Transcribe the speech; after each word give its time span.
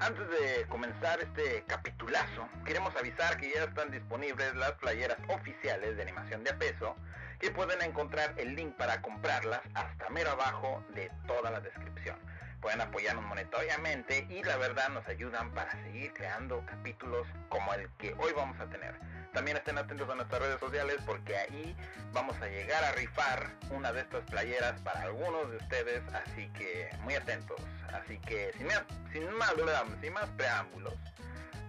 Antes 0.00 0.30
de 0.30 0.66
comenzar 0.70 1.20
este 1.20 1.62
capitulazo, 1.66 2.48
queremos 2.64 2.96
avisar 2.96 3.36
que 3.36 3.52
ya 3.52 3.64
están 3.64 3.90
disponibles 3.90 4.54
las 4.54 4.72
playeras 4.72 5.18
oficiales 5.28 5.94
de 5.94 6.02
animación 6.02 6.42
de 6.42 6.52
a 6.52 6.58
peso, 6.58 6.96
que 7.38 7.50
pueden 7.50 7.82
encontrar 7.82 8.32
el 8.38 8.56
link 8.56 8.74
para 8.76 9.02
comprarlas 9.02 9.60
hasta 9.74 10.08
mero 10.08 10.30
abajo 10.30 10.82
de 10.94 11.10
toda 11.26 11.50
la 11.50 11.60
descripción. 11.60 12.16
Pueden 12.62 12.80
apoyarnos 12.80 13.26
monetariamente 13.26 14.26
y 14.30 14.42
la 14.42 14.56
verdad 14.56 14.88
nos 14.88 15.06
ayudan 15.06 15.50
para 15.52 15.70
seguir 15.82 16.14
creando 16.14 16.64
capítulos 16.64 17.26
como 17.50 17.74
el 17.74 17.86
que 17.98 18.14
hoy 18.14 18.32
vamos 18.34 18.58
a 18.58 18.70
tener. 18.70 18.94
También 19.32 19.56
estén 19.56 19.78
atentos 19.78 20.08
a 20.10 20.14
nuestras 20.16 20.42
redes 20.42 20.58
sociales 20.58 20.96
porque 21.06 21.36
ahí 21.36 21.76
vamos 22.12 22.36
a 22.42 22.46
llegar 22.48 22.82
a 22.82 22.92
rifar 22.92 23.50
una 23.70 23.92
de 23.92 24.00
estas 24.00 24.24
playeras 24.24 24.80
para 24.80 25.02
algunos 25.02 25.50
de 25.50 25.56
ustedes, 25.58 26.02
así 26.12 26.48
que 26.48 26.90
muy 27.02 27.14
atentos. 27.14 27.60
Así 27.92 28.18
que 28.18 28.52
sin 28.56 28.66
más, 28.66 29.54
sin 30.00 30.12
más, 30.12 30.28
preámbulos, 30.36 30.94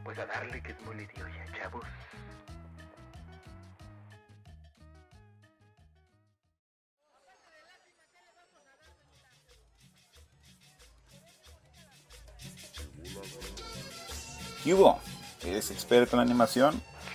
pues 0.04 0.18
a 0.18 0.26
darle 0.26 0.62
que 0.64 0.72
es 0.72 0.82
muy 0.82 1.08
ya 1.16 1.58
chavos. 1.60 1.86
¿Qué 14.64 14.74
hubo? 14.74 15.00
¿Eres 15.44 15.72
experto 15.72 16.16
en 16.16 16.22
animación? 16.22 16.91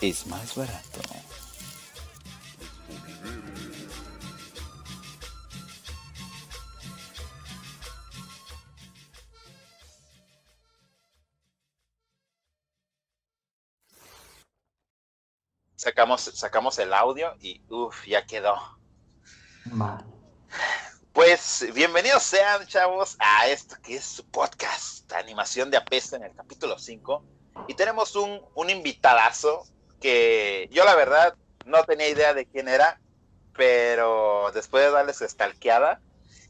es 0.00 0.26
más 0.26 0.54
barato. 0.54 1.00
Sacamos, 15.76 16.22
sacamos 16.22 16.78
el 16.78 16.94
audio 16.94 17.34
y 17.40 17.62
uff, 17.68 18.06
ya 18.06 18.24
quedó. 18.24 18.56
Pues 21.12 21.66
bienvenidos 21.74 22.22
sean, 22.22 22.66
chavos, 22.66 23.16
a 23.18 23.48
esto 23.48 23.76
que 23.82 23.96
es 23.96 24.04
su 24.04 24.26
podcast, 24.30 25.12
Animación 25.12 25.70
de 25.70 25.76
Apesta 25.76 26.16
en 26.16 26.24
el 26.24 26.34
capítulo 26.34 26.78
5. 26.78 27.22
Y 27.68 27.74
tenemos 27.74 28.16
un, 28.16 28.40
un 28.54 28.70
invitadazo 28.70 29.66
que 30.00 30.68
yo 30.72 30.84
la 30.84 30.94
verdad 30.94 31.34
no 31.66 31.84
tenía 31.84 32.08
idea 32.08 32.34
de 32.34 32.46
quién 32.46 32.68
era, 32.68 33.00
pero 33.54 34.50
después 34.52 34.84
de 34.84 34.90
darle 34.90 35.14
su 35.14 35.24
estalqueada, 35.24 36.00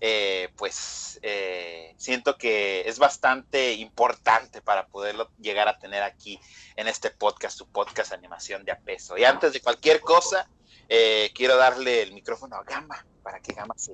eh, 0.00 0.50
pues 0.56 1.18
eh, 1.22 1.94
siento 1.96 2.36
que 2.36 2.82
es 2.86 2.98
bastante 2.98 3.72
importante 3.74 4.60
para 4.60 4.86
poderlo 4.86 5.30
llegar 5.40 5.68
a 5.68 5.78
tener 5.78 6.02
aquí 6.02 6.38
en 6.76 6.88
este 6.88 7.10
podcast, 7.10 7.56
su 7.56 7.66
podcast 7.66 8.12
Animación 8.12 8.64
de 8.64 8.72
a 8.72 8.78
peso. 8.78 9.16
Y 9.16 9.24
antes 9.24 9.52
de 9.52 9.60
cualquier 9.60 10.00
cosa, 10.00 10.48
eh, 10.88 11.30
quiero 11.34 11.56
darle 11.56 12.02
el 12.02 12.12
micrófono 12.12 12.56
a 12.56 12.64
Gama 12.64 13.04
para 13.22 13.40
que 13.40 13.54
Gama 13.54 13.74
se, 13.76 13.92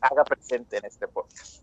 haga 0.00 0.24
presente 0.24 0.76
en 0.76 0.84
este 0.84 1.08
podcast. 1.08 1.62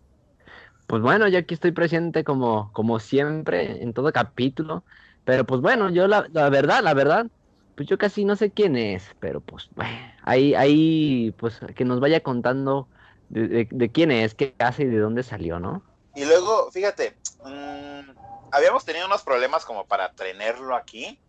Pues 0.86 1.02
bueno, 1.02 1.28
yo 1.28 1.38
aquí 1.38 1.54
estoy 1.54 1.70
presente 1.70 2.24
como, 2.24 2.72
como 2.72 2.98
siempre 2.98 3.82
en 3.82 3.94
todo 3.94 4.12
capítulo. 4.12 4.82
Pero 5.24 5.44
pues 5.44 5.60
bueno, 5.60 5.90
yo 5.90 6.06
la, 6.06 6.22
verdad, 6.50 6.82
la 6.82 6.94
verdad, 6.94 7.26
pues 7.76 7.88
yo 7.88 7.98
casi 7.98 8.24
no 8.24 8.36
sé 8.36 8.50
quién 8.50 8.76
es, 8.76 9.04
pero 9.20 9.40
pues 9.40 9.68
bueno, 9.74 9.96
ahí, 10.22 10.54
ahí, 10.54 11.34
pues 11.38 11.60
que 11.74 11.84
nos 11.84 12.00
vaya 12.00 12.20
contando 12.20 12.88
de, 13.28 13.90
quién 13.92 14.10
es, 14.10 14.34
qué 14.34 14.54
hace 14.58 14.84
y 14.84 14.86
de 14.86 14.98
dónde 14.98 15.22
salió, 15.22 15.60
¿no? 15.60 15.82
Y 16.14 16.24
luego, 16.24 16.70
fíjate, 16.72 17.16
mm, 17.44 18.10
habíamos 18.50 18.84
tenido 18.84 19.06
unos 19.06 19.22
problemas 19.22 19.64
como 19.64 19.86
para 19.86 20.12
tenerlo 20.12 20.74
aquí, 20.74 21.20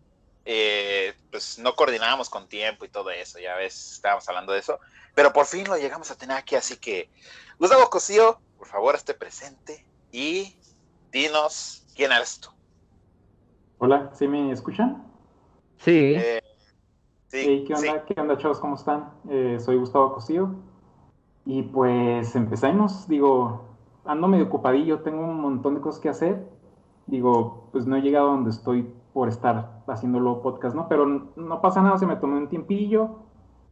eh, 0.46 1.13
pues 1.30 1.59
no 1.59 1.75
coordinábamos 1.75 2.30
con 2.30 2.47
tiempo 2.47 2.85
y 2.85 2.90
todo 2.90 3.12
eso, 3.12 3.38
ya 3.40 3.56
ves, 3.56 3.94
estábamos 3.94 4.28
hablando 4.28 4.53
de 4.53 4.59
eso, 4.59 4.80
pero 5.13 5.31
por 5.31 5.46
fin 5.46 5.68
lo 5.68 5.78
llegamos 5.78 6.09
a 6.09 6.16
tener 6.16 6.35
aquí, 6.35 6.56
así 6.56 6.78
que, 6.78 7.09
Gustavo 7.59 7.90
Cosío, 7.90 8.40
por 8.57 8.68
favor, 8.68 8.96
esté 8.96 9.13
presente 9.13 9.85
y 10.12 10.57
dinos 11.12 11.85
quién 11.96 12.12
eres 12.12 12.40
tú. 12.40 12.50
Hola, 13.84 14.12
¿sí 14.14 14.28
me 14.28 14.52
escuchan? 14.52 15.02
Sí. 15.78 16.14
Eh, 16.16 16.40
sí, 17.25 17.64
¿qué, 17.66 17.74
onda, 17.74 18.06
¿Qué 18.06 18.22
onda, 18.22 18.38
chavos? 18.38 18.59
¿Cómo 18.59 18.75
están? 18.75 19.09
Eh, 19.28 19.58
soy 19.59 19.78
Gustavo 19.78 20.14
Cosío. 20.14 20.53
Y 21.47 21.64
pues 21.64 22.36
empezamos, 22.36 23.08
digo, 23.08 23.64
ando 24.06 24.28
medio 24.28 24.46
ocupadillo, 24.46 25.00
tengo 25.00 25.22
un 25.24 25.42
montón 25.42 25.74
de 25.74 25.81
cosas 25.81 26.00
que 26.00 26.09
hacer. 26.09 26.47
Digo, 27.08 27.69
pues 27.72 27.88
no 27.88 27.96
he 27.96 28.03
llegado 28.03 28.28
a 28.28 28.34
donde 28.34 28.52
estoy 28.52 28.88
por 29.14 29.28
estar 29.30 29.81
haciéndolo 29.88 30.44
podcast, 30.44 30.75
¿no? 30.75 30.88
Pero 30.88 31.08
no 31.36 31.62
pasa 31.62 31.81
nada, 31.81 31.98
se 31.98 32.06
me 32.06 32.18
tomó 32.18 32.38
un 32.38 32.50
tiempillo. 32.50 33.24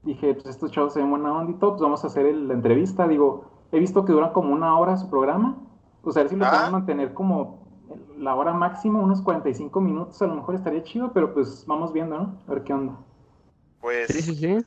Dije, 0.01 0.33
pues 0.33 0.47
estos 0.47 0.71
chavos 0.71 0.93
se 0.93 1.01
ven 1.01 1.11
buena 1.11 1.37
onda 1.37 1.51
y 1.51 1.59
todo, 1.59 1.73
pues 1.73 1.83
vamos 1.83 2.03
a 2.03 2.07
hacer 2.07 2.33
la 2.33 2.55
entrevista. 2.55 3.07
Digo, 3.07 3.45
he 3.71 3.77
visto 3.77 4.03
que 4.05 4.13
dura 4.13 4.33
como 4.33 4.55
una 4.55 4.75
hora 4.75 4.97
su 4.97 5.07
programa. 5.07 5.57
Pues 6.01 6.17
a 6.17 6.21
ver 6.21 6.29
si 6.29 6.35
lo 6.35 6.47
podemos 6.49 6.71
mantener 6.71 7.13
como 7.13 7.68
la 8.17 8.35
hora 8.35 8.53
máxima, 8.53 8.99
unos 8.99 9.21
45 9.21 9.81
minutos, 9.81 10.21
a 10.21 10.27
lo 10.27 10.35
mejor 10.35 10.55
estaría 10.55 10.83
chido, 10.83 11.11
pero 11.13 11.33
pues 11.33 11.65
vamos 11.65 11.93
viendo, 11.93 12.17
¿no? 12.17 12.37
A 12.47 12.51
ver 12.51 12.63
qué 12.63 12.73
onda. 12.73 12.97
Pues. 13.81 14.07
Sí, 14.07 14.21
sí, 14.21 14.35
sí. 14.35 14.65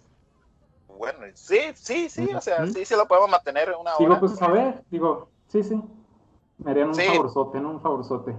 Bueno, 0.99 1.19
sí, 1.35 1.59
sí, 1.75 2.09
sí, 2.09 2.33
o 2.33 2.41
sea, 2.41 2.67
sí, 2.67 2.85
sí 2.85 2.95
lo 2.95 3.07
podemos 3.07 3.29
mantener 3.29 3.71
una 3.71 3.97
hora. 3.97 3.99
Digo, 3.99 4.21
pues 4.21 4.41
a 4.41 4.49
ver, 4.49 4.85
digo, 4.91 5.29
sí, 5.49 5.63
sí. 5.63 5.83
Me 6.59 6.71
harían 6.71 6.89
un 6.89 6.95
favorzote, 6.95 7.61
¿no? 7.61 7.71
Un 7.71 7.81
favorzote. 7.81 8.37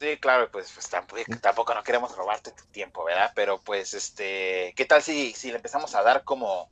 Sí, 0.00 0.16
claro, 0.18 0.48
pues, 0.50 0.72
pues 0.74 0.90
tampoco, 0.90 1.22
tampoco 1.40 1.74
no 1.74 1.82
queremos 1.84 2.16
robarte 2.16 2.50
tu 2.50 2.64
tiempo, 2.72 3.04
¿verdad? 3.04 3.30
Pero 3.36 3.60
pues, 3.60 3.94
este, 3.94 4.72
¿qué 4.74 4.84
tal 4.84 5.00
si, 5.00 5.32
si 5.32 5.50
le 5.50 5.56
empezamos 5.56 5.94
a 5.94 6.02
dar 6.02 6.24
como 6.24 6.68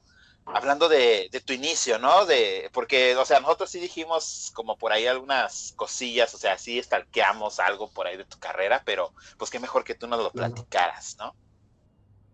hablando 0.52 0.88
de, 0.88 1.28
tu 1.44 1.52
inicio, 1.52 1.98
¿no? 1.98 2.26
De, 2.26 2.70
porque, 2.72 3.16
o 3.16 3.24
sea, 3.24 3.40
nosotros 3.40 3.70
sí 3.70 3.80
dijimos 3.80 4.52
como 4.54 4.76
por 4.76 4.92
ahí 4.92 5.06
algunas 5.06 5.72
cosillas, 5.76 6.34
o 6.34 6.38
sea, 6.38 6.58
sí 6.58 6.78
estalqueamos 6.78 7.60
algo 7.60 7.90
por 7.90 8.06
ahí 8.06 8.16
de 8.16 8.24
tu 8.24 8.38
carrera, 8.38 8.82
pero 8.84 9.10
pues 9.38 9.50
qué 9.50 9.58
mejor 9.58 9.84
que 9.84 9.94
tú 9.94 10.06
nos 10.06 10.22
lo 10.22 10.30
platicaras, 10.30 11.16
¿no? 11.18 11.32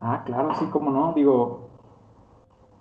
Ah, 0.01 0.23
claro, 0.25 0.55
sí, 0.59 0.67
como 0.67 0.91
no, 0.91 1.13
digo, 1.15 1.71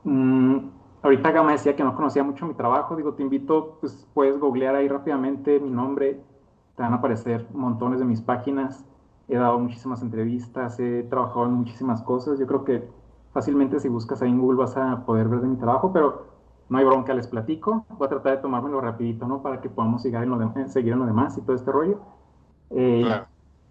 mmm, 0.04 0.70
ahorita 1.02 1.32
Gama 1.32 1.54
decía 1.54 1.76
que 1.76 1.84
no 1.84 1.96
conocía 1.96 2.24
mucho 2.24 2.46
mi 2.46 2.56
trabajo, 2.56 2.96
digo, 2.96 3.14
te 3.14 3.24
invito, 3.24 3.78
pues 3.80 4.08
puedes 4.14 4.40
googlear 4.40 4.76
ahí 4.76 4.88
rápidamente 4.88 5.60
mi 5.60 5.70
nombre, 5.70 6.20
te 6.76 6.84
van 6.84 6.94
a 6.94 6.98
aparecer 6.98 7.48
montones 7.54 8.00
de 8.00 8.06
mis 8.06 8.22
páginas, 8.22 8.86
he 9.28 9.38
dado 9.38 9.60
muchísimas 9.60 10.02
entrevistas, 10.02 10.80
he 10.80 11.04
trabajado 11.04 11.46
en 11.46 11.54
muchísimas 11.54 12.02
cosas, 12.02 12.38
yo 12.38 12.48
creo 12.48 12.66
que 12.66 12.88
fácilmente 13.36 13.82
si 13.82 13.90
buscas 13.90 14.22
ahí 14.22 14.30
en 14.30 14.40
Google 14.40 14.60
vas 14.60 14.78
a 14.78 15.06
poder 15.06 15.28
ver 15.28 15.42
de 15.42 15.50
mi 15.50 15.58
trabajo, 15.58 15.92
pero 15.92 16.28
no 16.70 16.78
hay 16.78 16.86
bronca, 16.86 17.14
les 17.14 17.28
platico. 17.28 17.86
Voy 17.90 18.06
a 18.06 18.10
tratar 18.10 18.38
de 18.38 18.42
tomármelo 18.42 18.80
rapidito, 18.80 19.28
¿no? 19.28 19.42
Para 19.42 19.60
que 19.60 19.70
podamos 19.70 20.04
seguir 20.04 20.20
en 20.20 20.30
lo, 20.30 20.38
de, 20.38 20.70
seguir 20.70 20.94
en 20.94 21.00
lo 21.00 21.06
demás 21.06 21.38
y 21.38 21.42
todo 21.42 21.54
este 21.54 21.70
rollo. 21.70 22.00
Eh, 22.70 23.04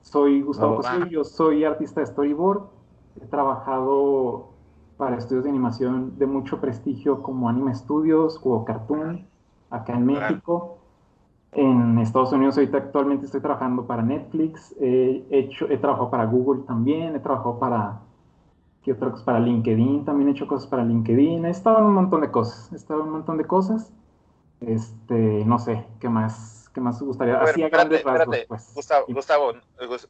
soy 0.02 0.42
Gustavo 0.42 0.76
Cosillo, 0.76 1.06
yo 1.06 1.24
soy 1.24 1.64
artista 1.64 2.00
de 2.00 2.06
storyboard. 2.08 2.64
He 3.22 3.26
trabajado 3.26 4.50
para 4.98 5.16
estudios 5.16 5.44
de 5.44 5.50
animación 5.50 6.18
de 6.18 6.26
mucho 6.26 6.60
prestigio 6.60 7.22
como 7.22 7.48
Anime 7.48 7.74
Studios 7.74 8.38
o 8.44 8.66
Cartoon, 8.66 9.26
acá 9.70 9.94
en 9.94 10.04
México. 10.04 10.76
En 11.52 11.98
Estados 12.00 12.34
Unidos 12.34 12.58
ahorita 12.58 12.76
actualmente 12.76 13.24
estoy 13.24 13.40
trabajando 13.40 13.86
para 13.86 14.02
Netflix, 14.02 14.76
he, 14.78 15.24
hecho, 15.30 15.70
he 15.70 15.78
trabajado 15.78 16.10
para 16.10 16.26
Google 16.26 16.64
también, 16.66 17.16
he 17.16 17.20
trabajado 17.20 17.58
para 17.58 18.00
¿Qué 18.84 18.92
otra 18.92 19.10
cosa? 19.10 19.24
Para 19.24 19.40
LinkedIn, 19.40 20.04
también 20.04 20.28
he 20.28 20.32
hecho 20.32 20.46
cosas 20.46 20.68
para 20.68 20.84
LinkedIn. 20.84 21.46
He 21.46 21.50
estado 21.50 21.78
en 21.78 21.84
un 21.84 21.94
montón 21.94 22.20
de 22.20 22.30
cosas. 22.30 22.70
He 22.72 22.76
estado 22.76 23.00
en 23.00 23.06
un 23.06 23.12
montón 23.12 23.38
de 23.38 23.46
cosas. 23.46 23.90
Este, 24.60 25.44
no 25.44 25.58
sé, 25.58 25.86
¿qué 26.00 26.08
más? 26.08 26.70
¿Qué 26.74 26.80
más 26.80 27.00
gustaría? 27.00 27.40
Así 27.40 27.62
a 27.62 27.68
grandes 27.68 28.02
rasgos, 28.02 28.36
pues. 28.48 28.72
Gustavo, 28.74 29.06
Gustavo, 29.08 29.52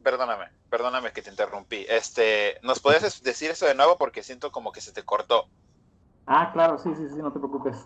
perdóname, 0.03 0.47
perdóname 0.71 1.13
que 1.13 1.23
te 1.23 1.31
interrumpí. 1.31 1.85
Este, 1.89 2.59
¿nos 2.63 2.81
puedes 2.81 3.23
decir 3.23 3.51
eso 3.51 3.67
de 3.67 3.75
nuevo? 3.75 3.97
Porque 3.97 4.23
siento 4.23 4.51
como 4.51 4.73
que 4.73 4.81
se 4.81 4.93
te 4.93 5.05
cortó. 5.05 5.45
Ah, 6.27 6.51
claro, 6.53 6.79
sí, 6.79 6.91
sí, 6.97 7.09
sí, 7.09 7.17
no 7.17 7.33
te 7.33 7.39
preocupes. 7.39 7.77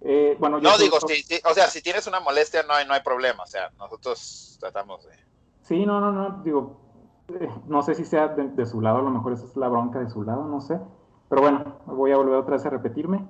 Eh, 0.00 0.36
bueno, 0.38 0.60
no 0.60 0.78
digo, 0.78 0.96
o 0.96 1.54
sea, 1.54 1.66
si 1.68 1.82
tienes 1.82 2.06
una 2.06 2.20
molestia 2.20 2.62
no 2.62 2.74
hay, 2.74 2.86
no 2.86 2.94
hay 2.94 3.02
problema, 3.02 3.44
o 3.44 3.46
sea, 3.46 3.70
nosotros 3.78 4.56
tratamos 4.58 5.04
de... 5.04 5.12
Sí, 5.62 5.86
no, 5.86 6.00
no, 6.00 6.10
no, 6.10 6.42
digo, 6.42 6.80
no 7.66 7.82
sé 7.82 7.94
si 7.94 8.04
sea 8.04 8.28
de, 8.28 8.48
de, 8.48 8.66
su 8.66 8.80
lado, 8.80 8.98
a 8.98 9.02
lo 9.02 9.10
mejor 9.10 9.32
esa 9.32 9.44
es 9.44 9.56
la 9.56 9.68
bronca 9.68 9.98
de 9.98 10.10
su 10.10 10.22
lado, 10.22 10.44
no 10.44 10.60
sé. 10.60 10.78
Pero 11.28 11.42
bueno, 11.42 11.78
voy 11.86 12.12
a 12.12 12.16
volver 12.16 12.34
otra 12.34 12.56
vez 12.56 12.66
a 12.66 12.70
repetirme. 12.70 13.26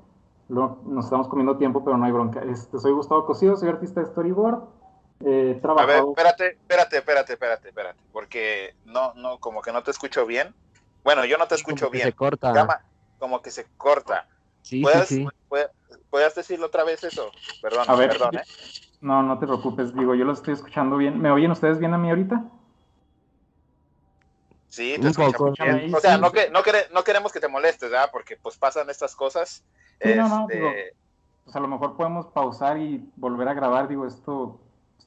Lo, 0.48 0.80
nos 0.84 1.04
estamos 1.04 1.28
comiendo 1.28 1.56
tiempo, 1.56 1.84
pero 1.84 1.96
no 1.96 2.04
hay 2.04 2.12
bronca. 2.12 2.42
Este, 2.42 2.78
soy 2.78 2.92
Gustavo 2.92 3.24
Cosío, 3.24 3.56
soy 3.56 3.68
artista 3.68 4.00
de 4.00 4.06
storyboard. 4.06 4.62
Eh, 5.24 5.58
trabajado... 5.62 5.92
A 5.92 5.94
ver, 5.94 6.04
espérate, 6.08 6.46
espérate, 6.48 6.96
espérate, 6.98 7.32
espérate, 7.34 7.68
espérate, 7.68 8.00
porque 8.12 8.74
no, 8.86 9.14
no, 9.14 9.38
como 9.38 9.62
que 9.62 9.72
no 9.72 9.82
te 9.82 9.92
escucho 9.92 10.26
bien. 10.26 10.54
Bueno, 11.04 11.24
yo 11.24 11.38
no 11.38 11.46
te 11.46 11.54
escucho 11.54 11.90
bien. 11.90 12.06
Se 12.06 12.12
corta. 12.12 12.82
Como 13.18 13.40
que 13.40 13.50
se 13.50 13.66
corta. 13.76 14.26
Sí, 14.62 14.82
¿Puedes, 14.82 15.08
sí, 15.08 15.24
sí. 15.24 15.28
¿puedes, 15.48 15.70
¿Puedes 16.10 16.34
decirlo 16.34 16.66
otra 16.66 16.84
vez 16.84 17.04
eso? 17.04 17.30
Perdón, 17.60 17.84
A 17.88 17.94
ver, 17.94 18.10
perdón, 18.10 18.36
¿eh? 18.36 18.42
No, 19.00 19.22
no 19.22 19.38
te 19.38 19.46
preocupes, 19.46 19.94
digo, 19.94 20.14
yo 20.14 20.24
lo 20.24 20.32
estoy 20.32 20.54
escuchando 20.54 20.96
bien. 20.96 21.20
¿Me 21.20 21.30
oyen 21.30 21.50
ustedes 21.50 21.78
bien 21.78 21.94
a 21.94 21.98
mí 21.98 22.08
ahorita? 22.10 22.44
Sí, 24.72 24.94
te 24.94 25.00
Un 25.02 25.06
escuchamos 25.08 25.34
poco. 25.36 25.52
bien. 25.64 25.74
Ahí 25.76 25.92
O 25.94 26.00
sea, 26.00 26.14
sí. 26.14 26.20
no, 26.22 26.32
que, 26.32 26.48
no, 26.48 26.62
quere- 26.62 26.88
no 26.92 27.04
queremos 27.04 27.30
que 27.30 27.40
te 27.40 27.48
molestes, 27.48 27.90
¿verdad? 27.90 28.08
Porque 28.10 28.38
pues 28.38 28.56
pasan 28.56 28.88
estas 28.88 29.14
cosas. 29.14 29.62
Sí, 30.00 30.14
no, 30.14 30.28
no, 30.28 30.46
Este, 30.48 30.56
digo, 30.56 30.70
Pues 31.44 31.56
a 31.56 31.60
lo 31.60 31.68
mejor 31.68 31.94
podemos 31.94 32.26
pausar 32.28 32.78
y 32.78 33.04
volver 33.16 33.48
a 33.48 33.54
grabar, 33.54 33.86
digo, 33.86 34.06
esto 34.06 34.58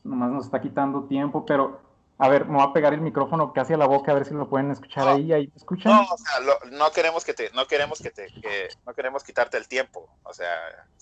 nomás 0.03 0.29
nos 0.29 0.45
está 0.45 0.61
quitando 0.61 1.05
tiempo, 1.05 1.47
pero 1.47 1.81
a 2.19 2.29
ver, 2.29 2.45
me 2.45 2.57
voy 2.59 2.67
a 2.69 2.73
pegar 2.73 2.93
el 2.93 3.01
micrófono 3.01 3.53
casi 3.53 3.73
a 3.73 3.77
la 3.77 3.87
boca 3.87 4.11
a 4.11 4.15
ver 4.15 4.25
si 4.25 4.35
lo 4.35 4.47
pueden 4.47 4.69
escuchar 4.69 5.05
No. 5.05 5.13
ahí, 5.15 5.33
ahí 5.33 5.47
me 5.47 5.53
escuchan. 5.55 5.91
No, 5.93 6.01
o 6.03 6.17
sea, 6.17 6.39
lo- 6.41 6.59
no 6.77 6.91
queremos 6.91 7.25
que 7.25 7.33
te, 7.33 7.49
no 7.51 7.65
queremos 7.65 7.99
que 7.99 8.11
te, 8.11 8.27
que, 8.27 8.67
no 8.85 8.93
queremos 8.93 9.23
quitarte 9.23 9.57
el 9.57 9.67
tiempo. 9.67 10.07
O 10.21 10.31
sea, 10.31 10.53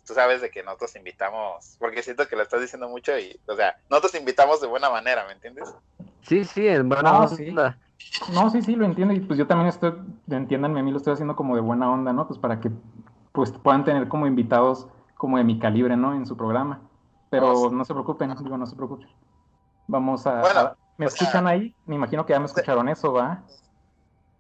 tú 0.08 0.14
sabes 0.14 0.40
de 0.40 0.50
que 0.50 0.64
nosotros 0.64 0.96
invitamos, 0.96 1.76
porque 1.80 2.02
siento 2.02 2.30
que 2.30 2.38
lo 2.38 2.44
estás 2.44 2.62
diciendo 2.62 2.88
mucho 2.88 3.18
y, 3.20 3.38
o 3.46 3.56
sea, 3.58 3.76
nosotros 3.90 4.16
invitamos 4.16 4.62
de 4.62 4.68
buena 4.68 4.90
manera, 4.90 5.26
¿me 5.28 5.34
entiendes? 5.34 5.68
Sí, 6.28 6.44
sí, 6.46 6.68
en 6.68 6.90
buena 6.90 7.12
No, 7.12 7.18
onda. 7.26 7.36
sí. 7.36 7.56
No, 8.34 8.50
sí, 8.50 8.62
sí, 8.62 8.76
lo 8.76 8.86
entiendo 8.86 9.14
y 9.14 9.20
pues 9.20 9.38
yo 9.38 9.48
también 9.48 9.68
estoy, 9.68 9.94
entiéndanme, 10.30 10.80
a 10.80 10.84
mí 10.84 10.92
lo 10.92 10.98
estoy 10.98 11.14
haciendo 11.14 11.36
como 11.36 11.56
de 11.56 11.62
buena 11.62 11.92
onda, 11.92 12.14
¿no? 12.14 12.28
Pues 12.28 12.40
para 12.40 12.60
que 12.60 12.72
pues 13.34 13.52
puedan 13.52 13.84
tener 13.84 14.08
como 14.08 14.28
invitados 14.28 14.88
como 15.16 15.38
de 15.38 15.44
mi 15.44 15.60
calibre, 15.60 15.98
¿no? 15.98 16.14
En 16.14 16.26
su 16.26 16.38
programa. 16.38 16.82
Pero 17.30 17.48
No, 17.48 17.56
sí. 17.70 17.76
no 17.76 17.86
se 17.86 17.94
preocupen, 17.94 18.34
digo, 18.44 18.58
no 18.58 18.66
se 18.66 18.76
preocupen. 18.76 19.10
Vamos 19.88 20.26
a... 20.28 20.42
Bueno, 20.42 20.60
a- 20.60 20.78
¿Me 20.98 21.08
sea- 21.08 21.18
escuchan 21.26 21.48
ahí? 21.48 21.76
Me 21.86 21.96
imagino 21.96 22.26
que 22.26 22.34
ya 22.34 22.40
me 22.40 22.46
escucharon 22.46 22.88
eso, 22.88 23.12
¿va? 23.14 23.44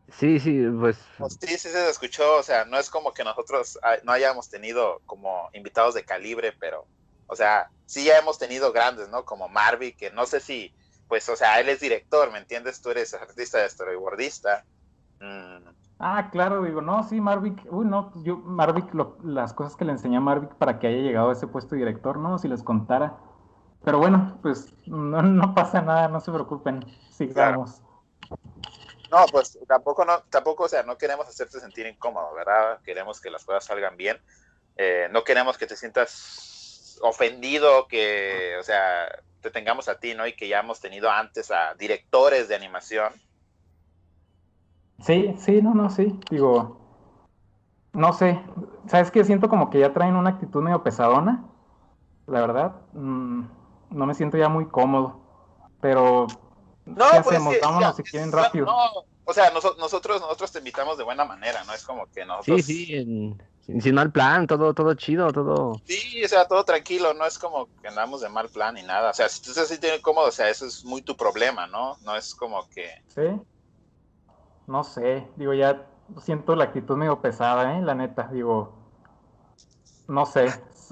Sí, 0.09 0.39
sí, 0.39 0.63
pues 0.79 1.03
Pues 1.17 1.37
sí, 1.39 1.47
sí 1.57 1.69
se 1.69 1.89
escuchó, 1.89 2.37
o 2.37 2.43
sea, 2.43 2.65
no 2.65 2.77
es 2.77 2.89
como 2.89 3.13
que 3.13 3.23
nosotros 3.23 3.79
no 4.03 4.11
hayamos 4.11 4.49
tenido 4.49 5.01
como 5.05 5.49
invitados 5.53 5.93
de 5.95 6.03
calibre, 6.05 6.53
pero, 6.59 6.87
o 7.27 7.35
sea, 7.35 7.69
sí 7.85 8.05
ya 8.05 8.17
hemos 8.17 8.37
tenido 8.37 8.71
grandes, 8.71 9.09
¿no? 9.09 9.23
Como 9.25 9.47
Marvy, 9.49 9.93
que 9.93 10.11
no 10.11 10.25
sé 10.25 10.39
si, 10.39 10.73
pues, 11.13 11.29
o 11.29 11.35
sea, 11.35 11.59
él 11.59 11.69
es 11.69 11.79
director, 11.79 12.31
¿me 12.31 12.39
entiendes? 12.39 12.81
Tú 12.81 12.89
eres 12.89 13.13
artista 13.13 13.59
de 13.59 13.69
storyboardista. 13.69 14.65
Mm, 15.19 15.69
Ah, 15.99 16.29
claro, 16.31 16.63
digo, 16.63 16.81
no, 16.81 17.03
sí, 17.03 17.21
Marvick, 17.21 17.67
uy, 17.71 17.85
no, 17.85 18.11
yo, 18.23 18.37
Marvick, 18.37 18.91
lo- 18.95 19.19
las 19.23 19.53
cosas 19.53 19.75
que 19.75 19.85
le 19.85 19.91
enseñé 19.91 20.17
a 20.17 20.21
Marvick 20.21 20.55
para 20.55 20.79
que 20.79 20.87
haya 20.87 20.97
llegado 21.03 21.29
a 21.29 21.33
ese 21.33 21.45
puesto 21.45 21.75
de 21.75 21.81
director, 21.81 22.17
¿no? 22.17 22.39
Si 22.39 22.47
les 22.47 22.63
contara. 22.63 23.15
Pero 23.85 23.99
bueno, 23.99 24.39
pues 24.41 24.73
no, 24.87 25.21
no 25.21 25.53
pasa 25.53 25.83
nada, 25.83 26.07
no 26.07 26.19
se 26.19 26.31
preocupen, 26.31 26.83
sigamos. 27.11 27.83
No, 29.11 29.23
pues 29.31 29.59
tampoco, 29.67 30.03
no, 30.03 30.19
tampoco, 30.31 30.63
o 30.63 30.67
sea, 30.67 30.81
no 30.81 30.97
queremos 30.97 31.27
hacerte 31.27 31.59
sentir 31.59 31.85
incómodo, 31.85 32.33
¿verdad? 32.33 32.81
Queremos 32.83 33.21
que 33.21 33.29
las 33.29 33.45
cosas 33.45 33.63
salgan 33.65 33.95
bien. 33.95 34.19
Eh, 34.77 35.09
no 35.11 35.23
queremos 35.23 35.59
que 35.59 35.67
te 35.67 35.75
sientas 35.75 36.97
ofendido, 37.03 37.87
que, 37.87 38.57
o 38.59 38.63
sea, 38.63 39.07
te 39.43 39.51
tengamos 39.51 39.87
a 39.89 39.99
ti, 39.99 40.15
¿no? 40.15 40.25
Y 40.25 40.35
que 40.35 40.47
ya 40.47 40.61
hemos 40.61 40.79
tenido 40.79 41.11
antes 41.11 41.51
a 41.51 41.75
directores 41.75 42.47
de 42.47 42.55
animación. 42.55 43.13
Sí, 44.99 45.35
sí, 45.37 45.61
no, 45.61 45.73
no, 45.73 45.89
sí, 45.89 46.17
digo, 46.31 46.77
no 47.93 48.13
sé, 48.13 48.41
¿sabes 48.87 49.11
qué? 49.11 49.23
Siento 49.23 49.49
como 49.49 49.69
que 49.69 49.79
ya 49.79 49.93
traen 49.93 50.15
una 50.15 50.31
actitud 50.31 50.63
medio 50.63 50.81
pesadona, 50.83 51.43
la 52.27 52.41
verdad, 52.41 52.75
mm, 52.93 53.43
no 53.91 54.05
me 54.05 54.13
siento 54.13 54.37
ya 54.37 54.49
muy 54.49 54.67
cómodo, 54.67 55.19
pero 55.81 56.27
No, 56.85 57.05
¿qué 57.11 57.21
pues 57.21 57.27
hacemos? 57.27 57.53
es 57.53 57.59
que, 57.59 57.65
Vámonos 57.65 57.97
ya, 57.97 58.03
si 58.03 58.03
quieren 58.03 58.31
no, 58.31 58.37
rápido. 58.37 58.65
no, 58.65 59.05
o 59.25 59.33
sea, 59.33 59.51
noso- 59.53 59.75
nosotros, 59.77 60.21
nosotros 60.21 60.51
te 60.51 60.59
invitamos 60.59 60.97
de 60.97 61.03
buena 61.03 61.25
manera, 61.25 61.63
no 61.63 61.73
es 61.73 61.83
como 61.83 62.05
que 62.07 62.21
sí, 62.21 62.27
nosotros... 62.27 62.61
sí, 62.65 62.95
en- 62.95 63.41
sin, 63.65 63.81
sin 63.81 63.95
mal 63.95 64.11
plan, 64.11 64.45
todo, 64.45 64.73
todo 64.73 64.93
chido, 64.95 65.31
todo. 65.31 65.81
Sí, 65.87 66.23
o 66.23 66.27
sea, 66.27 66.45
todo 66.45 66.63
tranquilo, 66.65 67.13
no 67.13 67.25
es 67.25 67.39
como 67.39 67.69
que 67.81 67.87
andamos 67.87 68.21
de 68.21 68.29
mal 68.29 68.49
plan 68.49 68.75
ni 68.75 68.83
nada. 68.83 69.11
O 69.11 69.13
sea, 69.13 69.29
si 69.29 69.41
tú 69.41 69.51
estás 69.51 69.71
así 69.71 69.79
incómodo, 69.95 70.27
o 70.27 70.31
sea, 70.31 70.49
eso 70.49 70.65
es 70.65 70.83
muy 70.83 71.01
tu 71.01 71.15
problema, 71.15 71.65
¿no? 71.67 71.97
No 72.01 72.15
es 72.15 72.35
como 72.35 72.67
que... 72.69 72.89
Sí. 73.07 73.21
No 74.67 74.83
sé, 74.83 75.27
digo, 75.35 75.53
ya 75.53 75.85
siento 76.21 76.55
la 76.55 76.65
actitud 76.65 76.97
medio 76.97 77.21
pesada, 77.21 77.77
¿eh? 77.77 77.81
La 77.81 77.95
neta, 77.95 78.29
digo, 78.31 78.73
no 80.07 80.25
sé, 80.25 80.47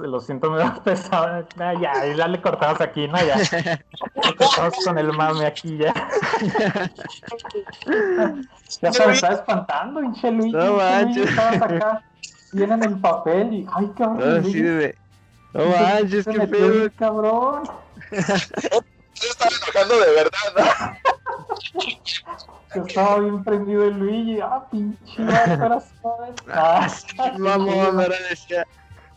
lo 0.08 0.20
siento 0.20 0.52
medio 0.52 0.74
pesado. 0.84 1.46
Ah, 1.60 1.74
ya, 1.74 2.06
ya 2.06 2.28
le 2.28 2.42
cortamos 2.42 2.82
aquí, 2.82 3.08
¿no? 3.08 3.18
Ya. 3.18 3.38
Le 4.24 4.36
cortamos 4.36 4.76
con 4.86 4.98
el 4.98 5.14
mame 5.14 5.46
aquí, 5.46 5.78
ya. 5.78 5.94
Ya 8.82 8.94
se 8.94 9.08
me 9.08 9.14
está 9.14 9.34
espantando, 9.34 10.04
hinche 10.04 10.32
Luigi. 10.32 10.52
No 10.52 10.74
manches. 10.78 11.30
estabas 11.30 11.62
acá, 11.62 12.04
viene 12.54 12.74
en 12.76 12.84
el 12.84 13.00
papel 13.00 13.54
y, 13.54 13.68
ay, 13.76 13.92
cabrón. 13.98 14.42
Luigi, 14.42 14.52
sí, 14.52 14.62
de... 14.62 14.98
No 15.54 15.66
manches, 15.66 16.26
qué 16.26 16.48
pedo. 16.48 16.92
cabrón. 16.98 17.64
Yo 18.12 19.28
estaba 19.30 19.52
enojando 19.52 20.00
de 20.00 20.12
verdad, 20.12 20.40
¿no? 20.56 21.12
Yo 22.76 22.86
estaba 22.86 23.20
bien 23.20 23.44
prendido 23.44 23.84
el 23.86 24.00
Luigi. 24.00 24.40
Ah, 24.40 24.64
pinche 24.72 25.24
vato, 25.24 25.84
¿sabes? 26.02 26.36
Ah, 26.50 26.88
Mamón, 27.38 28.00
ahora 28.00 28.16
decía. 28.30 28.66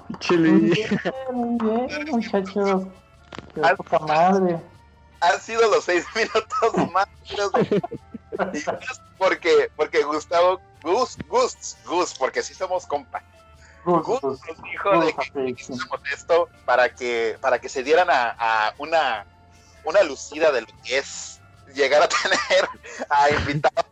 Pinche 0.09 0.37
Muy 0.39 0.61
bien, 0.61 1.01
muy 1.33 1.59
bien, 1.59 2.11
muchachos. 2.11 2.85
Qué 3.55 3.61
Al- 3.63 3.77
poca 3.77 3.99
madre. 4.01 4.61
Han 5.21 5.41
sido 5.41 5.71
los 5.71 5.85
seis 5.85 6.05
minutos 6.15 6.93
más 6.93 7.07
porque, 9.17 9.71
porque 9.77 10.03
Gustavo, 10.03 10.61
Gus, 10.83 11.17
Gus, 11.29 11.77
Gus, 11.87 12.15
porque 12.19 12.43
sí 12.43 12.53
somos 12.55 12.87
compa. 12.87 13.23
Gus, 13.85 14.03
Gus 14.03 14.21
Gus, 14.21 14.41
nos 14.49 14.63
dijo 14.63 15.01
de 15.01 15.13
que 15.13 15.23
sí. 15.25 15.73
hicimos 15.73 16.01
esto 16.13 16.49
para 16.65 16.89
que, 16.89 17.39
para 17.41 17.59
que 17.59 17.69
se 17.69 17.83
dieran 17.83 18.09
a, 18.11 18.35
a 18.39 18.75
una, 18.79 19.25
una 19.85 20.03
lucida 20.03 20.51
de 20.53 20.63
lo 20.63 20.67
que 20.83 20.99
es 20.99 21.41
llegar 21.75 22.03
a 22.03 22.09
tener 22.23 22.69
a 23.09 23.31
invitados. 23.31 23.87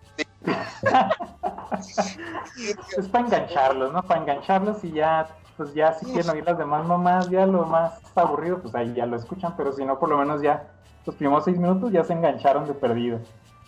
Es 2.98 3.08
para 3.08 3.26
engancharlos, 3.26 3.92
¿no? 3.92 4.02
Para 4.02 4.20
engancharlos 4.20 4.84
y 4.84 4.92
ya, 4.92 5.28
pues 5.56 5.74
ya 5.74 5.92
si 5.92 6.06
quieren 6.06 6.30
oír 6.30 6.44
las 6.44 6.58
demás 6.58 6.84
mamás, 6.86 7.28
ya 7.30 7.46
lo 7.46 7.64
más 7.66 8.00
aburrido, 8.14 8.60
pues 8.60 8.74
ahí 8.74 8.92
ya 8.94 9.06
lo 9.06 9.16
escuchan, 9.16 9.54
pero 9.56 9.72
si 9.72 9.84
no, 9.84 9.98
por 9.98 10.08
lo 10.08 10.18
menos 10.18 10.40
ya 10.42 10.64
los 11.04 11.14
primeros 11.16 11.44
seis 11.44 11.56
minutos 11.58 11.92
ya 11.92 12.04
se 12.04 12.12
engancharon 12.12 12.66
de 12.66 12.74
perdido. 12.74 13.18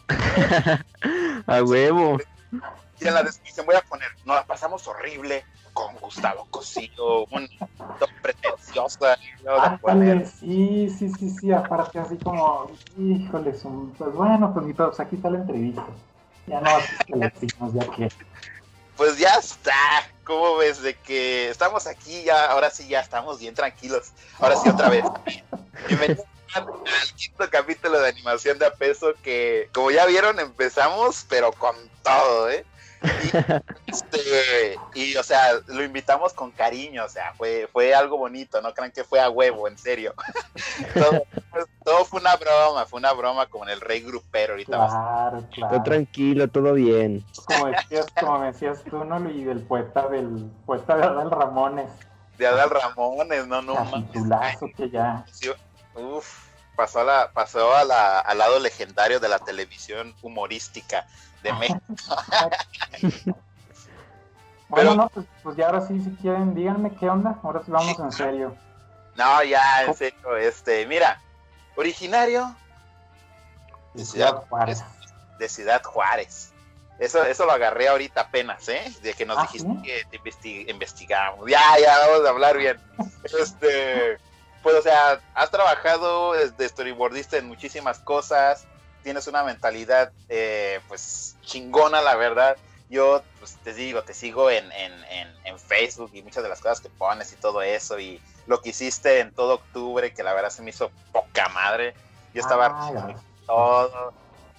A 1.47 1.63
huevo. 1.63 2.19
Y 3.01 3.09
en 3.09 3.15
la 3.15 3.23
descripción 3.23 3.67
voy 3.67 3.75
a 3.75 3.81
poner, 3.83 4.09
nos 4.25 4.37
la 4.37 4.45
pasamos 4.45 4.87
horrible 4.87 5.45
con 5.73 5.95
Gustavo 5.97 6.47
Cosío, 6.51 7.27
pretenciosa. 8.23 9.17
poner, 9.81 10.11
Ándale, 10.13 10.27
sí, 10.27 10.89
sí, 10.89 11.09
sí, 11.11 11.29
sí, 11.29 11.53
aparte 11.53 11.99
así 11.99 12.17
como, 12.19 12.71
híjoles, 12.97 13.65
un- 13.65 13.93
pues 13.99 14.15
bueno, 14.15 14.53
pues 14.55 14.65
ni 14.67 14.75
todos, 14.75 14.99
aquí 15.01 15.17
está 15.17 15.31
la 15.31 15.39
entrevista. 15.39 15.85
Ya 16.47 16.61
no, 16.61 16.71
así 16.77 16.95
que 17.07 17.17
le 17.17 17.29
decimos, 17.31 17.75
ya 17.75 17.91
que. 17.91 18.09
Pues 18.97 19.19
ya 19.19 19.35
está. 19.35 19.73
¿Cómo 20.25 20.57
ves 20.57 20.81
de 20.81 20.95
que 20.95 21.51
estamos 21.51 21.87
aquí 21.87 22.23
ya? 22.25 22.47
Ahora 22.47 22.71
sí 22.71 22.89
ya 22.89 23.01
estamos 23.01 23.39
bien 23.41 23.55
tranquilos. 23.55 24.13
Ahora 24.39 24.57
sí 24.57 24.71
otra 24.71 24.89
vez. 24.89 25.05
Bienvenidos 25.89 26.27
al 26.55 26.67
quinto 27.15 27.51
capítulo 27.51 28.01
de 28.01 28.09
animación 28.09 28.59
de 28.59 28.67
a 28.67 28.73
peso 28.73 29.13
que, 29.23 29.69
como 29.73 29.91
ya 29.91 30.07
vieron, 30.07 30.41
empezamos, 30.41 31.27
pero 31.29 31.53
con 31.53 31.77
todo, 32.03 32.49
¿eh? 32.51 32.65
Y, 33.05 33.91
este, 33.91 34.79
y, 34.95 35.17
o 35.17 35.23
sea, 35.23 35.61
lo 35.67 35.83
invitamos 35.83 36.33
con 36.33 36.51
cariño, 36.51 37.05
o 37.05 37.09
sea, 37.09 37.35
fue, 37.35 37.69
fue 37.73 37.95
algo 37.95 38.17
bonito, 38.17 38.61
no 38.61 38.73
crean 38.73 38.93
que 38.93 39.05
fue 39.05 39.21
a 39.21 39.29
huevo, 39.29 39.69
en 39.69 39.77
serio. 39.79 40.15
todo, 40.95 41.25
todo 41.85 42.05
fue 42.05 42.21
una 42.21 42.37
broma, 42.37 42.87
fue 42.87 42.99
una 42.99 43.13
broma 43.13 43.47
como 43.47 43.65
en 43.65 43.71
el 43.71 43.81
rey 43.81 44.01
grupero 44.01 44.55
ahorita. 44.55 44.89
Claro, 45.53 45.71
Todo 45.71 45.83
tranquilo, 45.83 46.49
todo 46.49 46.75
bien. 46.75 47.25
Como 47.47 47.67
decías, 47.67 48.07
como 48.19 48.39
me 48.39 48.47
decías 48.47 48.83
tú, 48.85 49.05
¿no? 49.05 49.29
Y 49.31 49.45
del 49.45 49.61
poeta 49.61 50.09
del 50.09 50.51
poeta 50.67 50.97
de 50.97 51.05
Adal 51.05 51.31
Ramones, 51.31 51.91
de 52.39 52.47
Adal 52.47 52.71
Ramones, 52.71 53.47
no, 53.47 53.63
no, 53.63 53.75
mames. 53.75 54.59
que 54.77 54.91
ya. 54.91 55.25
Uf, 55.95 56.49
pasó, 56.75 57.01
a 57.01 57.05
la, 57.05 57.31
pasó 57.33 57.75
a 57.75 57.85
la, 57.85 58.21
al 58.21 58.39
lado 58.39 58.59
legendario 58.59 59.21
de 59.21 59.29
la 59.29 59.39
televisión 59.39 60.15
humorística 60.23 61.07
de 61.45 61.53
México. 61.53 61.81
Bueno, 64.67 64.97
no, 64.97 65.09
pues, 65.09 65.27
pues 65.45 65.57
ya 65.57 65.67
ahora 65.67 65.87
sí, 65.87 66.01
si 66.01 66.11
quieren, 66.17 66.53
díganme 66.53 66.93
qué 66.97 67.09
onda. 67.09 67.39
Ahora 67.45 67.63
sí 67.65 67.71
vamos 67.71 67.97
en 67.97 68.11
serio. 68.11 68.57
No, 69.15 69.45
ya, 69.45 69.85
en 69.85 69.95
serio, 69.95 70.37
este, 70.37 70.85
mira, 70.87 71.23
originario 71.77 72.57
De 73.93 74.05
Ciudad 74.05 74.43
Juárez. 74.49 74.83
De 75.39 75.49
Ciudad 75.49 75.81
Juárez. 75.85 76.53
Eso, 76.99 77.23
eso 77.23 77.45
lo 77.47 77.53
agarré 77.53 77.87
ahorita 77.87 78.23
apenas, 78.23 78.69
¿eh? 78.69 78.93
De 79.03 79.15
que 79.15 79.25
nos 79.25 79.39
¿Ah, 79.39 79.43
dijiste 79.43 79.71
que 79.85 80.05
te 80.11 80.71
investigamos. 80.71 81.49
Ya, 81.49 81.61
ya, 81.81 81.97
vamos 82.09 82.27
a 82.27 82.31
hablar 82.31 82.59
bien. 82.59 82.81
este, 83.39 84.19
pues, 84.65 84.75
o 84.75 84.83
sea, 84.83 85.21
has 85.35 85.51
trabajado 85.53 86.33
de 86.33 86.69
storyboardista 86.69 87.37
en 87.37 87.47
muchísimas 87.47 88.01
cosas. 88.01 88.67
Tienes 89.05 89.29
una 89.29 89.45
mentalidad, 89.45 90.13
eh, 90.29 90.81
pues, 90.89 91.37
chingona, 91.43 92.03
la 92.03 92.17
verdad. 92.17 92.57
Yo, 92.91 93.23
pues, 93.39 93.57
te 93.63 93.73
digo, 93.73 94.03
te 94.03 94.15
sigo 94.15 94.51
en, 94.51 94.71
en, 94.73 94.93
en, 95.45 95.59
Facebook 95.59 96.11
y 96.13 96.23
muchas 96.23 96.43
de 96.43 96.49
las 96.49 96.61
cosas 96.61 96.81
que 96.81 96.91
pones 96.91 97.33
y 97.33 97.37
todo 97.37 97.63
eso. 97.63 97.99
Y 98.01 98.21
lo 98.47 98.61
que 98.61 98.71
hiciste 98.71 99.21
en 99.21 99.33
todo 99.33 99.55
octubre, 99.55 100.13
que 100.13 100.23
la 100.23 100.35
verdad 100.35 100.51
se 100.51 100.63
me 100.63 100.71
hizo 100.71 100.91
poca 101.13 101.49
madre. 101.51 101.95
Yo 102.35 102.41
estaba 102.41 102.67
ah, 102.67 103.15
todo 103.47 104.13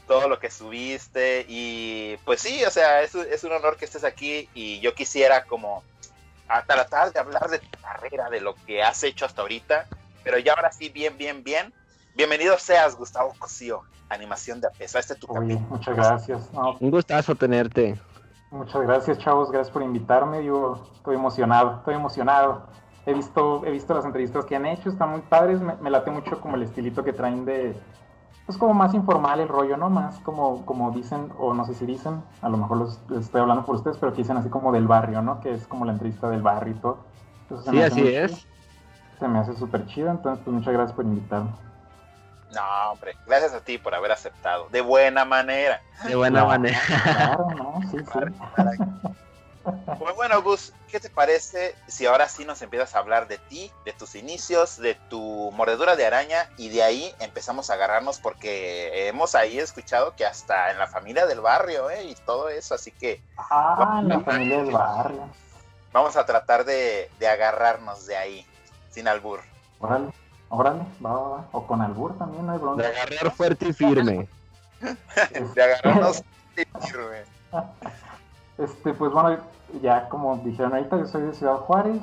todo 0.08 0.28
lo 0.28 0.40
que 0.40 0.52
subiste 0.52 1.46
y 1.48 2.18
pues 2.26 2.42
sí, 2.42 2.64
o 2.64 2.70
sea, 2.70 3.02
es, 3.02 3.16
es 3.16 3.44
un 3.44 3.54
honor 3.54 3.78
que 3.78 3.86
estés 3.86 4.04
aquí 4.04 4.48
y 4.54 4.80
yo 4.80 4.94
quisiera 4.94 5.46
como 5.46 5.84
a 6.48 6.64
tratar 6.64 7.12
de 7.12 7.20
hablar 7.20 7.50
de 7.50 7.60
tu 7.60 7.80
carrera, 7.82 8.30
de 8.30 8.42
lo 8.42 8.56
que 8.66 8.84
has 8.84 9.04
hecho 9.04 9.26
hasta 9.26 9.42
ahorita, 9.42 9.88
pero 10.24 10.38
ya 10.38 10.54
ahora 10.54 10.72
sí, 10.72 10.90
bien, 10.90 11.18
bien, 11.18 11.44
bien. 11.44 11.74
Bienvenido 12.16 12.58
seas, 12.58 12.98
Gustavo 12.98 13.34
Cosío, 13.38 13.82
Animación 14.08 14.62
de 14.62 14.68
Apesa. 14.68 15.00
Este 15.00 15.16
tu 15.16 15.28
Oye, 15.30 15.58
muchas 15.70 15.96
gracias. 15.96 16.50
Un 16.80 16.90
gustazo 16.90 17.36
tenerte. 17.36 18.00
Muchas 18.52 18.82
gracias, 18.84 19.18
chavos. 19.18 19.52
Gracias 19.52 19.74
por 19.74 19.84
invitarme. 19.84 20.46
Yo 20.46 20.82
estoy 20.96 21.16
emocionado, 21.16 21.80
estoy 21.80 21.96
emocionado. 21.96 22.68
He 23.06 23.14
visto, 23.14 23.66
he 23.66 23.72
visto 23.72 23.94
las 23.94 24.06
entrevistas 24.06 24.46
que 24.46 24.56
han 24.56 24.66
hecho, 24.66 24.90
están 24.90 25.12
muy 25.12 25.22
padres. 25.22 25.60
Me, 25.60 25.76
me 25.76 25.90
late 25.90 26.10
mucho 26.10 26.40
como 26.40 26.56
el 26.56 26.64
estilito 26.64 27.04
que 27.04 27.12
traen 27.12 27.44
de, 27.44 27.76
es 28.48 28.58
como 28.58 28.74
más 28.74 28.94
informal 28.94 29.42
el 29.42 29.50
rollo, 29.50 29.76
¿no? 29.76 29.90
Más 29.90 30.20
como, 30.20 30.66
como 30.66 30.92
dicen, 30.92 31.32
o 31.38 31.54
no 31.54 31.66
sé 31.66 31.74
si 31.74 31.86
dicen, 31.86 32.24
a 32.42 32.48
lo 32.48 32.58
mejor 32.58 32.78
los, 32.78 33.00
les 33.10 33.26
estoy 33.26 33.42
hablando 33.42 33.66
por 33.66 33.76
ustedes, 33.76 33.98
pero 33.98 34.14
que 34.14 34.20
dicen 34.20 34.38
así 34.38 34.50
como 34.50 34.72
del 34.72 34.88
barrio, 34.88 35.22
¿no? 35.22 35.42
Que 35.42 35.54
es 35.54 35.68
como 35.68 35.84
la 35.84 35.92
entrevista 35.92 36.30
del 36.30 36.42
barrio 36.42 36.76
y 36.76 36.78
todo. 36.78 36.98
sí, 37.70 37.82
así 37.82 38.08
es. 38.08 38.48
Se 39.20 39.28
me 39.28 39.40
hace 39.40 39.54
súper 39.56 39.86
chido, 39.88 40.12
entonces 40.12 40.44
pues 40.46 40.56
muchas 40.56 40.74
gracias 40.74 40.96
por 40.96 41.06
invitarme. 41.06 41.50
No, 42.52 42.92
hombre, 42.92 43.18
gracias 43.26 43.54
a 43.54 43.62
ti 43.62 43.78
por 43.78 43.96
haber 43.96 44.12
aceptado. 44.12 44.68
De 44.70 44.82
buena 44.82 45.26
manera. 45.26 45.82
De 46.04 46.16
buena 46.16 46.46
manera. 46.46 46.80
Claro, 46.86 47.48
¿no? 47.56 47.82
Sí, 47.92 47.98
sí. 48.00 49.06
Pues 49.98 50.16
bueno, 50.16 50.42
Gus, 50.44 50.74
¿qué 50.90 51.00
te 51.00 51.10
parece 51.10 51.76
si 51.88 52.06
ahora 52.06 52.30
sí 52.30 52.46
nos 52.46 52.62
empiezas 52.62 52.96
a 52.96 53.00
hablar 53.00 53.28
de 53.28 53.40
ti, 53.40 53.72
de 53.84 53.94
tus 53.94 54.14
inicios, 54.14 54.78
de 54.78 54.94
tu 55.10 55.52
mordedura 55.54 55.96
de 55.96 56.06
araña 56.06 56.50
y 56.58 56.70
de 56.70 56.84
ahí 56.84 57.16
empezamos 57.20 57.70
a 57.70 57.74
agarrarnos 57.74 58.20
porque 58.20 59.08
hemos 59.08 59.34
ahí 59.34 59.58
escuchado 59.58 60.16
que 60.16 60.26
hasta 60.26 60.70
en 60.72 60.78
la 60.78 60.88
familia 60.88 61.26
del 61.26 61.42
barrio 61.42 61.90
¿eh? 61.90 62.04
y 62.04 62.16
todo 62.16 62.50
eso, 62.50 62.76
así 62.76 62.92
que... 62.92 63.24
Ah, 63.38 64.00
en 64.02 64.10
la 64.10 64.20
familia 64.20 64.58
del 64.58 64.72
barrio. 64.72 65.30
Vamos 65.92 66.16
a 66.16 66.26
tratar 66.26 66.66
de, 66.66 67.10
agarrarnos 67.28 68.06
de 68.06 68.18
ahí, 68.18 68.46
sin 68.92 69.08
albur. 69.08 69.40
Órale, 69.80 70.12
órale, 70.50 70.84
va, 71.04 71.14
va, 71.14 71.30
va. 71.30 71.46
O 71.52 71.66
con 71.66 71.82
albur 71.82 72.18
también, 72.18 72.46
no 72.46 72.54
hay 72.54 72.60
bronca. 72.60 72.84
De 72.84 72.90
agarrar 72.90 73.32
fuerte 73.32 73.70
y 73.70 73.74
firme. 73.74 74.28
de 75.56 75.64
agarrarnos 75.64 76.24
fuerte 76.24 76.70
y 76.84 76.88
firme. 76.88 77.24
Este, 78.58 78.94
pues 78.94 79.12
bueno, 79.12 79.38
ya 79.82 80.08
como 80.08 80.38
dijeron 80.38 80.74
ahorita, 80.74 80.98
yo 80.98 81.08
soy 81.08 81.24
de 81.24 81.34
Ciudad 81.34 81.58
Juárez. 81.58 82.02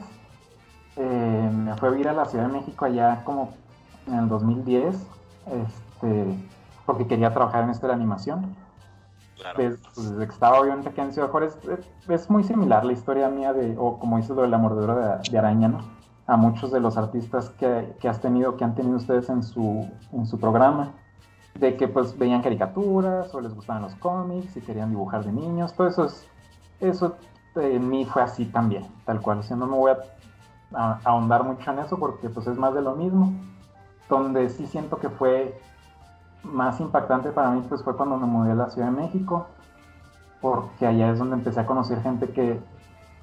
Eh, 0.96 1.50
me 1.50 1.74
fui 1.76 1.88
a 1.88 1.92
vivir 1.92 2.08
a 2.08 2.12
la 2.12 2.26
Ciudad 2.26 2.46
de 2.46 2.52
México 2.52 2.84
allá 2.84 3.22
como 3.24 3.54
en 4.06 4.18
el 4.18 4.28
2010, 4.28 4.94
este, 5.46 6.38
porque 6.84 7.06
quería 7.06 7.32
trabajar 7.32 7.64
en 7.64 7.70
esto 7.70 7.86
de 7.86 7.92
la 7.92 7.94
animación. 7.94 8.54
Pues, 9.56 9.78
pues, 9.94 10.10
desde 10.10 10.26
que 10.26 10.32
estaba 10.32 10.60
obviamente 10.60 10.90
aquí 10.90 11.00
en 11.00 11.12
Ciudad 11.12 11.28
Juárez, 11.28 11.58
es, 12.08 12.30
muy 12.30 12.44
similar 12.44 12.84
la 12.84 12.92
historia 12.92 13.28
mía 13.28 13.52
de, 13.52 13.74
o 13.76 13.98
como 13.98 14.16
dices 14.16 14.36
lo 14.36 14.42
de 14.42 14.48
la 14.48 14.58
mordedura 14.58 15.18
de, 15.18 15.38
araña, 15.38 15.68
¿no? 15.68 15.80
A 16.26 16.36
muchos 16.36 16.70
de 16.70 16.80
los 16.80 16.96
artistas 16.96 17.50
que, 17.50 17.96
que, 18.00 18.08
has 18.08 18.20
tenido, 18.20 18.56
que 18.56 18.64
han 18.64 18.74
tenido 18.74 18.96
ustedes 18.96 19.28
en 19.28 19.42
su, 19.42 19.88
en 20.12 20.26
su 20.26 20.38
programa, 20.38 20.92
de 21.58 21.76
que 21.76 21.88
pues 21.88 22.16
veían 22.16 22.42
caricaturas 22.42 23.34
o 23.34 23.40
les 23.40 23.54
gustaban 23.54 23.82
los 23.82 23.94
cómics 23.96 24.56
y 24.56 24.60
querían 24.60 24.90
dibujar 24.90 25.24
de 25.24 25.32
niños, 25.32 25.74
todo 25.74 25.88
eso 25.88 26.04
es 26.04 26.26
eso 26.80 27.16
en 27.56 27.88
mí 27.88 28.04
fue 28.04 28.22
así 28.22 28.46
también, 28.46 28.86
tal 29.04 29.20
cual. 29.20 29.38
O 29.38 29.42
sea, 29.42 29.56
no 29.56 29.66
me 29.66 29.76
voy 29.76 29.92
a, 29.92 30.98
ahondar 31.04 31.44
mucho 31.44 31.70
en 31.70 31.80
eso 31.80 31.98
porque 31.98 32.28
pues 32.30 32.46
es 32.46 32.56
más 32.56 32.74
de 32.74 32.82
lo 32.82 32.94
mismo. 32.96 33.32
Donde 34.08 34.48
sí 34.48 34.66
siento 34.66 34.98
que 34.98 35.08
fue 35.08 35.58
más 36.42 36.80
impactante 36.80 37.30
para 37.30 37.50
mí 37.50 37.64
pues 37.68 37.82
fue 37.82 37.96
cuando 37.96 38.16
me 38.16 38.26
mudé 38.26 38.52
a 38.52 38.54
la 38.54 38.70
Ciudad 38.70 38.88
de 38.88 39.00
México, 39.00 39.46
porque 40.40 40.86
allá 40.86 41.10
es 41.10 41.18
donde 41.18 41.36
empecé 41.36 41.60
a 41.60 41.66
conocer 41.66 42.02
gente 42.02 42.28
que 42.30 42.60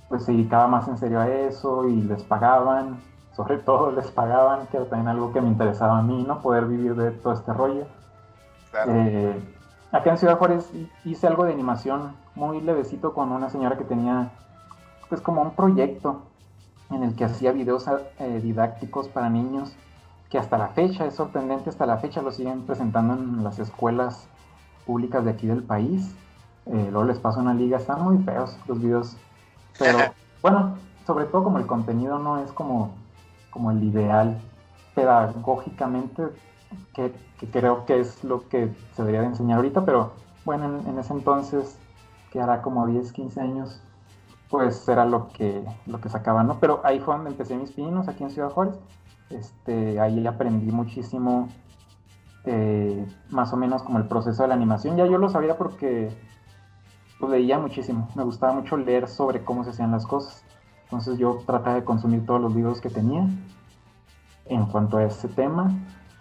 pues 0.09 0.25
se 0.25 0.31
dedicaba 0.31 0.67
más 0.67 0.87
en 0.87 0.97
serio 0.97 1.19
a 1.19 1.29
eso 1.29 1.87
y 1.87 2.01
les 2.01 2.23
pagaban, 2.23 2.99
sobre 3.33 3.57
todo 3.59 3.91
les 3.91 4.11
pagaban, 4.11 4.67
que 4.67 4.77
era 4.77 4.87
también 4.87 5.07
algo 5.07 5.31
que 5.31 5.41
me 5.41 5.47
interesaba 5.47 5.99
a 5.99 6.01
mí, 6.01 6.23
¿no? 6.27 6.41
Poder 6.41 6.65
vivir 6.65 6.95
de 6.95 7.11
todo 7.11 7.33
este 7.33 7.53
rollo. 7.53 7.85
Eh, 8.87 9.41
acá 9.91 10.11
en 10.11 10.17
Ciudad 10.17 10.37
Juárez 10.37 10.71
hice 11.05 11.27
algo 11.27 11.45
de 11.45 11.53
animación 11.53 12.15
muy 12.35 12.61
levecito 12.61 13.13
con 13.13 13.31
una 13.31 13.49
señora 13.49 13.77
que 13.77 13.83
tenía 13.83 14.31
pues 15.07 15.21
como 15.21 15.41
un 15.41 15.51
proyecto 15.51 16.21
en 16.91 17.03
el 17.03 17.15
que 17.15 17.25
hacía 17.25 17.51
videos 17.51 17.85
eh, 18.19 18.39
didácticos 18.41 19.07
para 19.07 19.29
niños 19.29 19.75
que 20.29 20.37
hasta 20.37 20.57
la 20.57 20.69
fecha, 20.69 21.05
es 21.05 21.15
sorprendente, 21.15 21.69
hasta 21.69 21.85
la 21.85 21.97
fecha 21.97 22.21
lo 22.21 22.31
siguen 22.31 22.61
presentando 22.61 23.15
en 23.15 23.43
las 23.43 23.57
escuelas 23.59 24.27
públicas 24.85 25.25
de 25.25 25.31
aquí 25.31 25.47
del 25.47 25.63
país. 25.63 26.15
Eh, 26.67 26.89
luego 26.91 27.05
les 27.05 27.17
paso 27.19 27.39
una 27.39 27.53
liga, 27.53 27.77
están 27.77 28.03
muy 28.03 28.19
feos 28.23 28.55
los 28.67 28.79
videos, 28.79 29.17
pero 29.79 29.97
bueno, 30.41 30.77
sobre 31.07 31.25
todo 31.25 31.43
como 31.43 31.57
el 31.57 31.65
contenido 31.65 32.19
no 32.19 32.43
es 32.43 32.51
como, 32.51 32.91
como 33.49 33.71
el 33.71 33.83
ideal 33.83 34.39
pedagógicamente, 34.93 36.23
que, 36.93 37.13
creo 37.51 37.85
que 37.85 37.99
es 37.99 38.23
lo 38.23 38.47
que 38.49 38.69
se 38.93 39.01
debería 39.01 39.21
de 39.21 39.27
enseñar 39.27 39.57
ahorita, 39.57 39.85
pero 39.85 40.11
bueno, 40.45 40.81
en 40.85 40.99
ese 40.99 41.13
entonces 41.13 41.79
que 42.31 42.41
hará 42.41 42.61
como 42.61 42.85
10, 42.85 43.11
15 43.11 43.41
años, 43.41 43.81
pues 44.49 44.87
era 44.87 45.05
lo 45.05 45.29
que, 45.29 45.63
lo 45.85 46.01
que 46.01 46.09
sacaba, 46.09 46.43
¿no? 46.43 46.59
Pero 46.59 46.81
ahí 46.83 46.99
fue 46.99 47.15
donde 47.15 47.31
empecé 47.31 47.55
mis 47.55 47.71
pinos, 47.71 48.07
aquí 48.07 48.23
en 48.23 48.31
Ciudad 48.31 48.49
Juárez. 48.49 48.75
Este, 49.29 49.99
ahí 49.99 50.25
aprendí 50.25 50.71
muchísimo, 50.71 51.49
eh, 52.45 53.05
más 53.29 53.53
o 53.53 53.57
menos 53.57 53.83
como 53.83 53.99
el 53.99 54.07
proceso 54.07 54.41
de 54.43 54.49
la 54.49 54.55
animación. 54.55 54.97
Ya 54.97 55.05
yo 55.05 55.17
lo 55.17 55.29
sabía 55.29 55.57
porque 55.57 56.09
pues, 57.19 57.31
leía 57.31 57.59
muchísimo, 57.59 58.07
me 58.15 58.23
gustaba 58.23 58.53
mucho 58.53 58.77
leer 58.77 59.07
sobre 59.07 59.43
cómo 59.43 59.63
se 59.63 59.71
hacían 59.71 59.91
las 59.91 60.05
cosas. 60.05 60.43
Entonces 60.83 61.19
yo 61.19 61.39
trataba 61.45 61.75
de 61.75 61.83
consumir 61.83 62.25
todos 62.25 62.41
los 62.41 62.55
libros 62.55 62.81
que 62.81 62.89
tenía 62.89 63.27
en 64.45 64.65
cuanto 64.65 64.97
a 64.97 65.03
ese 65.03 65.27
tema. 65.27 65.71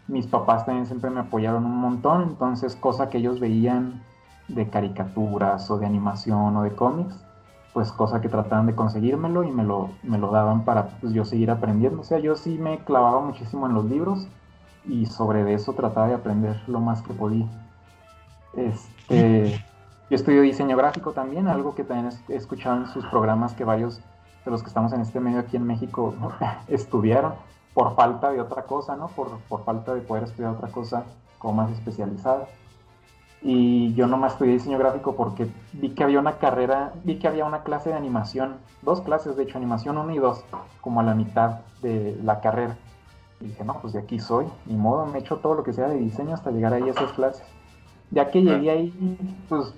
Mis 0.07 0.27
papás 0.27 0.67
también 0.67 0.87
siempre 0.87 1.11
me 1.11 1.21
apoyaron 1.21 1.65
un 1.65 1.77
montón, 1.77 2.23
entonces 2.23 2.77
cosa 2.77 3.09
que 3.09 3.19
ellos 3.19 3.41
veían 3.41 4.03
de 4.49 4.69
caricaturas 4.69 5.71
o 5.71 5.79
de 5.79 5.87
animación 5.87 6.57
o 6.57 6.63
de 6.63 6.75
cómics, 6.75 7.15
pues 7.73 7.93
cosa 7.93 8.21
que 8.21 8.29
trataban 8.29 8.67
de 8.67 8.75
conseguírmelo 8.75 9.45
y 9.45 9.51
me 9.51 9.63
lo, 9.63 9.91
me 10.03 10.19
lo 10.19 10.31
daban 10.31 10.65
para 10.65 10.89
pues, 11.01 11.13
yo 11.13 11.25
seguir 11.25 11.51
aprendiendo. 11.51 12.01
O 12.01 12.05
sea, 12.05 12.19
yo 12.19 12.35
sí 12.37 12.59
me 12.59 12.79
clavaba 12.85 13.21
muchísimo 13.21 13.67
en 13.67 13.75
los 13.75 13.85
libros 13.85 14.27
y 14.87 15.07
sobre 15.07 15.53
eso 15.53 15.75
trataba 15.75 16.09
de 16.09 16.15
aprender 16.15 16.61
lo 16.67 16.81
más 16.81 17.03
que 17.03 17.13
podía. 17.13 17.47
Este, 18.55 19.63
yo 20.11 20.17
estudio 20.17 20.43
diseño 20.43 20.77
gráfico 20.77 21.13
también, 21.13 21.49
algo 21.49 21.75
que 21.75 21.85
también 21.85 22.13
he 22.29 22.37
escuchado 22.37 22.77
en 22.77 22.87
sus 22.87 23.05
programas 23.07 23.55
que 23.55 23.65
varios 23.65 24.01
de 24.45 24.51
los 24.51 24.63
que 24.63 24.69
estamos 24.69 24.93
en 24.93 25.01
este 25.01 25.21
medio 25.21 25.41
aquí 25.41 25.57
en 25.57 25.67
México 25.67 26.15
estudiaron 26.69 27.35
por 27.75 27.95
falta 27.95 28.31
de 28.31 28.41
otra 28.41 28.63
cosa, 28.63 28.97
¿no? 28.97 29.09
Por, 29.09 29.39
por 29.49 29.65
falta 29.65 29.95
de 29.95 30.01
poder 30.01 30.25
estudiar 30.25 30.53
otra 30.53 30.69
cosa 30.69 31.05
como 31.39 31.55
más 31.55 31.71
especializada 31.71 32.49
y 33.41 33.95
yo 33.95 34.07
nomás 34.07 34.33
estudié 34.33 34.55
diseño 34.55 34.79
gráfico 34.79 35.15
porque 35.15 35.47
vi 35.73 35.91
que 35.91 36.03
había 36.03 36.19
una 36.19 36.39
carrera, 36.39 36.93
vi 37.05 37.19
que 37.19 37.29
había 37.29 37.45
una 37.45 37.63
clase 37.63 37.91
de 37.91 37.97
animación, 37.97 38.57
dos 38.83 39.01
clases 39.03 39.37
de 39.37 39.45
hecho, 39.45 39.59
animación 39.59 39.97
1 39.97 40.13
y 40.13 40.19
2, 40.19 40.45
como 40.81 41.01
a 41.01 41.05
la 41.05 41.15
mitad 41.15 41.61
de 41.81 42.19
la 42.25 42.41
carrera. 42.41 42.77
Y 43.41 43.47
dije, 43.47 43.65
no, 43.65 43.75
pues 43.81 43.93
de 43.93 44.01
aquí 44.01 44.19
soy, 44.19 44.47
ni 44.67 44.75
modo, 44.75 45.07
me 45.07 45.19
he 45.19 45.21
hecho 45.21 45.37
todo 45.37 45.55
lo 45.55 45.63
que 45.63 45.73
sea 45.73 45.87
de 45.89 45.99
diseño 45.99 46.35
hasta 46.35 46.51
llegar 46.51 46.73
ahí 46.73 46.83
a 46.89 46.91
esas 46.91 47.13
clases. 47.13 47.47
Ya 48.11 48.31
que 48.31 48.43
llegué 48.43 48.71
ahí, 48.71 49.19
pues 49.49 49.73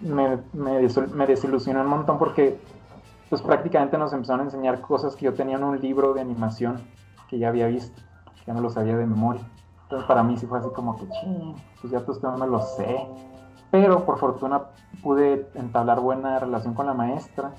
me, 0.00 0.38
me, 0.52 1.26
desilusionó 1.26 1.82
un 1.82 1.88
montón 1.88 2.18
porque 2.18 2.58
pues 3.28 3.42
prácticamente 3.42 3.98
nos 3.98 4.12
empezaron 4.12 4.42
a 4.42 4.44
enseñar 4.44 4.80
cosas 4.80 5.16
que 5.16 5.24
yo 5.24 5.34
tenía 5.34 5.56
en 5.56 5.64
un 5.64 5.80
libro 5.80 6.14
de 6.14 6.20
animación 6.20 6.80
que 7.28 7.38
ya 7.38 7.48
había 7.48 7.66
visto, 7.66 8.00
ya 8.46 8.54
no 8.54 8.60
lo 8.60 8.70
sabía 8.70 8.96
de 8.96 9.06
memoria. 9.06 9.42
Entonces 9.82 10.06
para 10.06 10.22
mí 10.22 10.36
sí 10.36 10.46
fue 10.46 10.58
así 10.58 10.68
como 10.74 10.96
que, 10.96 11.08
ching, 11.08 11.54
pues 11.80 11.92
ya 11.92 12.00
pues 12.00 12.22
no 12.22 12.36
me 12.36 12.46
lo 12.46 12.60
sé. 12.60 13.06
Pero 13.70 14.04
por 14.04 14.18
fortuna 14.18 14.62
pude 15.02 15.48
entablar 15.54 16.00
buena 16.00 16.38
relación 16.38 16.74
con 16.74 16.86
la 16.86 16.94
maestra 16.94 17.52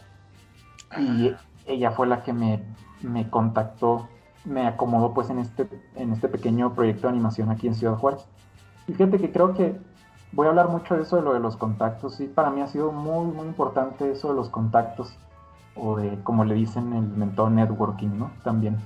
y 0.98 1.34
ella 1.66 1.92
fue 1.92 2.08
la 2.08 2.24
que 2.24 2.34
me, 2.34 2.64
me 3.02 3.30
contactó, 3.30 4.08
me 4.46 4.66
acomodó 4.68 5.14
pues 5.14 5.30
en 5.30 5.40
este, 5.40 5.68
en 5.96 6.14
este 6.14 6.30
pequeño 6.30 6.74
proyecto 6.74 7.04
de 7.04 7.10
animación 7.10 7.52
aquí 7.52 7.68
en 7.68 7.76
Ciudad 7.76 7.98
Juárez. 7.98 8.26
Y 8.88 8.94
fíjate 8.94 9.20
que 9.20 9.32
creo 9.32 9.54
que 9.54 9.78
voy 10.38 10.46
a 10.46 10.50
hablar 10.52 10.70
mucho 10.70 10.96
de 10.96 11.02
eso 11.02 11.16
de 11.16 11.24
lo 11.24 11.34
de 11.34 11.40
los 11.40 11.58
contactos. 11.58 12.14
Sí, 12.14 12.28
para 12.28 12.52
mí 12.52 12.62
ha 12.62 12.68
sido 12.68 12.92
muy, 12.92 13.26
muy 13.26 13.48
importante 13.48 14.12
eso 14.12 14.30
de 14.30 14.36
los 14.36 14.50
contactos. 14.50 15.18
O 15.76 15.98
de, 15.98 16.22
como 16.24 16.46
le 16.46 16.54
dicen, 16.54 16.94
el 16.94 17.08
mentor 17.08 17.50
networking, 17.50 18.20
¿no? 18.20 18.30
También. 18.44 18.78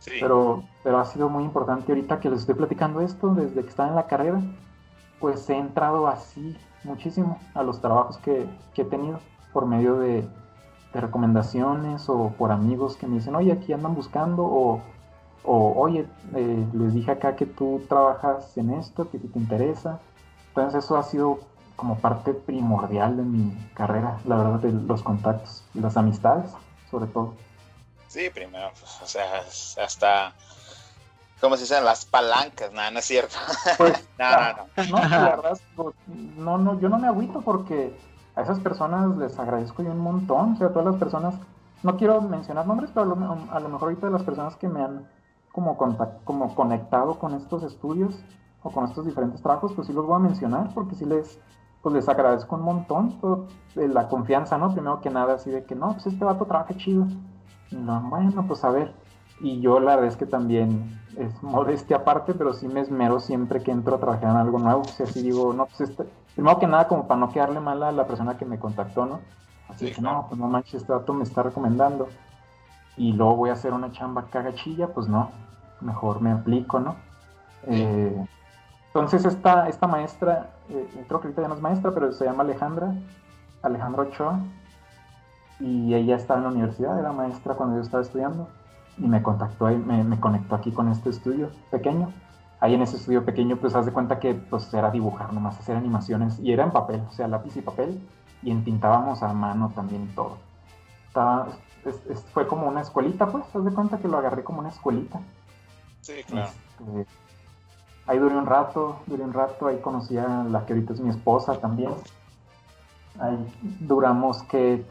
Sí. 0.00 0.10
Pero, 0.20 0.64
pero 0.82 0.98
ha 0.98 1.04
sido 1.04 1.28
muy 1.28 1.44
importante 1.44 1.92
ahorita 1.92 2.18
que 2.18 2.28
les 2.28 2.40
estoy 2.40 2.56
platicando 2.56 3.00
esto, 3.00 3.32
desde 3.32 3.62
que 3.62 3.68
estaba 3.68 3.88
en 3.88 3.94
la 3.94 4.08
carrera, 4.08 4.42
pues 5.20 5.48
he 5.48 5.56
entrado 5.56 6.08
así 6.08 6.56
muchísimo 6.82 7.38
a 7.54 7.62
los 7.62 7.80
trabajos 7.80 8.18
que, 8.18 8.48
que 8.74 8.82
he 8.82 8.84
tenido 8.84 9.20
por 9.52 9.66
medio 9.66 10.00
de, 10.00 10.26
de, 10.92 11.00
recomendaciones 11.00 12.08
o 12.08 12.32
por 12.36 12.50
amigos 12.50 12.96
que 12.96 13.06
me 13.06 13.16
dicen, 13.16 13.36
oye, 13.36 13.52
aquí 13.52 13.72
andan 13.72 13.94
buscando, 13.94 14.42
o, 14.42 14.80
o 15.44 15.74
oye, 15.76 16.06
eh, 16.34 16.66
les 16.72 16.94
dije 16.94 17.12
acá 17.12 17.36
que 17.36 17.46
tú 17.46 17.82
trabajas 17.88 18.58
en 18.58 18.70
esto, 18.70 19.08
que 19.10 19.18
te 19.18 19.38
interesa. 19.38 20.00
Entonces 20.58 20.84
eso 20.84 20.96
ha 20.96 21.04
sido 21.04 21.38
como 21.76 21.98
parte 21.98 22.34
primordial 22.34 23.16
de 23.16 23.22
mi 23.22 23.56
carrera, 23.74 24.18
la 24.24 24.36
verdad, 24.36 24.58
de 24.58 24.72
los 24.72 25.04
contactos 25.04 25.62
y 25.72 25.78
las 25.78 25.96
amistades, 25.96 26.50
sobre 26.90 27.06
todo. 27.06 27.34
Sí, 28.08 28.28
primero, 28.30 28.70
pues, 28.72 29.00
o 29.00 29.06
sea, 29.06 29.44
hasta, 29.84 30.32
¿cómo 31.40 31.56
se 31.56 31.62
dicen? 31.62 31.84
Las 31.84 32.04
palancas, 32.04 32.72
nada, 32.72 32.90
no 32.90 32.98
es 32.98 33.04
cierto. 33.04 33.36
Pues, 33.76 34.04
no, 34.18 34.30
no, 34.30 34.66
no. 34.88 35.00
No, 35.00 35.08
la 35.08 35.28
verdad, 35.36 35.58
pues, 35.76 35.94
no, 36.08 36.58
no, 36.58 36.80
yo 36.80 36.88
no 36.88 36.98
me 36.98 37.06
agüito 37.06 37.40
porque 37.42 37.96
a 38.34 38.42
esas 38.42 38.58
personas 38.58 39.16
les 39.16 39.38
agradezco 39.38 39.84
yo 39.84 39.92
un 39.92 40.00
montón, 40.00 40.54
o 40.54 40.56
sea, 40.56 40.66
a 40.66 40.70
todas 40.70 40.86
las 40.86 40.96
personas, 40.96 41.34
no 41.84 41.96
quiero 41.96 42.20
mencionar 42.20 42.66
nombres, 42.66 42.90
pero 42.92 43.02
a 43.02 43.14
lo, 43.14 43.52
a 43.52 43.60
lo 43.60 43.68
mejor 43.68 43.90
ahorita 43.90 44.06
de 44.08 44.12
las 44.12 44.24
personas 44.24 44.56
que 44.56 44.66
me 44.66 44.82
han 44.82 45.08
como, 45.52 45.76
contact, 45.76 46.24
como 46.24 46.52
conectado 46.56 47.20
con 47.20 47.34
estos 47.34 47.62
estudios 47.62 48.16
o 48.62 48.70
con 48.70 48.84
estos 48.84 49.06
diferentes 49.06 49.40
trabajos, 49.40 49.72
pues 49.74 49.86
sí 49.86 49.92
los 49.92 50.06
voy 50.06 50.16
a 50.16 50.20
mencionar 50.20 50.72
porque 50.74 50.94
sí 50.94 51.04
les, 51.04 51.38
pues 51.82 51.94
les 51.94 52.08
agradezco 52.08 52.56
un 52.56 52.62
montón 52.62 53.20
todo, 53.20 53.46
la 53.74 54.08
confianza, 54.08 54.58
¿no? 54.58 54.72
Primero 54.72 55.00
que 55.00 55.10
nada, 55.10 55.34
así 55.34 55.50
de 55.50 55.64
que 55.64 55.74
no, 55.74 55.92
pues 55.92 56.06
este 56.06 56.24
vato 56.24 56.44
trabaja 56.44 56.76
chido. 56.76 57.06
Y 57.70 57.76
no, 57.76 58.00
bueno, 58.02 58.44
pues 58.46 58.64
a 58.64 58.70
ver. 58.70 58.92
Y 59.40 59.60
yo 59.60 59.78
la 59.78 59.94
verdad 59.94 60.08
es 60.08 60.16
que 60.16 60.26
también 60.26 61.00
es 61.16 61.42
modestia 61.42 61.98
aparte, 61.98 62.34
pero 62.34 62.52
sí 62.52 62.68
me 62.68 62.80
esmero 62.80 63.20
siempre 63.20 63.62
que 63.62 63.70
entro 63.70 63.96
a 63.96 64.00
trabajar 64.00 64.30
en 64.30 64.36
algo 64.36 64.58
nuevo. 64.58 64.80
O 64.80 64.84
sea, 64.84 65.06
así 65.06 65.22
digo, 65.22 65.52
no, 65.52 65.66
pues 65.66 65.82
este, 65.82 66.04
primero 66.34 66.58
que 66.58 66.66
nada, 66.66 66.88
como 66.88 67.06
para 67.06 67.20
no 67.20 67.30
quedarle 67.30 67.60
mal 67.60 67.82
a 67.82 67.92
la 67.92 68.06
persona 68.06 68.36
que 68.36 68.44
me 68.44 68.58
contactó, 68.58 69.06
¿no? 69.06 69.20
Así 69.68 69.92
que 69.92 70.00
no, 70.00 70.26
pues 70.28 70.40
no 70.40 70.48
manches, 70.48 70.82
este 70.82 70.92
vato 70.92 71.12
me 71.12 71.24
está 71.24 71.42
recomendando. 71.42 72.08
Y 72.96 73.12
luego 73.12 73.36
voy 73.36 73.50
a 73.50 73.52
hacer 73.52 73.72
una 73.72 73.92
chamba 73.92 74.24
cagachilla, 74.24 74.88
pues 74.88 75.06
no, 75.06 75.30
mejor 75.80 76.20
me 76.20 76.32
aplico, 76.32 76.80
¿no? 76.80 76.96
Eh, 77.66 78.26
entonces 79.00 79.24
esta, 79.24 79.68
esta 79.68 79.86
maestra, 79.86 80.50
eh, 80.68 81.04
creo 81.06 81.20
que 81.20 81.28
ahorita 81.28 81.42
ya 81.42 81.48
no 81.48 81.54
es 81.54 81.60
maestra, 81.60 81.92
pero 81.92 82.12
se 82.12 82.24
llama 82.24 82.42
Alejandra, 82.42 82.94
Alejandra 83.62 84.02
Ochoa, 84.02 84.40
y 85.60 85.94
ella 85.94 86.16
estaba 86.16 86.38
en 86.38 86.44
la 86.44 86.50
universidad, 86.50 86.98
era 86.98 87.12
maestra 87.12 87.54
cuando 87.54 87.76
yo 87.76 87.82
estaba 87.82 88.02
estudiando, 88.02 88.48
y 88.96 89.08
me 89.08 89.22
contactó, 89.22 89.66
me, 89.66 90.04
me 90.04 90.20
conectó 90.20 90.54
aquí 90.54 90.72
con 90.72 90.88
este 90.88 91.10
estudio 91.10 91.50
pequeño. 91.70 92.12
Ahí 92.60 92.74
en 92.74 92.82
ese 92.82 92.96
estudio 92.96 93.24
pequeño, 93.24 93.56
pues 93.56 93.74
haz 93.76 93.86
de 93.86 93.92
cuenta 93.92 94.18
que 94.18 94.34
pues 94.34 94.72
era 94.74 94.90
dibujar 94.90 95.32
nomás, 95.32 95.58
hacer 95.58 95.76
animaciones, 95.76 96.38
y 96.40 96.52
era 96.52 96.64
en 96.64 96.72
papel, 96.72 97.02
o 97.08 97.12
sea, 97.12 97.28
lápiz 97.28 97.56
y 97.56 97.60
papel, 97.60 98.00
y 98.42 98.50
entintábamos 98.50 99.22
a 99.22 99.32
mano 99.32 99.70
también 99.74 100.12
todo. 100.14 100.38
Estaba, 101.06 101.48
fue 102.32 102.46
como 102.46 102.66
una 102.66 102.80
escuelita, 102.80 103.26
pues, 103.26 103.44
haz 103.54 103.64
de 103.64 103.72
cuenta 103.72 103.98
que 103.98 104.08
lo 104.08 104.18
agarré 104.18 104.42
como 104.42 104.58
una 104.60 104.70
escuelita. 104.70 105.20
Sí, 106.00 106.14
claro. 106.26 106.48
Este, 106.48 107.06
ahí 108.08 108.18
duré 108.18 108.36
un 108.36 108.46
rato, 108.46 109.00
duré 109.06 109.22
un 109.22 109.32
rato, 109.32 109.68
ahí 109.68 109.78
conocí 109.78 110.16
a 110.16 110.26
la 110.26 110.64
que 110.66 110.72
ahorita 110.72 110.94
es 110.94 111.00
mi 111.00 111.10
esposa 111.10 111.60
también. 111.60 111.92
Ahí 113.20 113.36
duramos 113.80 114.42
que 114.44 114.84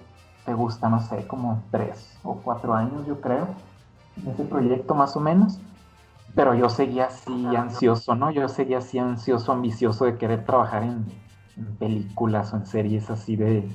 te 0.45 0.53
gusta, 0.53 0.87
no 0.87 1.01
sé, 1.01 1.27
como 1.27 1.61
tres 1.71 2.17
o 2.23 2.35
cuatro 2.35 2.73
años, 2.73 3.05
yo 3.05 3.19
creo, 3.19 3.47
en 4.15 4.29
ese 4.29 4.43
proyecto 4.43 4.93
más 4.93 5.15
o 5.17 5.19
menos. 5.19 5.59
Pero 6.35 6.53
yo 6.53 6.69
seguía 6.69 7.05
así 7.05 7.55
ansioso, 7.55 8.13
¿no? 8.13 8.29
Yo 8.29 8.47
seguía 8.47 8.77
así 8.77 8.99
ansioso, 8.99 9.51
ambicioso 9.51 10.05
de 10.05 10.17
querer 10.17 10.45
trabajar 10.45 10.83
en, 10.83 11.05
películas 11.79 12.53
o 12.53 12.57
en 12.57 12.67
series 12.67 13.09
así 13.09 13.35
de, 13.35 13.67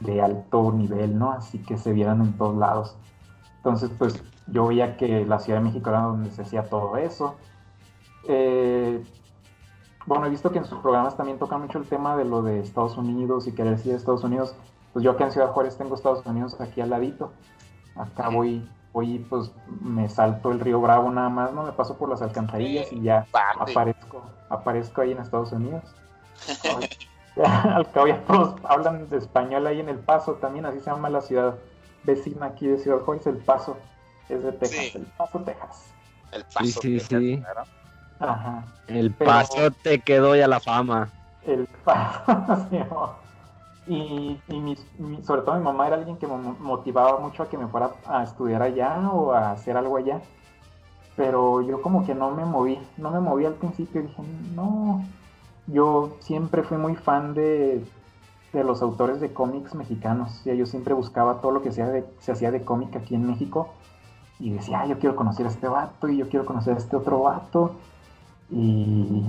de 0.00 0.22
alto 0.22 0.72
nivel, 0.72 1.18
¿no? 1.18 1.32
Así 1.32 1.58
que 1.58 1.76
se 1.76 1.92
vieran 1.92 2.22
en 2.22 2.32
todos 2.38 2.56
lados. 2.56 2.96
Entonces, 3.58 3.90
pues 3.98 4.24
yo 4.46 4.68
veía 4.68 4.96
que 4.96 5.26
la 5.26 5.38
Ciudad 5.38 5.58
de 5.58 5.66
México 5.66 5.90
era 5.90 6.00
donde 6.00 6.30
se 6.30 6.40
hacía 6.40 6.64
todo 6.70 6.96
eso. 6.96 7.36
Eh, 8.28 9.02
bueno, 10.06 10.26
he 10.26 10.30
visto 10.30 10.50
que 10.50 10.58
en 10.58 10.64
sus 10.64 10.78
programas 10.80 11.16
también 11.16 11.38
tocan 11.38 11.60
mucho 11.60 11.78
el 11.78 11.86
tema 11.86 12.16
de 12.16 12.24
lo 12.24 12.42
de 12.42 12.60
Estados 12.60 12.96
Unidos 12.96 13.46
y 13.46 13.52
querer 13.52 13.78
ir 13.84 13.94
a 13.94 13.96
Estados 13.96 14.24
Unidos. 14.24 14.54
Pues 14.92 15.04
yo 15.04 15.12
acá 15.12 15.24
en 15.24 15.32
Ciudad 15.32 15.52
Juárez 15.52 15.76
tengo 15.76 15.94
Estados 15.94 16.24
Unidos 16.26 16.60
aquí 16.60 16.80
al 16.80 16.90
ladito. 16.90 17.32
Acá 17.96 18.28
voy, 18.28 18.68
voy, 18.92 19.18
pues 19.18 19.52
me 19.80 20.08
salto 20.08 20.50
el 20.50 20.60
río 20.60 20.80
Bravo 20.80 21.10
nada 21.10 21.28
más, 21.28 21.52
¿no? 21.52 21.62
Me 21.62 21.72
paso 21.72 21.96
por 21.96 22.08
las 22.08 22.20
alcantarillas 22.22 22.92
y 22.92 23.02
ya 23.02 23.26
aparezco, 23.58 24.22
aparezco 24.48 25.00
ahí 25.00 25.12
en 25.12 25.18
Estados 25.18 25.52
Unidos. 25.52 25.82
al 27.44 27.90
cabo 27.92 28.08
ya 28.08 28.20
todos 28.24 28.56
hablan 28.64 29.08
de 29.08 29.16
español 29.16 29.66
ahí 29.66 29.80
en 29.80 29.88
El 29.88 29.98
Paso 29.98 30.34
también, 30.34 30.66
así 30.66 30.80
se 30.80 30.90
llama 30.90 31.08
la 31.08 31.20
ciudad 31.20 31.56
vecina 32.04 32.46
aquí 32.46 32.66
de 32.66 32.78
Ciudad 32.78 32.98
Juárez, 32.98 33.26
El 33.26 33.36
Paso. 33.36 33.76
Es 34.28 34.42
de 34.42 34.52
Texas, 34.52 34.94
El 34.94 35.06
Paso, 35.16 35.40
Texas. 35.40 35.94
El 36.32 36.44
Paso, 36.44 36.80
sí, 36.80 37.00
sí, 37.00 37.00
sí. 37.00 37.42
Ajá. 38.22 38.64
El 38.86 39.10
paso 39.12 39.70
te 39.82 39.98
quedó 40.00 40.36
ya 40.36 40.46
la 40.46 40.60
fama. 40.60 41.08
El 41.44 41.66
paso, 41.84 42.68
sí, 42.70 42.78
y, 43.92 44.38
y 44.48 44.76
sobre 45.24 45.42
todo 45.42 45.56
mi 45.56 45.64
mamá 45.64 45.88
era 45.88 45.96
alguien 45.96 46.16
que 46.16 46.28
me 46.28 46.36
motivaba 46.36 47.18
mucho 47.18 47.42
a 47.42 47.48
que 47.48 47.58
me 47.58 47.66
fuera 47.66 47.90
a 48.06 48.22
estudiar 48.22 48.62
allá 48.62 49.10
o 49.10 49.32
a 49.32 49.50
hacer 49.50 49.76
algo 49.76 49.96
allá. 49.96 50.20
Pero 51.16 51.60
yo 51.62 51.82
como 51.82 52.06
que 52.06 52.14
no 52.14 52.30
me 52.30 52.44
moví, 52.44 52.78
no 52.96 53.10
me 53.10 53.20
moví 53.20 53.44
al 53.44 53.54
principio. 53.54 54.02
Dije, 54.02 54.22
no, 54.54 55.04
yo 55.66 56.16
siempre 56.20 56.62
fui 56.62 56.78
muy 56.78 56.94
fan 56.94 57.34
de, 57.34 57.84
de 58.52 58.64
los 58.64 58.82
autores 58.82 59.20
de 59.20 59.32
cómics 59.32 59.74
mexicanos. 59.74 60.42
O 60.46 60.52
yo 60.52 60.64
siempre 60.64 60.94
buscaba 60.94 61.40
todo 61.40 61.50
lo 61.50 61.62
que 61.62 61.72
se, 61.72 61.84
de, 61.84 62.04
se 62.20 62.32
hacía 62.32 62.50
de 62.52 62.64
cómic 62.64 62.94
aquí 62.96 63.14
en 63.14 63.26
México. 63.26 63.74
Y 64.38 64.50
decía, 64.50 64.86
yo 64.86 64.98
quiero 64.98 65.16
conocer 65.16 65.46
a 65.46 65.50
este 65.50 65.68
vato 65.68 66.08
y 66.08 66.18
yo 66.18 66.28
quiero 66.28 66.46
conocer 66.46 66.74
a 66.74 66.78
este 66.78 66.96
otro 66.96 67.20
vato. 67.22 67.74
Y, 68.52 69.24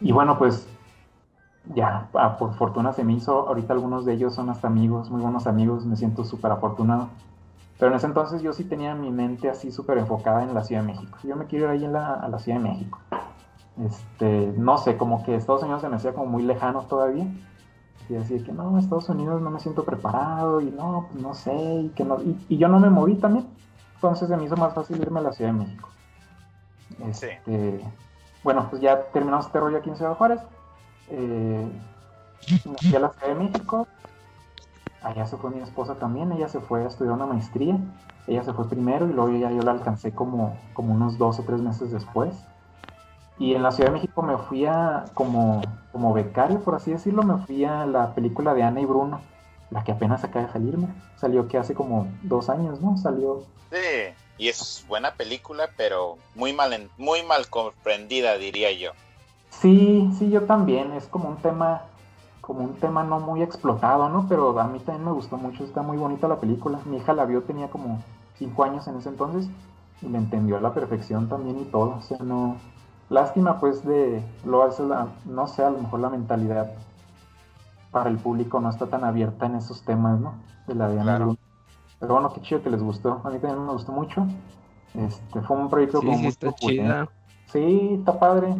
y 0.00 0.12
bueno, 0.12 0.38
pues 0.38 0.66
ya, 1.74 2.08
por 2.38 2.54
fortuna 2.54 2.92
se 2.92 3.04
me 3.04 3.12
hizo, 3.12 3.48
ahorita 3.48 3.72
algunos 3.72 4.04
de 4.04 4.14
ellos 4.14 4.34
son 4.34 4.50
hasta 4.50 4.68
amigos, 4.68 5.10
muy 5.10 5.20
buenos 5.20 5.46
amigos, 5.46 5.84
me 5.84 5.96
siento 5.96 6.24
súper 6.24 6.52
afortunado. 6.52 7.08
Pero 7.78 7.90
en 7.90 7.96
ese 7.98 8.06
entonces 8.06 8.40
yo 8.42 8.52
sí 8.52 8.64
tenía 8.64 8.94
mi 8.94 9.10
mente 9.10 9.50
así 9.50 9.70
súper 9.70 9.98
enfocada 9.98 10.42
en 10.42 10.54
la 10.54 10.64
Ciudad 10.64 10.80
de 10.80 10.88
México. 10.88 11.18
Yo 11.24 11.36
me 11.36 11.44
quiero 11.44 11.66
ir 11.66 11.70
ahí 11.72 11.84
en 11.84 11.92
la, 11.92 12.14
a 12.14 12.28
la 12.28 12.38
Ciudad 12.38 12.58
de 12.58 12.68
México. 12.68 12.98
Este, 13.84 14.54
no 14.56 14.78
sé, 14.78 14.96
como 14.96 15.22
que 15.22 15.34
Estados 15.34 15.62
Unidos 15.62 15.82
se 15.82 15.88
me 15.90 15.96
hacía 15.96 16.14
como 16.14 16.26
muy 16.26 16.42
lejano 16.42 16.82
todavía. 16.82 17.26
Y 18.08 18.14
así 18.14 18.40
que 18.42 18.52
no, 18.52 18.78
Estados 18.78 19.08
Unidos 19.10 19.42
no 19.42 19.50
me 19.50 19.60
siento 19.60 19.84
preparado 19.84 20.62
y 20.62 20.70
no, 20.70 21.08
pues 21.10 21.22
no 21.22 21.34
sé, 21.34 21.54
y 21.54 21.88
que 21.90 22.04
no, 22.04 22.22
y, 22.22 22.38
y 22.48 22.56
yo 22.56 22.68
no 22.68 22.80
me 22.80 22.88
moví 22.88 23.16
también. 23.16 23.46
Entonces 23.96 24.28
se 24.28 24.36
me 24.36 24.44
hizo 24.44 24.56
más 24.56 24.72
fácil 24.72 24.98
irme 24.98 25.20
a 25.20 25.24
la 25.24 25.32
Ciudad 25.32 25.52
de 25.52 25.58
México. 25.58 25.88
Este, 27.04 27.84
bueno, 28.46 28.68
pues 28.70 28.80
ya 28.80 29.06
terminamos 29.06 29.46
este 29.46 29.58
rollo 29.58 29.78
aquí 29.78 29.90
en 29.90 29.96
Ciudad 29.96 30.14
Juárez. 30.14 30.40
Eh, 31.10 31.68
fui 32.78 32.94
a 32.94 33.00
la 33.00 33.10
Ciudad 33.10 33.26
de 33.26 33.34
México. 33.34 33.88
Allá 35.02 35.26
se 35.26 35.36
fue 35.36 35.50
mi 35.50 35.58
esposa 35.58 35.96
también. 35.96 36.30
Ella 36.30 36.46
se 36.46 36.60
fue 36.60 36.84
a 36.84 36.86
estudiar 36.86 37.14
una 37.14 37.26
maestría. 37.26 37.76
Ella 38.28 38.44
se 38.44 38.52
fue 38.52 38.68
primero 38.68 39.10
y 39.10 39.12
luego 39.12 39.32
ya 39.32 39.50
yo 39.50 39.62
la 39.62 39.72
alcancé 39.72 40.12
como, 40.12 40.56
como 40.74 40.94
unos 40.94 41.18
dos 41.18 41.40
o 41.40 41.42
tres 41.42 41.60
meses 41.60 41.90
después. 41.90 42.40
Y 43.36 43.54
en 43.54 43.64
la 43.64 43.72
Ciudad 43.72 43.90
de 43.90 43.94
México 43.94 44.22
me 44.22 44.38
fui 44.38 44.64
a, 44.64 45.06
como, 45.14 45.62
como 45.90 46.12
becario, 46.12 46.60
por 46.60 46.76
así 46.76 46.92
decirlo, 46.92 47.24
me 47.24 47.38
fui 47.38 47.64
a 47.64 47.84
la 47.84 48.14
película 48.14 48.54
de 48.54 48.62
Ana 48.62 48.80
y 48.80 48.84
Bruno, 48.84 49.22
la 49.70 49.84
que 49.84 49.92
apenas 49.92 50.24
acaba 50.24 50.46
de 50.46 50.52
salirme. 50.52 50.88
Salió 51.16 51.48
que 51.48 51.58
hace 51.58 51.74
como 51.74 52.08
dos 52.22 52.48
años, 52.48 52.80
¿no? 52.80 52.96
Salió. 52.96 53.44
Sí 53.70 54.14
y 54.38 54.48
es 54.48 54.84
buena 54.88 55.14
película, 55.14 55.70
pero 55.76 56.18
muy 56.34 56.52
mal, 56.52 56.90
muy 56.98 57.22
mal 57.22 57.48
comprendida, 57.48 58.36
diría 58.36 58.72
yo. 58.72 58.90
Sí, 59.50 60.10
sí, 60.18 60.30
yo 60.30 60.42
también. 60.42 60.92
Es 60.92 61.06
como 61.06 61.28
un 61.28 61.36
tema, 61.36 61.82
como 62.40 62.64
un 62.64 62.74
tema 62.74 63.02
no 63.02 63.20
muy 63.20 63.42
explotado, 63.42 64.08
¿no? 64.08 64.26
Pero 64.28 64.58
a 64.58 64.66
mí 64.66 64.78
también 64.80 65.06
me 65.06 65.12
gustó 65.12 65.36
mucho. 65.36 65.64
Está 65.64 65.82
muy 65.82 65.96
bonita 65.96 66.28
la 66.28 66.40
película. 66.40 66.80
Mi 66.84 66.98
hija 66.98 67.14
la 67.14 67.24
vio, 67.24 67.42
tenía 67.42 67.68
como 67.68 68.02
cinco 68.38 68.64
años 68.64 68.86
en 68.86 68.96
ese 68.96 69.08
entonces 69.08 69.48
y 70.02 70.08
la 70.08 70.18
entendió 70.18 70.58
a 70.58 70.60
la 70.60 70.74
perfección 70.74 71.28
también 71.28 71.58
y 71.60 71.64
todo. 71.64 71.96
O 71.96 72.02
sea, 72.02 72.18
no. 72.18 72.56
Lástima, 73.08 73.58
pues, 73.60 73.84
de 73.86 74.22
lo 74.44 74.64
hace 74.64 74.82
la, 74.82 75.06
no 75.24 75.46
sé, 75.46 75.62
a 75.62 75.70
lo 75.70 75.78
mejor 75.78 76.00
la 76.00 76.10
mentalidad 76.10 76.72
para 77.96 78.10
el 78.10 78.18
público 78.18 78.60
no 78.60 78.68
está 78.68 78.88
tan 78.88 79.04
abierta 79.04 79.46
en 79.46 79.54
esos 79.54 79.82
temas, 79.82 80.20
¿no? 80.20 80.34
De 80.66 80.74
la 80.74 80.86
de 80.86 81.00
claro. 81.00 81.38
Pero 81.98 82.12
bueno, 82.12 82.30
qué 82.34 82.42
chido 82.42 82.62
que 82.62 82.68
les 82.68 82.82
gustó. 82.82 83.22
A 83.24 83.30
mí 83.30 83.38
también 83.38 83.64
me 83.64 83.72
gustó 83.72 83.90
mucho. 83.90 84.26
Este, 84.92 85.40
fue 85.40 85.56
un 85.56 85.70
proyecto 85.70 86.02
sí, 86.02 86.14
sí, 86.14 86.26
está 86.26 86.52
chida. 86.52 87.08
Sí, 87.50 87.96
está 87.98 88.20
padre. 88.20 88.54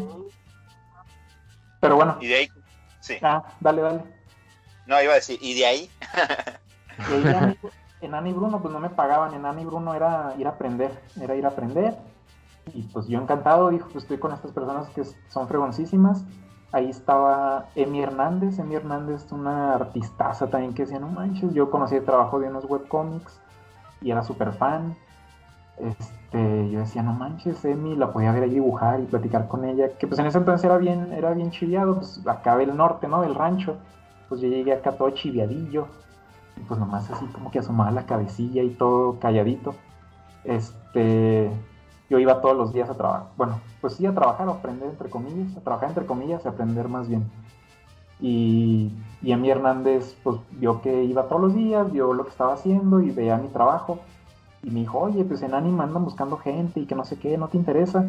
Pero 1.80 1.96
bueno. 1.96 2.16
Y 2.18 2.28
de 2.28 2.34
ahí, 2.34 2.48
sí. 3.00 3.16
Ah, 3.20 3.44
dale, 3.60 3.82
dale. 3.82 4.04
No, 4.86 5.02
iba 5.02 5.12
a 5.12 5.16
decir, 5.16 5.38
¿y 5.42 5.52
de 5.52 5.66
ahí? 5.66 5.90
Y 7.10 7.28
ahí 7.28 7.58
en 8.00 8.14
Ani 8.14 8.32
Bruno, 8.32 8.62
pues 8.62 8.72
no 8.72 8.80
me 8.80 8.88
pagaban. 8.88 9.34
En 9.34 9.44
Ani 9.44 9.66
Bruno 9.66 9.92
era 9.94 10.34
ir 10.38 10.46
a 10.46 10.52
aprender. 10.52 10.98
Era 11.20 11.36
ir 11.36 11.44
a 11.44 11.50
aprender. 11.50 11.94
Y 12.72 12.84
pues 12.84 13.06
yo 13.06 13.20
encantado, 13.20 13.68
dijo, 13.68 13.86
pues 13.92 14.04
estoy 14.04 14.16
con 14.16 14.32
estas 14.32 14.52
personas 14.52 14.88
que 14.94 15.04
son 15.28 15.46
fregoncísimas. 15.46 16.24
Ahí 16.72 16.90
estaba 16.90 17.66
Emi 17.74 18.02
Hernández. 18.02 18.58
Emi 18.58 18.74
Hernández, 18.74 19.30
una 19.32 19.74
artistaza 19.74 20.48
también 20.48 20.74
que 20.74 20.82
decía, 20.82 20.98
no 20.98 21.08
manches, 21.08 21.54
yo 21.54 21.70
conocí 21.70 21.94
el 21.94 22.04
trabajo 22.04 22.38
de 22.40 22.48
unos 22.48 22.64
webcomics 22.64 23.40
y 24.00 24.10
era 24.10 24.22
súper 24.22 24.52
fan. 24.52 24.96
Este, 25.78 26.70
yo 26.70 26.80
decía, 26.80 27.02
no 27.02 27.12
manches, 27.12 27.64
Emi, 27.64 27.96
la 27.96 28.12
podía 28.12 28.32
ver 28.32 28.44
ahí 28.44 28.50
dibujar 28.50 29.00
y 29.00 29.04
platicar 29.04 29.46
con 29.48 29.64
ella, 29.64 29.90
que 29.98 30.06
pues 30.06 30.18
en 30.18 30.26
ese 30.26 30.38
entonces 30.38 30.64
era 30.64 30.78
bien, 30.78 31.12
era 31.12 31.32
bien 31.34 31.50
chiviado, 31.50 31.96
pues 31.96 32.26
acá 32.26 32.56
del 32.56 32.76
norte, 32.76 33.08
¿no? 33.08 33.20
Del 33.20 33.34
rancho. 33.34 33.76
Pues 34.28 34.40
yo 34.40 34.48
llegué 34.48 34.72
acá 34.72 34.92
todo 34.92 35.10
chiviadillo, 35.10 35.86
y 36.56 36.60
pues 36.60 36.80
nomás 36.80 37.10
así 37.10 37.26
como 37.26 37.50
que 37.50 37.58
asomaba 37.60 37.90
la 37.90 38.06
cabecilla 38.06 38.62
y 38.62 38.70
todo 38.70 39.18
calladito. 39.20 39.74
Este, 40.44 41.50
yo 42.08 42.18
iba 42.18 42.40
todos 42.40 42.56
los 42.56 42.72
días 42.72 42.88
a 42.88 42.94
trabajar, 42.94 43.28
bueno, 43.36 43.60
pues 43.80 43.94
sí 43.94 44.06
a 44.06 44.14
trabajar, 44.14 44.48
a 44.48 44.52
aprender 44.52 44.88
entre 44.88 45.10
comillas, 45.10 45.56
a 45.56 45.60
trabajar 45.60 45.88
entre 45.88 46.06
comillas, 46.06 46.46
a 46.46 46.50
aprender 46.50 46.88
más 46.88 47.08
bien. 47.08 47.24
Y, 48.20 48.92
y 49.22 49.32
Emi 49.32 49.50
Hernández 49.50 50.16
pues 50.22 50.38
vio 50.52 50.80
que 50.80 51.04
iba 51.04 51.24
todos 51.24 51.42
los 51.42 51.54
días, 51.54 51.92
vio 51.92 52.14
lo 52.14 52.24
que 52.24 52.30
estaba 52.30 52.54
haciendo 52.54 53.00
y 53.00 53.10
veía 53.10 53.36
mi 53.36 53.48
trabajo. 53.48 53.98
Y 54.62 54.70
me 54.70 54.80
dijo, 54.80 54.98
oye, 54.98 55.24
pues 55.24 55.42
en 55.42 55.54
Anima 55.54 55.84
andan 55.84 56.04
buscando 56.04 56.38
gente 56.38 56.80
y 56.80 56.86
que 56.86 56.94
no 56.94 57.04
sé 57.04 57.18
qué, 57.18 57.36
¿no 57.36 57.48
te 57.48 57.56
interesa? 57.56 58.08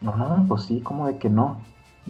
No, 0.00 0.16
no, 0.16 0.44
pues 0.48 0.62
sí, 0.62 0.80
como 0.80 1.06
de 1.06 1.18
que 1.18 1.28
no. 1.30 1.58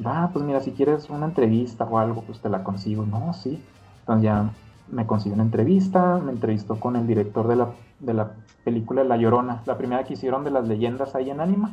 Ah, 0.04 0.30
pues 0.32 0.44
mira, 0.44 0.60
si 0.60 0.72
quieres 0.72 1.10
una 1.10 1.26
entrevista 1.26 1.84
o 1.84 1.98
algo, 1.98 2.22
pues 2.22 2.40
te 2.40 2.48
la 2.48 2.64
consigo. 2.64 3.04
No, 3.04 3.34
sí. 3.34 3.62
Entonces 4.00 4.24
ya 4.24 4.50
me 4.92 5.06
consiguió 5.06 5.34
una 5.34 5.42
entrevista, 5.42 6.18
me 6.18 6.30
entrevistó 6.32 6.78
con 6.78 6.94
el 6.96 7.06
director 7.06 7.48
de 7.48 7.56
la, 7.56 7.70
de 7.98 8.14
la 8.14 8.30
película 8.62 9.02
La 9.02 9.16
Llorona, 9.16 9.62
la 9.66 9.76
primera 9.76 10.04
que 10.04 10.12
hicieron 10.14 10.44
de 10.44 10.50
las 10.50 10.68
leyendas 10.68 11.14
ahí 11.14 11.30
en 11.30 11.40
Anima. 11.40 11.72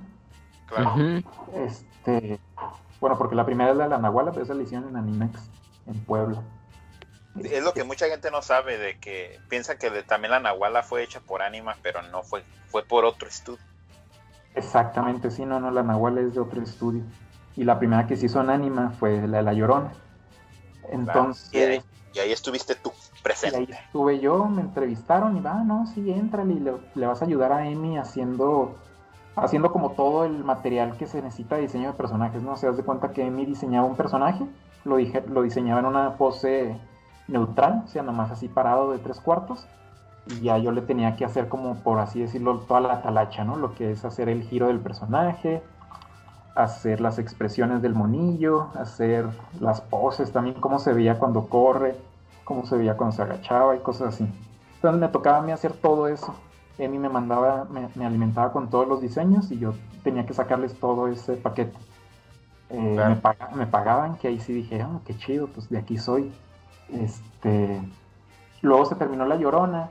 Claro. 0.67 0.95
Este, 1.53 2.39
bueno, 2.99 3.17
porque 3.17 3.36
la 3.36 3.45
primera 3.45 3.71
es 3.71 3.77
la 3.77 3.84
de 3.84 3.89
la 3.91 3.97
Nahuala, 3.99 4.32
pero 4.32 4.43
esa 4.43 4.53
la 4.53 4.63
hicieron 4.63 4.89
en 4.89 4.95
Animex, 4.95 5.39
en 5.86 5.99
Puebla. 6.05 6.41
Es 7.43 7.63
lo 7.63 7.73
que 7.73 7.84
mucha 7.84 8.08
gente 8.08 8.32
no 8.32 8.41
sabe, 8.41 8.77
de 8.77 8.97
que 8.99 9.39
piensa 9.49 9.77
que 9.77 9.89
de- 9.89 10.03
también 10.03 10.32
la 10.32 10.39
Nahuala 10.39 10.82
fue 10.84 11.03
hecha 11.03 11.19
por 11.19 11.41
Anima, 11.41 11.75
pero 11.84 12.01
no 12.03 12.23
fue, 12.23 12.43
fue 12.67 12.84
por 12.84 13.05
otro 13.05 13.27
estudio. 13.27 13.60
Exactamente, 14.55 15.29
sí, 15.29 15.45
no, 15.45 15.60
no, 15.60 15.71
la 15.71 15.84
Nahuala 15.84 16.21
es 16.21 16.34
de 16.34 16.39
otro 16.39 16.62
estudio. 16.62 17.03
Y 17.55 17.63
la 17.65 17.77
primera 17.79 18.08
que 18.08 18.15
se 18.15 18.25
hizo 18.27 18.41
en 18.41 18.49
Anima 18.49 18.91
fue 18.99 19.27
la 19.27 19.38
de 19.38 19.43
La 19.43 19.53
Llorona. 19.53 19.91
Entonces, 20.91 21.53
Y 21.53 21.58
ahí, 21.60 21.82
y 22.13 22.19
ahí 22.19 22.32
estuviste 22.32 22.75
tú, 22.75 22.91
y 23.45 23.55
ahí 23.55 23.65
presente. 23.65 23.73
estuve 23.73 24.19
yo, 24.19 24.45
me 24.45 24.62
entrevistaron 24.62 25.38
y 25.38 25.39
va, 25.39 25.55
no, 25.63 25.86
sí, 25.88 26.12
entrale 26.12 26.53
y 26.53 26.60
le, 26.60 26.73
le 26.95 27.08
vas 27.08 27.21
a 27.21 27.25
ayudar 27.25 27.51
a 27.51 27.67
Emi 27.67 27.97
haciendo, 27.97 28.75
haciendo 29.36 29.71
como 29.71 29.91
todo 29.91 30.25
el 30.25 30.43
material 30.43 30.97
que 30.97 31.08
se 31.08 31.21
necesita 31.21 31.55
de 31.55 31.63
diseño 31.63 31.88
de 31.91 31.93
personajes, 31.93 32.41
¿no? 32.41 32.55
Se 32.55 32.67
das 32.67 32.77
de 32.77 32.84
cuenta 32.84 33.12
que 33.12 33.25
Emi 33.25 33.45
diseñaba 33.45 33.88
un 33.88 33.95
personaje, 33.95 34.45
lo, 34.86 34.97
dije, 34.97 35.23
lo 35.27 35.41
diseñaba 35.41 35.79
en 35.79 35.86
una 35.86 36.17
pose 36.17 36.77
neutral, 37.27 37.84
o 37.86 37.88
sea, 37.88 38.03
nomás 38.03 38.32
así 38.32 38.47
parado 38.47 38.91
de 38.91 38.99
tres 38.99 39.19
cuartos, 39.19 39.67
y 40.27 40.41
ya 40.41 40.58
yo 40.58 40.71
le 40.71 40.82
tenía 40.82 41.15
que 41.15 41.25
hacer 41.25 41.47
como, 41.47 41.75
por 41.75 41.99
así 41.99 42.21
decirlo, 42.21 42.60
toda 42.60 42.82
la 42.82 43.01
talacha, 43.01 43.43
¿no? 43.43 43.55
Lo 43.55 43.75
que 43.75 43.91
es 43.91 44.05
hacer 44.05 44.29
el 44.29 44.43
giro 44.43 44.67
del 44.67 44.79
personaje, 44.79 45.63
hacer 46.55 47.01
las 47.01 47.19
expresiones 47.19 47.82
del 47.82 47.93
monillo, 47.93 48.67
hacer 48.75 49.27
las 49.60 49.82
poses 49.82 50.32
también, 50.32 50.60
cómo 50.60 50.79
se 50.79 50.93
veía 50.93 51.17
cuando 51.17 51.47
corre, 51.47 51.95
cómo 52.49 52.65
se 52.65 52.75
veía 52.75 52.97
cuando 52.97 53.15
se 53.15 53.21
agachaba 53.21 53.75
y 53.75 53.79
cosas 53.79 54.15
así. 54.15 54.27
Entonces 54.77 54.99
me 54.99 55.07
tocaba 55.09 55.38
a 55.38 55.41
mí 55.43 55.51
hacer 55.51 55.71
todo 55.73 56.07
eso. 56.07 56.33
Emi 56.79 56.97
me 56.97 57.07
mandaba, 57.09 57.65
me, 57.69 57.88
me 57.93 58.05
alimentaba 58.07 58.51
con 58.51 58.71
todos 58.71 58.88
los 58.88 59.01
diseños 59.01 59.51
y 59.51 59.59
yo 59.59 59.75
tenía 60.03 60.25
que 60.25 60.33
sacarles 60.33 60.73
todo 60.79 61.07
ese 61.07 61.33
paquete. 61.35 61.77
Eh, 62.71 62.93
Claro. 62.95 63.09
me, 63.12 63.15
paga- 63.21 63.49
me 63.53 63.67
pagaban, 63.67 64.15
que 64.17 64.29
ahí 64.29 64.39
sí 64.39 64.51
dije, 64.53 64.81
ah, 64.81 64.99
qué 65.05 65.15
chido, 65.15 65.47
pues 65.47 65.69
de 65.69 65.77
aquí 65.77 65.97
soy. 65.99 66.31
Este, 66.91 67.81
luego 68.63 68.85
se 68.85 68.95
terminó 68.95 69.25
La 69.25 69.35
Llorona 69.35 69.89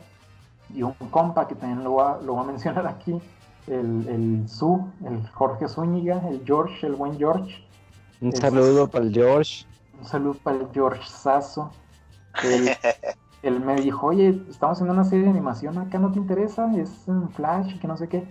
y 0.75 0.83
un 0.83 0.93
compa 1.11 1.47
que 1.47 1.55
también 1.55 1.85
lo 1.85 1.93
voy 1.93 2.05
a, 2.05 2.17
lo 2.21 2.35
voy 2.35 2.43
a 2.43 2.47
mencionar 2.53 2.87
aquí, 2.89 3.21
el, 3.69 4.09
el 4.09 4.49
Su, 4.49 4.85
el 5.07 5.29
Jorge 5.31 5.69
Zúñiga, 5.69 6.27
el 6.29 6.43
George, 6.45 6.85
el 6.87 6.95
buen 6.97 7.17
George. 7.19 7.65
Un 8.21 8.31
Es- 8.31 8.41
saludo 8.41 8.89
para 8.89 9.05
el 9.05 9.13
George. 9.15 9.65
Un 10.01 10.05
saludo 10.07 10.35
para 10.43 10.57
el 10.57 10.69
George 10.73 11.03
Sasso. 11.07 11.71
Él, 12.43 12.71
él 13.43 13.61
me 13.61 13.77
dijo, 13.77 14.07
oye, 14.07 14.43
estamos 14.49 14.77
haciendo 14.77 14.95
una 14.95 15.05
serie 15.05 15.25
de 15.25 15.31
animación 15.31 15.79
acá, 15.79 15.99
¿no 15.99 16.13
te 16.13 16.19
interesa? 16.19 16.71
Es 16.77 17.05
un 17.07 17.31
flash, 17.31 17.79
que 17.79 17.89
no 17.89 17.97
sé 17.97 18.09
qué. 18.09 18.27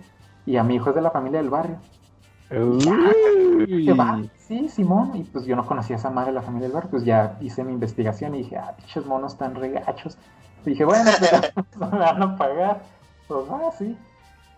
Y 0.46 0.56
a 0.56 0.64
mi 0.64 0.76
hijo 0.76 0.90
es 0.90 0.94
de 0.94 1.02
la 1.02 1.10
familia 1.10 1.40
del 1.40 1.50
barrio. 1.50 1.78
Uy. 2.50 3.84
¿Qué 3.84 3.92
va? 3.92 4.22
Sí, 4.36 4.68
Simón. 4.68 5.14
Y 5.14 5.24
pues 5.24 5.44
yo 5.44 5.54
no 5.56 5.66
conocía 5.66 5.96
a 5.96 5.98
esa 5.98 6.10
madre 6.10 6.30
de 6.30 6.36
la 6.36 6.42
familia 6.42 6.68
del 6.68 6.74
barrio. 6.74 6.90
Pues 6.90 7.04
ya 7.04 7.36
hice 7.40 7.64
mi 7.64 7.72
investigación 7.72 8.34
y 8.34 8.38
dije, 8.38 8.56
ah, 8.56 8.74
pinches 8.76 9.04
monos 9.04 9.36
tan 9.36 9.54
regachos. 9.54 10.16
Y 10.64 10.70
dije, 10.70 10.84
bueno, 10.84 11.10
pero 11.20 11.90
me 11.92 11.98
van 11.98 12.22
a 12.22 12.36
pagar. 12.36 12.82
Pues 13.26 13.44
ah, 13.50 13.70
sí. 13.76 13.96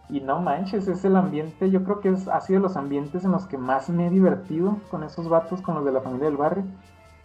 Y 0.09 0.21
no 0.21 0.41
manches, 0.41 0.89
es 0.89 1.05
el 1.05 1.15
ambiente, 1.15 1.71
yo 1.71 1.85
creo 1.85 2.01
que 2.01 2.09
es, 2.09 2.27
ha 2.27 2.41
sido 2.41 2.59
de 2.59 2.63
los 2.65 2.77
ambientes 2.77 3.25
en 3.25 3.31
los 3.31 3.47
que 3.47 3.57
más 3.57 3.89
me 3.91 4.09
he 4.09 4.11
divertido 4.11 4.79
con 4.91 5.05
esos 5.05 5.29
vatos, 5.29 5.63
con 5.63 5.77
los 5.77 5.85
de 5.85 5.93
la 5.93 6.01
familia 6.01 6.27
del 6.27 6.37
barrio. 6.37 6.65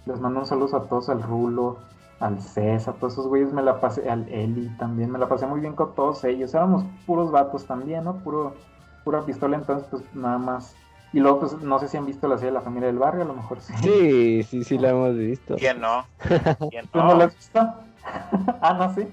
Les 0.05 0.19
mando 0.19 0.41
un 0.41 0.45
saludo 0.45 0.77
a 0.77 0.83
todos, 0.83 1.09
al 1.09 1.23
Rulo, 1.23 1.79
al 2.19 2.39
César, 2.41 2.95
todos 2.95 3.13
esos 3.13 3.27
güeyes 3.27 3.51
me 3.53 3.61
la 3.61 3.79
pasé, 3.81 4.09
al 4.09 4.27
Eli 4.29 4.69
también, 4.77 5.11
me 5.11 5.19
la 5.19 5.27
pasé 5.27 5.45
muy 5.47 5.59
bien 5.59 5.73
con 5.75 5.93
todos 5.95 6.23
ellos. 6.23 6.53
Éramos 6.53 6.85
puros 7.05 7.31
vatos 7.31 7.65
también, 7.67 8.03
¿no? 8.05 8.19
Puro, 8.19 8.55
pura 9.03 9.25
pistola, 9.25 9.57
entonces 9.57 9.87
pues 9.89 10.03
nada 10.13 10.37
más. 10.37 10.75
Y 11.13 11.19
luego 11.19 11.39
pues 11.41 11.53
no 11.61 11.79
sé 11.79 11.87
si 11.87 11.97
han 11.97 12.05
visto 12.05 12.27
la 12.27 12.37
serie 12.37 12.51
de 12.51 12.57
la 12.57 12.61
familia 12.61 12.87
del 12.87 12.99
barrio, 12.99 13.23
a 13.23 13.27
lo 13.27 13.33
mejor 13.33 13.61
sí. 13.61 13.73
Sí, 13.81 14.43
sí, 14.43 14.63
sí, 14.63 14.77
la 14.77 14.89
hemos 14.89 15.15
visto. 15.15 15.55
¿Quién 15.55 15.79
no? 15.79 16.05
¿Quién 16.69 16.87
¿Tú 16.87 16.99
no 16.99 17.07
no? 17.07 17.17
la 17.17 17.25
has 17.25 17.35
visto? 17.35 17.59
ah, 18.61 18.73
no, 18.73 18.93
sí. 18.93 19.07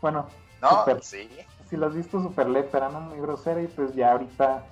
Bueno, 0.00 0.26
No, 0.62 0.68
Súper. 0.70 1.02
sí. 1.02 1.28
si 1.68 1.76
la 1.76 1.86
has 1.86 1.94
visto 1.94 2.20
súper 2.22 2.48
lepera, 2.48 2.88
¿no? 2.88 3.00
Muy 3.00 3.18
grosera 3.20 3.60
y 3.62 3.66
pues 3.68 3.94
ya 3.94 4.12
ahorita, 4.12 4.64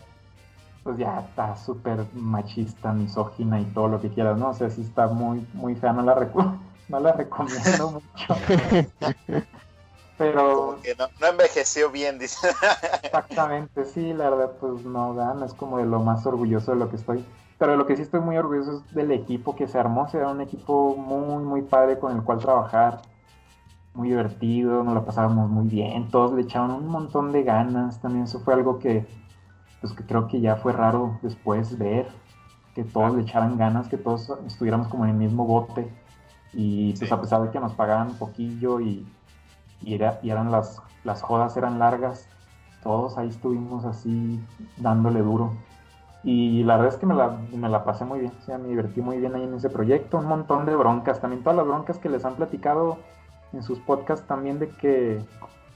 pues 0.83 0.97
ya 0.99 1.21
está 1.21 1.57
súper 1.57 2.05
machista, 2.15 2.93
misógina 2.93 3.61
y 3.61 3.65
todo 3.67 3.89
lo 3.89 4.01
que 4.01 4.11
quieras, 4.11 4.39
¿no? 4.39 4.51
O 4.51 4.55
sea, 4.55 4.71
sí 4.71 4.83
está 4.83 5.07
muy, 5.09 5.47
muy 5.53 5.75
fea, 5.75 5.93
no 5.93 6.03
la, 6.03 6.15
recu- 6.17 6.59
no 6.89 7.01
la 7.01 7.13
recomiendo 7.13 7.91
mucho. 7.91 8.35
Pero 10.17 10.79
que 10.83 10.95
no, 10.95 11.09
no 11.21 11.27
envejeció 11.27 11.91
bien, 11.91 12.19
dice. 12.19 12.49
exactamente, 13.03 13.85
sí, 13.85 14.13
la 14.13 14.31
verdad, 14.31 14.53
pues 14.61 14.85
no, 14.85 15.15
Dan, 15.15 15.43
es 15.43 15.55
como 15.55 15.79
de 15.79 15.87
lo 15.87 16.01
más 16.01 16.25
orgulloso 16.25 16.73
de 16.73 16.79
lo 16.79 16.89
que 16.89 16.97
estoy. 16.97 17.25
Pero 17.59 17.73
de 17.73 17.79
lo 17.79 17.87
que 17.87 17.97
sí 17.97 18.03
estoy 18.03 18.21
muy 18.21 18.37
orgulloso 18.37 18.79
es 18.79 18.95
del 18.95 19.11
equipo 19.11 19.57
que 19.57 19.67
se 19.67 19.79
armó, 19.79 20.09
se 20.09 20.19
era 20.19 20.29
un 20.29 20.41
equipo 20.41 20.95
muy, 20.97 21.43
muy 21.43 21.63
padre 21.63 21.99
con 21.99 22.15
el 22.15 22.23
cual 22.23 22.39
trabajar, 22.39 23.03
muy 23.95 24.09
divertido, 24.09 24.83
nos 24.85 24.95
la 24.95 25.05
pasábamos 25.05 25.51
muy 25.51 25.67
bien, 25.69 26.11
todos 26.11 26.33
le 26.33 26.43
echaban 26.43 26.73
un 26.73 26.89
montón 26.89 27.33
de 27.33 27.43
ganas, 27.43 28.01
también 28.01 28.25
eso 28.25 28.41
fue 28.41 28.55
algo 28.55 28.79
que, 28.79 29.07
pues 29.81 29.93
que 29.95 30.05
creo 30.05 30.27
que 30.29 30.41
ya 30.41 30.57
fue 30.57 30.73
raro 30.73 31.19
después 31.23 31.79
ver, 31.79 32.09
que 32.75 32.83
todos 32.83 33.15
le 33.15 33.23
echaran 33.23 33.57
ganas, 33.57 33.89
que 33.89 33.97
todos 33.97 34.33
estuviéramos 34.47 34.89
como 34.89 35.05
en 35.05 35.11
el 35.11 35.17
mismo 35.17 35.45
bote, 35.45 35.89
y 36.55 36.93
pues 36.97 37.09
Sí. 37.09 37.15
a 37.15 37.21
pesar 37.21 37.43
de 37.43 37.51
que 37.51 37.61
nos 37.61 37.73
pagaban 37.75 38.15
poquillo 38.15 38.81
y, 38.81 39.07
y, 39.83 39.95
era- 39.95 40.19
y 40.23 40.31
eran 40.31 40.51
las, 40.51 40.81
las 41.05 41.23
jodas 41.23 41.57
eran 41.57 41.79
largas, 41.79 42.29
todos 42.83 43.17
ahí 43.19 43.29
estuvimos 43.29 43.85
así 43.85 44.41
dándole 44.77 45.21
duro. 45.23 45.53
Y 46.23 46.63
la 46.65 46.77
verdad 46.77 46.95
es 46.95 46.99
que 46.99 47.05
me 47.07 47.15
la, 47.15 47.37
me 47.53 47.69
la 47.69 47.85
pasé 47.85 48.05
muy 48.07 48.21
bien, 48.21 48.33
o 48.41 48.43
sea, 48.45 48.57
me 48.57 48.69
divertí 48.69 49.03
muy 49.03 49.19
bien 49.19 49.35
ahí 49.35 49.43
en 49.45 49.55
ese 49.55 49.69
proyecto, 49.69 50.19
un 50.19 50.27
montón 50.27 50.65
de 50.65 50.75
broncas, 50.75 51.21
también 51.21 51.43
todas 51.43 51.57
las 51.57 51.67
broncas 51.67 51.99
que 51.99 52.09
les 52.09 52.25
han 52.25 52.35
platicado 52.35 52.97
en 53.53 53.63
sus 53.63 53.79
podcasts 53.81 54.27
también 54.27 54.59
de 54.59 54.71
que 54.71 55.23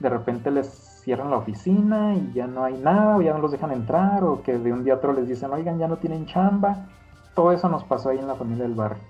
de 0.00 0.08
repente 0.08 0.50
les 0.50 0.68
cierran 1.02 1.30
la 1.30 1.36
oficina 1.38 2.14
y 2.14 2.32
ya 2.32 2.46
no 2.46 2.64
hay 2.64 2.78
nada, 2.78 3.16
o 3.18 3.20
ya 3.22 3.32
no 3.34 3.40
los 3.40 3.52
dejan 3.52 3.72
entrar, 3.72 4.24
o 4.24 4.42
que 4.42 4.58
de 4.58 4.72
un 4.72 4.84
día 4.84 4.94
a 4.94 4.96
otro 4.96 5.12
les 5.12 5.28
dicen, 5.28 5.52
oigan, 5.52 5.78
ya 5.78 5.86
no 5.88 5.96
tienen 5.96 6.24
chamba. 6.26 6.86
Todo 7.34 7.52
eso 7.52 7.68
nos 7.68 7.84
pasó 7.84 8.08
ahí 8.10 8.18
en 8.18 8.26
la 8.26 8.34
familia 8.34 8.64
del 8.64 8.74
barrio. 8.74 9.02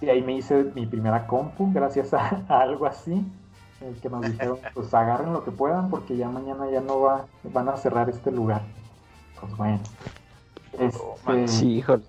Y 0.00 0.08
ahí 0.08 0.22
me 0.22 0.32
hice 0.34 0.64
mi 0.74 0.86
primera 0.86 1.26
compu, 1.26 1.70
gracias 1.72 2.14
a, 2.14 2.42
a 2.48 2.60
algo 2.60 2.86
así, 2.86 3.24
eh, 3.80 3.96
que 4.00 4.08
nos 4.08 4.22
dijeron, 4.22 4.58
pues 4.74 4.92
agarren 4.94 5.32
lo 5.32 5.44
que 5.44 5.50
puedan 5.50 5.90
porque 5.90 6.16
ya 6.16 6.28
mañana 6.28 6.70
ya 6.70 6.80
no 6.80 7.00
va, 7.00 7.26
van 7.44 7.68
a 7.68 7.76
cerrar 7.76 8.08
este 8.08 8.30
lugar. 8.30 8.62
Pues 9.40 9.56
bueno. 9.56 9.80
Este, 10.78 11.48
Sí, 11.48 11.76
híjole. 11.76 12.02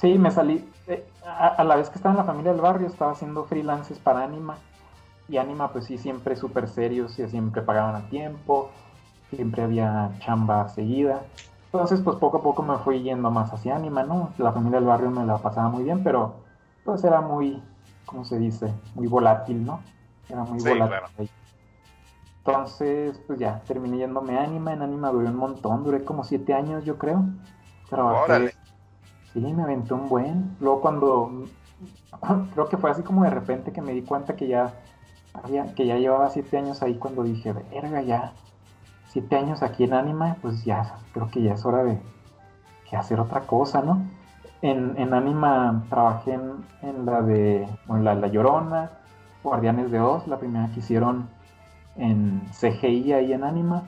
Sí, 0.00 0.18
me 0.18 0.30
salí. 0.30 0.68
eh, 0.86 1.04
a, 1.24 1.48
a 1.48 1.64
la 1.64 1.76
vez 1.76 1.88
que 1.90 1.96
estaba 1.96 2.12
en 2.12 2.18
la 2.18 2.24
familia 2.24 2.52
del 2.52 2.60
barrio, 2.60 2.86
estaba 2.88 3.12
haciendo 3.12 3.44
freelances 3.44 3.98
para 3.98 4.24
Anima. 4.24 4.56
Y 5.28 5.36
Anima, 5.36 5.72
pues 5.72 5.84
sí, 5.86 5.96
siempre 5.98 6.36
súper 6.36 6.68
serios, 6.68 7.18
y 7.18 7.28
siempre 7.28 7.62
pagaban 7.62 7.94
a 7.94 8.08
tiempo, 8.08 8.70
siempre 9.30 9.62
había 9.62 10.10
chamba 10.18 10.68
seguida. 10.68 11.22
Entonces, 11.72 12.00
pues 12.00 12.16
poco 12.16 12.38
a 12.38 12.42
poco 12.42 12.62
me 12.62 12.78
fui 12.78 13.02
yendo 13.02 13.30
más 13.30 13.52
hacia 13.52 13.76
anima, 13.76 14.02
¿no? 14.02 14.34
La 14.38 14.52
familia 14.52 14.80
del 14.80 14.88
barrio 14.88 15.10
me 15.10 15.24
la 15.24 15.38
pasaba 15.38 15.68
muy 15.68 15.84
bien, 15.84 16.02
pero 16.02 16.34
pues 16.84 17.04
era 17.04 17.20
muy, 17.20 17.62
¿cómo 18.06 18.24
se 18.24 18.38
dice? 18.38 18.72
Muy 18.94 19.06
volátil, 19.06 19.64
¿no? 19.64 19.80
Era 20.28 20.44
muy 20.44 20.60
Sí, 20.60 20.68
volátil. 20.68 20.88
claro. 20.88 21.30
Entonces, 22.38 23.20
pues 23.26 23.38
ya, 23.38 23.60
terminé 23.66 23.98
yéndome 23.98 24.38
a 24.38 24.44
anima. 24.44 24.72
En 24.72 24.82
anima 24.82 25.10
duré 25.10 25.28
un 25.28 25.36
montón, 25.36 25.84
duré 25.84 26.04
como 26.04 26.24
siete 26.24 26.54
años, 26.54 26.84
yo 26.84 26.98
creo. 26.98 27.24
Trabajé, 27.88 28.24
Órale. 28.24 28.54
Sí, 29.32 29.40
me 29.40 29.62
aventé 29.62 29.94
un 29.94 30.08
buen. 30.08 30.56
Luego 30.60 30.80
cuando, 30.80 31.44
creo 32.54 32.68
que 32.68 32.76
fue 32.76 32.90
así 32.90 33.02
como 33.02 33.24
de 33.24 33.30
repente 33.30 33.72
que 33.72 33.82
me 33.82 33.92
di 33.92 34.02
cuenta 34.02 34.36
que 34.36 34.48
ya, 34.48 34.74
había, 35.34 35.74
que 35.74 35.86
ya 35.86 35.96
llevaba 35.96 36.30
siete 36.30 36.56
años 36.56 36.82
ahí 36.82 36.94
cuando 36.96 37.22
dije, 37.22 37.52
verga, 37.52 38.02
ya, 38.02 38.32
siete 39.08 39.36
años 39.36 39.62
aquí 39.62 39.84
en 39.84 39.92
Anima, 39.92 40.36
pues 40.40 40.64
ya, 40.64 40.98
creo 41.12 41.30
que 41.30 41.42
ya 41.42 41.54
es 41.54 41.64
hora 41.64 41.84
de, 41.84 42.00
que 42.90 42.96
hacer 42.96 43.20
otra 43.20 43.42
cosa, 43.42 43.82
¿no? 43.82 44.02
En, 44.62 45.14
Anima 45.14 45.84
trabajé 45.88 46.34
en, 46.82 47.06
la 47.06 47.22
de, 47.22 47.66
bueno, 47.86 48.02
la, 48.02 48.14
la 48.14 48.26
Llorona, 48.28 48.90
Guardianes 49.42 49.90
de 49.90 50.00
Oz, 50.00 50.26
la 50.26 50.38
primera 50.38 50.68
que 50.72 50.80
hicieron 50.80 51.28
en 51.96 52.42
CGI 52.52 53.12
ahí 53.14 53.32
en 53.32 53.42
Anima. 53.44 53.84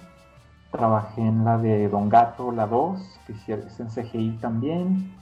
Trabajé 0.71 1.21
en 1.21 1.45
la 1.45 1.59
de 1.59 1.89
Don 1.91 2.09
Gato, 2.09 2.51
la 2.53 2.67
2, 2.67 2.99
que 3.27 3.33
hicieron- 3.35 3.67
en 3.79 3.91
CGI 3.91 4.39
también. 4.41 5.13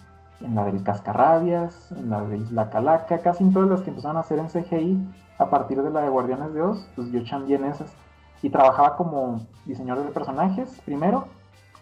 En 0.40 0.54
la 0.54 0.64
del 0.64 0.82
Cascarrabias, 0.82 1.92
en 1.92 2.08
la 2.08 2.22
de 2.22 2.38
Isla 2.38 2.70
Calaca, 2.70 3.18
casi 3.18 3.44
en 3.44 3.52
todas 3.52 3.68
las 3.68 3.82
que 3.82 3.90
empezaron 3.90 4.16
a 4.16 4.20
hacer 4.20 4.38
en 4.38 4.48
CGI 4.48 4.98
a 5.38 5.50
partir 5.50 5.82
de 5.82 5.90
la 5.90 6.00
de 6.00 6.08
Guardianes 6.08 6.54
de 6.54 6.62
Oz, 6.62 6.88
pues 6.96 7.10
yo 7.12 7.22
chambié 7.24 7.56
en 7.56 7.64
esas. 7.64 7.92
Y 8.40 8.48
trabajaba 8.48 8.96
como 8.96 9.40
diseñador 9.66 10.06
de 10.06 10.12
personajes 10.12 10.80
primero, 10.86 11.26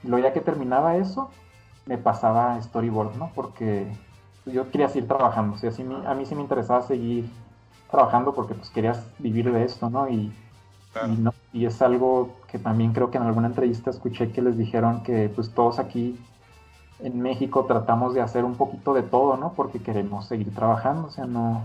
y 0.03 0.09
luego 0.09 0.27
ya 0.27 0.33
que 0.33 0.41
terminaba 0.41 0.97
eso, 0.97 1.31
me 1.89 1.99
pasaba 1.99 2.61
storyboard, 2.63 3.17
¿no? 3.17 3.33
Porque 3.35 3.91
yo 4.47 4.71
quería 4.71 4.89
seguir 4.89 5.09
trabajando, 5.09 5.57
o 5.57 5.59
sea, 5.59 5.71
sí 5.73 5.85
a 6.07 6.15
mí 6.15 6.27
sí 6.27 6.35
me 6.35 6.43
interesaba 6.43 6.83
seguir 6.83 7.29
trabajando 7.91 8.35
porque 8.35 8.55
pues 8.55 8.69
querías 8.71 9.05
vivir 9.19 9.51
de 9.51 9.65
esto, 9.65 9.89
¿no? 9.91 10.09
Y, 10.09 10.33
Claro. 10.93 11.13
y, 11.13 11.17
no- 11.17 11.35
y 11.53 11.65
es 11.67 11.81
algo 11.83 12.37
que 12.47 12.59
también 12.59 12.93
creo 12.93 13.11
que 13.11 13.17
en 13.19 13.25
alguna 13.25 13.49
entrevista 13.49 13.91
escuché 13.91 14.31
que 14.33 14.43
les 14.43 14.57
dijeron 14.57 15.03
que 15.03 15.29
pues 15.35 15.51
todos 15.55 15.79
aquí 15.79 16.19
en 17.01 17.21
México 17.21 17.65
tratamos 17.65 18.13
de 18.15 18.21
hacer 18.21 18.45
un 18.45 18.55
poquito 18.55 18.93
de 18.95 19.03
todo, 19.03 19.37
¿no? 19.37 19.53
Porque 19.53 19.81
queremos 19.81 20.27
seguir 20.27 20.55
trabajando, 20.55 21.09
o 21.09 21.11
sea, 21.11 21.27
no... 21.27 21.63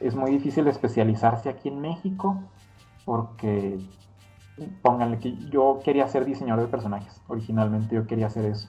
Es 0.00 0.14
muy 0.14 0.30
difícil 0.30 0.66
especializarse 0.68 1.48
aquí 1.48 1.68
en 1.68 1.80
México 1.80 2.36
porque, 3.04 3.78
pónganle 4.82 5.18
que 5.18 5.36
yo 5.50 5.80
quería 5.84 6.06
ser 6.08 6.24
diseñador 6.24 6.64
de 6.64 6.70
personajes, 6.70 7.20
originalmente 7.28 7.94
yo 7.94 8.06
quería 8.06 8.26
hacer 8.26 8.44
eso, 8.46 8.68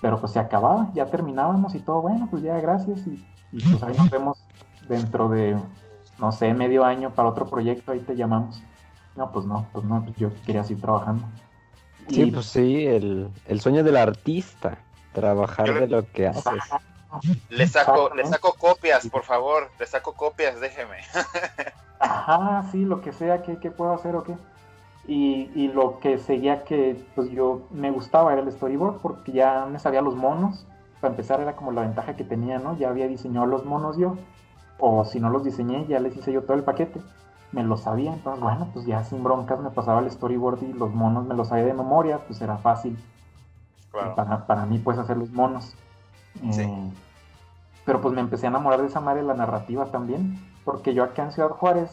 pero 0.00 0.18
pues 0.20 0.32
se 0.32 0.38
acababa, 0.38 0.88
ya 0.94 1.06
terminábamos 1.06 1.74
y 1.74 1.80
todo, 1.80 2.02
bueno, 2.02 2.28
pues 2.30 2.42
ya 2.42 2.58
gracias 2.60 3.06
y, 3.06 3.24
y 3.52 3.62
pues 3.62 3.82
ahí 3.82 3.94
nos 3.96 4.10
vemos 4.10 4.38
dentro 4.88 5.28
de, 5.28 5.56
no 6.18 6.32
sé, 6.32 6.52
medio 6.54 6.84
año 6.84 7.10
para 7.10 7.28
otro 7.28 7.46
proyecto, 7.48 7.92
ahí 7.92 8.00
te 8.00 8.16
llamamos. 8.16 8.62
No, 9.16 9.30
pues 9.32 9.44
no, 9.46 9.66
pues 9.72 9.84
no, 9.84 10.02
pues 10.04 10.16
yo 10.16 10.30
quería 10.46 10.62
seguir 10.64 10.82
trabajando. 10.82 11.24
Sí, 12.08 12.22
Y- 12.22 12.30
pues 12.30 12.46
sí, 12.46 12.86
el, 12.86 13.28
el 13.46 13.60
sueño 13.60 13.84
del 13.84 13.96
artista, 13.96 14.78
trabajar 15.12 15.68
le- 15.68 15.80
de 15.80 15.86
lo 15.88 16.10
que 16.10 16.26
haces. 16.28 16.62
Le 17.48 17.66
saco, 17.66 18.14
le 18.14 18.24
saco 18.24 18.54
copias, 18.54 19.08
por 19.08 19.24
favor. 19.24 19.70
Le 19.78 19.86
saco 19.86 20.12
copias, 20.14 20.60
déjeme. 20.60 20.98
Ajá, 21.98 22.64
sí, 22.70 22.84
lo 22.84 23.00
que 23.00 23.12
sea, 23.12 23.42
¿qué, 23.42 23.58
qué 23.58 23.70
puedo 23.70 23.92
hacer 23.92 24.14
o 24.14 24.22
qué? 24.22 24.36
Y, 25.12 25.50
y 25.56 25.66
lo 25.66 25.98
que 25.98 26.18
seguía 26.18 26.62
que 26.62 27.04
pues 27.16 27.28
yo 27.32 27.62
me 27.72 27.90
gustaba 27.90 28.32
era 28.32 28.42
el 28.42 28.52
storyboard 28.52 28.98
porque 28.98 29.32
ya 29.32 29.66
me 29.66 29.80
sabía 29.80 30.02
los 30.02 30.14
monos. 30.14 30.64
Para 31.00 31.10
empezar 31.14 31.40
era 31.40 31.56
como 31.56 31.72
la 31.72 31.80
ventaja 31.82 32.14
que 32.14 32.22
tenía, 32.22 32.60
¿no? 32.60 32.76
Ya 32.78 32.90
había 32.90 33.08
diseñado 33.08 33.46
los 33.46 33.64
monos 33.64 33.96
yo. 33.96 34.14
O 34.78 35.04
si 35.04 35.18
no 35.18 35.28
los 35.28 35.42
diseñé, 35.42 35.84
ya 35.88 35.98
les 35.98 36.16
hice 36.16 36.32
yo 36.32 36.42
todo 36.42 36.56
el 36.56 36.62
paquete. 36.62 37.00
Me 37.50 37.64
lo 37.64 37.76
sabía, 37.76 38.12
entonces 38.12 38.40
bueno, 38.40 38.68
pues 38.72 38.86
ya 38.86 39.02
sin 39.02 39.24
broncas 39.24 39.58
me 39.58 39.70
pasaba 39.70 39.98
el 39.98 40.08
storyboard 40.12 40.62
y 40.62 40.72
los 40.74 40.94
monos 40.94 41.26
me 41.26 41.34
los 41.34 41.48
sabía 41.48 41.64
de 41.64 41.74
memoria, 41.74 42.18
pues 42.28 42.40
era 42.40 42.58
fácil 42.58 42.96
Claro. 43.90 44.14
para, 44.14 44.46
para 44.46 44.66
mí 44.66 44.78
pues 44.78 44.96
hacer 44.98 45.16
los 45.16 45.32
monos. 45.32 45.74
Sí. 46.52 46.60
Eh, 46.62 46.90
pero 47.84 48.00
pues 48.00 48.14
me 48.14 48.20
empecé 48.20 48.46
a 48.46 48.50
enamorar 48.50 48.80
de 48.80 48.86
esa 48.86 49.00
madre 49.00 49.22
de 49.22 49.26
la 49.26 49.34
narrativa 49.34 49.86
también, 49.86 50.38
porque 50.64 50.94
yo 50.94 51.02
acá 51.02 51.24
en 51.24 51.32
Ciudad 51.32 51.48
Juárez, 51.50 51.90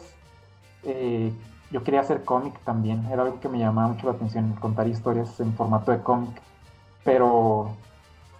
eh, 0.84 1.32
yo 1.70 1.82
quería 1.84 2.00
hacer 2.00 2.24
cómic 2.24 2.58
también, 2.64 3.04
era 3.10 3.22
algo 3.22 3.40
que 3.40 3.48
me 3.48 3.58
llamaba 3.58 3.88
mucho 3.88 4.06
la 4.06 4.12
atención, 4.14 4.52
contar 4.60 4.88
historias 4.88 5.38
en 5.40 5.52
formato 5.54 5.92
de 5.92 6.00
cómic, 6.02 6.30
pero 7.04 7.70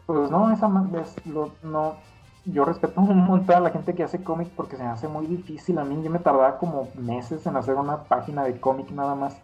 pues 0.07 0.31
no, 0.31 0.51
esa 0.51 0.71
es 1.03 1.27
lo- 1.27 1.51
no, 1.62 1.95
yo 2.47 2.64
respeto 2.64 3.01
un 3.01 3.25
montón 3.27 3.57
a 3.57 3.61
la 3.61 3.71
gente 3.71 3.95
que 3.95 4.05
hace 4.05 4.23
cómic 4.23 4.49
porque 4.57 4.77
se 4.77 4.83
me 4.83 4.88
hace 4.91 5.09
muy 5.09 5.27
difícil 5.27 5.79
a 5.79 5.85
mí, 5.85 6.01
yo 6.03 6.11
me 6.11 6.19
tardaba 6.19 6.59
como 6.59 6.88
meses 6.97 7.47
en 7.47 7.57
hacer 7.57 7.75
una 7.77 8.05
página 8.05 8.45
de 8.45 8.59
cómic 8.61 8.91
nada 8.91 9.14
más, 9.14 9.37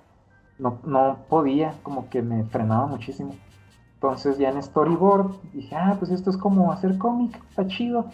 no, 0.59 0.79
no 0.85 1.19
podía, 1.29 1.75
como 1.83 2.09
que 2.09 2.23
me 2.23 2.45
frenaba 2.45 2.87
muchísimo. 2.87 3.35
Entonces 3.95 4.39
ya 4.39 4.51
en 4.51 4.63
storyboard 4.63 5.33
dije, 5.53 5.75
ah, 5.77 5.97
pues 5.99 6.11
esto 6.11 6.31
es 6.31 6.37
como 6.37 6.71
hacer 6.73 6.99
cómic, 6.99 7.41
está 7.51 7.67
chido. 7.67 8.07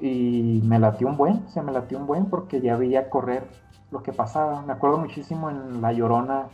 Y 0.00 0.60
me 0.64 0.78
latió 0.78 1.08
un 1.08 1.16
buen, 1.16 1.44
o 1.46 1.50
sea, 1.50 1.62
me 1.62 1.72
latió 1.72 1.98
un 1.98 2.06
buen 2.06 2.26
porque 2.26 2.60
ya 2.60 2.76
veía 2.76 3.08
correr 3.10 3.48
lo 3.90 4.02
que 4.02 4.12
pasaba. 4.12 4.62
Me 4.62 4.72
acuerdo 4.72 4.98
muchísimo 4.98 5.50
en 5.50 5.80
La 5.80 5.92
Llorona 5.92 6.46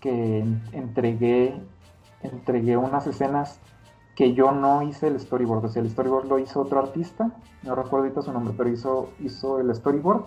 que 0.00 0.40
en- 0.40 0.62
entregué, 0.72 1.60
entregué 2.22 2.76
unas 2.76 3.06
escenas 3.06 3.58
que 4.14 4.34
yo 4.34 4.52
no 4.52 4.82
hice 4.82 5.08
el 5.08 5.18
storyboard. 5.20 5.64
O 5.64 5.68
sea, 5.68 5.82
el 5.82 5.90
storyboard 5.90 6.26
lo 6.26 6.38
hizo 6.38 6.60
otro 6.60 6.80
artista, 6.80 7.30
no 7.62 7.74
recuerdo 7.74 8.04
ahorita 8.04 8.22
su 8.22 8.32
nombre, 8.32 8.54
pero 8.56 8.70
hizo, 8.70 9.10
hizo 9.20 9.60
el 9.60 9.74
storyboard. 9.74 10.24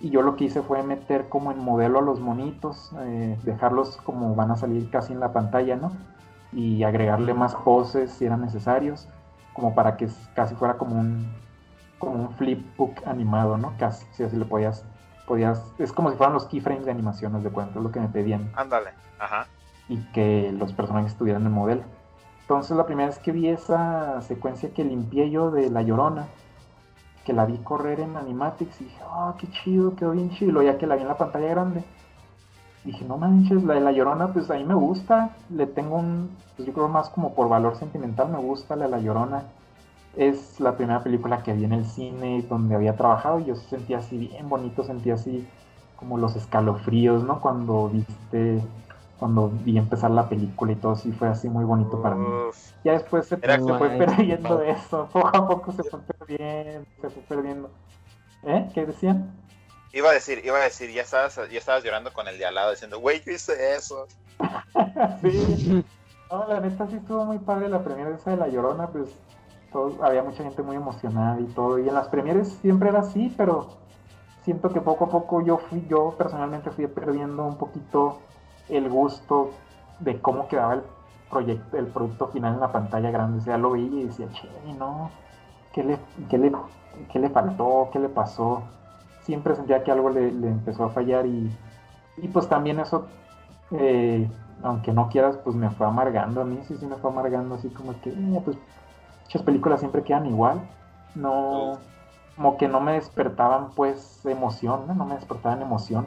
Y 0.00 0.10
yo 0.10 0.22
lo 0.22 0.36
que 0.36 0.44
hice 0.44 0.62
fue 0.62 0.82
meter 0.82 1.28
como 1.28 1.52
en 1.52 1.58
modelo 1.58 2.00
a 2.00 2.02
los 2.02 2.20
monitos, 2.20 2.90
eh, 3.00 3.38
dejarlos 3.44 3.96
como 3.98 4.34
van 4.34 4.50
a 4.50 4.56
salir 4.56 4.90
casi 4.90 5.12
en 5.12 5.20
la 5.20 5.32
pantalla, 5.32 5.76
¿no? 5.76 5.92
y 6.54 6.82
agregarle 6.82 7.32
más 7.32 7.54
poses 7.54 8.10
si 8.10 8.26
eran 8.26 8.42
necesarios, 8.42 9.08
como 9.54 9.74
para 9.74 9.96
que 9.96 10.06
casi 10.34 10.54
fuera 10.54 10.76
como 10.76 11.00
un 11.00 11.26
como 11.98 12.14
un 12.14 12.30
flipbook 12.34 13.06
animado, 13.06 13.56
¿no? 13.56 13.72
Casi, 13.78 14.04
si 14.12 14.24
así 14.24 14.36
le 14.36 14.44
podías, 14.44 14.84
podías, 15.26 15.72
es 15.78 15.92
como 15.92 16.10
si 16.10 16.16
fueran 16.16 16.34
los 16.34 16.46
keyframes 16.46 16.84
de 16.84 16.90
animaciones 16.90 17.42
de 17.42 17.50
cuenta, 17.50 17.78
es 17.78 17.82
lo 17.84 17.90
que 17.90 18.00
me 18.00 18.08
pedían, 18.08 18.50
Ándale. 18.56 18.90
Ajá. 19.18 19.46
y 19.88 19.98
que 20.12 20.52
los 20.52 20.72
personajes 20.72 21.12
estuvieran 21.12 21.46
en 21.46 21.52
modelo. 21.52 21.82
Entonces 22.42 22.76
la 22.76 22.86
primera 22.86 23.08
vez 23.08 23.18
que 23.18 23.32
vi 23.32 23.48
esa 23.48 24.20
secuencia 24.22 24.72
que 24.74 24.84
limpié 24.84 25.30
yo 25.30 25.50
de 25.50 25.70
La 25.70 25.82
Llorona, 25.82 26.26
que 27.24 27.32
la 27.32 27.46
vi 27.46 27.58
correr 27.58 28.00
en 28.00 28.16
Animatics, 28.16 28.80
y 28.80 28.84
dije, 28.84 29.00
oh, 29.08 29.34
qué 29.38 29.48
chido, 29.50 29.94
quedó 29.94 30.10
bien 30.10 30.30
chido, 30.30 30.60
ya 30.62 30.76
que 30.76 30.86
la 30.86 30.96
vi 30.96 31.02
en 31.02 31.08
la 31.08 31.16
pantalla 31.16 31.48
grande, 31.48 31.84
dije, 32.84 33.04
no 33.04 33.16
manches, 33.16 33.62
la 33.62 33.74
de 33.74 33.80
La 33.80 33.92
Llorona, 33.92 34.32
pues 34.32 34.50
a 34.50 34.54
mí 34.54 34.64
me 34.64 34.74
gusta, 34.74 35.36
le 35.50 35.66
tengo 35.66 35.96
un, 35.96 36.36
pues 36.56 36.66
yo 36.66 36.74
creo 36.74 36.88
más 36.88 37.08
como 37.10 37.32
por 37.34 37.48
valor 37.48 37.76
sentimental, 37.76 38.28
me 38.28 38.38
gusta 38.38 38.74
la 38.76 38.86
de 38.86 38.90
La 38.90 38.98
Llorona. 38.98 39.44
Es 40.16 40.60
la 40.60 40.76
primera 40.76 41.02
película 41.02 41.42
que 41.42 41.54
vi 41.54 41.64
en 41.64 41.72
el 41.72 41.86
cine 41.86 42.44
donde 42.48 42.74
había 42.74 42.96
trabajado 42.96 43.40
y 43.40 43.46
yo 43.46 43.56
sentía 43.56 43.98
así 43.98 44.18
bien 44.18 44.48
bonito, 44.48 44.84
sentía 44.84 45.14
así 45.14 45.46
como 45.96 46.18
los 46.18 46.36
escalofríos, 46.36 47.22
¿no? 47.22 47.40
Cuando 47.40 47.88
viste, 47.88 48.60
cuando 49.18 49.48
vi 49.48 49.78
empezar 49.78 50.10
la 50.10 50.28
película 50.28 50.72
y 50.72 50.74
todo, 50.74 50.96
sí 50.96 51.12
fue 51.12 51.28
así 51.28 51.48
muy 51.48 51.64
bonito 51.64 52.02
para 52.02 52.16
mí. 52.16 52.26
Ya 52.84 52.92
después 52.92 53.26
se, 53.26 53.36
fue 53.36 53.88
perdiendo 53.98 54.60
eso, 54.62 55.08
poco 55.12 55.28
a 55.28 55.46
poco 55.46 55.72
se 55.72 55.84
fue 55.84 56.00
perdiendo, 56.00 56.86
se 57.00 57.08
fue 57.08 57.22
perdiendo. 57.28 57.70
¿Eh? 58.42 58.68
¿Qué 58.74 58.84
decían? 58.84 59.32
Iba 59.92 60.10
a 60.10 60.12
decir, 60.12 60.42
iba 60.44 60.58
a 60.58 60.64
decir, 60.64 60.90
ya 60.90 61.02
estabas, 61.02 61.36
ya 61.36 61.58
estabas 61.58 61.84
llorando 61.84 62.12
con 62.12 62.26
el 62.26 62.36
de 62.36 62.46
al 62.46 62.54
lado 62.54 62.72
diciendo, 62.72 62.98
güey, 62.98 63.22
yo 63.24 63.32
hice 63.32 63.76
eso. 63.76 64.06
sí. 65.22 65.84
No, 66.30 66.48
la 66.48 66.60
neta 66.60 66.86
sí 66.88 66.96
estuvo 66.96 67.24
muy 67.24 67.38
padre 67.38 67.68
la 67.68 67.84
primera 67.84 68.14
esa 68.14 68.30
de 68.30 68.38
La 68.38 68.48
Llorona, 68.48 68.88
pues 68.88 69.10
había 70.02 70.22
mucha 70.22 70.42
gente 70.42 70.62
muy 70.62 70.76
emocionada 70.76 71.40
y 71.40 71.44
todo. 71.46 71.78
Y 71.78 71.88
en 71.88 71.94
las 71.94 72.08
premieres 72.08 72.48
siempre 72.60 72.88
era 72.88 73.00
así, 73.00 73.32
pero 73.36 73.68
siento 74.42 74.70
que 74.70 74.80
poco 74.80 75.04
a 75.04 75.08
poco 75.10 75.42
yo 75.42 75.58
fui, 75.58 75.84
yo 75.88 76.14
personalmente 76.16 76.70
fui 76.70 76.86
perdiendo 76.86 77.44
un 77.44 77.56
poquito 77.56 78.18
el 78.68 78.88
gusto 78.88 79.50
de 80.00 80.20
cómo 80.20 80.48
quedaba 80.48 80.74
el 80.74 80.82
proyecto, 81.30 81.76
el 81.76 81.86
producto 81.86 82.28
final 82.28 82.54
en 82.54 82.60
la 82.60 82.72
pantalla 82.72 83.10
grande. 83.10 83.38
O 83.38 83.42
sea, 83.42 83.58
lo 83.58 83.72
veía 83.72 84.00
y 84.00 84.04
decía, 84.04 84.30
che, 84.32 84.48
no, 84.78 85.10
¿qué 85.72 85.84
le, 85.84 85.98
qué 86.28 86.38
le, 86.38 86.52
qué 87.10 87.18
le 87.18 87.30
faltó? 87.30 87.88
¿Qué 87.92 87.98
le 87.98 88.08
pasó? 88.08 88.62
Siempre 89.22 89.54
sentía 89.54 89.84
que 89.84 89.92
algo 89.92 90.10
le, 90.10 90.32
le 90.32 90.48
empezó 90.48 90.84
a 90.84 90.90
fallar 90.90 91.26
y, 91.26 91.50
y 92.16 92.28
pues 92.28 92.48
también 92.48 92.80
eso 92.80 93.06
eh, 93.72 94.28
aunque 94.62 94.92
no 94.92 95.08
quieras, 95.08 95.36
pues 95.38 95.56
me 95.56 95.70
fue 95.70 95.86
amargando 95.86 96.40
a 96.42 96.44
mí, 96.44 96.60
sí, 96.68 96.76
sí 96.78 96.86
me 96.86 96.96
fue 96.96 97.10
amargando, 97.10 97.54
así 97.54 97.68
como 97.70 98.00
que, 98.00 98.10
eh, 98.10 98.42
pues, 98.44 98.56
muchas 99.24 99.42
películas 99.42 99.80
siempre 99.80 100.02
quedan 100.04 100.26
igual, 100.26 100.68
no, 101.14 101.80
como 102.34 102.56
que 102.56 102.68
no 102.68 102.80
me 102.80 102.92
despertaban, 102.94 103.74
pues, 103.74 104.24
emoción, 104.24 104.86
¿no? 104.86 104.94
No 104.94 105.04
me 105.06 105.14
despertaban 105.16 105.62
emoción, 105.62 106.06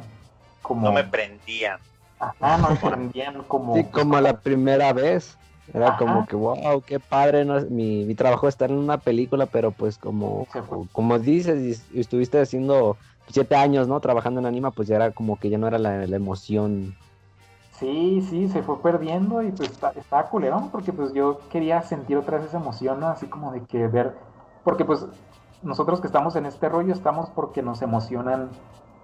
como, 0.62 0.88
No 0.88 0.94
me 0.94 1.04
prendían. 1.04 1.80
ajá, 2.20 2.58
no 2.58 2.70
me 2.70 2.76
prendían 2.78 3.44
como, 3.44 3.74
Sí, 3.76 3.90
como 3.92 4.20
la 4.20 4.42
primera 4.42 4.94
vez. 4.94 5.38
Era 5.74 5.88
Ajá. 5.90 5.98
como 5.98 6.28
que, 6.28 6.36
wow, 6.36 6.84
qué 6.86 7.00
padre, 7.00 7.44
¿no? 7.44 7.60
mi, 7.72 8.06
mi 8.06 8.14
trabajo 8.16 8.48
está 8.48 8.66
en 8.66 8.74
una 8.74 9.00
película, 9.00 9.48
pero 9.48 9.72
pues 9.72 9.98
como, 9.98 10.48
como 10.92 11.18
dices, 11.20 11.88
y 11.90 12.00
estuviste 12.00 12.40
haciendo 12.40 13.00
siete 13.28 13.56
años, 13.56 13.88
¿no? 13.88 14.00
Trabajando 14.00 14.40
en 14.40 14.46
anima, 14.46 14.72
pues 14.72 14.88
ya 14.88 14.96
era 14.98 15.12
como 15.12 15.40
que 15.40 15.50
ya 15.50 15.58
no 15.58 15.68
era 15.68 15.80
la, 15.80 16.06
la 16.06 16.16
emoción. 16.16 16.98
Sí, 17.80 18.22
sí, 18.22 18.48
se 18.48 18.64
fue 18.64 18.82
perdiendo 18.82 19.42
y 19.42 19.52
pues 19.52 19.72
está- 19.72 19.92
estaba 19.96 20.30
culerón 20.30 20.72
porque 20.72 20.94
pues 20.94 21.12
yo 21.14 21.48
quería 21.50 21.82
sentir 21.82 22.18
otra 22.18 22.38
vez 22.38 22.48
esa 22.48 22.58
emoción. 22.58 23.04
Así 23.04 23.28
como 23.30 23.52
de 23.52 23.66
que 23.66 23.88
ver, 23.88 24.18
porque 24.64 24.86
pues 24.86 25.06
nosotros 25.62 26.00
que 26.00 26.08
estamos 26.08 26.36
en 26.38 26.46
este 26.46 26.70
rollo 26.70 26.94
estamos 26.94 27.30
porque 27.32 27.62
nos 27.62 27.82
emocionan 27.82 28.62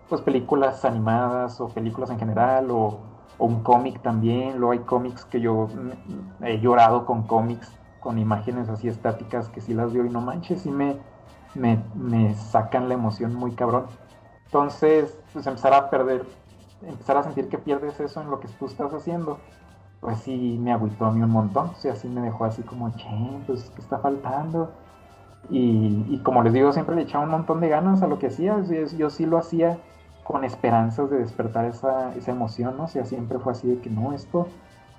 pues 0.08 0.22
películas 0.22 0.86
animadas 0.86 1.60
o 1.60 1.74
películas 1.74 2.10
en 2.12 2.20
general 2.20 2.72
o, 2.72 3.08
un 3.38 3.64
cómic 3.64 4.02
también, 4.04 4.58
luego 4.60 4.72
hay 4.74 4.86
cómics 4.86 5.26
que 5.26 5.42
yo 5.42 5.68
he 6.42 6.60
llorado 6.60 7.06
con 7.06 7.28
cómics, 7.28 7.80
con 8.00 8.18
imágenes 8.20 8.70
así 8.70 8.88
estáticas 8.88 9.50
que 9.50 9.62
sí 9.62 9.74
las 9.74 9.92
veo 9.92 10.06
y 10.06 10.10
no 10.10 10.22
manches, 10.22 10.62
sí 10.64 10.72
me, 10.72 11.04
me, 11.54 11.90
me 11.96 12.36
sacan 12.36 12.88
la 12.88 12.94
emoción 12.96 13.34
muy 13.34 13.56
cabrón. 13.56 14.00
Entonces, 14.46 15.20
pues 15.32 15.48
empezar 15.48 15.74
a 15.74 15.90
perder 15.90 16.41
empezar 16.88 17.18
a 17.18 17.24
sentir 17.24 17.50
que 17.50 17.58
pierdes 17.58 18.00
eso 18.00 18.22
en 18.22 18.30
lo 18.30 18.40
que 18.40 18.48
tú 18.48 18.66
estás 18.66 18.94
haciendo, 18.94 19.38
pues 20.00 20.20
sí 20.20 20.58
me 20.60 20.74
agüitó 20.74 21.06
a 21.06 21.12
mí 21.12 21.22
un 21.22 21.30
montón. 21.30 21.70
O 21.70 21.76
sea, 21.76 21.94
me 22.10 22.22
dejó 22.22 22.46
así 22.46 22.64
como, 22.64 22.90
che, 22.96 23.08
pues, 23.48 23.72
¿qué 23.76 23.82
está 23.82 24.00
faltando? 24.00 24.72
Y, 25.50 26.20
como 26.24 26.44
les 26.44 26.54
digo, 26.54 26.72
siempre 26.72 26.96
le 26.96 27.04
echaba 27.04 27.24
un 27.24 27.32
montón 27.32 27.60
de 27.62 27.70
ganas 27.70 28.02
a 28.02 28.08
lo 28.08 28.20
que 28.20 28.28
hacía. 28.28 28.58
Yo 28.98 29.10
sí 29.10 29.26
lo 29.26 29.38
hacía 29.38 29.78
con 30.24 30.44
esperanzas 30.44 31.10
de 31.10 31.18
despertar 31.18 31.66
esa, 31.66 32.16
esa 32.16 32.32
emoción, 32.32 32.78
¿no? 32.78 32.84
O 32.84 32.88
sea, 32.88 33.06
siempre 33.06 33.40
fue 33.40 33.54
así 33.54 33.68
de 33.68 33.82
que 33.82 33.90
no, 33.90 34.14
esto 34.14 34.48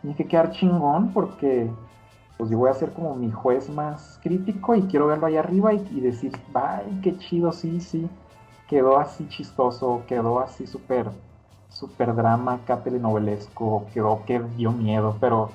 tiene 0.00 0.16
que 0.16 0.26
quedar 0.26 0.50
chingón 0.50 1.12
porque 1.12 1.70
pues 2.36 2.50
yo 2.50 2.58
voy 2.58 2.70
a 2.70 2.74
ser 2.74 2.92
como 2.92 3.14
mi 3.14 3.30
juez 3.30 3.70
más 3.70 4.18
crítico 4.22 4.74
y 4.74 4.82
quiero 4.82 5.06
verlo 5.06 5.26
ahí 5.26 5.36
arriba 5.36 5.72
y, 5.72 5.86
y 5.92 6.00
decir, 6.00 6.32
ay, 6.54 6.98
qué 7.02 7.16
chido, 7.18 7.52
sí, 7.52 7.80
sí, 7.80 8.10
quedó 8.66 8.98
así 8.98 9.28
chistoso, 9.28 10.02
quedó 10.08 10.40
así 10.40 10.66
súper 10.66 11.10
super 11.72 12.14
drama 12.14 12.54
acá 12.54 12.82
telenovelesco, 12.82 13.86
quedó 13.94 14.24
que 14.24 14.40
dio 14.40 14.72
miedo, 14.72 15.16
pero, 15.20 15.50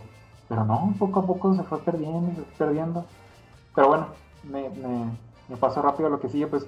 pero 0.48 0.66
no, 0.66 0.96
poco 1.00 1.20
a 1.22 1.26
poco 1.26 1.56
se 1.56 1.64
fue 1.64 1.80
perdiendo, 1.80 2.30
se 2.36 2.44
fue 2.44 2.68
perdiendo. 2.68 3.06
Pero 3.76 3.88
bueno, 3.90 4.08
me, 4.44 4.70
me, 4.70 5.18
me 5.48 5.58
pasó 5.58 5.82
rápido 5.82 6.10
lo 6.10 6.20
que 6.20 6.30
sigue, 6.30 6.48
pues 6.48 6.68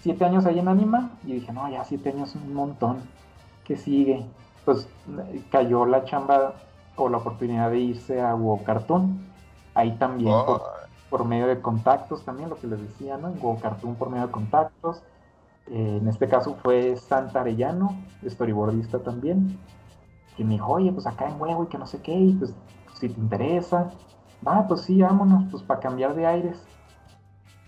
siete 0.00 0.24
años 0.24 0.46
ahí 0.46 0.58
en 0.58 0.68
Anima 0.68 1.18
y 1.24 1.34
dije, 1.34 1.52
no, 1.52 1.68
ya 1.70 1.84
siete 1.84 2.10
años 2.10 2.34
un 2.34 2.54
montón, 2.54 3.10
¿qué 3.64 3.76
sigue? 3.76 4.26
Pues 4.64 4.88
cayó 5.50 5.86
la 5.86 6.04
chamba 6.04 6.54
o 6.96 7.08
la 7.08 7.18
oportunidad 7.18 7.70
de 7.70 7.80
irse 7.80 8.20
a 8.20 8.34
WoW 8.34 8.62
Cartoon, 8.64 9.20
ahí 9.74 9.96
también 9.98 10.34
Oh, 10.34 10.46
por, 10.46 10.62
por 11.08 11.24
medio 11.24 11.46
de 11.46 11.60
contactos 11.60 12.24
también, 12.24 12.48
lo 12.50 12.58
que 12.58 12.66
les 12.66 12.80
decía, 12.80 13.16
¿no? 13.18 13.30
WoW 13.32 13.60
Cartoon 13.60 13.96
por 13.96 14.10
medio 14.10 14.26
de 14.26 14.32
contactos. 14.32 15.02
En 15.70 16.08
este 16.08 16.26
caso 16.26 16.56
fue 16.62 16.96
Santa 16.96 17.42
Arellano, 17.42 17.96
storyboardista 18.26 18.98
también, 18.98 19.56
que 20.36 20.44
me 20.44 20.54
dijo, 20.54 20.72
oye, 20.72 20.90
pues 20.90 21.06
acá 21.06 21.28
en 21.28 21.40
huevo 21.40 21.62
y 21.62 21.66
que 21.68 21.78
no 21.78 21.86
sé 21.86 22.02
qué, 22.02 22.12
y 22.12 22.32
pues 22.32 22.52
si 22.94 23.08
te 23.08 23.20
interesa, 23.20 23.90
va, 24.46 24.66
pues 24.66 24.80
sí, 24.80 25.00
vámonos, 25.00 25.44
pues 25.48 25.62
para 25.62 25.78
cambiar 25.78 26.14
de 26.16 26.26
aires. 26.26 26.60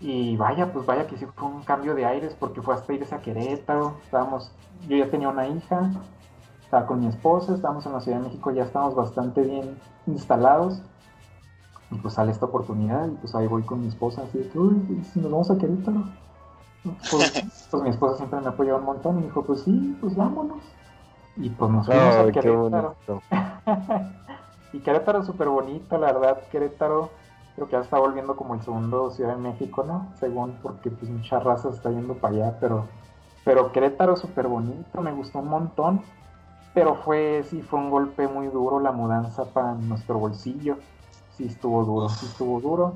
Y 0.01 0.35
vaya, 0.35 0.73
pues 0.73 0.85
vaya 0.85 1.07
que 1.07 1.15
sí 1.15 1.25
fue 1.33 1.47
un 1.47 1.61
cambio 1.63 1.95
de 1.95 2.05
aires, 2.05 2.35
porque 2.37 2.61
fue 2.61 2.73
hasta 2.73 2.91
irse 2.91 3.15
a 3.15 3.21
Querétaro, 3.21 3.95
estábamos, 4.03 4.51
yo 4.89 4.97
ya 4.97 5.09
tenía 5.09 5.29
una 5.29 5.47
hija, 5.47 5.89
estaba 6.61 6.85
con 6.85 6.99
mi 6.99 7.07
esposa, 7.07 7.55
estábamos 7.55 7.85
en 7.85 7.93
la 7.93 8.01
Ciudad 8.01 8.17
de 8.17 8.25
México, 8.25 8.51
ya 8.51 8.63
estábamos 8.63 8.95
bastante 8.95 9.43
bien 9.43 9.77
instalados. 10.07 10.81
Y 11.89 11.95
pues 11.99 12.15
sale 12.15 12.31
esta 12.31 12.47
oportunidad, 12.47 13.07
y 13.07 13.11
pues 13.11 13.33
ahí 13.33 13.47
voy 13.47 13.63
con 13.63 13.79
mi 13.79 13.87
esposa, 13.87 14.23
así 14.23 14.39
de 14.39 14.49
que, 14.49 14.59
uy, 14.59 14.99
¿y 14.99 15.03
si 15.05 15.21
nos 15.21 15.31
vamos 15.31 15.51
a 15.51 15.57
Querétaro. 15.57 16.03
Pues, 17.09 17.33
pues 17.71 17.83
mi 17.83 17.89
esposa 17.89 18.17
siempre 18.17 18.41
me 18.41 18.49
apoyó 18.49 18.77
un 18.77 18.85
montón 18.85 19.17
y 19.17 19.21
me 19.21 19.25
dijo, 19.27 19.43
pues 19.43 19.61
sí, 19.61 19.97
pues 20.01 20.15
vámonos. 20.15 20.61
Y 21.37 21.49
pues 21.49 21.71
nos 21.71 21.85
fuimos 21.87 22.15
a 22.15 22.21
Ay, 22.21 22.31
qué 22.31 22.41
Querétaro. 22.41 22.95
y 24.73 24.79
Querétaro 24.79 25.19
es 25.21 25.25
súper 25.25 25.47
bonito, 25.49 25.97
la 25.97 26.11
verdad, 26.11 26.47
Querétaro 26.49 27.11
creo 27.55 27.67
que 27.67 27.73
ya 27.73 27.81
está 27.81 27.99
volviendo 27.99 28.35
como 28.35 28.55
el 28.55 28.61
segundo 28.61 29.11
Ciudad 29.11 29.35
de 29.35 29.41
México, 29.41 29.83
¿no? 29.83 30.07
Según, 30.19 30.53
porque 30.61 30.89
pues 30.89 31.09
mucha 31.09 31.39
raza 31.39 31.69
está 31.69 31.89
yendo 31.91 32.15
para 32.15 32.35
allá, 32.35 32.57
pero, 32.59 32.87
pero 33.45 33.71
Querétaro 33.71 34.13
es 34.13 34.19
súper 34.19 34.47
bonito, 34.47 35.01
me 35.01 35.11
gustó 35.11 35.39
un 35.39 35.49
montón, 35.49 36.01
pero 36.73 36.95
fue, 36.95 37.43
sí, 37.49 37.61
fue 37.61 37.79
un 37.79 37.91
golpe 37.91 38.27
muy 38.27 38.47
duro 38.47 38.79
la 38.79 38.91
mudanza 38.91 39.45
para 39.45 39.73
nuestro 39.73 40.17
bolsillo, 40.17 40.77
sí 41.37 41.45
estuvo 41.45 41.83
duro, 41.85 42.09
sí 42.09 42.25
estuvo 42.25 42.59
duro. 42.59 42.93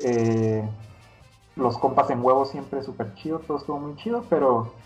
Eh, 0.00 0.68
los 1.56 1.78
compas 1.78 2.10
en 2.10 2.22
huevo 2.24 2.44
siempre 2.44 2.82
súper 2.82 3.14
chido, 3.14 3.40
todo 3.40 3.58
estuvo 3.58 3.78
muy 3.80 3.96
chido, 3.96 4.28
pero 4.28 4.80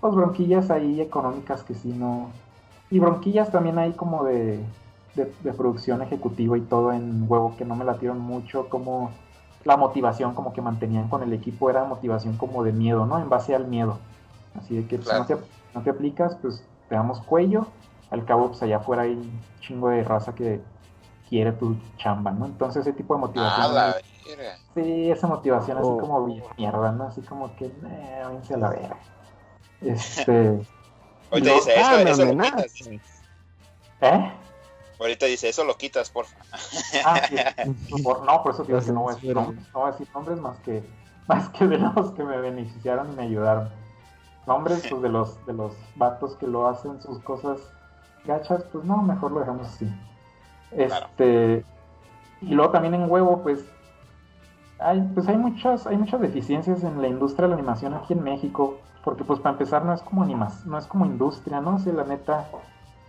pues 0.00 0.14
bronquillas 0.14 0.70
ahí 0.70 1.00
económicas 1.00 1.62
que 1.64 1.74
sí 1.74 1.92
no... 1.92 2.42
Y 2.90 2.98
bronquillas 3.00 3.50
también 3.52 3.78
hay 3.78 3.94
como 3.94 4.24
de, 4.24 4.66
de, 5.14 5.34
de 5.40 5.52
producción 5.54 6.02
ejecutiva 6.02 6.56
y 6.58 6.62
todo 6.62 6.92
en 6.92 7.24
huevo 7.28 7.56
que 7.56 7.64
no 7.64 7.76
me 7.76 7.84
latieron 7.84 8.18
mucho, 8.20 8.68
como 8.68 9.24
la 9.64 9.76
motivación 9.76 10.34
como 10.34 10.52
que 10.52 10.60
mantenían 10.62 11.08
con 11.08 11.22
el 11.22 11.32
equipo 11.32 11.70
era 11.70 11.84
motivación 11.84 12.36
como 12.36 12.62
de 12.64 12.72
miedo, 12.72 13.06
¿no? 13.06 13.18
En 13.18 13.28
base 13.30 13.54
al 13.54 13.66
miedo. 13.68 14.00
Así 14.54 14.76
de 14.76 14.86
que 14.86 14.98
pues, 14.98 15.12
Claro. 15.12 15.18
no, 15.18 15.26
te, 15.26 15.36
no 15.74 15.82
te 15.82 15.90
aplicas, 15.90 16.36
pues 16.36 16.68
te 16.88 16.94
damos 16.94 17.20
cuello, 17.22 17.72
al 18.10 18.24
cabo 18.24 18.48
pues 18.48 18.62
allá 18.62 18.76
afuera 18.78 19.02
hay 19.02 19.12
un 19.14 19.44
chingo 19.60 19.88
de 19.88 20.04
raza 20.04 20.34
que 20.34 20.62
quiere 21.28 21.52
tu 21.52 21.80
chamba, 21.96 22.30
¿no? 22.32 22.46
Entonces 22.46 22.82
ese 22.86 22.92
tipo 22.96 23.14
de 23.14 23.20
motivación... 23.20 23.76
Ah, 23.76 23.94
ahí- 23.96 24.13
verga. 24.26 24.56
Sí, 24.74 25.10
esa 25.10 25.26
motivación 25.26 25.78
así 25.78 25.88
Oh. 25.88 25.98
como 25.98 26.24
bien 26.26 26.42
mierda, 26.56 26.92
¿no? 26.92 27.04
Así 27.04 27.20
como 27.22 27.54
que, 27.56 27.66
eh, 27.66 28.22
váyanse 28.24 28.54
a 28.54 28.56
la 28.58 28.70
verga. 28.70 28.96
Este, 29.80 30.60
Ahorita 31.30 31.50
No, 31.50 31.54
dice, 31.56 31.74
eso, 31.74 31.90
Ah, 31.90 32.02
eso 32.02 32.24
lo 32.24 32.42
quitas. 32.42 32.72
dice. 32.72 33.00
¿eh? 34.00 34.32
Ahorita 35.00 35.26
dice, 35.26 35.48
eso 35.48 35.64
lo 35.64 35.76
quitas, 35.76 36.08
porfa. 36.10 36.36
Ah, 37.04 37.20
sí, 37.28 38.02
por, 38.02 38.24
no, 38.24 38.42
por 38.42 38.54
eso 38.54 38.64
digo 38.64 38.80
que 38.80 38.92
no 38.92 39.02
voy 39.02 39.12
a 39.12 39.14
decir 39.16 39.34
nombres, 39.34 39.66
no 39.74 39.80
voy 39.80 39.88
a 39.88 39.92
decir 39.92 40.08
nombres 40.14 40.38
más 40.40 40.58
que, 40.60 40.82
más 41.26 41.48
que 41.50 41.66
de 41.66 41.78
los 41.78 42.12
que 42.12 42.22
me 42.24 42.36
beneficiaron 42.38 43.12
y 43.12 43.16
me 43.16 43.22
ayudaron. 43.24 43.68
Nombres, 44.46 44.86
pues 44.88 45.02
de 45.02 45.08
los, 45.08 45.44
de 45.46 45.52
los 45.54 45.72
vatos 45.96 46.36
que 46.36 46.46
lo 46.46 46.68
hacen 46.68 47.00
sus 47.02 47.18
cosas 47.20 47.58
gachas, 48.24 48.62
pues 48.72 48.84
no, 48.84 48.98
mejor 49.02 49.32
lo 49.32 49.40
dejamos 49.40 49.66
así. 49.66 49.88
Este, 50.70 51.64
y 52.40 52.54
luego 52.54 52.72
también 52.72 52.94
en 52.94 53.10
huevo, 53.10 53.42
pues 53.42 53.64
hay, 54.84 55.00
pues 55.14 55.26
hay 55.28 55.36
muchas, 55.38 55.86
hay 55.86 55.96
muchas 55.96 56.20
deficiencias 56.20 56.84
en 56.84 57.00
la 57.00 57.08
industria 57.08 57.44
de 57.44 57.54
la 57.54 57.56
animación 57.56 57.94
aquí 57.94 58.12
en 58.12 58.22
México, 58.22 58.76
porque 59.02 59.24
pues 59.24 59.40
para 59.40 59.54
empezar 59.54 59.84
no 59.84 59.94
es 59.94 60.02
como 60.02 60.22
animas, 60.22 60.66
no 60.66 60.76
es 60.76 60.86
como 60.86 61.06
industria, 61.06 61.60
¿no? 61.60 61.78
Sea, 61.78 61.94
la 61.94 62.04
neta, 62.04 62.48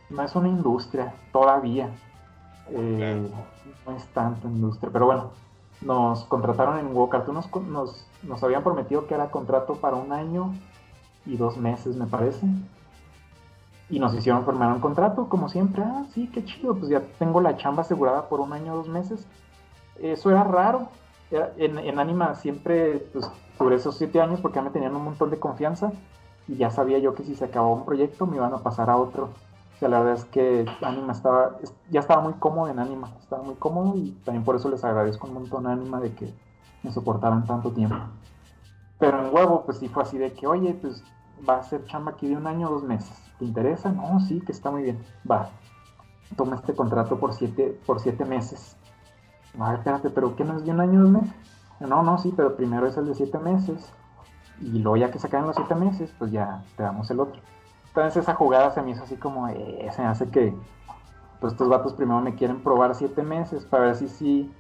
no 0.09 0.21
es 0.23 0.35
una 0.35 0.47
industria 0.47 1.13
todavía. 1.31 1.89
Eh, 2.69 3.29
no 3.85 3.95
es 3.95 4.05
tanto 4.07 4.47
industria, 4.47 4.89
pero 4.91 5.05
bueno, 5.05 5.31
nos 5.81 6.23
contrataron 6.23 6.79
en 6.79 6.87
Huevo 6.87 7.09
Cartoon, 7.09 7.35
nos, 7.35 7.55
nos, 7.67 8.07
nos 8.23 8.43
habían 8.43 8.63
prometido 8.63 9.05
que 9.05 9.13
era 9.13 9.29
contrato 9.29 9.75
para 9.75 9.97
un 9.97 10.11
año 10.13 10.53
y 11.25 11.35
dos 11.35 11.57
meses, 11.57 11.95
me 11.95 12.05
parece. 12.05 12.47
Y 13.89 13.99
nos 13.99 14.15
hicieron 14.15 14.45
firmar 14.45 14.71
un 14.73 14.79
contrato, 14.79 15.27
como 15.29 15.49
siempre. 15.49 15.83
Ah, 15.85 16.05
sí, 16.13 16.27
qué 16.33 16.43
chido, 16.43 16.75
pues 16.75 16.89
ya 16.89 17.01
tengo 17.19 17.41
la 17.41 17.57
chamba 17.57 17.81
asegurada 17.81 18.29
por 18.29 18.39
un 18.39 18.53
año 18.53 18.73
o 18.73 18.77
dos 18.77 18.87
meses. 18.87 19.27
Eso 19.99 20.31
era 20.31 20.43
raro. 20.43 20.87
En, 21.31 21.99
Anima 21.99 22.35
siempre, 22.35 22.99
pues, 23.11 23.29
duré 23.59 23.75
esos 23.75 23.97
siete 23.97 24.21
años 24.21 24.41
porque 24.41 24.57
ya 24.57 24.61
me 24.61 24.69
tenían 24.69 24.95
un 24.95 25.03
montón 25.03 25.29
de 25.31 25.39
confianza 25.39 25.91
y 26.47 26.55
ya 26.55 26.69
sabía 26.69 26.99
yo 26.99 27.15
que 27.15 27.23
si 27.23 27.35
se 27.35 27.45
acababa 27.45 27.73
un 27.73 27.85
proyecto 27.85 28.25
me 28.27 28.37
iban 28.37 28.53
a 28.53 28.59
pasar 28.59 28.89
a 28.89 28.97
otro. 28.97 29.29
La 29.81 29.99
verdad 29.99 30.13
es 30.13 30.25
que 30.25 30.65
Anima 30.81 31.11
estaba, 31.11 31.57
es- 31.61 31.73
ya 31.89 31.99
estaba 31.99 32.21
muy 32.21 32.33
cómodo 32.33 32.69
en 32.69 32.79
Anima, 32.79 33.11
estaba 33.19 33.43
muy 33.43 33.55
cómodo 33.55 33.97
y 33.97 34.11
también 34.23 34.43
por 34.45 34.55
eso 34.55 34.69
les 34.69 34.83
agradezco 34.83 35.27
un 35.27 35.33
montón 35.33 35.67
a 35.67 35.73
Anima 35.73 35.99
de 35.99 36.13
que 36.13 36.33
me 36.83 36.91
soportaran 36.91 37.45
tanto 37.45 37.71
tiempo. 37.71 37.97
Pero 38.97 39.19
en 39.27 39.33
huevo, 39.33 39.63
pues 39.65 39.77
sí 39.79 39.89
fue 39.89 40.03
así 40.03 40.17
de 40.17 40.31
que, 40.33 40.47
oye, 40.47 40.73
pues 40.73 41.03
va 41.47 41.57
a 41.57 41.63
ser 41.63 41.85
chamba 41.85 42.11
aquí 42.11 42.27
de 42.27 42.37
un 42.37 42.47
año 42.47 42.69
o 42.69 42.71
dos 42.73 42.83
meses. 42.83 43.11
¿Te 43.37 43.45
interesa? 43.45 43.91
No, 43.91 44.19
sí, 44.21 44.39
que 44.41 44.51
está 44.53 44.71
muy 44.71 44.83
bien. 44.83 45.03
Va. 45.29 45.49
Toma 46.37 46.55
este 46.55 46.73
contrato 46.73 47.19
por 47.19 47.33
siete, 47.33 47.77
por 47.85 47.99
siete 47.99 48.23
meses. 48.25 48.77
A 49.59 49.69
ver, 49.69 49.79
espérate, 49.79 50.09
pero 50.09 50.35
¿qué 50.35 50.43
no 50.43 50.57
es 50.57 50.65
de 50.65 50.71
un 50.71 50.81
año 50.81 50.99
o 50.99 51.03
dos 51.03 51.11
meses? 51.11 51.35
No, 51.79 52.03
no, 52.03 52.17
sí, 52.17 52.33
pero 52.35 52.55
primero 52.55 52.87
es 52.87 52.97
el 52.97 53.07
de 53.07 53.15
siete 53.15 53.39
meses. 53.39 53.91
Y 54.61 54.79
luego 54.79 54.97
ya 54.97 55.11
que 55.11 55.19
se 55.19 55.27
acaben 55.27 55.47
los 55.47 55.55
siete 55.55 55.75
meses, 55.75 56.13
pues 56.17 56.31
ya 56.31 56.63
te 56.77 56.83
damos 56.83 57.09
el 57.11 57.19
otro. 57.19 57.41
Entonces 57.87 58.23
esa 58.23 58.33
jugada 58.33 58.71
se 58.71 58.81
me 58.81 58.91
hizo 58.91 59.03
así 59.03 59.15
como, 59.15 59.47
eh, 59.47 59.87
se 59.91 60.01
me 60.01 60.07
hace 60.07 60.29
que 60.29 60.53
pues 61.39 61.53
estos 61.53 61.69
vatos 61.69 61.93
primero 61.93 62.21
me 62.21 62.35
quieren 62.35 62.61
probar 62.61 62.95
siete 62.95 63.23
meses 63.23 63.65
para 63.65 63.85
ver 63.85 63.95
si 63.95 64.07
sí 64.07 64.53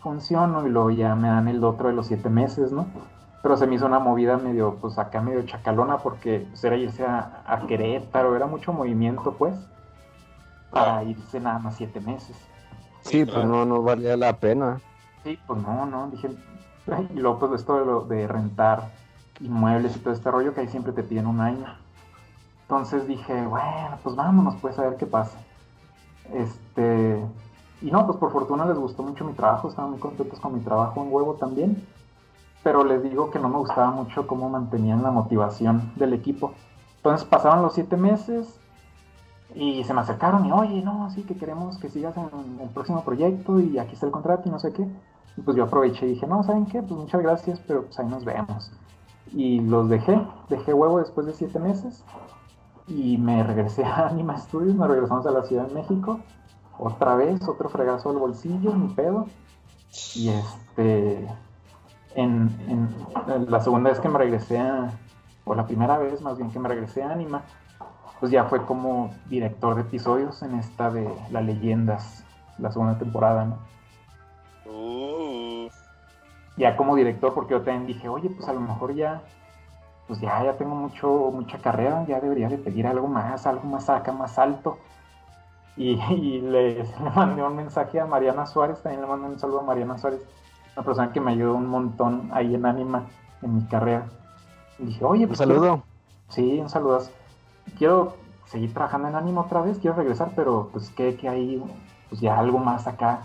funciono 0.00 0.66
y 0.66 0.70
luego 0.70 0.90
ya 0.90 1.14
me 1.14 1.28
dan 1.28 1.48
el 1.48 1.62
otro 1.64 1.88
de 1.88 1.94
los 1.94 2.06
siete 2.06 2.30
meses, 2.30 2.72
¿no? 2.72 2.86
Pero 3.42 3.56
se 3.56 3.66
me 3.66 3.74
hizo 3.74 3.86
una 3.86 3.98
movida 3.98 4.36
medio, 4.36 4.76
pues 4.76 4.98
acá 4.98 5.20
medio 5.20 5.42
chacalona 5.42 5.98
porque 5.98 6.46
pues, 6.48 6.64
era 6.64 6.76
irse 6.76 7.04
a, 7.04 7.42
a 7.46 7.66
Querétaro, 7.66 8.36
era 8.36 8.46
mucho 8.46 8.72
movimiento 8.72 9.34
pues, 9.36 9.54
para 10.70 11.02
irse 11.04 11.40
nada 11.40 11.58
más 11.58 11.76
siete 11.76 12.00
meses. 12.00 12.47
Sí, 13.08 13.24
pues 13.24 13.44
no, 13.44 13.64
no 13.64 13.82
valía 13.82 14.16
la 14.16 14.34
pena. 14.34 14.80
Sí, 15.24 15.38
pues 15.46 15.60
no, 15.60 15.86
no, 15.86 16.08
dije, 16.08 16.30
y 17.14 17.18
luego 17.18 17.38
pues 17.38 17.60
esto 17.60 17.78
de, 17.78 17.84
lo, 17.84 18.00
de 18.02 18.26
rentar 18.26 18.90
inmuebles 19.40 19.96
y 19.96 20.00
todo 20.00 20.14
este 20.14 20.30
rollo 20.30 20.54
que 20.54 20.60
ahí 20.60 20.68
siempre 20.68 20.92
te 20.92 21.02
piden 21.02 21.26
un 21.26 21.40
año. 21.40 21.66
Entonces 22.62 23.06
dije, 23.06 23.46
bueno, 23.46 23.98
pues 24.02 24.16
vámonos 24.16 24.56
pues 24.60 24.78
a 24.78 24.82
ver 24.82 24.96
qué 24.96 25.06
pasa. 25.06 25.38
Este, 26.32 27.24
y 27.80 27.90
no, 27.90 28.06
pues 28.06 28.18
por 28.18 28.32
fortuna 28.32 28.66
les 28.66 28.76
gustó 28.76 29.02
mucho 29.02 29.24
mi 29.24 29.32
trabajo, 29.32 29.68
estaban 29.68 29.92
muy 29.92 30.00
contentos 30.00 30.38
con 30.40 30.54
mi 30.54 30.60
trabajo 30.60 31.02
en 31.02 31.12
huevo 31.12 31.34
también. 31.34 31.86
Pero 32.62 32.84
les 32.84 33.02
digo 33.02 33.30
que 33.30 33.38
no 33.38 33.48
me 33.48 33.56
gustaba 33.56 33.90
mucho 33.90 34.26
cómo 34.26 34.48
mantenían 34.50 35.02
la 35.02 35.10
motivación 35.10 35.92
del 35.96 36.12
equipo. 36.12 36.52
Entonces 36.96 37.26
pasaron 37.26 37.62
los 37.62 37.74
siete 37.74 37.96
meses 37.96 38.58
y 39.58 39.82
se 39.82 39.92
me 39.92 40.02
acercaron 40.02 40.46
y, 40.46 40.52
oye, 40.52 40.82
no, 40.82 41.10
sí, 41.10 41.24
que 41.24 41.34
queremos 41.34 41.78
que 41.78 41.88
sigas 41.88 42.16
en 42.16 42.60
el 42.60 42.68
próximo 42.68 43.02
proyecto 43.02 43.58
y 43.58 43.76
aquí 43.78 43.94
está 43.94 44.06
el 44.06 44.12
contrato 44.12 44.48
y 44.48 44.52
no 44.52 44.60
sé 44.60 44.72
qué. 44.72 44.86
Y 45.36 45.40
pues 45.40 45.56
yo 45.56 45.64
aproveché 45.64 46.06
y 46.06 46.10
dije, 46.10 46.28
no, 46.28 46.44
¿saben 46.44 46.66
qué? 46.66 46.80
Pues 46.80 46.92
muchas 46.92 47.20
gracias, 47.20 47.60
pero 47.66 47.82
pues 47.82 47.98
ahí 47.98 48.06
nos 48.06 48.24
vemos. 48.24 48.70
Y 49.32 49.60
los 49.60 49.88
dejé, 49.88 50.20
dejé 50.48 50.72
huevo 50.72 51.00
después 51.00 51.26
de 51.26 51.32
siete 51.32 51.58
meses 51.58 52.04
y 52.86 53.18
me 53.18 53.42
regresé 53.42 53.84
a 53.84 54.06
Anima 54.06 54.38
Studios, 54.38 54.76
me 54.76 54.86
regresamos 54.86 55.26
a 55.26 55.32
la 55.32 55.42
Ciudad 55.42 55.66
de 55.66 55.74
México 55.74 56.20
otra 56.78 57.16
vez, 57.16 57.46
otro 57.48 57.68
fregazo 57.68 58.10
al 58.10 58.18
bolsillo, 58.18 58.72
mi 58.74 58.94
pedo. 58.94 59.26
Y 60.14 60.28
este, 60.28 61.28
en, 62.14 62.88
la 63.48 63.60
segunda 63.60 63.90
vez 63.90 63.98
que 63.98 64.08
me 64.08 64.18
regresé 64.18 64.60
a, 64.60 64.92
o 65.44 65.54
la 65.56 65.66
primera 65.66 65.98
vez 65.98 66.22
más 66.22 66.36
bien 66.38 66.52
que 66.52 66.60
me 66.60 66.68
regresé 66.68 67.02
a 67.02 67.10
Anima, 67.10 67.42
pues 68.20 68.32
ya 68.32 68.44
fue 68.44 68.64
como 68.64 69.14
director 69.28 69.74
de 69.74 69.82
episodios 69.82 70.42
en 70.42 70.56
esta 70.56 70.90
de 70.90 71.08
las 71.30 71.44
leyendas, 71.44 72.24
la 72.58 72.72
segunda 72.72 72.98
temporada, 72.98 73.44
¿no? 73.44 73.58
Uh. 74.70 75.68
Ya 76.56 76.76
como 76.76 76.96
director, 76.96 77.32
porque 77.32 77.52
yo 77.52 77.62
también 77.62 77.86
dije, 77.86 78.08
oye, 78.08 78.28
pues 78.30 78.48
a 78.48 78.52
lo 78.52 78.60
mejor 78.60 78.94
ya, 78.94 79.22
pues 80.08 80.20
ya, 80.20 80.42
ya 80.42 80.56
tengo 80.56 80.74
mucho, 80.74 81.30
mucha 81.32 81.58
carrera, 81.58 82.04
ya 82.08 82.20
debería 82.20 82.48
de 82.48 82.58
pedir 82.58 82.86
algo 82.86 83.06
más, 83.06 83.46
algo 83.46 83.64
más 83.64 83.88
acá, 83.88 84.10
más 84.10 84.38
alto. 84.38 84.78
Y, 85.76 85.96
le, 86.40 86.84
mandé 87.14 87.42
un 87.42 87.54
mensaje 87.54 88.00
a 88.00 88.06
Mariana 88.06 88.46
Suárez, 88.46 88.82
también 88.82 89.02
le 89.02 89.06
mandé 89.06 89.28
un 89.28 89.38
saludo 89.38 89.60
a 89.60 89.64
Mariana 89.64 89.96
Suárez, 89.96 90.26
una 90.76 90.84
persona 90.84 91.12
que 91.12 91.20
me 91.20 91.30
ayudó 91.30 91.54
un 91.54 91.66
montón 91.66 92.30
ahí 92.32 92.54
en 92.56 92.66
Anima, 92.66 93.06
en 93.42 93.54
mi 93.54 93.62
carrera. 93.66 94.06
Y 94.80 94.86
dije, 94.86 95.04
oye, 95.04 95.26
pues. 95.28 95.38
Un 95.38 95.46
saludo. 95.46 95.82
sí, 96.28 96.58
un 96.60 96.68
saludo. 96.68 97.00
Quiero 97.76 98.16
seguir 98.46 98.72
trabajando 98.72 99.08
en 99.08 99.14
Anima 99.14 99.42
otra 99.42 99.60
vez, 99.60 99.78
quiero 99.78 99.96
regresar, 99.96 100.32
pero 100.34 100.70
pues 100.72 100.90
que, 100.90 101.16
que 101.16 101.28
hay 101.28 101.62
pues 102.08 102.20
ya 102.20 102.38
algo 102.38 102.58
más 102.58 102.86
acá, 102.86 103.20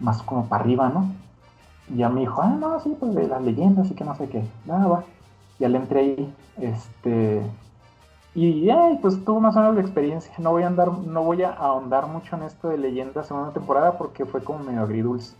más 0.00 0.22
como 0.22 0.46
para 0.46 0.64
arriba, 0.64 0.88
¿no? 0.88 1.12
Y 1.88 1.98
ya 1.98 2.08
me 2.08 2.20
dijo, 2.20 2.42
ah, 2.42 2.56
no, 2.58 2.80
sí, 2.80 2.96
pues 2.98 3.14
de 3.14 3.28
las 3.28 3.42
leyendas 3.42 3.90
y 3.90 3.94
que 3.94 4.04
no 4.04 4.16
sé 4.16 4.28
qué. 4.28 4.44
Nada, 4.64 4.86
va. 4.86 5.04
Ya 5.58 5.68
le 5.68 5.78
entré 5.78 6.00
ahí, 6.00 6.34
este, 6.56 7.42
y 8.34 8.70
pues 9.02 9.22
tuvo 9.24 9.40
más 9.40 9.56
o 9.56 9.60
menos 9.60 9.74
la 9.74 9.82
experiencia. 9.82 10.32
No 10.38 10.52
voy 10.52 10.62
a 10.62 10.66
andar, 10.66 10.90
no 10.90 11.22
voy 11.22 11.42
a 11.42 11.52
ahondar 11.52 12.06
mucho 12.06 12.36
en 12.36 12.44
esto 12.44 12.68
de 12.68 12.78
leyenda 12.78 13.24
segunda 13.24 13.52
temporada 13.52 13.98
porque 13.98 14.24
fue 14.24 14.42
como 14.42 14.64
medio 14.64 14.82
agridulce. 14.82 15.34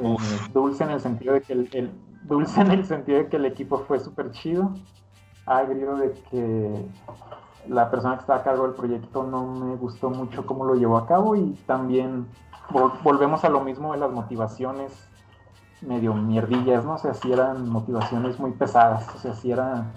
Eh, 0.00 0.16
dulce 0.52 0.84
en 0.84 0.90
el 0.90 1.00
sentido 1.00 1.34
de 1.34 1.42
que 1.42 1.52
el, 1.52 1.90
dulce 2.22 2.60
en 2.60 2.70
el 2.70 2.86
sentido 2.86 3.18
de 3.18 3.28
que 3.28 3.36
el 3.36 3.46
equipo 3.46 3.78
fue 3.78 3.98
súper 3.98 4.30
chido. 4.30 4.70
Agrio 5.46 5.96
de 5.96 6.12
que 6.30 6.86
la 7.68 7.90
persona 7.90 8.14
que 8.14 8.20
estaba 8.20 8.40
a 8.40 8.42
cargo 8.42 8.64
del 8.64 8.74
proyecto 8.74 9.22
no 9.24 9.46
me 9.46 9.76
gustó 9.76 10.10
mucho 10.10 10.46
cómo 10.46 10.64
lo 10.64 10.74
llevó 10.74 10.96
a 10.98 11.06
cabo 11.06 11.36
y 11.36 11.52
también 11.66 12.26
volvemos 13.02 13.44
a 13.44 13.48
lo 13.48 13.60
mismo 13.60 13.92
de 13.92 13.98
las 13.98 14.10
motivaciones 14.10 15.08
medio 15.82 16.14
mierdillas, 16.14 16.84
¿no? 16.84 16.94
O 16.94 16.98
sea, 16.98 17.14
si 17.14 17.32
eran 17.32 17.68
motivaciones 17.68 18.38
muy 18.38 18.52
pesadas, 18.52 19.06
o 19.14 19.18
sea, 19.18 19.34
si 19.34 19.52
eran 19.52 19.92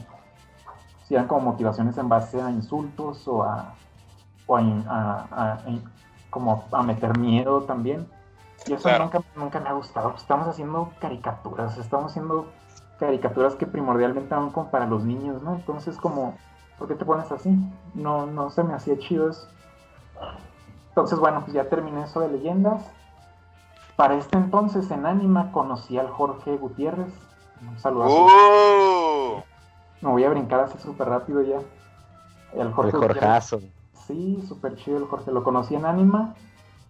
si 1.07 1.15
eran 1.15 1.27
como 1.27 1.51
motivaciones 1.51 1.97
en 1.97 2.09
base 2.09 2.41
a 2.41 2.51
insultos 2.51 3.25
o 3.29 3.41
a, 3.43 3.73
o 4.45 4.57
a, 4.57 5.63
como 6.29 6.65
a 6.69 6.83
meter 6.83 7.17
miedo 7.17 7.61
también. 7.61 8.07
Y 8.65 8.73
eso 8.73 8.89
nunca, 8.99 9.21
nunca 9.35 9.59
me 9.61 9.69
ha 9.69 9.73
gustado. 9.73 10.13
Estamos 10.17 10.47
haciendo 10.47 10.91
caricaturas, 10.99 11.77
estamos 11.77 12.11
haciendo 12.11 12.47
caricaturas 12.99 13.55
que 13.55 13.65
primordialmente 13.65 14.33
van 14.33 14.49
como 14.49 14.69
para 14.71 14.87
los 14.87 15.03
niños, 15.03 15.41
¿no? 15.41 15.55
Entonces 15.55 15.97
como, 15.97 16.37
¿por 16.77 16.87
qué 16.87 16.95
te 16.95 17.05
pones 17.05 17.31
así? 17.31 17.55
No, 17.93 18.25
no 18.25 18.49
se 18.49 18.63
me 18.63 18.73
hacía 18.73 18.97
chido 18.97 19.29
eso. 19.29 19.47
Entonces, 20.89 21.19
bueno, 21.19 21.41
pues 21.41 21.53
ya 21.53 21.69
terminé 21.69 22.03
eso 22.03 22.21
de 22.21 22.29
leyendas. 22.29 22.83
Para 23.95 24.15
este 24.15 24.37
entonces 24.37 24.89
en 24.91 25.05
Anima 25.05 25.51
conocí 25.51 25.97
al 25.97 26.09
Jorge 26.09 26.57
Gutiérrez. 26.57 27.13
Un 27.67 27.79
saludo. 27.79 28.05
¡Oh! 28.09 29.43
Me 30.01 30.09
voy 30.09 30.23
a 30.23 30.29
brincar 30.29 30.61
así 30.61 30.77
súper 30.79 31.09
rápido 31.09 31.41
ya. 31.41 31.59
El 32.53 32.71
Jorge. 32.71 32.95
El 32.95 33.01
Jorjazo. 33.01 33.61
Sí, 34.05 34.43
súper 34.47 34.75
chido 34.75 34.97
el 34.97 35.05
Jorge. 35.05 35.31
Lo 35.31 35.43
conocí 35.43 35.75
en 35.75 35.85
Anima 35.85 36.35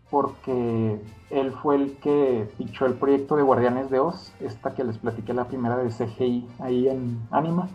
porque 0.09 1.01
él 1.29 1.51
fue 1.51 1.75
el 1.75 1.97
que 1.97 2.49
pichó 2.57 2.85
el 2.85 2.93
proyecto 2.93 3.35
de 3.35 3.43
Guardianes 3.43 3.89
de 3.89 3.99
Oz, 3.99 4.31
esta 4.39 4.73
que 4.73 4.83
les 4.83 4.97
platiqué 4.97 5.33
la 5.33 5.45
primera 5.45 5.77
de 5.77 5.89
CGI 5.89 6.47
ahí 6.59 6.87
en 6.87 7.27
Anima. 7.31 7.67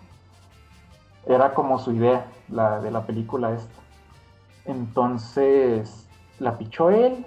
Era 1.27 1.55
como 1.55 1.79
su 1.79 1.93
idea, 1.93 2.27
la 2.49 2.81
de 2.81 2.91
la 2.91 3.05
película 3.05 3.53
esta. 3.53 3.81
Entonces, 4.65 6.09
la 6.39 6.57
pichó 6.57 6.91
él, 6.91 7.27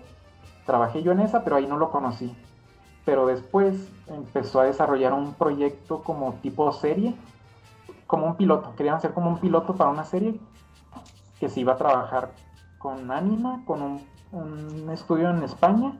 trabajé 0.65 1.03
yo 1.03 1.11
en 1.11 1.19
esa, 1.19 1.43
pero 1.43 1.57
ahí 1.57 1.67
no 1.67 1.77
lo 1.77 1.91
conocí. 1.91 2.35
Pero 3.05 3.27
después 3.27 3.91
empezó 4.07 4.61
a 4.61 4.65
desarrollar 4.65 5.13
un 5.13 5.33
proyecto 5.33 6.01
como 6.01 6.33
tipo 6.41 6.71
serie, 6.71 7.15
como 8.07 8.25
un 8.25 8.35
piloto, 8.35 8.73
querían 8.75 8.95
hacer 8.95 9.13
como 9.13 9.29
un 9.29 9.39
piloto 9.39 9.75
para 9.75 9.89
una 9.89 10.05
serie 10.05 10.39
que 11.39 11.49
se 11.49 11.59
iba 11.59 11.73
a 11.73 11.77
trabajar 11.77 12.31
con 12.79 13.11
Anima, 13.11 13.63
con 13.65 13.81
un, 13.81 14.01
estudio 14.91 15.29
en 15.29 15.43
España, 15.43 15.93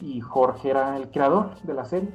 y 0.00 0.20
Jorge 0.20 0.70
era 0.70 0.96
el 0.96 1.10
creador 1.10 1.54
de 1.62 1.74
la 1.74 1.84
serie. 1.84 2.12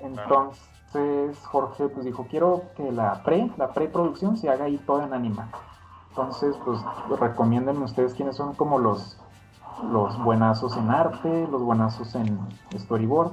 Entonces 0.00 1.38
Jorge 1.46 1.88
pues 1.88 2.04
dijo, 2.04 2.26
quiero 2.28 2.64
que 2.76 2.90
la 2.92 3.22
pre, 3.22 3.50
la 3.56 3.72
preproducción 3.72 4.36
se 4.36 4.50
haga 4.50 4.66
ahí 4.66 4.78
toda 4.78 5.04
en 5.04 5.14
Anima. 5.14 5.48
Entonces, 6.12 6.54
pues 6.62 6.78
recomienden 7.18 7.80
ustedes 7.80 8.12
quiénes 8.12 8.36
son 8.36 8.52
como 8.54 8.78
los, 8.78 9.18
los 9.90 10.22
buenazos 10.22 10.76
en 10.76 10.90
arte, 10.90 11.48
los 11.50 11.62
buenazos 11.62 12.14
en 12.14 12.38
storyboard. 12.76 13.32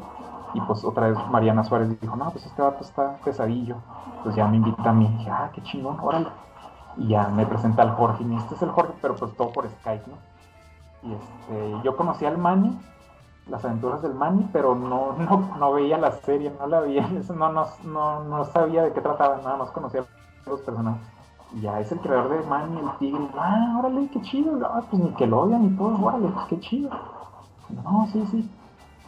Y 0.53 0.61
pues 0.61 0.85
otra 0.85 1.09
vez 1.09 1.17
Mariana 1.29 1.65
Suárez 1.65 1.99
dijo, 1.99 2.15
no, 2.15 2.31
pues 2.31 2.45
este 2.45 2.61
vato 2.61 2.85
está 2.85 3.17
pesadillo. 3.17 3.75
Pues 4.23 4.33
ya 4.35 4.47
me 4.47 4.55
invita 4.55 4.91
a 4.91 4.93
mí. 4.93 5.07
Y 5.07 5.17
dije, 5.17 5.29
ah, 5.29 5.51
qué 5.53 5.61
chingón, 5.61 5.99
órale. 5.99 6.29
Y 6.95 7.09
ya 7.09 7.27
me 7.27 7.45
presenta 7.45 7.81
al 7.81 7.95
Jorge. 7.95 8.23
Y 8.23 8.33
este 8.33 8.55
es 8.55 8.61
el 8.61 8.69
Jorge, 8.69 8.93
pero 9.01 9.13
pues 9.17 9.35
todo 9.35 9.51
por 9.51 9.67
Skype, 9.67 10.09
¿no? 10.09 10.28
Y 11.03 11.13
este, 11.13 11.83
yo 11.83 11.95
conocí 11.95 12.25
al 12.25 12.37
Manny, 12.37 12.77
las 13.47 13.63
aventuras 13.63 14.01
del 14.01 14.13
Manny, 14.13 14.47
pero 14.51 14.75
no, 14.75 15.13
no, 15.13 15.55
no 15.57 15.73
veía 15.73 15.97
la 15.97 16.11
serie, 16.11 16.53
no 16.59 16.67
la 16.67 16.81
veía, 16.81 17.07
no, 17.35 17.51
no, 17.51 17.65
no, 17.85 18.23
no 18.23 18.45
sabía 18.45 18.83
de 18.83 18.93
qué 18.93 19.01
trataba, 19.01 19.37
nada 19.37 19.57
más 19.57 19.71
conocía 19.71 20.01
a 20.45 20.49
los 20.49 20.61
personajes. 20.61 21.01
Y 21.55 21.61
ya 21.61 21.79
es 21.79 21.91
el 21.91 21.99
creador 21.99 22.29
de 22.29 22.47
Manny, 22.47 22.79
el 22.79 22.97
tigre. 22.99 23.27
Ah, 23.37 23.77
órale, 23.79 24.07
qué 24.13 24.21
chido. 24.21 24.59
Ah, 24.65 24.83
pues 24.89 25.01
ni 25.01 25.09
que 25.11 25.25
lo 25.25 25.41
odian 25.41 25.65
y 25.65 25.75
todo, 25.75 25.97
órale, 26.05 26.27
pues 26.27 26.45
qué 26.47 26.59
chido. 26.59 26.89
No, 27.69 28.07
sí, 28.11 28.23
sí 28.29 28.49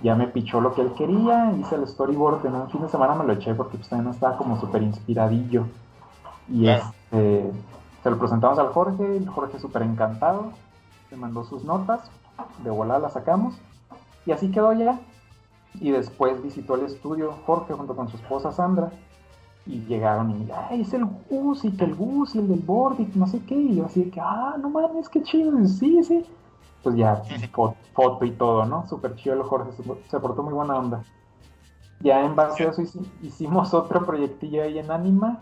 ya 0.03 0.15
me 0.15 0.27
pichó 0.27 0.61
lo 0.61 0.73
que 0.73 0.81
él 0.81 0.93
quería, 0.93 1.51
hice 1.59 1.75
el 1.75 1.87
storyboard 1.87 2.45
en 2.45 2.55
un 2.55 2.69
fin 2.69 2.81
de 2.81 2.89
semana, 2.89 3.15
me 3.15 3.23
lo 3.23 3.33
eché 3.33 3.53
porque 3.53 3.77
pues 3.77 3.89
también 3.89 4.13
estaba 4.13 4.37
como 4.37 4.59
súper 4.59 4.81
inspiradillo. 4.81 5.65
Y 6.49 6.67
este, 6.67 7.51
se 8.03 8.09
lo 8.09 8.17
presentamos 8.17 8.57
al 8.57 8.69
Jorge, 8.69 9.17
el 9.17 9.29
Jorge 9.29 9.59
súper 9.59 9.83
encantado, 9.83 10.51
me 11.11 11.17
mandó 11.17 11.43
sus 11.43 11.63
notas, 11.63 12.09
de 12.63 12.69
volada 12.69 12.99
las 12.99 13.13
sacamos, 13.13 13.55
y 14.25 14.31
así 14.31 14.51
quedó 14.51 14.73
ya. 14.73 14.99
Y 15.75 15.91
después 15.91 16.41
visitó 16.41 16.75
el 16.75 16.85
estudio 16.85 17.33
Jorge 17.45 17.73
junto 17.73 17.95
con 17.95 18.09
su 18.09 18.17
esposa 18.17 18.51
Sandra, 18.51 18.91
y 19.65 19.81
llegaron 19.85 20.31
y, 20.31 20.49
ay, 20.69 20.81
es 20.81 20.93
el 20.93 21.05
Gus, 21.29 21.65
y 21.65 21.71
que 21.71 21.85
el 21.85 21.95
Gus, 21.95 22.35
y 22.35 22.39
el 22.39 22.47
del 22.47 22.59
Bordic, 22.59 23.13
no 23.15 23.27
sé 23.27 23.43
qué, 23.45 23.55
y 23.55 23.75
yo 23.75 23.85
así 23.85 24.09
que, 24.09 24.19
ah, 24.19 24.55
no 24.59 24.69
mames, 24.69 25.07
qué 25.09 25.21
chido, 25.21 25.65
sí, 25.67 26.03
sí 26.03 26.25
pues 26.83 26.95
ya 26.95 27.21
foto 27.93 28.25
y 28.25 28.31
todo, 28.31 28.65
¿no? 28.65 28.87
Súper 28.87 29.15
chido 29.15 29.35
el 29.35 29.43
Jorge, 29.43 29.71
se, 30.09 30.19
portó 30.19 30.43
muy 30.43 30.53
buena 30.53 30.77
onda. 30.77 31.03
Ya 31.99 32.25
en 32.25 32.35
base 32.35 32.65
a 32.65 32.69
eso 32.69 32.81
hicimos 33.21 33.73
otro 33.73 34.05
proyectillo 34.05 34.63
ahí 34.63 34.79
en 34.79 34.91
Anima 34.91 35.39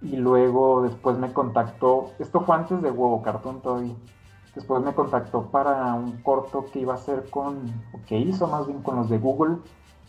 y 0.00 0.16
luego 0.16 0.82
después 0.82 1.16
me 1.18 1.32
contactó, 1.32 2.10
esto 2.18 2.40
fue 2.40 2.56
antes 2.56 2.82
de 2.82 2.90
Huevo 2.90 3.22
Cartoon 3.22 3.60
todavía, 3.60 3.94
después 4.54 4.82
me 4.82 4.94
contactó 4.94 5.42
para 5.46 5.94
un 5.94 6.18
corto 6.22 6.66
que 6.72 6.80
iba 6.80 6.94
a 6.94 6.96
hacer 6.96 7.28
con, 7.30 7.66
o 7.92 7.98
que 8.06 8.18
hizo 8.18 8.46
más 8.46 8.66
bien 8.66 8.82
con 8.82 8.96
los 8.96 9.08
de 9.08 9.18
Google, 9.18 9.56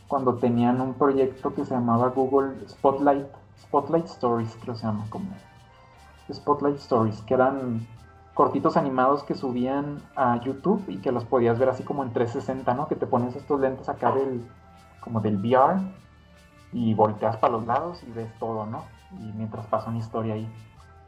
cuando 0.08 0.36
tenían 0.36 0.82
un 0.82 0.94
proyecto 0.94 1.54
que 1.54 1.66
se 1.66 1.74
llamaba 1.74 2.10
Google 2.10 2.68
Spotlight, 2.68 3.28
Spotlight 3.62 4.06
Stories, 4.06 4.56
creo 4.62 4.76
que 4.76 4.82
se 4.82 4.86
llama 4.86 5.06
como 5.10 5.26
Spotlight 6.32 6.78
Stories, 6.78 7.22
que 7.24 7.34
eran 7.34 7.88
cortitos 8.34 8.78
animados 8.78 9.24
que 9.24 9.34
subían 9.34 10.02
a 10.16 10.40
YouTube 10.42 10.84
y 10.90 10.98
que 10.98 11.12
los 11.12 11.24
podías 11.24 11.58
ver 11.58 11.70
así 11.70 11.84
como 11.84 12.04
en 12.04 12.12
360, 12.12 12.74
¿no? 12.74 12.88
Que 12.88 12.96
te 12.96 13.08
pones 13.08 13.36
estos 13.36 13.60
lentes 13.60 13.90
acá 13.90 14.12
del, 14.12 14.46
como 15.00 15.22
del 15.22 15.38
VR 15.38 15.80
y 16.74 16.94
volteas 16.94 17.38
para 17.38 17.54
los 17.54 17.66
lados 17.66 18.04
y 18.04 18.12
ves 18.12 18.30
todo, 18.38 18.66
¿no? 18.66 18.84
Y 19.20 19.32
mientras 19.38 19.66
pasa 19.68 19.90
una 19.90 20.00
historia 20.00 20.34
ahí. 20.34 20.50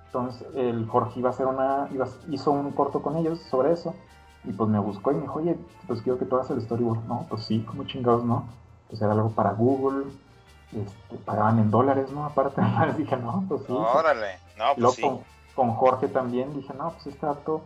Entonces 0.07 0.47
el 0.55 0.87
Jorge 0.87 1.19
iba 1.19 1.29
a 1.29 1.33
hacer 1.33 1.45
una, 1.45 1.87
iba, 1.93 2.07
hizo 2.29 2.51
un 2.51 2.71
corto 2.71 3.01
con 3.01 3.17
ellos 3.17 3.39
sobre 3.49 3.73
eso 3.73 3.93
y 4.43 4.53
pues 4.53 4.69
me 4.69 4.79
buscó 4.79 5.11
y 5.11 5.15
me 5.15 5.21
dijo, 5.21 5.39
oye, 5.39 5.57
pues 5.87 6.01
quiero 6.01 6.17
que 6.17 6.25
tú 6.25 6.35
hagas 6.35 6.49
el 6.51 6.61
storyboard. 6.61 7.05
No, 7.05 7.25
pues 7.29 7.43
sí, 7.43 7.59
como 7.67 7.83
chingados, 7.83 8.23
¿no? 8.23 8.45
Pues 8.89 9.01
era 9.01 9.11
algo 9.11 9.29
para 9.29 9.51
Google, 9.51 10.05
este, 10.71 11.17
pagaban 11.25 11.59
en 11.59 11.69
dólares, 11.69 12.11
¿no? 12.11 12.25
Aparte, 12.25 12.61
dije, 12.97 13.17
no, 13.17 13.43
pues 13.47 13.61
sí. 13.67 13.73
Órale, 13.73 14.39
no, 14.57 14.65
pues 14.77 14.95
sí. 14.95 15.01
Con, 15.01 15.19
con, 15.55 15.73
Jorge 15.75 16.07
también 16.07 16.53
dije, 16.53 16.73
no, 16.77 16.91
pues 16.91 17.07
este 17.07 17.25
dato 17.25 17.61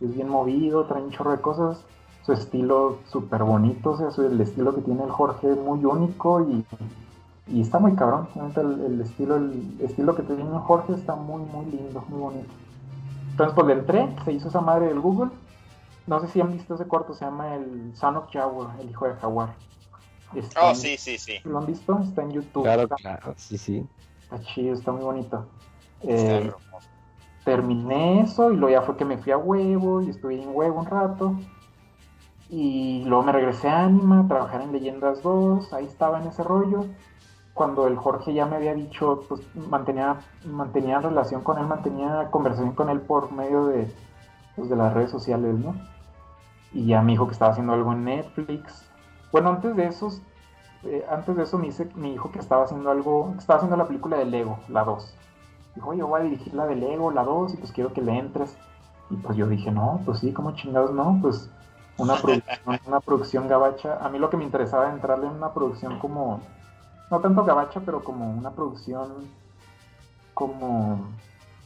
es 0.00 0.14
bien 0.14 0.28
movido, 0.28 0.84
trae 0.84 1.02
un 1.02 1.10
chorro 1.10 1.30
de 1.30 1.40
cosas, 1.40 1.82
su 2.24 2.32
estilo 2.32 2.98
súper 3.10 3.42
bonito, 3.42 3.92
o 3.92 4.10
sea, 4.10 4.26
el 4.26 4.40
estilo 4.40 4.74
que 4.74 4.82
tiene 4.82 5.04
el 5.04 5.10
Jorge 5.10 5.50
es 5.50 5.56
muy 5.56 5.84
único 5.84 6.42
y, 6.42 6.64
y 7.50 7.60
está 7.60 7.78
muy 7.78 7.94
cabrón. 7.94 8.28
El, 8.56 8.84
el, 8.84 9.00
estilo, 9.00 9.36
el 9.36 9.76
estilo 9.80 10.14
que 10.14 10.22
tiene 10.22 10.44
Jorge 10.44 10.94
está 10.94 11.14
muy, 11.14 11.42
muy 11.42 11.66
lindo, 11.66 12.04
muy 12.08 12.20
bonito. 12.20 12.50
Entonces, 13.30 13.54
pues 13.54 13.66
le 13.68 13.72
entré, 13.74 14.08
se 14.24 14.32
hizo 14.32 14.48
esa 14.48 14.60
madre 14.60 14.86
del 14.86 15.00
Google. 15.00 15.30
No 16.06 16.20
sé 16.20 16.28
si 16.28 16.40
han 16.40 16.52
visto 16.52 16.74
ese 16.74 16.86
corto, 16.86 17.14
se 17.14 17.24
llama 17.24 17.54
el 17.54 17.92
Son 17.94 18.16
of 18.16 18.30
Jaguar, 18.32 18.70
el 18.80 18.90
hijo 18.90 19.06
de 19.06 19.14
Jaguar. 19.14 19.54
Está 20.34 20.70
oh, 20.70 20.74
sí, 20.74 20.96
sí, 20.98 21.18
sí. 21.18 21.34
¿Lo 21.44 21.58
han 21.58 21.66
visto? 21.66 21.98
Está 22.00 22.22
en 22.22 22.32
YouTube. 22.32 22.64
Claro, 22.64 22.82
está, 22.82 22.96
claro, 22.96 23.34
sí, 23.36 23.56
sí. 23.56 23.86
Está 24.22 24.40
chido, 24.40 24.74
está 24.74 24.92
muy 24.92 25.02
bonito. 25.02 25.46
Eh, 26.02 26.52
terminé 27.44 28.20
eso 28.20 28.52
y 28.52 28.56
luego 28.56 28.70
ya 28.70 28.82
fue 28.82 28.96
que 28.96 29.04
me 29.04 29.18
fui 29.18 29.32
a 29.32 29.38
huevo 29.38 30.02
y 30.02 30.10
estuve 30.10 30.42
en 30.42 30.50
huevo 30.54 30.80
un 30.80 30.86
rato. 30.86 31.34
Y 32.50 33.04
luego 33.04 33.24
me 33.24 33.32
regresé 33.32 33.68
a 33.68 33.84
Anima 33.84 34.20
a 34.20 34.28
trabajar 34.28 34.62
en 34.62 34.72
Leyendas 34.72 35.22
2, 35.22 35.72
ahí 35.72 35.84
estaba 35.84 36.20
en 36.20 36.28
ese 36.28 36.42
rollo. 36.42 36.86
Cuando 37.58 37.88
el 37.88 37.96
Jorge 37.96 38.32
ya 38.32 38.46
me 38.46 38.56
había 38.56 38.72
dicho, 38.72 39.24
pues 39.28 39.42
mantenía, 39.54 40.20
mantenía 40.46 41.00
relación 41.00 41.42
con 41.42 41.58
él, 41.58 41.66
mantenía 41.66 42.28
conversación 42.30 42.72
con 42.72 42.88
él 42.88 43.00
por 43.00 43.32
medio 43.32 43.66
de, 43.66 43.92
pues, 44.54 44.70
de 44.70 44.76
las 44.76 44.94
redes 44.94 45.10
sociales, 45.10 45.54
¿no? 45.56 45.74
Y 46.72 46.86
ya 46.86 47.02
me 47.02 47.12
dijo 47.12 47.26
que 47.26 47.32
estaba 47.32 47.50
haciendo 47.50 47.72
algo 47.72 47.92
en 47.92 48.04
Netflix, 48.04 48.88
bueno, 49.30 49.50
antes 49.50 49.76
de 49.76 49.86
eso, 49.86 50.10
eh, 50.84 51.04
antes 51.10 51.36
de 51.36 51.42
eso 51.42 51.58
me 51.58 51.66
dice 51.66 51.90
mi 51.94 52.14
hijo 52.14 52.32
que 52.32 52.38
estaba 52.38 52.64
haciendo 52.64 52.90
algo, 52.90 53.34
estaba 53.36 53.58
haciendo 53.58 53.76
la 53.76 53.86
película 53.86 54.16
de 54.16 54.24
Lego, 54.24 54.58
la 54.68 54.84
2. 54.84 55.14
Dijo, 55.74 55.90
oye, 55.90 56.02
voy 56.02 56.20
a 56.20 56.24
dirigir 56.24 56.54
la 56.54 56.66
de 56.66 56.76
Lego, 56.76 57.10
la 57.10 57.24
2, 57.24 57.54
y 57.54 57.56
pues 57.58 57.72
quiero 57.72 57.92
que 57.92 58.00
le 58.00 58.16
entres. 58.18 58.56
Y 59.10 59.16
pues 59.16 59.36
yo 59.36 59.46
dije, 59.46 59.70
no, 59.70 60.00
pues 60.06 60.20
sí, 60.20 60.32
como 60.32 60.52
chingados, 60.52 60.92
no, 60.92 61.18
pues 61.20 61.50
una 61.98 62.16
producción, 62.16 62.80
una 62.86 63.00
producción 63.00 63.48
gabacha. 63.48 63.98
A 64.00 64.08
mí 64.08 64.18
lo 64.18 64.30
que 64.30 64.38
me 64.38 64.44
interesaba 64.44 64.84
era 64.84 64.94
entrarle 64.94 65.26
en 65.26 65.34
una 65.34 65.52
producción 65.52 65.98
como, 65.98 66.40
no 67.10 67.20
tanto 67.20 67.44
gabacha, 67.44 67.80
pero 67.80 68.02
como 68.02 68.30
una 68.30 68.50
producción 68.50 69.26
como 70.34 71.06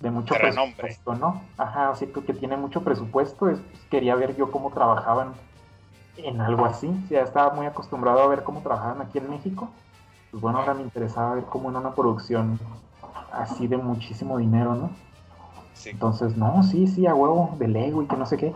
de 0.00 0.10
mucho 0.10 0.34
presupuesto, 0.34 1.14
¿no? 1.14 1.42
Ajá, 1.56 1.90
así 1.90 2.06
que, 2.06 2.22
que 2.24 2.34
tiene 2.34 2.56
mucho 2.56 2.82
presupuesto. 2.82 3.48
Es, 3.48 3.60
pues, 3.60 3.82
quería 3.90 4.14
ver 4.14 4.36
yo 4.36 4.50
cómo 4.50 4.70
trabajaban 4.70 5.34
en 6.16 6.40
algo 6.40 6.64
así. 6.64 6.92
ya 7.08 7.20
estaba 7.20 7.54
muy 7.54 7.66
acostumbrado 7.66 8.20
a 8.22 8.28
ver 8.28 8.42
cómo 8.42 8.60
trabajaban 8.60 9.00
aquí 9.00 9.18
en 9.18 9.30
México. 9.30 9.70
Pues 10.30 10.40
bueno, 10.40 10.58
ahora 10.58 10.74
me 10.74 10.82
interesaba 10.82 11.34
ver 11.34 11.44
cómo 11.44 11.70
en 11.70 11.76
una 11.76 11.94
producción 11.94 12.58
así 13.32 13.66
de 13.66 13.76
muchísimo 13.76 14.38
dinero, 14.38 14.74
¿no? 14.74 14.90
Entonces, 15.84 16.36
no, 16.36 16.62
sí, 16.62 16.86
sí, 16.86 17.06
a 17.06 17.14
huevo, 17.14 17.54
de 17.58 17.68
Lego 17.68 18.02
y 18.02 18.06
que 18.06 18.16
no 18.16 18.26
sé 18.26 18.36
qué. 18.36 18.54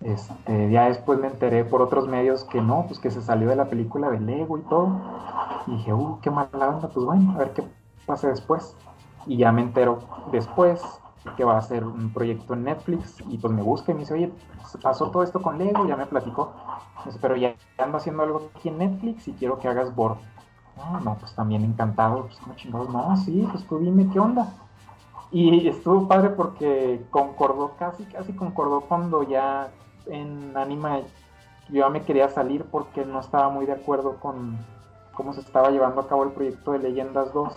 Este, 0.00 0.70
ya 0.70 0.88
después 0.88 1.18
me 1.18 1.26
enteré 1.26 1.64
por 1.64 1.82
otros 1.82 2.06
medios 2.06 2.44
que 2.44 2.60
no, 2.60 2.84
pues 2.86 2.98
que 3.00 3.10
se 3.10 3.22
salió 3.22 3.48
de 3.48 3.56
la 3.56 3.66
película 3.66 4.10
de 4.10 4.20
Lego 4.20 4.58
y 4.58 4.62
todo. 4.62 5.00
Y 5.66 5.72
dije, 5.72 5.92
uh, 5.94 6.18
qué 6.20 6.30
mala 6.30 6.68
onda, 6.68 6.88
pues 6.88 7.04
bueno, 7.04 7.32
a 7.32 7.38
ver 7.38 7.52
qué 7.52 7.64
pasa 8.04 8.28
después. 8.28 8.76
Y 9.26 9.38
ya 9.38 9.52
me 9.52 9.62
entero 9.62 9.98
después 10.30 10.82
que 11.36 11.44
va 11.44 11.58
a 11.58 11.62
ser 11.62 11.84
un 11.84 12.12
proyecto 12.12 12.54
en 12.54 12.64
Netflix 12.64 13.16
y 13.28 13.38
pues 13.38 13.52
me 13.52 13.62
busca 13.62 13.90
y 13.90 13.94
me 13.94 14.00
dice, 14.00 14.14
oye, 14.14 14.32
pasó 14.82 15.10
todo 15.10 15.22
esto 15.22 15.42
con 15.42 15.58
Lego, 15.58 15.86
ya 15.86 15.96
me 15.96 16.06
platicó, 16.06 16.52
pero 17.20 17.34
ya 17.36 17.54
ando 17.78 17.98
haciendo 17.98 18.22
algo 18.22 18.50
aquí 18.54 18.68
en 18.68 18.78
Netflix 18.78 19.26
y 19.26 19.32
quiero 19.32 19.58
que 19.58 19.66
hagas 19.66 19.94
board. 19.94 20.18
No, 20.76 21.00
no, 21.00 21.14
pues 21.18 21.34
también 21.34 21.64
encantado, 21.64 22.26
pues 22.26 22.36
como 22.36 22.54
chingados, 22.54 22.90
no, 22.90 23.16
sí, 23.16 23.48
pues 23.50 23.64
tú 23.66 23.78
dime 23.78 24.08
qué 24.12 24.20
onda. 24.20 24.52
Y 25.32 25.66
estuvo 25.66 26.06
padre 26.06 26.30
porque 26.30 27.04
concordó, 27.10 27.72
casi, 27.78 28.04
casi 28.04 28.32
concordó 28.34 28.82
cuando 28.82 29.22
ya 29.24 29.70
en 30.06 30.56
Anima 30.56 31.00
yo 31.68 31.80
ya 31.80 31.88
me 31.88 32.02
quería 32.02 32.28
salir 32.28 32.64
porque 32.64 33.04
no 33.04 33.20
estaba 33.20 33.48
muy 33.48 33.66
de 33.66 33.72
acuerdo 33.72 34.16
con 34.20 34.56
cómo 35.12 35.32
se 35.32 35.40
estaba 35.40 35.70
llevando 35.70 36.00
a 36.00 36.08
cabo 36.08 36.24
el 36.24 36.30
proyecto 36.30 36.72
de 36.72 36.78
Leyendas 36.78 37.32
2 37.32 37.52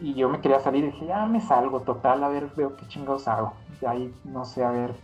y 0.00 0.14
yo 0.14 0.28
me 0.28 0.40
quería 0.40 0.60
salir 0.60 0.84
y 0.84 0.90
dije, 0.90 1.06
ya 1.06 1.26
me 1.26 1.40
salgo, 1.40 1.80
total, 1.80 2.24
a 2.24 2.28
ver, 2.28 2.48
veo 2.56 2.74
qué 2.76 2.88
chingados 2.88 3.28
hago. 3.28 3.52
Y 3.82 3.86
ahí, 3.86 4.14
no 4.24 4.44
sé, 4.44 4.64
a 4.64 4.70
ver, 4.70 4.94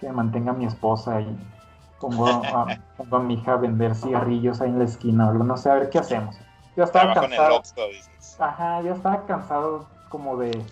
que 0.00 0.06
me 0.06 0.12
mantenga 0.12 0.52
mi 0.52 0.66
esposa 0.66 1.20
y 1.20 1.36
pongo 2.00 2.26
a, 2.26 2.76
pongo 2.96 3.16
a 3.16 3.20
mi 3.20 3.34
hija 3.34 3.54
a 3.54 3.56
vender 3.56 3.94
cigarrillos 3.94 4.60
ahí 4.60 4.70
en 4.70 4.78
la 4.78 4.84
esquina, 4.84 5.28
o 5.28 5.32
no 5.34 5.56
sé, 5.56 5.70
a 5.70 5.74
ver 5.74 5.90
qué 5.90 5.98
hacemos. 5.98 6.36
Yo 6.76 6.84
estaba 6.84 7.12
cansado. 7.14 7.60
Ajá, 8.38 8.82
yo 8.82 8.92
estaba 8.92 9.26
cansado 9.26 9.86
como 10.10 10.36
de, 10.36 10.62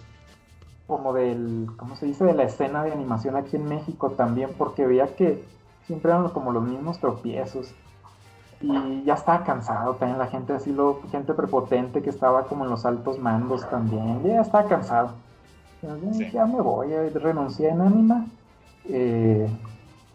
como 0.87 1.13
del, 1.13 1.71
¿cómo 1.77 1.97
se 1.97 2.07
dice? 2.07 2.25
De 2.25 2.35
la 2.35 2.45
escena 2.45 2.83
de 2.85 2.93
animación 2.93 3.37
aquí 3.37 3.57
en 3.57 3.69
México 3.69 4.11
también, 4.11 4.51
porque 4.59 4.87
veía 4.87 5.15
que 5.15 5.45
siempre 5.87 6.11
eran 6.11 6.29
como 6.29 6.53
los 6.53 6.63
mismos 6.63 6.99
tropiezos. 6.99 7.75
Y 8.61 9.03
ya 9.05 9.15
estaba 9.15 9.45
cansado 9.45 9.95
también 9.95 10.19
la 10.19 10.27
gente 10.27 10.55
así 10.55 10.73
lo 10.73 11.01
gente 11.11 11.35
prepotente 11.35 12.03
que 12.03 12.09
estaba 12.09 12.45
como 12.45 12.65
en 12.65 12.71
los 12.71 12.87
altos 12.87 13.19
mandos 13.19 13.69
también. 13.69 14.23
Ya 14.23 14.41
estaba 14.41 14.67
cansado. 14.69 15.11
Ya 16.33 16.47
me 16.47 16.61
voy 16.61 16.93
renuncié 17.11 17.69
en 17.69 17.81
Anima. 17.83 18.27
Eh, 18.87 19.49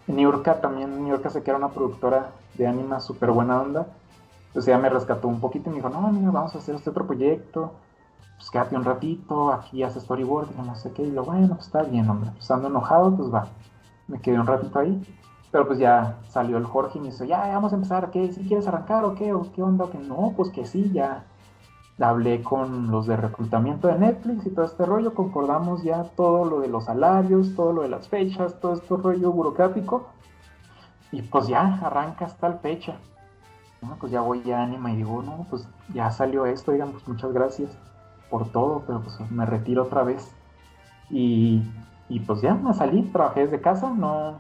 Niurka 0.07 0.61
también 0.61 1.03
Niurka 1.03 1.30
se 1.30 1.43
que 1.43 1.51
era 1.51 1.59
una 1.59 1.70
productora 1.70 2.32
de 2.55 2.65
Anima 2.65 2.99
súper 2.99 3.32
buena 3.32 3.61
onda. 3.61 3.88
Pues 4.53 4.67
ella 4.67 4.80
me 4.80 4.89
rescató 4.89 5.28
un 5.28 5.39
poquito 5.39 5.70
y 5.70 5.74
me 5.74 5.76
dijo 5.78 5.89
no 5.89 6.11
mira 6.11 6.32
vamos 6.32 6.55
a 6.55 6.57
hacer 6.57 6.74
este 6.74 6.89
otro 6.89 7.05
proyecto 7.05 7.72
pues 8.38 8.49
quédate 8.49 8.76
un 8.76 8.84
ratito 8.84 9.51
aquí 9.51 9.84
hace 9.84 9.99
storyboard 9.99 10.55
no 10.55 10.76
sé 10.76 10.91
qué 10.93 11.03
y 11.03 11.11
lo 11.11 11.24
bueno 11.24 11.55
pues 11.55 11.67
está 11.67 11.84
bien 11.84 12.09
hombre 12.09 12.32
pues 12.34 12.49
ando 12.51 12.67
enojado 12.67 13.15
pues 13.15 13.34
va 13.34 13.47
me 14.07 14.20
quedé 14.20 14.39
un 14.39 14.47
ratito 14.47 14.80
ahí 14.80 15.01
pero 15.51 15.65
pues 15.65 15.80
ya 15.80 16.17
salió 16.30 16.57
el 16.57 16.65
Jorge 16.65 16.99
y 16.99 17.01
me 17.01 17.11
dijo, 17.11 17.24
ya, 17.26 17.39
vamos 17.47 17.72
a 17.74 17.76
empezar, 17.76 18.11
¿qué? 18.11 18.32
¿Si 18.32 18.41
quieres 18.43 18.67
arrancar 18.67 19.03
o 19.03 19.15
qué? 19.15 19.34
¿O 19.34 19.51
qué 19.51 19.63
onda? 19.63 19.89
que 19.89 19.97
no, 19.97 20.34
pues 20.38 20.49
que 20.51 20.65
sí, 20.65 20.91
ya 20.93 21.24
hablé 21.99 22.43
con 22.43 22.91
los 22.91 23.07
de 23.07 23.17
reclutamiento 23.17 23.88
de 23.88 23.97
Netflix 23.97 24.45
y 24.45 24.51
todo 24.51 24.65
este 24.65 24.86
rollo, 24.86 25.13
concordamos 25.13 25.84
ya 25.84 26.03
todo 26.15 26.45
lo 26.45 26.59
de 26.61 26.70
los 26.70 26.86
salarios, 26.86 27.55
todo 27.55 27.74
lo 27.74 27.82
de 27.82 27.89
las 27.89 28.07
fechas, 28.07 28.59
todo 28.61 28.74
este 28.74 28.95
rollo 28.95 29.32
burocrático. 29.32 30.07
Y 31.11 31.24
pues 31.24 31.47
ya, 31.47 31.80
arranca 31.84 32.26
hasta 32.26 32.49
la 32.49 32.57
fecha. 32.57 32.97
pues 33.99 34.11
ya 34.11 34.22
voy 34.22 34.49
a 34.51 34.61
Anima 34.61 34.91
y 34.91 34.97
digo, 34.97 35.24
no, 35.24 35.47
pues 35.49 35.67
ya 35.93 36.11
salió 36.11 36.45
esto, 36.45 36.72
digamos, 36.72 36.95
pues 36.95 37.07
muchas 37.07 37.34
gracias 37.34 37.72
por 38.30 38.51
todo, 38.51 38.84
pero 38.86 39.01
pues 39.01 39.19
me 39.32 39.45
retiro 39.45 39.84
otra 39.84 40.03
vez. 40.03 40.32
Y, 41.09 41.63
y 42.07 42.19
pues 42.21 42.41
ya, 42.41 42.53
me 42.53 42.73
salí, 42.73 43.03
trabajé 43.11 43.41
desde 43.41 43.61
casa, 43.61 43.89
no, 43.89 44.39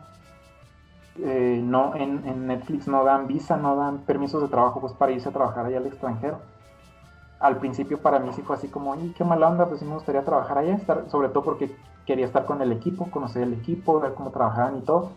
eh, 1.21 1.61
no 1.63 1.95
en, 1.95 2.47
Netflix 2.47 2.87
no 2.87 3.03
dan 3.03 3.27
visa, 3.27 3.57
no 3.57 3.75
dan 3.75 3.99
permisos 3.99 4.41
de 4.41 4.47
trabajo 4.47 4.79
pues 4.79 4.93
para 4.93 5.11
irse 5.11 5.27
a 5.29 5.31
trabajar 5.31 5.65
allá 5.65 5.77
al 5.77 5.87
extranjero. 5.87 6.39
Al 7.39 7.57
principio 7.57 7.99
para 7.99 8.19
mí 8.19 8.31
sí 8.33 8.41
fue 8.41 8.55
así 8.55 8.67
como, 8.67 8.95
y 8.95 9.09
qué 9.11 9.23
mala 9.23 9.49
onda, 9.49 9.67
pues 9.67 9.79
sí 9.79 9.85
me 9.85 9.93
gustaría 9.93 10.23
trabajar 10.23 10.57
allá, 10.57 10.75
estar, 10.75 11.09
sobre 11.09 11.29
todo 11.29 11.43
porque 11.43 11.75
quería 12.05 12.25
estar 12.25 12.45
con 12.45 12.61
el 12.61 12.71
equipo, 12.71 13.09
conocer 13.11 13.43
el 13.43 13.53
equipo, 13.53 13.99
ver 13.99 14.13
cómo 14.13 14.31
trabajaban 14.31 14.77
y 14.77 14.81
todo. 14.81 15.11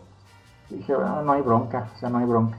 Dije, 0.69 0.95
bueno, 0.95 1.21
no 1.21 1.33
hay 1.33 1.41
bronca, 1.41 1.89
o 1.95 1.97
sea, 1.97 2.09
no 2.09 2.19
hay 2.19 2.25
bronca. 2.25 2.57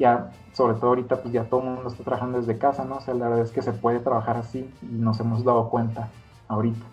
Ya, 0.00 0.32
sobre 0.54 0.74
todo 0.74 0.88
ahorita, 0.88 1.22
pues 1.22 1.32
ya 1.32 1.44
todo 1.44 1.60
el 1.60 1.66
mundo 1.66 1.88
está 1.90 2.02
trabajando 2.02 2.38
desde 2.38 2.58
casa, 2.58 2.84
¿no? 2.84 2.96
O 2.96 3.00
sea, 3.00 3.14
la 3.14 3.28
verdad 3.28 3.44
es 3.44 3.52
que 3.52 3.62
se 3.62 3.72
puede 3.72 4.00
trabajar 4.00 4.36
así 4.36 4.68
y 4.82 4.86
nos 4.86 5.20
hemos 5.20 5.44
dado 5.44 5.68
cuenta 5.68 6.08
ahorita. 6.48 6.84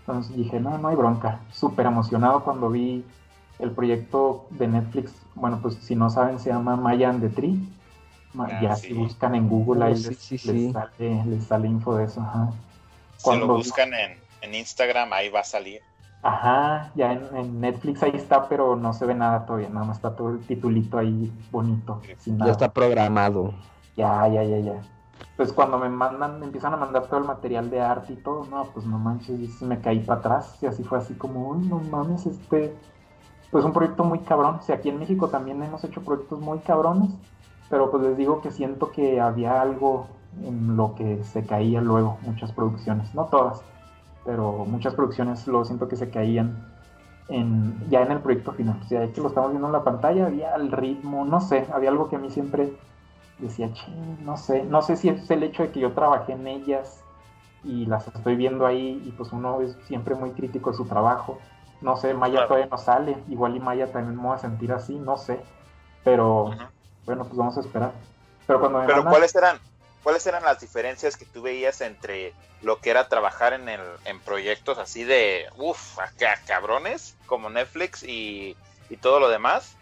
Entonces 0.00 0.34
dije, 0.36 0.60
no, 0.60 0.78
no 0.78 0.88
hay 0.88 0.96
bronca. 0.96 1.40
Súper 1.52 1.84
emocionado 1.86 2.44
cuando 2.44 2.70
vi 2.70 3.04
el 3.58 3.72
proyecto 3.72 4.46
de 4.50 4.68
Netflix, 4.68 5.12
bueno, 5.34 5.58
pues 5.60 5.74
si 5.74 5.96
no 5.96 6.08
saben, 6.08 6.38
se 6.38 6.50
llama 6.50 6.76
Maya 6.76 7.10
and 7.10 7.20
the 7.20 7.28
Tree. 7.28 7.58
Ah, 8.38 8.60
ya 8.62 8.76
si 8.76 8.92
buscan 8.92 9.34
en 9.34 9.48
Google, 9.48 9.84
ahí 9.84 9.94
les, 9.94 11.46
sale, 11.46 11.68
info 11.68 11.96
de 11.96 12.04
eso. 12.04 12.20
Ajá. 12.20 12.50
Cuando 13.22 13.46
si 13.46 13.48
lo 13.48 13.56
buscan 13.56 13.90
en, 13.94 14.54
Instagram, 14.54 15.12
ahí 15.12 15.28
va 15.28 15.40
a 15.40 15.44
salir. 15.44 15.82
Ajá, 16.22 16.90
ya 16.96 17.12
en, 17.12 17.60
Netflix 17.60 18.02
ahí 18.02 18.12
está, 18.14 18.48
pero 18.48 18.74
no 18.74 18.92
se 18.92 19.06
ve 19.06 19.14
nada 19.14 19.46
todavía, 19.46 19.68
nada 19.68 19.86
más 19.86 19.96
está 19.96 20.16
todo 20.16 20.30
el 20.30 20.40
titulito 20.40 20.98
ahí 20.98 21.32
bonito. 21.50 22.00
Ya 22.26 22.50
está 22.50 22.72
programado. 22.72 23.54
Ya, 23.96 24.26
ya, 24.28 24.42
ya, 24.42 24.58
ya. 24.58 24.80
pues 25.36 25.52
cuando 25.52 25.78
me 25.78 25.88
mandan, 25.88 26.40
me 26.40 26.46
empiezan 26.46 26.74
a 26.74 26.76
mandar 26.76 27.06
todo 27.06 27.18
el 27.20 27.26
material 27.26 27.70
de 27.70 27.80
arte 27.80 28.12
y 28.14 28.16
todo, 28.16 28.46
no, 28.50 28.64
pues 28.74 28.84
no 28.84 28.98
manches, 28.98 29.62
me 29.62 29.80
caí 29.80 30.00
para 30.00 30.20
atrás 30.20 30.58
y 30.60 30.66
así 30.66 30.82
fue 30.82 30.98
así 30.98 31.14
como, 31.14 31.50
uy, 31.50 31.66
no 31.66 31.78
mames, 31.78 32.26
este, 32.26 32.74
pues 33.50 33.64
un 33.64 33.72
proyecto 33.72 34.04
muy 34.04 34.20
cabrón. 34.20 34.56
O 34.56 34.62
sea, 34.62 34.76
aquí 34.76 34.88
en 34.88 34.98
México 34.98 35.28
también 35.28 35.62
hemos 35.62 35.84
hecho 35.84 36.02
proyectos 36.02 36.40
muy 36.40 36.58
cabrones, 36.60 37.10
pero 37.70 37.90
pues 37.90 38.02
les 38.02 38.16
digo 38.16 38.40
que 38.40 38.50
siento 38.50 38.90
que 38.90 39.20
había 39.20 39.60
algo 39.60 40.08
en 40.42 40.76
lo 40.76 40.94
que 40.94 41.22
se 41.24 41.44
caía 41.44 41.80
luego 41.80 42.18
muchas 42.22 42.52
producciones, 42.52 43.14
no 43.14 43.26
todas, 43.26 43.62
pero 44.28 44.66
muchas 44.66 44.94
producciones 44.94 45.46
lo 45.46 45.64
siento 45.64 45.88
que 45.88 45.96
se 45.96 46.10
caían 46.10 46.54
en, 47.30 47.82
ya 47.88 48.02
en 48.02 48.12
el 48.12 48.20
proyecto 48.20 48.52
final. 48.52 48.78
O 48.84 48.86
sea, 48.86 49.10
que 49.10 49.22
lo 49.22 49.28
estamos 49.28 49.52
viendo 49.52 49.68
en 49.68 49.72
la 49.72 49.82
pantalla, 49.82 50.26
había 50.26 50.54
el 50.54 50.70
ritmo, 50.70 51.24
no 51.24 51.40
sé, 51.40 51.66
había 51.72 51.88
algo 51.88 52.10
que 52.10 52.16
a 52.16 52.18
mí 52.18 52.28
siempre 52.28 52.74
decía, 53.38 53.70
no 54.22 54.36
sé, 54.36 54.64
no 54.64 54.82
sé 54.82 54.98
si 54.98 55.08
es 55.08 55.30
el 55.30 55.44
hecho 55.44 55.62
de 55.62 55.70
que 55.70 55.80
yo 55.80 55.92
trabajé 55.92 56.34
en 56.34 56.46
ellas 56.46 57.02
y 57.64 57.86
las 57.86 58.06
estoy 58.06 58.36
viendo 58.36 58.66
ahí 58.66 59.02
y 59.06 59.12
pues 59.12 59.32
uno 59.32 59.62
es 59.62 59.74
siempre 59.86 60.14
muy 60.14 60.32
crítico 60.32 60.72
de 60.72 60.76
su 60.76 60.84
trabajo. 60.84 61.38
No 61.80 61.96
sé, 61.96 62.12
Maya 62.12 62.46
todavía 62.46 62.66
no 62.66 62.76
sale, 62.76 63.16
igual 63.30 63.56
y 63.56 63.60
Maya 63.60 63.90
también 63.90 64.14
me 64.14 64.24
voy 64.24 64.34
a 64.34 64.38
sentir 64.38 64.72
así, 64.72 64.98
no 64.98 65.16
sé, 65.16 65.40
pero 66.04 66.50
bueno, 67.06 67.24
pues 67.24 67.34
vamos 67.38 67.56
a 67.56 67.60
esperar. 67.60 67.92
Pero, 68.46 68.60
cuando 68.60 68.82
pero 68.86 69.04
¿cuáles 69.06 69.34
eran? 69.34 69.56
¿Cuáles 70.02 70.26
eran 70.26 70.44
las 70.44 70.60
diferencias 70.60 71.16
que 71.16 71.26
tú 71.26 71.42
veías 71.42 71.80
entre 71.80 72.34
lo 72.62 72.80
que 72.80 72.90
era 72.90 73.08
trabajar 73.08 73.52
en, 73.52 73.68
el, 73.68 73.82
en 74.04 74.20
proyectos 74.20 74.78
así 74.78 75.04
de, 75.04 75.46
uff, 75.56 75.98
acá 75.98 76.38
cabrones, 76.46 77.16
como 77.26 77.50
Netflix 77.50 78.02
y, 78.02 78.56
y 78.88 78.96
todo 78.96 79.20
lo 79.20 79.28
demás, 79.28 79.76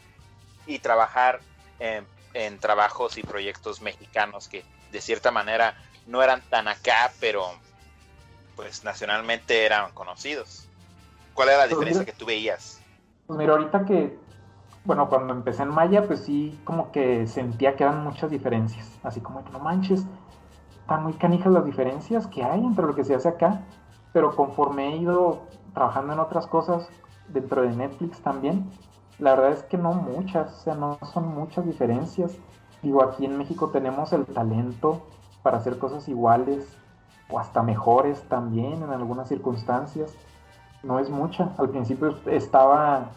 y 0.67 0.79
trabajar 0.79 1.41
en 1.79 2.07
en 2.37 2.59
trabajos 2.59 3.17
y 3.17 3.23
proyectos 3.23 3.81
mexicanos 3.81 4.47
que 4.47 4.63
de 4.91 5.01
cierta 5.01 5.31
manera 5.31 5.75
no 6.05 6.23
eran 6.23 6.43
tan 6.51 6.69
acá, 6.69 7.11
pero 7.19 7.43
pues 8.55 8.85
nacionalmente 8.85 9.65
eran 9.65 9.91
conocidos. 9.93 10.69
¿Cuál 11.33 11.49
era 11.49 11.59
la 11.59 11.65
pues 11.65 11.79
diferencia 11.79 12.05
que 12.05 12.13
tú 12.13 12.27
veías? 12.27 12.83
Pues 13.27 13.39
mira, 13.39 13.53
ahorita 13.53 13.85
que, 13.87 14.19
bueno, 14.87 15.09
cuando 15.09 15.33
empecé 15.35 15.65
en 15.65 15.71
Maya, 15.71 16.07
pues 16.07 16.21
sí, 16.21 16.59
como 16.65 16.93
que 16.93 17.27
sentía 17.27 17.77
que 17.77 17.85
eran 17.85 18.05
muchas 18.05 18.31
diferencias. 18.31 18.99
Así 19.03 19.21
como 19.21 19.45
que 19.45 19.51
no 19.51 19.59
manches, 19.59 20.07
están 20.81 21.03
muy 21.03 21.15
canijas 21.15 21.53
las 21.53 21.65
diferencias 21.65 22.27
que 22.29 22.45
hay 22.45 22.65
entre 22.65 22.87
lo 22.87 22.95
que 22.95 23.05
se 23.05 23.15
hace 23.15 23.29
acá. 23.29 23.63
Pero 24.13 24.35
conforme 24.35 24.95
he 24.95 24.97
ido 24.97 25.43
trabajando 25.75 26.13
en 26.13 26.21
otras 26.21 26.47
cosas, 26.47 26.89
dentro 27.29 27.63
de 27.63 27.75
Netflix 27.75 28.21
también, 28.21 28.71
la 29.19 29.35
verdad 29.35 29.53
es 29.53 29.63
que 29.65 29.79
no 29.79 29.93
muchas, 29.93 30.53
o 30.53 30.61
sea, 30.61 30.75
no 30.75 30.99
son 31.13 31.29
muchas 31.35 31.67
diferencias. 31.67 32.37
Digo, 32.83 33.03
aquí 33.03 33.25
en 33.25 33.37
México 33.37 33.71
tenemos 33.71 34.13
el 34.13 34.25
talento 34.27 35.03
para 35.43 35.59
hacer 35.59 35.79
cosas 35.79 36.09
iguales 36.09 36.77
o 37.31 37.39
hasta 37.39 37.63
mejores 37.63 38.23
también 38.29 38.83
en 38.83 38.91
algunas 38.91 39.29
circunstancias. 39.29 40.15
No 40.83 40.99
es 40.99 41.11
mucha. 41.11 41.51
Al 41.59 41.71
principio 41.71 42.17
estaba, 42.27 43.11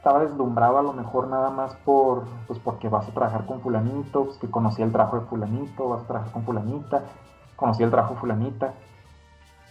estaba 0.00 0.20
deslumbrado 0.20 0.78
a 0.78 0.82
lo 0.82 0.94
mejor 0.94 1.28
nada 1.28 1.50
más 1.50 1.74
por, 1.84 2.24
pues 2.46 2.58
porque 2.58 2.88
vas 2.88 3.06
a 3.06 3.12
trabajar 3.12 3.44
con 3.44 3.60
fulanito, 3.60 4.24
pues 4.24 4.38
que 4.38 4.50
conocía 4.50 4.86
el 4.86 4.92
trabajo 4.92 5.20
de 5.20 5.26
fulanito, 5.26 5.90
vas 5.90 6.00
a 6.00 6.06
trabajar 6.06 6.32
con 6.32 6.42
fulanita, 6.42 7.02
conocía 7.54 7.84
el 7.84 7.90
trabajo 7.90 8.14
de 8.14 8.20
fulanita. 8.20 8.72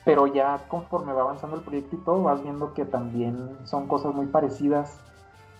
Pero 0.06 0.28
ya 0.28 0.66
conforme 0.68 1.14
va 1.14 1.24
avanzando 1.24 1.56
el 1.56 1.64
proyecto 1.64 1.96
y 1.96 2.00
todo, 2.02 2.22
vas 2.22 2.44
viendo 2.44 2.76
que 2.76 2.86
también 2.86 3.58
son 3.64 3.88
cosas 3.88 4.14
muy 4.14 4.28
parecidas 4.28 5.00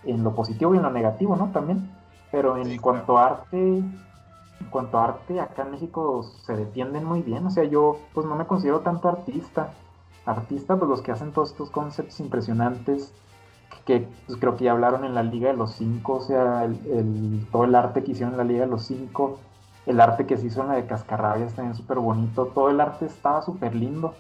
en 0.04 0.24
lo 0.24 0.36
positivo 0.36 0.76
y 0.76 0.78
en 0.78 0.84
lo 0.84 0.92
negativo, 0.92 1.36
¿no? 1.36 1.48
También. 1.48 1.90
Pero 2.32 2.56
en 2.56 2.78
cuanto 2.78 3.18
a 3.18 3.26
arte, 3.26 3.78
en 3.80 4.70
cuanto 4.70 5.00
a 5.00 5.06
arte, 5.06 5.42
acá 5.42 5.64
en 5.64 5.72
México 5.72 6.22
se 6.46 6.56
defienden 6.56 7.06
muy 7.06 7.24
bien. 7.24 7.44
O 7.48 7.50
sea, 7.50 7.64
yo 7.64 7.98
pues 8.14 8.28
no 8.28 8.36
me 8.36 8.46
considero 8.46 8.82
tanto 8.82 9.10
artista. 9.10 9.72
Artista, 10.28 10.78
pues 10.78 10.88
los 10.88 11.02
que 11.02 11.12
hacen 11.12 11.32
todos 11.32 11.54
estos 11.54 11.72
conceptos 11.72 12.20
impresionantes, 12.20 13.12
que 13.90 14.08
pues, 14.28 14.38
creo 14.40 14.56
que 14.56 14.66
ya 14.66 14.74
hablaron 14.74 15.04
en 15.04 15.16
la 15.16 15.24
Liga 15.24 15.50
de 15.50 15.58
los 15.58 15.72
Cinco, 15.72 16.18
o 16.18 16.22
sea, 16.22 16.64
el, 16.64 17.48
todo 17.52 17.64
el 17.64 17.74
arte 17.74 18.04
que 18.04 18.12
hicieron 18.12 18.34
en 18.34 18.38
la 18.38 18.44
Liga 18.44 18.66
de 18.66 18.70
los 18.70 18.84
Cinco, 18.84 19.40
el 19.88 20.00
arte 20.00 20.28
que 20.28 20.38
se 20.38 20.46
hizo 20.46 20.62
en 20.62 20.68
la 20.68 20.76
de 20.76 20.86
Cascarrabias 20.86 21.56
también 21.56 21.74
súper 21.74 21.98
bonito, 21.98 22.46
todo 22.54 22.70
el 22.70 22.80
arte 22.80 23.08
estaba 23.08 23.42
súper 23.42 23.74
lindo. 23.74 24.14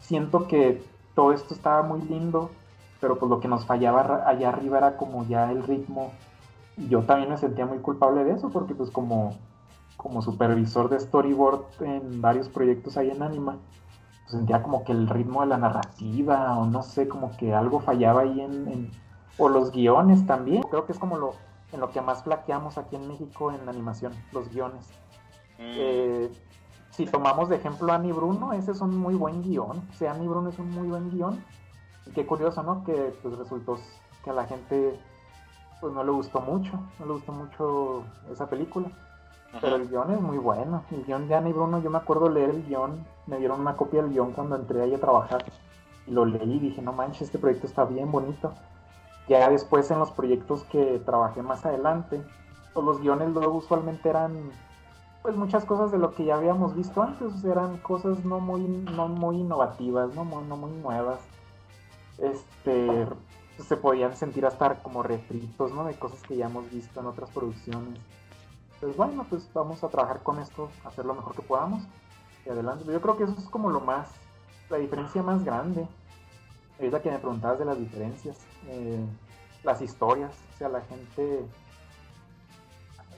Siento 0.00 0.48
que 0.48 0.82
todo 1.14 1.34
esto 1.34 1.52
estaba 1.52 1.82
muy 1.82 2.00
lindo, 2.08 2.50
pero 2.98 3.18
pues 3.18 3.28
lo 3.28 3.38
que 3.38 3.48
nos 3.48 3.66
fallaba 3.66 4.26
allá 4.26 4.48
arriba 4.48 4.78
era 4.78 4.96
como 4.96 5.26
ya 5.26 5.52
el 5.52 5.62
ritmo. 5.62 6.12
Y 6.78 6.88
yo 6.88 7.02
también 7.02 7.28
me 7.28 7.36
sentía 7.36 7.66
muy 7.66 7.78
culpable 7.80 8.24
de 8.24 8.32
eso, 8.32 8.48
porque 8.48 8.74
pues 8.74 8.90
como, 8.90 9.36
como 9.98 10.22
supervisor 10.22 10.88
de 10.88 11.00
storyboard 11.00 11.66
en 11.80 12.22
varios 12.22 12.48
proyectos 12.48 12.96
ahí 12.96 13.10
en 13.10 13.22
Anima, 13.22 13.56
sentía 14.26 14.62
como 14.62 14.84
que 14.84 14.92
el 14.92 15.08
ritmo 15.08 15.40
de 15.40 15.48
la 15.48 15.56
narrativa, 15.56 16.58
o 16.58 16.66
no 16.66 16.82
sé, 16.82 17.08
como 17.08 17.36
que 17.36 17.54
algo 17.54 17.80
fallaba 17.80 18.22
ahí 18.22 18.40
en, 18.40 18.90
o 19.38 19.48
los 19.48 19.72
guiones 19.72 20.26
también. 20.26 20.62
Creo 20.64 20.86
que 20.86 20.92
es 20.92 20.98
como 20.98 21.16
lo, 21.16 21.34
en 21.72 21.80
lo 21.80 21.90
que 21.90 22.00
más 22.00 22.22
flaqueamos 22.22 22.78
aquí 22.78 22.96
en 22.96 23.08
México 23.08 23.52
en 23.52 23.68
animación, 23.68 24.12
los 24.32 24.48
guiones. 24.52 24.88
Mm. 25.58 25.74
Eh, 25.78 26.32
si 26.90 27.06
tomamos 27.06 27.48
de 27.48 27.56
ejemplo 27.56 27.92
a 27.92 27.96
Annie 27.96 28.12
Bruno, 28.12 28.52
ese 28.52 28.72
es 28.72 28.80
un 28.80 28.96
muy 28.96 29.14
buen 29.14 29.42
guion. 29.42 29.82
O 29.90 29.94
sea, 29.94 30.12
Annie 30.12 30.28
Bruno 30.28 30.48
es 30.48 30.58
un 30.58 30.70
muy 30.70 30.88
buen 30.88 31.10
guion 31.10 31.42
qué 32.14 32.26
curioso, 32.26 32.62
¿no? 32.62 32.84
Que 32.84 33.14
pues 33.22 33.36
resultó 33.36 33.78
que 34.24 34.30
a 34.30 34.34
la 34.34 34.46
gente 34.46 34.98
pues 35.80 35.92
no 35.92 36.02
le 36.02 36.10
gustó 36.10 36.40
mucho, 36.40 36.72
no 36.98 37.06
le 37.06 37.12
gustó 37.12 37.32
mucho 37.32 38.04
esa 38.30 38.48
película. 38.48 38.90
Pero 39.60 39.76
el 39.76 39.88
guion 39.88 40.10
es 40.12 40.20
muy 40.20 40.38
bueno. 40.38 40.82
El 40.90 41.04
guion 41.04 41.28
de 41.28 41.34
Ana 41.34 41.48
y 41.48 41.52
Bruno, 41.52 41.80
yo 41.80 41.90
me 41.90 41.98
acuerdo 41.98 42.28
leer 42.28 42.50
el 42.50 42.64
guion, 42.64 43.04
me 43.26 43.38
dieron 43.38 43.60
una 43.60 43.76
copia 43.76 44.02
del 44.02 44.12
guion 44.12 44.32
cuando 44.32 44.56
entré 44.56 44.82
ahí 44.82 44.94
a 44.94 45.00
trabajar. 45.00 45.44
Y 46.06 46.10
lo 46.12 46.24
leí 46.24 46.54
y 46.54 46.58
dije, 46.58 46.82
no 46.82 46.92
manches, 46.92 47.22
este 47.22 47.38
proyecto 47.38 47.66
está 47.66 47.84
bien 47.84 48.10
bonito. 48.10 48.52
Ya 49.28 49.48
después 49.50 49.90
en 49.90 49.98
los 49.98 50.12
proyectos 50.12 50.64
que 50.64 51.00
trabajé 51.04 51.42
más 51.42 51.66
adelante, 51.66 52.22
pues 52.72 52.86
los 52.86 53.00
guiones 53.00 53.30
luego 53.30 53.54
usualmente 53.54 54.08
eran 54.08 54.50
pues 55.22 55.34
muchas 55.34 55.64
cosas 55.64 55.90
de 55.90 55.98
lo 55.98 56.14
que 56.14 56.24
ya 56.24 56.36
habíamos 56.36 56.76
visto 56.76 57.02
antes, 57.02 57.42
eran 57.44 57.78
cosas 57.78 58.24
no 58.24 58.38
muy, 58.38 58.60
no 58.62 59.08
muy 59.08 59.38
innovativas, 59.38 60.14
no 60.14 60.24
no 60.24 60.56
muy 60.56 60.70
nuevas 60.70 61.18
este, 62.18 63.06
se 63.66 63.76
podían 63.76 64.16
sentir 64.16 64.46
hasta 64.46 64.82
como 64.82 65.02
refritos, 65.02 65.72
¿no? 65.72 65.84
De 65.84 65.94
cosas 65.94 66.22
que 66.22 66.36
ya 66.36 66.46
hemos 66.46 66.70
visto 66.70 67.00
en 67.00 67.06
otras 67.06 67.30
producciones. 67.30 67.98
Pues 68.80 68.96
bueno, 68.96 69.26
pues 69.28 69.48
vamos 69.54 69.82
a 69.82 69.88
trabajar 69.88 70.22
con 70.22 70.38
esto, 70.38 70.70
hacer 70.84 71.04
lo 71.04 71.14
mejor 71.14 71.34
que 71.34 71.42
podamos 71.42 71.82
y 72.44 72.50
adelante. 72.50 72.84
Yo 72.86 73.00
creo 73.00 73.16
que 73.16 73.24
eso 73.24 73.34
es 73.38 73.48
como 73.48 73.70
lo 73.70 73.80
más, 73.80 74.10
la 74.68 74.76
diferencia 74.78 75.22
más 75.22 75.44
grande. 75.44 75.86
Ahorita 76.78 77.00
que 77.00 77.10
me 77.10 77.18
preguntabas 77.18 77.58
de 77.58 77.64
las 77.64 77.78
diferencias, 77.78 78.38
eh, 78.68 79.04
las 79.64 79.80
historias, 79.80 80.36
o 80.54 80.58
sea, 80.58 80.68
la 80.68 80.82
gente 80.82 81.46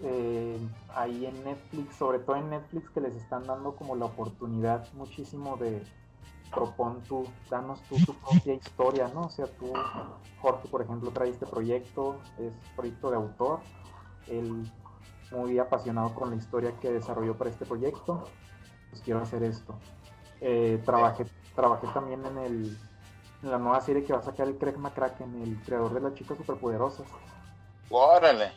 eh, 0.02 0.58
ahí 0.94 1.26
en 1.26 1.44
Netflix, 1.44 1.96
sobre 1.96 2.20
todo 2.20 2.36
en 2.36 2.50
Netflix, 2.50 2.88
que 2.90 3.00
les 3.00 3.16
están 3.16 3.44
dando 3.44 3.74
como 3.74 3.96
la 3.96 4.04
oportunidad 4.04 4.86
muchísimo 4.92 5.56
de, 5.56 5.82
propon 6.50 7.02
tú, 7.02 7.26
danos 7.50 7.80
tu 7.82 7.96
propia 8.14 8.54
historia, 8.54 9.10
¿no? 9.12 9.22
O 9.22 9.30
sea, 9.30 9.46
tú, 9.46 9.72
Jorge, 10.40 10.68
por 10.68 10.82
ejemplo, 10.82 11.10
trae 11.10 11.30
este 11.30 11.46
proyecto, 11.46 12.20
es 12.38 12.52
proyecto 12.74 13.10
de 13.10 13.16
autor, 13.16 13.60
él 14.28 14.70
muy 15.30 15.58
apasionado 15.58 16.14
con 16.14 16.30
la 16.30 16.36
historia 16.36 16.72
que 16.80 16.92
desarrolló 16.92 17.36
para 17.36 17.50
este 17.50 17.66
proyecto, 17.66 18.24
pues 18.90 19.02
quiero 19.02 19.20
hacer 19.20 19.42
esto. 19.42 19.74
Eh, 20.40 20.80
trabajé, 20.84 21.26
trabajé 21.54 21.86
también 21.88 22.24
en, 22.24 22.38
el, 22.38 22.78
en 23.42 23.50
la 23.50 23.58
nueva 23.58 23.80
serie 23.80 24.04
que 24.04 24.12
va 24.12 24.20
a 24.20 24.22
sacar 24.22 24.48
el 24.48 24.56
Craig 24.56 24.76
McCracken, 24.76 25.42
el 25.42 25.60
creador 25.62 25.94
de 25.94 26.00
las 26.00 26.14
chicas 26.14 26.36
superpoderosas. 26.38 27.06
¡Órale! 27.90 28.52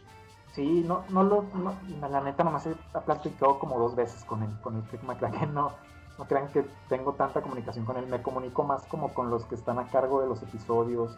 Sí, 0.54 0.84
no, 0.86 1.06
no 1.10 1.24
lo, 1.24 1.44
no, 1.54 1.76
la 2.10 2.22
neta 2.22 2.44
nomás 2.44 2.68
he 2.68 2.76
platicado 3.06 3.58
como 3.58 3.80
dos 3.80 3.96
veces 3.96 4.24
con 4.26 4.44
él, 4.44 4.50
con 4.62 4.76
el 4.76 4.84
Craig 4.84 5.04
McCracken, 5.04 5.54
no, 5.54 5.72
no 6.18 6.26
crean 6.26 6.50
que 6.50 6.66
tengo 6.90 7.14
tanta 7.14 7.42
comunicación 7.42 7.86
con 7.86 7.96
él, 7.98 8.08
me 8.08 8.22
comunico 8.22 8.64
más 8.64 8.86
como 8.88 9.14
con 9.14 9.30
los 9.30 9.46
que 9.46 9.56
están 9.56 9.80
a 9.80 9.88
cargo 9.88 10.22
de 10.22 10.28
los 10.28 10.44
episodios, 10.44 11.18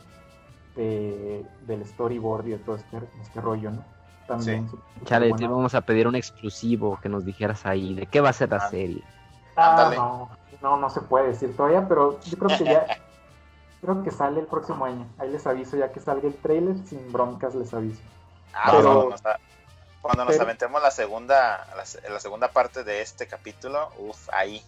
del 0.75 1.85
storyboard 1.85 2.47
y 2.47 2.51
de 2.51 2.57
todo 2.59 2.75
este, 2.75 2.97
este 3.21 3.41
rollo, 3.41 3.71
¿no? 3.71 3.83
También. 4.27 4.69
Chale, 5.05 5.33
te 5.33 5.47
vamos 5.47 5.75
a 5.75 5.81
pedir 5.81 6.07
un 6.07 6.15
exclusivo 6.15 6.99
que 7.01 7.09
nos 7.09 7.25
dijeras 7.25 7.65
ahí, 7.65 7.93
¿de 7.93 8.05
qué 8.05 8.21
va 8.21 8.29
a 8.29 8.33
ser 8.33 8.49
la 8.49 8.57
ah. 8.57 8.69
serie? 8.69 9.03
Ah, 9.55 9.91
no, 9.95 10.29
no, 10.61 10.77
no 10.77 10.89
se 10.89 11.01
puede 11.01 11.27
decir 11.27 11.55
todavía, 11.55 11.87
pero 11.87 12.19
yo 12.21 12.37
creo 12.37 12.57
que 12.57 12.63
ya, 12.63 12.85
creo 13.81 14.03
que 14.03 14.11
sale 14.11 14.39
el 14.39 14.47
próximo 14.47 14.85
año. 14.85 15.05
Ahí 15.19 15.29
les 15.29 15.45
aviso, 15.45 15.77
ya 15.77 15.91
que 15.91 15.99
salga 15.99 16.27
el 16.27 16.35
trailer, 16.35 16.77
sin 16.85 17.11
broncas 17.11 17.53
les 17.53 17.73
aviso. 17.73 18.01
Ah, 18.53 18.71
pero, 18.71 19.13
cuando 20.01 20.25
nos, 20.25 20.39
aventemos 20.39 20.81
la 20.81 20.91
segunda, 20.91 21.65
la, 21.75 22.19
segunda 22.19 22.49
parte 22.49 22.83
de 22.83 23.01
este 23.01 23.27
capítulo, 23.27 23.89
uff, 23.99 24.29
ahí 24.33 24.61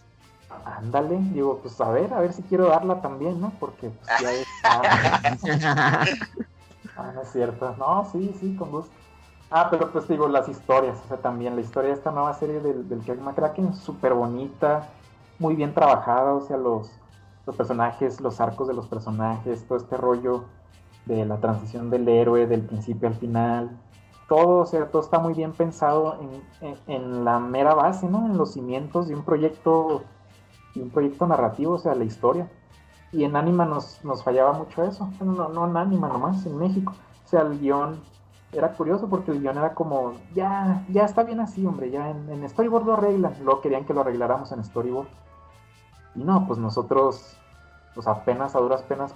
Ándale, 0.64 1.18
digo, 1.32 1.58
pues 1.58 1.80
a 1.80 1.90
ver, 1.90 2.12
a 2.14 2.20
ver 2.20 2.32
si 2.32 2.42
quiero 2.42 2.68
darla 2.68 3.00
también, 3.00 3.40
¿no? 3.40 3.52
Porque 3.58 3.90
pues, 3.90 4.20
ya 4.20 4.32
es. 4.32 4.46
ah, 4.64 6.06
no 7.14 7.22
es 7.22 7.32
cierto. 7.32 7.74
No, 7.76 8.08
sí, 8.12 8.34
sí, 8.38 8.54
con 8.56 8.70
gusto. 8.70 8.92
Ah, 9.50 9.68
pero 9.70 9.92
pues 9.92 10.08
digo, 10.08 10.26
las 10.26 10.48
historias, 10.48 11.00
o 11.04 11.08
sea, 11.08 11.18
también 11.18 11.54
la 11.54 11.60
historia 11.60 11.90
de 11.90 11.96
esta 11.96 12.10
nueva 12.10 12.34
serie 12.34 12.60
del, 12.60 12.88
del 12.88 13.02
Jack 13.04 13.20
McCracken 13.20 13.74
súper 13.74 14.12
bonita, 14.12 14.88
muy 15.38 15.54
bien 15.54 15.72
trabajada, 15.72 16.34
o 16.34 16.40
sea, 16.40 16.56
los, 16.56 16.90
los 17.46 17.54
personajes, 17.56 18.20
los 18.20 18.40
arcos 18.40 18.66
de 18.66 18.74
los 18.74 18.88
personajes, 18.88 19.64
todo 19.68 19.78
este 19.78 19.96
rollo 19.96 20.44
de 21.04 21.24
la 21.24 21.36
transición 21.38 21.90
del 21.90 22.08
héroe, 22.08 22.48
del 22.48 22.62
principio 22.62 23.08
al 23.08 23.14
final, 23.14 23.70
todo, 24.28 24.58
o 24.58 24.66
sea, 24.66 24.90
todo 24.90 25.02
está 25.02 25.20
muy 25.20 25.34
bien 25.34 25.52
pensado 25.52 26.18
en, 26.60 26.76
en, 26.88 27.24
la 27.24 27.38
mera 27.38 27.74
base, 27.74 28.08
¿no? 28.08 28.26
En 28.26 28.36
los 28.36 28.54
cimientos 28.54 29.06
de 29.06 29.14
un 29.14 29.22
proyecto, 29.22 30.02
de 30.74 30.82
un 30.82 30.90
proyecto 30.90 31.26
narrativo, 31.28 31.74
o 31.74 31.78
sea, 31.78 31.94
la 31.94 32.04
historia. 32.04 32.50
Y 33.12 33.22
en 33.22 33.36
Anima 33.36 33.64
nos, 33.64 34.04
nos 34.04 34.24
fallaba 34.24 34.52
mucho 34.52 34.82
eso, 34.82 35.08
no, 35.20 35.48
no 35.48 35.68
en 35.68 35.76
Anima 35.76 36.08
nomás, 36.08 36.44
en 36.44 36.58
México. 36.58 36.92
O 37.24 37.28
sea, 37.28 37.42
el 37.42 37.60
guion 37.60 38.00
era 38.56 38.72
curioso 38.72 39.08
porque 39.08 39.30
el 39.30 39.40
guion 39.40 39.58
era 39.58 39.74
como, 39.74 40.14
ya, 40.34 40.84
ya 40.88 41.04
está 41.04 41.22
bien 41.22 41.40
así, 41.40 41.64
hombre, 41.66 41.90
ya 41.90 42.10
en, 42.10 42.28
en 42.30 42.48
Storyboard 42.48 42.84
lo 42.84 42.94
arreglan, 42.94 43.34
luego 43.44 43.60
querían 43.60 43.84
que 43.84 43.94
lo 43.94 44.00
arregláramos 44.00 44.52
en 44.52 44.64
Storyboard. 44.64 45.08
Y 46.14 46.24
no, 46.24 46.46
pues 46.46 46.58
nosotros, 46.58 47.36
pues 47.94 48.06
apenas, 48.06 48.56
a 48.56 48.60
duras 48.60 48.82
penas, 48.82 49.14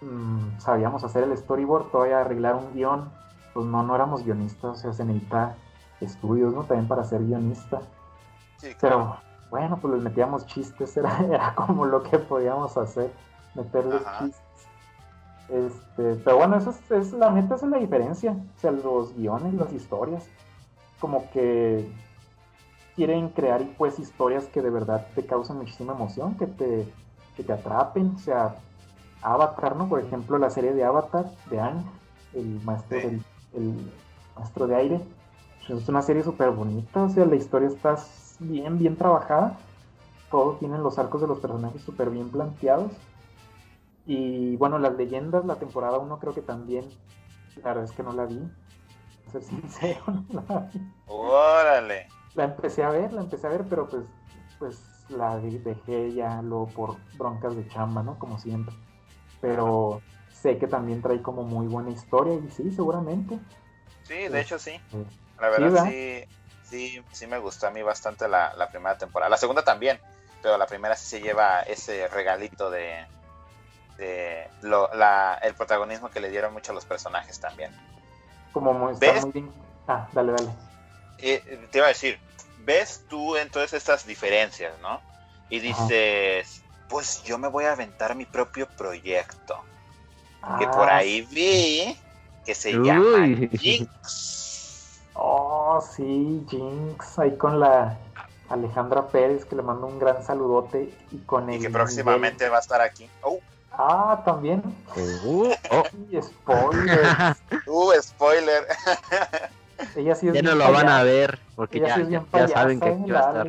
mmm, 0.00 0.58
sabíamos 0.58 1.04
hacer 1.04 1.24
el 1.24 1.36
storyboard, 1.36 1.90
todavía 1.90 2.20
arreglar 2.20 2.56
un 2.56 2.72
guion, 2.74 3.10
pues 3.54 3.66
no, 3.66 3.82
no 3.82 3.94
éramos 3.94 4.24
guionistas, 4.24 4.70
o 4.70 4.74
sea, 4.74 4.92
se 4.92 5.04
necesita 5.04 5.54
estudios, 6.00 6.52
¿no? 6.52 6.64
También 6.64 6.88
para 6.88 7.04
ser 7.04 7.24
guionista. 7.24 7.82
Sí, 8.56 8.74
claro. 8.74 8.78
Pero 8.80 9.16
bueno, 9.50 9.78
pues 9.80 9.94
les 9.94 10.02
metíamos 10.02 10.46
chistes, 10.46 10.96
era, 10.96 11.18
era 11.20 11.54
como 11.54 11.84
lo 11.84 12.02
que 12.02 12.18
podíamos 12.18 12.76
hacer, 12.76 13.12
meterles 13.54 14.02
chistes. 14.18 14.42
Este, 15.52 16.14
pero 16.24 16.38
bueno, 16.38 16.56
eso 16.56 16.70
es, 16.70 16.90
es, 16.90 17.12
la 17.12 17.30
neta, 17.30 17.56
esa 17.56 17.66
es 17.66 17.72
la 17.72 17.78
diferencia. 17.78 18.32
O 18.32 18.60
sea, 18.60 18.70
los 18.70 19.14
guiones, 19.14 19.52
las 19.52 19.70
historias, 19.72 20.26
como 20.98 21.30
que 21.30 21.92
quieren 22.96 23.28
crear 23.28 23.62
pues 23.76 23.98
historias 23.98 24.46
que 24.46 24.62
de 24.62 24.70
verdad 24.70 25.06
te 25.14 25.26
causan 25.26 25.58
muchísima 25.58 25.92
emoción, 25.92 26.36
que 26.36 26.46
te, 26.46 26.90
que 27.36 27.42
te 27.42 27.52
atrapen. 27.52 28.14
O 28.16 28.18
sea, 28.18 28.56
Avatar, 29.20 29.76
¿no? 29.76 29.88
Por 29.88 30.00
ejemplo, 30.00 30.38
la 30.38 30.48
serie 30.48 30.72
de 30.72 30.84
Avatar 30.84 31.30
de 31.50 31.60
Ang, 31.60 31.84
el 32.32 32.60
maestro, 32.64 32.96
del, 32.96 33.22
el 33.52 33.92
maestro 34.34 34.66
de 34.66 34.76
aire. 34.76 35.00
Pues, 35.66 35.82
es 35.82 35.88
una 35.88 36.00
serie 36.00 36.22
súper 36.22 36.50
bonita, 36.50 37.02
o 37.04 37.08
sea, 37.10 37.26
la 37.26 37.36
historia 37.36 37.68
está 37.68 37.96
bien, 38.40 38.78
bien 38.78 38.96
trabajada. 38.96 39.58
Todos 40.30 40.58
tienen 40.60 40.82
los 40.82 40.98
arcos 40.98 41.20
de 41.20 41.26
los 41.26 41.40
personajes 41.40 41.82
súper 41.82 42.08
bien 42.08 42.30
planteados. 42.30 42.90
Y 44.06 44.56
bueno, 44.56 44.78
las 44.78 44.94
leyendas, 44.94 45.44
la 45.44 45.56
temporada 45.56 45.98
1 45.98 46.18
creo 46.18 46.34
que 46.34 46.42
también, 46.42 46.88
la 47.56 47.68
verdad 47.70 47.84
es 47.84 47.92
que 47.92 48.02
no 48.02 48.12
la 48.12 48.26
vi. 48.26 48.40
A 49.28 49.30
ser 49.30 49.42
sincero, 49.42 50.02
no 50.30 50.44
la 50.48 50.70
vi. 50.72 50.80
Órale. 51.06 52.08
La 52.34 52.44
empecé 52.44 52.82
a 52.82 52.90
ver, 52.90 53.12
la 53.12 53.20
empecé 53.20 53.46
a 53.46 53.50
ver, 53.50 53.66
pero 53.68 53.88
pues, 53.88 54.04
pues 54.58 55.04
la 55.08 55.36
dejé 55.36 56.12
ya 56.12 56.40
luego 56.42 56.66
por 56.68 56.96
broncas 57.18 57.54
de 57.54 57.68
chamba, 57.68 58.02
¿no? 58.02 58.18
Como 58.18 58.38
siempre 58.38 58.74
pero 59.42 60.00
sé 60.30 60.56
que 60.56 60.68
también 60.68 61.02
trae 61.02 61.20
como 61.20 61.42
muy 61.42 61.66
buena 61.66 61.90
historia 61.90 62.34
y 62.34 62.48
sí, 62.50 62.70
seguramente. 62.70 63.38
Sí, 64.04 64.28
de 64.28 64.40
hecho 64.40 64.58
sí. 64.58 64.80
La 65.38 65.50
verdad 65.50 65.84
sí, 65.84 66.24
sí, 66.62 67.04
sí, 67.10 67.26
me 67.26 67.38
gustó 67.38 67.66
a 67.66 67.70
mí 67.72 67.82
bastante 67.82 68.28
la, 68.28 68.68
primera 68.70 68.96
temporada. 68.96 69.28
La 69.28 69.36
segunda 69.36 69.62
también, 69.62 70.00
pero 70.40 70.56
la 70.56 70.66
primera 70.66 70.96
sí 70.96 71.06
se 71.08 71.20
lleva 71.20 71.60
ese 71.62 72.06
regalito 72.06 72.70
de, 72.70 73.04
de 74.02 74.48
lo, 74.62 74.92
la, 74.94 75.38
el 75.42 75.54
protagonismo 75.54 76.10
que 76.10 76.20
le 76.20 76.30
dieron 76.30 76.52
mucho 76.52 76.72
a 76.72 76.74
los 76.74 76.84
personajes 76.84 77.38
también. 77.38 77.70
Como 78.52 78.72
muy, 78.72 78.94
¿Ves? 78.98 79.22
muy 79.22 79.32
bien. 79.32 79.52
Ah, 79.86 80.08
dale, 80.12 80.32
dale. 80.32 80.50
Eh, 81.18 81.68
te 81.70 81.78
iba 81.78 81.86
a 81.86 81.88
decir, 81.88 82.18
ves 82.64 83.04
tú 83.08 83.36
entonces 83.36 83.72
estas 83.74 84.06
diferencias, 84.06 84.74
¿no? 84.80 85.00
Y 85.48 85.60
dices, 85.60 86.62
pues 86.88 87.22
yo 87.24 87.38
me 87.38 87.48
voy 87.48 87.64
a 87.64 87.72
aventar 87.72 88.14
mi 88.14 88.24
propio 88.24 88.66
proyecto. 88.76 89.56
Que 90.58 90.66
por 90.66 90.90
ah, 90.90 90.96
ahí 90.96 91.22
vi 91.30 91.96
que 92.44 92.54
se 92.54 92.72
llama 92.72 93.26
Jinx. 93.52 95.00
Oh, 95.14 95.80
sí, 95.94 96.44
Jinx, 96.48 97.18
ahí 97.18 97.36
con 97.36 97.60
la 97.60 97.96
Alejandra 98.48 99.06
Pérez, 99.06 99.44
que 99.44 99.54
le 99.54 99.62
mando 99.62 99.86
un 99.86 99.98
gran 99.98 100.24
saludote. 100.24 100.92
Y 101.12 101.18
con 101.18 101.52
y 101.52 101.60
que 101.60 101.70
próximamente 101.70 102.48
va 102.48 102.56
a 102.56 102.60
estar 102.60 102.80
aquí. 102.80 103.08
Oh. 103.22 103.38
Ah, 103.72 104.22
también. 104.24 104.62
Uh, 104.96 105.52
oh. 105.70 105.84
spoiler. 106.22 107.36
Uh, 107.66 107.92
spoiler. 108.02 108.66
Ella 109.96 110.14
sí 110.14 110.28
es 110.28 110.34
ya 110.34 110.42
no 110.42 110.54
lo 110.54 110.70
van 110.72 110.88
a 110.88 111.02
ver, 111.02 111.38
porque 111.56 111.80
ya, 111.80 111.98
ya, 112.08 112.48
saben 112.48 112.78
que 112.78 112.88
aquí 112.88 113.10
va 113.10 113.20
a 113.20 113.46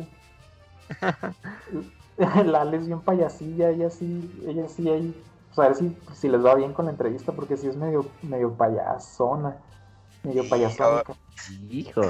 estar. 0.90 2.46
la 2.46 2.60
Ale 2.62 2.76
es 2.78 2.86
bien 2.86 3.00
payasilla, 3.00 3.70
ella 3.70 3.90
sí, 3.90 4.42
ella 4.46 4.68
sí, 4.68 4.88
ahí, 4.88 5.24
pues 5.54 5.64
a 5.64 5.68
ver 5.68 5.76
si, 5.76 5.96
si 6.14 6.28
les 6.28 6.44
va 6.44 6.54
bien 6.54 6.72
con 6.72 6.86
la 6.86 6.90
entrevista, 6.90 7.32
porque 7.32 7.56
sí 7.56 7.68
es 7.68 7.76
medio, 7.76 8.06
medio 8.22 8.52
payasona, 8.52 9.58
medio 10.22 10.48
payasona. 10.48 11.02
Hijo. 11.70 12.02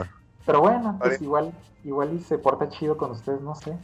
Pero 0.47 0.61
bueno, 0.61 0.97
pues 1.01 1.21
igual, 1.21 1.53
igual 1.85 2.15
y 2.15 2.21
se 2.21 2.39
porta 2.39 2.69
chido 2.69 2.97
con 2.97 3.11
ustedes, 3.11 3.41
no 3.41 3.55
sé. 3.55 3.77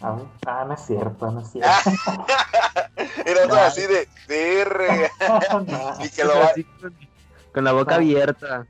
A 0.00 0.12
ver, 0.12 0.24
ah, 0.46 0.64
no 0.66 0.74
es 0.74 0.80
cierto, 0.80 1.30
no 1.30 1.40
es 1.40 1.48
cierto. 1.52 1.70
Era 3.24 3.66
así 3.66 3.82
de, 3.82 4.08
de 4.28 5.10
y 6.04 6.08
que 6.08 6.24
lo 6.24 6.38
va... 6.38 6.52
con, 6.80 6.94
con, 7.52 7.64
la 7.64 7.72
boca 7.72 7.96
abierta. 7.96 8.66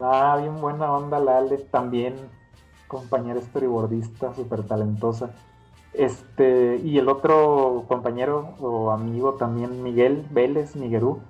Ah, 0.00 0.36
bien 0.40 0.60
buena 0.60 0.92
onda 0.92 1.18
la 1.18 1.38
Ale, 1.38 1.58
también 1.58 2.14
compañera 2.88 3.40
storyboardista, 3.40 4.34
súper 4.34 4.64
talentosa. 4.64 5.30
Este, 5.92 6.76
y 6.84 6.98
el 6.98 7.08
otro 7.08 7.84
compañero 7.88 8.54
o 8.60 8.90
amigo 8.90 9.34
también, 9.34 9.82
Miguel 9.82 10.26
Vélez, 10.30 10.74
Miguelú. 10.76 11.20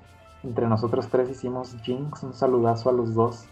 Entre 0.42 0.66
nosotros 0.68 1.08
tres 1.08 1.28
hicimos 1.28 1.76
Jinx, 1.82 2.22
un 2.22 2.32
saludazo 2.32 2.90
a 2.90 2.92
los 2.92 3.14
dos. 3.14 3.46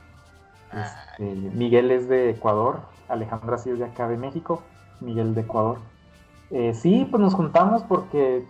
Este, 0.72 1.24
Miguel 1.24 1.90
es 1.90 2.08
de 2.08 2.30
Ecuador, 2.30 2.80
Alejandra 3.08 3.58
sí 3.58 3.70
es 3.70 3.78
de 3.78 3.84
acá 3.84 4.08
de 4.08 4.16
México, 4.16 4.62
Miguel 5.00 5.34
de 5.34 5.42
Ecuador. 5.42 5.78
Eh, 6.50 6.74
sí, 6.74 7.06
pues 7.10 7.20
nos 7.20 7.34
juntamos 7.34 7.82
porque, 7.82 8.46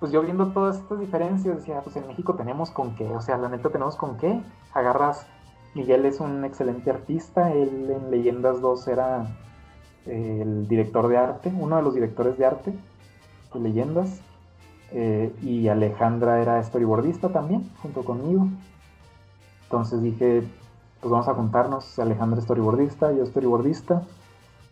pues 0.00 0.12
yo 0.12 0.22
viendo 0.22 0.48
todas 0.48 0.78
estas 0.78 1.00
diferencias, 1.00 1.56
decía, 1.56 1.80
pues 1.82 1.96
en 1.96 2.06
México 2.06 2.34
tenemos 2.34 2.70
con 2.70 2.94
qué, 2.94 3.06
o 3.06 3.20
sea, 3.20 3.36
la 3.38 3.48
neta 3.48 3.70
tenemos 3.70 3.96
con 3.96 4.16
qué. 4.16 4.40
Agarras, 4.72 5.26
Miguel 5.74 6.04
es 6.06 6.20
un 6.20 6.44
excelente 6.44 6.90
artista, 6.90 7.52
él 7.52 7.90
en 7.90 8.10
Leyendas 8.10 8.60
2 8.60 8.88
era 8.88 9.26
el 10.06 10.68
director 10.68 11.08
de 11.08 11.16
arte, 11.16 11.52
uno 11.58 11.76
de 11.76 11.82
los 11.82 11.94
directores 11.94 12.36
de 12.38 12.46
arte 12.46 12.74
de 13.54 13.60
leyendas, 13.60 14.20
eh, 14.90 15.34
y 15.42 15.68
Alejandra 15.68 16.42
era 16.42 16.62
storyboardista 16.62 17.30
también, 17.30 17.70
junto 17.82 18.04
conmigo. 18.04 18.48
Entonces 19.64 20.02
dije, 20.02 20.42
pues 21.00 21.10
vamos 21.10 21.28
a 21.28 21.34
juntarnos, 21.34 21.98
Alejandra 21.98 22.40
storyboardista, 22.40 23.12
yo 23.12 23.24
storyboardista, 23.26 24.02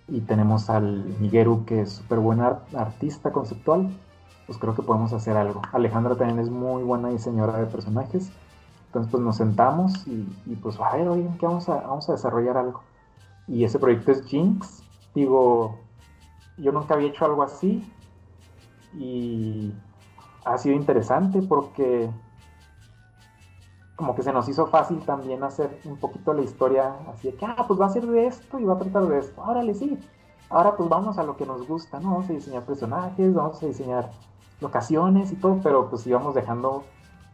y 0.09 0.21
tenemos 0.21 0.69
al 0.71 1.05
Miguelu 1.21 1.65
que 1.65 1.83
es 1.83 1.93
súper 1.93 2.19
buen 2.19 2.41
artista 2.41 3.33
conceptual, 3.33 3.89
pues 4.47 4.59
creo 4.59 4.75
que 4.75 4.83
podemos 4.83 5.13
hacer 5.13 5.37
algo. 5.37 5.63
Alejandra 5.73 6.17
también 6.17 6.39
es 6.39 6.51
muy 6.51 6.83
buena 6.83 7.09
diseñadora 7.09 7.59
de 7.59 7.67
personajes, 7.67 8.31
entonces 8.87 9.11
pues 9.11 9.23
nos 9.23 9.37
sentamos 9.37 10.07
y, 10.07 10.25
pues 10.63 10.79
a 10.81 10.97
ver, 10.97 11.09
oigan, 11.09 11.39
que 11.39 11.47
vamos 11.47 11.69
a, 11.69 11.77
vamos 11.77 12.09
a 12.09 12.13
desarrollar 12.13 12.57
algo. 12.57 12.83
Y 13.49 13.65
ese 13.65 13.79
proyecto 13.79 14.13
es 14.13 14.25
Jinx, 14.25 14.83
Digo, 15.15 15.79
yo 16.57 16.73
nunca 16.73 16.95
había 16.95 17.09
hecho 17.09 17.25
algo 17.27 17.43
así 17.43 17.85
y 18.95 19.73
ha 20.45 20.57
sido 20.57 20.75
interesante 20.75 21.43
porque 21.43 22.11
como 23.97 24.15
que 24.15 24.23
se 24.23 24.33
nos 24.33 24.49
hizo 24.49 24.67
fácil 24.67 25.05
también 25.05 25.43
hacer 25.45 25.81
un 25.85 25.97
poquito 25.99 26.33
la 26.33 26.43
historia 26.43 26.97
así 27.13 27.31
de 27.31 27.37
que, 27.37 27.45
ah, 27.45 27.65
pues 27.67 27.81
va 27.81 27.87
a 27.87 27.91
ser 27.91 28.07
de 28.07 28.27
esto 28.27 28.59
y 28.59 28.65
va 28.65 28.75
a 28.75 28.79
tratar 28.79 29.07
de 29.07 29.19
esto. 29.19 29.41
Órale, 29.43 29.75
sí. 29.75 29.99
Ahora 30.49 30.77
pues 30.77 30.89
vamos 30.89 31.19
a 31.19 31.23
lo 31.23 31.37
que 31.37 31.47
nos 31.47 31.67
gusta, 31.67 32.01
¿no? 32.01 32.11
Vamos 32.11 32.31
a 32.31 32.33
diseñar 32.33 32.65
personajes, 32.65 33.35
vamos 33.35 33.63
a 33.63 33.67
diseñar 33.67 34.11
locaciones 34.61 35.33
y 35.33 35.37
todo, 35.37 35.61
pero 35.63 35.89
pues 35.89 36.07
íbamos 36.07 36.35
dejando 36.35 36.85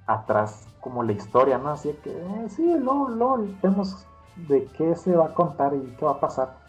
atrás 0.07 0.67
como 0.81 1.03
la 1.03 1.13
historia, 1.13 1.59
¿no? 1.59 1.71
Así 1.71 1.93
que, 2.03 2.11
eh, 2.11 2.49
sí, 2.49 2.75
lo, 2.79 3.09
lo, 3.09 3.39
vemos 3.63 4.07
de 4.49 4.67
qué 4.67 4.95
se 4.95 5.17
va 5.17 5.27
a 5.27 5.35
contar 5.35 5.75
y 5.75 5.97
qué 5.99 6.05
va 6.05 6.13
a 6.13 6.21
pasar 6.21 6.69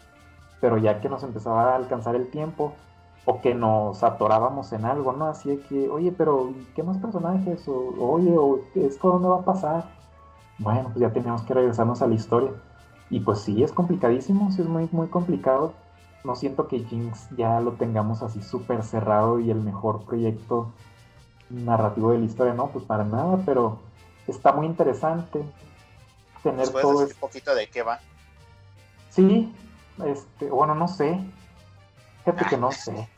pero 0.60 0.76
ya 0.76 1.00
que 1.00 1.08
nos 1.08 1.22
empezaba 1.22 1.72
a 1.72 1.76
alcanzar 1.76 2.14
el 2.14 2.30
tiempo 2.30 2.74
o 3.24 3.40
que 3.40 3.54
nos 3.54 4.02
atorábamos 4.02 4.72
en 4.72 4.84
algo, 4.84 5.12
¿no? 5.12 5.26
Así 5.26 5.58
que, 5.68 5.88
oye, 5.88 6.12
pero 6.12 6.52
¿qué 6.74 6.82
más 6.82 6.98
personajes? 6.98 7.66
O, 7.68 7.94
oye, 7.98 8.36
o 8.36 8.60
¿esto 8.74 9.08
dónde 9.08 9.28
va 9.28 9.36
a 9.36 9.44
pasar? 9.44 9.84
Bueno, 10.58 10.84
pues 10.84 11.00
ya 11.00 11.12
teníamos 11.12 11.42
que 11.42 11.54
regresarnos 11.54 12.02
a 12.02 12.06
la 12.06 12.14
historia. 12.14 12.52
Y 13.10 13.20
pues 13.20 13.40
sí, 13.40 13.62
es 13.62 13.72
complicadísimo, 13.72 14.50
sí 14.52 14.62
es 14.62 14.68
muy, 14.68 14.88
muy 14.92 15.08
complicado. 15.08 15.74
No 16.24 16.36
siento 16.36 16.68
que 16.68 16.80
Jinx 16.80 17.28
ya 17.36 17.60
lo 17.60 17.72
tengamos 17.72 18.22
así 18.22 18.42
súper 18.42 18.82
cerrado 18.82 19.40
y 19.40 19.50
el 19.50 19.60
mejor 19.60 20.04
proyecto 20.04 20.72
narrativo 21.48 22.12
de 22.12 22.18
la 22.18 22.24
historia, 22.24 22.54
¿no? 22.54 22.68
Pues 22.68 22.84
para 22.84 23.04
nada, 23.04 23.42
pero 23.44 23.78
está 24.26 24.52
muy 24.52 24.66
interesante. 24.66 25.42
tener 26.42 26.58
¿Nos 26.58 26.70
puedes 26.70 26.86
todo 26.86 27.00
decir 27.00 27.12
esto. 27.12 27.26
un 27.26 27.30
poquito 27.30 27.54
de 27.54 27.68
qué 27.68 27.82
va? 27.82 28.00
Sí, 29.10 29.52
este, 30.04 30.48
bueno, 30.50 30.74
no 30.74 30.88
sé. 30.88 31.20
Fíjate 32.32 32.50
que 32.50 32.60
no 32.60 32.72
sé. 32.72 33.08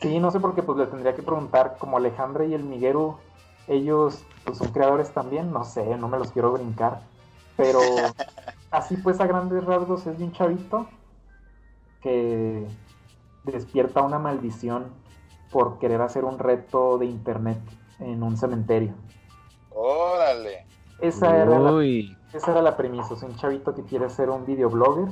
Sí, 0.00 0.18
no 0.18 0.30
sé 0.30 0.40
porque 0.40 0.62
pues 0.62 0.78
le 0.78 0.86
tendría 0.86 1.14
que 1.14 1.22
preguntar, 1.22 1.76
como 1.78 1.96
Alejandra 1.96 2.44
y 2.44 2.54
el 2.54 2.64
Miguero, 2.64 3.18
ellos 3.68 4.24
pues 4.44 4.58
son 4.58 4.72
creadores 4.72 5.10
también, 5.10 5.52
no 5.52 5.64
sé, 5.64 5.96
no 5.96 6.08
me 6.08 6.18
los 6.18 6.32
quiero 6.32 6.52
brincar. 6.52 7.02
Pero 7.56 7.80
así 8.70 8.96
pues 8.96 9.20
a 9.20 9.26
grandes 9.26 9.64
rasgos 9.64 10.06
es 10.06 10.18
de 10.18 10.24
un 10.24 10.32
chavito 10.32 10.88
que 12.02 12.66
despierta 13.44 14.00
una 14.02 14.18
maldición 14.18 14.86
por 15.50 15.78
querer 15.78 16.00
hacer 16.00 16.24
un 16.24 16.38
reto 16.38 16.96
de 16.98 17.06
internet 17.06 17.58
en 17.98 18.22
un 18.22 18.36
cementerio. 18.36 18.94
Órale. 19.70 20.66
Esa 21.00 21.36
era 21.36 21.58
la 21.58 21.82
esa 22.32 22.52
era 22.52 22.62
la 22.62 22.76
premisa, 22.76 23.14
es 23.14 23.22
un 23.22 23.34
chavito 23.36 23.74
que 23.74 23.82
quiere 23.82 24.08
ser 24.08 24.30
un 24.30 24.46
videoblogger, 24.46 25.08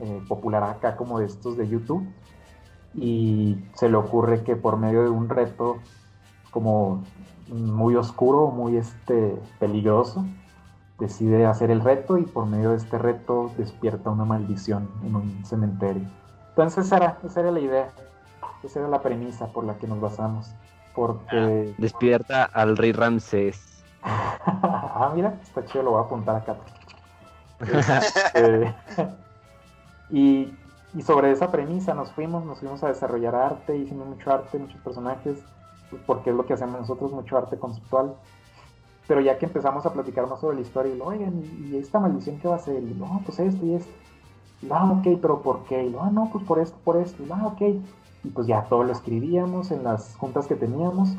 eh, 0.00 0.22
popular 0.28 0.62
acá 0.62 0.96
como 0.96 1.18
de 1.18 1.26
estos 1.26 1.56
de 1.56 1.68
YouTube, 1.68 2.06
y 2.94 3.58
se 3.74 3.88
le 3.88 3.96
ocurre 3.96 4.42
que 4.42 4.56
por 4.56 4.76
medio 4.76 5.02
de 5.02 5.10
un 5.10 5.28
reto 5.28 5.78
como 6.50 7.02
muy 7.48 7.94
oscuro, 7.96 8.48
muy 8.48 8.76
este, 8.76 9.36
peligroso, 9.58 10.24
decide 10.98 11.46
hacer 11.46 11.70
el 11.70 11.82
reto 11.82 12.18
y 12.18 12.22
por 12.22 12.46
medio 12.46 12.70
de 12.70 12.76
este 12.76 12.98
reto 12.98 13.52
despierta 13.58 14.10
una 14.10 14.24
maldición 14.24 14.88
en 15.04 15.16
un 15.16 15.44
cementerio. 15.44 16.08
Entonces 16.50 16.86
esa 16.86 16.96
era, 16.96 17.18
esa 17.24 17.40
era 17.40 17.50
la 17.50 17.60
idea, 17.60 17.90
esa 18.62 18.80
era 18.80 18.88
la 18.88 19.02
premisa 19.02 19.48
por 19.48 19.64
la 19.64 19.76
que 19.76 19.86
nos 19.86 20.00
basamos, 20.00 20.54
porque... 20.94 21.74
despierta 21.76 22.44
al 22.44 22.76
rey 22.76 22.92
Ramsés. 22.92 23.84
ah, 24.02 25.12
mira, 25.14 25.38
está 25.42 25.64
chido, 25.66 25.84
lo 25.84 25.90
voy 25.92 26.02
a 26.02 26.04
apuntar 26.04 26.36
acá. 26.36 26.56
Este, 27.58 28.74
y, 30.10 30.52
sobre 31.04 31.30
esa 31.30 31.50
premisa 31.50 31.94
nos 31.94 32.10
fuimos, 32.12 32.44
nos 32.44 32.60
fuimos 32.60 32.82
a 32.82 32.88
desarrollar 32.88 33.34
arte, 33.34 33.76
hicimos 33.76 34.06
mucho 34.06 34.32
arte, 34.32 34.58
muchos 34.58 34.80
personajes, 34.80 35.38
porque 36.06 36.30
es 36.30 36.36
lo 36.36 36.46
que 36.46 36.54
hacemos 36.54 36.80
nosotros, 36.80 37.12
mucho 37.12 37.36
arte 37.36 37.58
conceptual. 37.58 38.14
Pero 39.06 39.20
ya 39.20 39.38
que 39.38 39.46
empezamos 39.46 39.84
a 39.86 39.92
platicar 39.92 40.26
más 40.26 40.40
sobre 40.40 40.56
la 40.56 40.62
historia, 40.62 40.94
y 40.94 40.98
lo, 40.98 41.04
oigan, 41.06 41.42
¿y 41.60 41.76
esta 41.76 42.00
maldición 42.00 42.38
qué 42.38 42.48
va 42.48 42.56
a 42.56 42.60
ser? 42.60 42.82
Y 42.82 42.94
no, 42.94 43.20
pues 43.24 43.38
esto 43.38 43.64
y 43.64 43.74
esto. 43.74 43.92
Y 44.62 44.68
ah, 44.70 44.90
ok, 44.90 45.18
pero 45.20 45.42
¿por 45.42 45.64
qué? 45.64 45.84
Y 45.84 45.94
ah, 46.00 46.10
no, 46.10 46.30
pues 46.32 46.44
por 46.44 46.58
esto, 46.58 46.76
por 46.82 46.96
esto. 46.96 47.22
Y 47.22 47.30
ah, 47.30 47.46
ok. 47.46 47.60
Y 48.24 48.28
pues 48.30 48.46
ya 48.46 48.64
todo 48.64 48.82
lo 48.82 48.92
escribíamos 48.92 49.70
en 49.70 49.84
las 49.84 50.16
juntas 50.16 50.46
que 50.46 50.56
teníamos, 50.56 51.14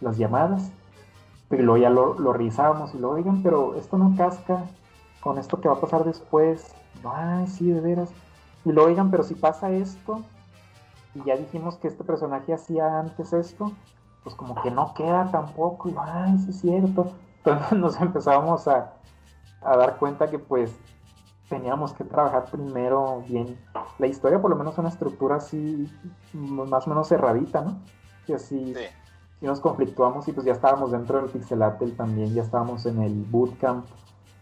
las 0.00 0.16
llamadas. 0.16 0.70
Y 1.50 1.56
luego 1.56 1.76
ya 1.76 1.90
lo, 1.90 2.14
lo 2.18 2.40
y 2.40 2.98
lo, 2.98 3.10
oigan, 3.10 3.42
pero 3.42 3.74
esto 3.74 3.98
no 3.98 4.14
casca 4.16 4.64
con 5.20 5.38
esto 5.38 5.60
que 5.60 5.68
va 5.68 5.74
a 5.74 5.80
pasar 5.80 6.04
después. 6.04 6.74
Ay, 7.04 7.46
sí, 7.46 7.70
de 7.70 7.80
veras. 7.80 8.10
Y 8.66 8.72
lo, 8.72 8.84
oigan, 8.84 9.10
pero 9.10 9.22
si 9.22 9.34
pasa 9.34 9.70
esto, 9.70 10.20
y 11.14 11.24
ya 11.24 11.36
dijimos 11.36 11.78
que 11.78 11.88
este 11.88 12.04
personaje 12.04 12.52
hacía 12.52 12.98
antes 13.00 13.32
esto, 13.32 13.72
pues 14.22 14.34
como 14.34 14.60
que 14.62 14.70
no 14.70 14.92
queda 14.92 15.30
tampoco. 15.30 15.88
Y 15.88 15.94
ay, 15.98 16.38
sí 16.38 16.50
es 16.50 16.60
cierto. 16.60 17.12
Entonces 17.44 17.78
nos 17.78 18.00
empezábamos 18.00 18.68
a, 18.68 18.92
a 19.62 19.76
dar 19.78 19.96
cuenta 19.98 20.28
que 20.28 20.38
pues 20.38 20.76
teníamos 21.48 21.92
que 21.94 22.04
trabajar 22.04 22.46
primero 22.50 23.22
bien 23.28 23.56
la 23.98 24.08
historia, 24.08 24.42
por 24.42 24.50
lo 24.50 24.56
menos 24.56 24.76
una 24.78 24.88
estructura 24.88 25.36
así, 25.36 25.88
más 26.32 26.86
o 26.86 26.90
menos 26.90 27.08
cerradita, 27.08 27.60
¿no? 27.62 27.78
Y 28.26 28.32
así 28.34 28.74
Sí. 28.74 28.80
y 29.40 29.46
nos 29.46 29.60
conflictuamos 29.60 30.26
y 30.28 30.32
pues 30.32 30.44
ya 30.44 30.52
estábamos 30.52 30.90
dentro 30.90 31.18
del 31.20 31.30
Pixelatel 31.30 31.96
también, 31.96 32.34
ya 32.34 32.42
estábamos 32.42 32.84
en 32.86 33.00
el 33.00 33.24
bootcamp, 33.30 33.86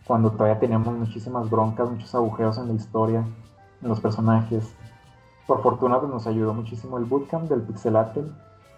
cuando 0.07 0.31
todavía 0.33 0.59
teníamos 0.59 0.95
muchísimas 0.97 1.51
broncas, 1.51 1.91
muchos 1.91 2.15
agujeros 2.15 2.57
en 2.59 2.69
la 2.69 2.75
historia, 2.75 3.25
en 3.85 3.91
los 3.91 4.01
personajes. 4.01 4.75
Por 5.47 5.63
fortuna 5.63 6.01
pues 6.01 6.11
nos 6.11 6.27
ayudó 6.27 6.55
muchísimo 6.55 6.99
el 6.99 7.05
bootcamp 7.05 7.49
del 7.49 7.63
Pixelatel 7.63 8.33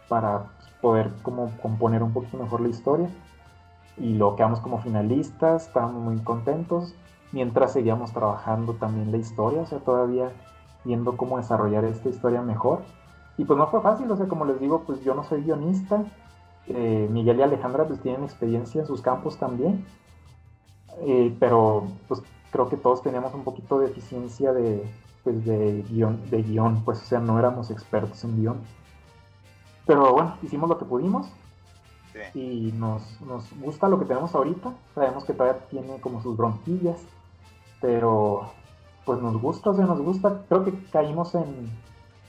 para 0.09 0.45
pues, 0.59 0.71
poder 0.81 1.11
como 1.23 1.51
componer 1.63 2.03
un 2.03 2.13
poquito 2.13 2.37
mejor 2.37 2.61
la 2.61 2.69
historia. 2.69 3.09
Y 3.97 4.15
lo 4.15 4.37
quedamos 4.37 4.61
como 4.61 4.79
finalistas, 4.79 5.69
estábamos 5.69 6.03
muy 6.03 6.19
contentos, 6.19 6.95
mientras 7.33 7.73
seguíamos 7.73 8.13
trabajando 8.13 8.75
también 8.75 9.11
la 9.11 9.17
historia, 9.17 9.63
o 9.63 9.67
sea, 9.67 9.79
todavía 9.79 10.33
viendo 10.85 11.17
cómo 11.17 11.39
desarrollar 11.39 11.85
esta 11.85 12.09
historia 12.11 12.43
mejor. 12.43 12.83
Y 13.39 13.45
pues 13.45 13.59
no 13.59 13.67
fue 13.69 13.81
fácil, 13.81 14.11
o 14.11 14.17
sea, 14.17 14.29
como 14.29 14.45
les 14.45 14.61
digo, 14.61 14.83
pues 14.87 15.03
yo 15.03 15.15
no 15.15 15.23
soy 15.25 15.43
guionista. 15.43 16.05
eh, 16.69 17.09
Miguel 17.11 17.39
y 17.39 17.43
Alejandra 17.43 17.87
pues 17.87 18.01
tienen 18.01 18.25
experiencia 18.25 18.81
en 18.81 18.87
sus 18.87 19.01
campos 19.03 19.39
también. 19.39 19.85
eh, 21.07 21.35
pero 21.39 21.85
pues 22.09 22.23
creo 22.51 22.69
que 22.69 22.77
todos 22.77 23.03
teníamos 23.03 23.35
un 23.35 23.45
poquito 23.45 23.79
de 23.79 23.87
eficiencia 23.87 24.53
de, 24.53 24.89
pues, 25.25 25.45
de, 25.45 25.83
guion, 25.91 26.31
de 26.31 26.43
guion, 26.43 26.83
pues 26.85 27.01
o 27.03 27.05
sea, 27.05 27.21
no 27.21 27.39
éramos 27.39 27.71
expertos 27.71 28.23
en 28.25 28.37
guion. 28.41 28.61
Pero 29.87 30.13
bueno, 30.13 30.37
hicimos 30.43 30.69
lo 30.69 30.79
que 30.79 30.85
pudimos 30.85 31.29
Sí. 32.33 32.39
y 32.41 32.73
nos, 32.73 33.21
nos 33.21 33.45
gusta 33.61 33.89
lo 33.89 33.99
que 33.99 34.07
tenemos 34.07 34.35
ahorita. 34.35 34.73
Sabemos 34.95 35.25
que 35.25 35.35
todavía 35.35 35.61
tiene 35.69 36.01
como 36.01 36.23
sus 36.23 36.35
bronquillas, 36.37 36.99
pero 37.81 38.51
pues 39.05 39.21
nos 39.21 39.39
gusta, 39.41 39.71
o 39.71 39.75
sea, 39.75 39.85
nos 39.85 40.01
gusta. 40.01 40.43
Creo 40.49 40.65
que 40.65 40.73
caímos 40.87 41.35
en, 41.35 41.71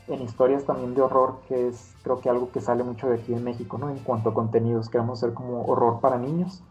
en 0.08 0.22
historias 0.22 0.66
también 0.66 0.94
de 0.94 1.02
horror, 1.02 1.40
que 1.48 1.70
es 1.70 1.96
creo 2.04 2.20
que 2.20 2.30
algo 2.30 2.52
que 2.52 2.60
sale 2.60 2.84
mucho 2.84 3.08
de 3.08 3.16
aquí 3.16 3.34
en 3.34 3.44
México, 3.46 3.78
¿no? 3.78 3.90
En 3.90 4.00
cuanto 4.00 4.30
a 4.30 4.34
contenidos, 4.34 4.90
queremos 4.90 5.20
hacer 5.24 5.34
como 5.34 5.64
horror 5.66 6.02
para 6.02 6.18
niños, 6.18 6.62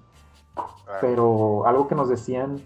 pero 1.01 1.67
algo 1.67 1.89
que 1.89 1.95
nos 1.95 2.09
decían 2.09 2.61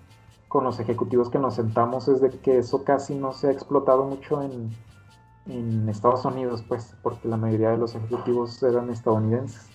con 0.51 0.65
los 0.65 0.81
ejecutivos 0.81 1.31
que 1.31 1.39
nos 1.39 1.55
sentamos 1.55 2.09
es 2.09 2.21
de 2.21 2.29
que 2.29 2.59
eso 2.59 2.83
casi 2.83 3.15
no 3.15 3.33
se 3.33 3.47
ha 3.47 3.51
explotado 3.53 4.05
mucho 4.05 4.43
en, 4.43 4.75
en 5.47 5.89
Estados 5.89 6.25
Unidos, 6.25 6.65
pues, 6.67 6.93
porque 7.05 7.29
la 7.29 7.37
mayoría 7.37 7.71
de 7.71 7.79
los 7.79 7.95
ejecutivos 7.95 8.61
eran 8.65 8.91
estadounidenses. 8.91 9.69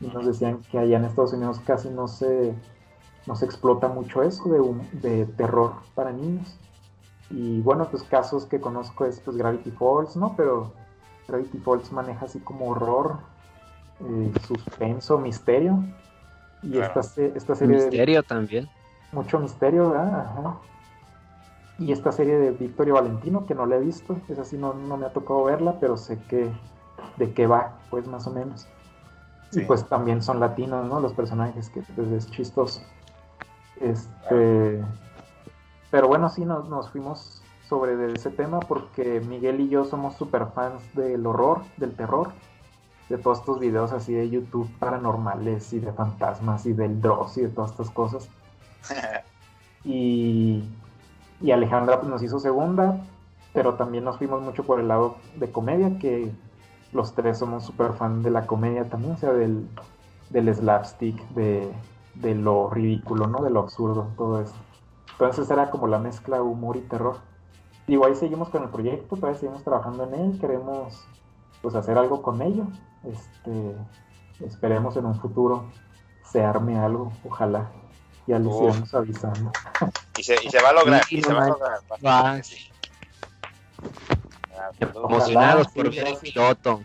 Y 0.00 0.08
nos 0.08 0.26
decían 0.26 0.60
que 0.72 0.80
allá 0.80 0.96
en 0.96 1.04
Estados 1.04 1.32
Unidos 1.34 1.60
casi 1.64 1.88
no 1.88 2.08
se, 2.08 2.52
no 3.28 3.36
se 3.36 3.44
explota 3.44 3.86
mucho 3.86 4.24
eso 4.24 4.48
de, 4.48 5.08
de 5.08 5.24
terror 5.24 5.74
para 5.94 6.10
niños. 6.10 6.58
Y 7.30 7.60
bueno, 7.60 7.86
pues 7.88 8.02
casos 8.02 8.44
que 8.46 8.60
conozco 8.60 9.04
es 9.04 9.20
pues 9.20 9.36
Gravity 9.36 9.70
Falls, 9.70 10.16
¿no? 10.16 10.34
Pero 10.36 10.72
Gravity 11.28 11.58
Falls 11.58 11.92
maneja 11.92 12.24
así 12.24 12.40
como 12.40 12.70
horror, 12.70 13.18
eh, 14.00 14.32
suspenso, 14.48 15.16
misterio. 15.18 15.78
Y 16.60 16.72
Claro. 16.72 17.00
esta, 17.00 17.22
esta 17.22 17.54
serie 17.54 17.76
de 17.76 17.86
Misterio 17.86 18.22
también. 18.24 18.68
Mucho 19.12 19.38
misterio, 19.38 19.90
¿verdad? 19.90 20.20
Ajá. 20.20 20.56
Y 21.78 21.92
esta 21.92 22.12
serie 22.12 22.36
de 22.38 22.50
Victorio 22.52 22.94
Valentino, 22.94 23.46
que 23.46 23.54
no 23.54 23.66
la 23.66 23.76
he 23.76 23.80
visto, 23.80 24.16
esa 24.28 24.44
sí 24.44 24.56
no, 24.56 24.74
no 24.74 24.96
me 24.96 25.06
ha 25.06 25.12
tocado 25.12 25.44
verla, 25.44 25.76
pero 25.80 25.96
sé 25.96 26.18
que 26.28 26.50
de 27.16 27.32
qué 27.32 27.46
va, 27.46 27.78
pues 27.90 28.06
más 28.06 28.26
o 28.26 28.30
menos. 28.30 28.68
Sí. 29.50 29.60
Y 29.60 29.64
pues 29.64 29.84
también 29.86 30.22
son 30.22 30.40
latinos, 30.40 30.86
¿no? 30.86 31.00
Los 31.00 31.12
personajes, 31.12 31.70
que 31.70 31.82
pues 31.94 32.08
es 32.08 32.30
chistoso. 32.30 32.80
Este. 33.80 34.82
Pero 35.90 36.08
bueno, 36.08 36.28
sí, 36.28 36.44
nos, 36.44 36.68
nos 36.68 36.88
fuimos 36.90 37.42
sobre 37.68 37.96
de 37.96 38.12
ese 38.12 38.30
tema 38.30 38.60
porque 38.60 39.20
Miguel 39.20 39.60
y 39.60 39.68
yo 39.68 39.84
somos 39.84 40.14
super 40.16 40.46
fans 40.54 40.82
del 40.94 41.26
horror, 41.26 41.62
del 41.78 41.94
terror, 41.94 42.30
de 43.08 43.18
todos 43.18 43.40
estos 43.40 43.58
videos 43.60 43.92
así 43.92 44.12
de 44.12 44.28
YouTube 44.28 44.70
paranormales 44.78 45.72
y 45.72 45.80
de 45.80 45.92
fantasmas 45.92 46.66
y 46.66 46.72
del 46.74 47.00
Dross 47.00 47.38
y 47.38 47.42
de 47.42 47.48
todas 47.48 47.72
estas 47.72 47.90
cosas. 47.90 48.28
Y, 49.84 50.62
y 51.40 51.50
Alejandra 51.50 51.98
pues, 51.98 52.08
nos 52.08 52.22
hizo 52.22 52.38
segunda, 52.38 53.04
pero 53.52 53.74
también 53.74 54.04
nos 54.04 54.16
fuimos 54.16 54.40
mucho 54.40 54.64
por 54.64 54.78
el 54.78 54.86
lado 54.86 55.16
de 55.34 55.50
comedia, 55.50 55.98
que 55.98 56.30
los 56.92 57.14
tres 57.14 57.38
somos 57.38 57.64
súper 57.64 57.94
fan 57.94 58.22
de 58.22 58.30
la 58.30 58.46
comedia 58.46 58.88
también, 58.88 59.14
o 59.14 59.16
sea, 59.16 59.32
del, 59.32 59.66
del 60.30 60.54
slapstick, 60.54 61.20
de, 61.30 61.72
de 62.14 62.34
lo 62.34 62.70
ridículo, 62.70 63.26
¿no? 63.26 63.42
De 63.42 63.50
lo 63.50 63.60
absurdo, 63.60 64.08
todo 64.16 64.40
eso. 64.40 64.54
Entonces 65.12 65.50
era 65.50 65.70
como 65.70 65.86
la 65.86 65.98
mezcla 65.98 66.42
humor 66.42 66.76
y 66.76 66.80
terror. 66.82 67.16
Digo, 67.86 68.06
ahí 68.06 68.14
seguimos 68.14 68.48
con 68.50 68.62
el 68.62 68.68
proyecto, 68.68 69.16
todavía 69.16 69.38
seguimos 69.38 69.64
trabajando 69.64 70.04
en 70.04 70.14
él, 70.14 70.38
queremos 70.40 71.04
pues 71.60 71.74
hacer 71.74 71.98
algo 71.98 72.22
con 72.22 72.40
ello. 72.40 72.66
Este, 73.04 73.76
esperemos 74.40 74.96
en 74.96 75.06
un 75.06 75.16
futuro 75.16 75.64
se 76.24 76.42
arme 76.42 76.78
algo, 76.78 77.12
ojalá. 77.24 77.70
Ya 78.26 78.38
les 78.38 78.54
iremos 78.54 78.94
avisando. 78.94 79.52
Y 80.16 80.22
se, 80.22 80.34
y 80.44 80.50
se 80.50 80.62
va 80.62 80.68
a 80.70 80.72
lograr. 80.72 81.04
Sí, 81.04 81.18
y 81.18 81.20
no 81.22 81.28
se 81.28 81.34
va 81.34 81.44
a 81.44 81.48
lograr. 81.48 81.80
Va. 82.04 82.42
Sí. 82.42 82.70
Ah. 84.56 84.70
Emocionados 84.80 85.68
por 85.68 85.90
ver 85.90 86.06
el 86.08 86.16
piloto. 86.16 86.82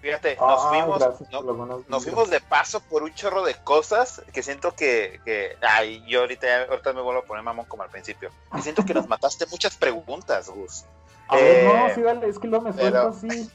Fíjate, 0.00 0.36
nos 0.36 0.60
Ah, 0.64 0.68
fuimos, 0.68 0.98
gracias 1.00 1.30
no- 1.32 1.38
por 1.40 1.46
las 1.48 1.56
buenas 1.56 1.88
nos 1.88 2.04
fuimos 2.04 2.30
de 2.30 2.40
paso 2.40 2.78
por 2.80 3.02
un 3.02 3.12
chorro 3.14 3.42
de 3.44 3.54
cosas 3.64 4.22
que 4.32 4.42
siento 4.44 4.72
que, 4.74 5.20
que 5.24 5.56
ay, 5.60 6.04
yo 6.06 6.20
ahorita, 6.20 6.46
ahorita 6.70 6.92
me 6.92 7.02
vuelvo 7.02 7.20
a 7.22 7.24
poner 7.24 7.42
mamón 7.42 7.66
como 7.66 7.82
al 7.82 7.90
principio. 7.90 8.30
Y 8.56 8.62
siento 8.62 8.84
que 8.84 8.94
nos 8.94 9.08
mataste 9.08 9.46
muchas 9.46 9.76
preguntas, 9.76 10.48
Gus. 10.50 10.84
A 11.26 11.34
ver, 11.36 11.64
Eh, 11.64 11.68
no, 11.88 11.94
sí, 11.94 12.02
dale, 12.02 12.28
es 12.28 12.38
que 12.38 12.46
luego 12.48 12.64
me 12.66 12.72
pero- 12.72 13.12
suelto 13.12 13.28
así. 13.28 13.50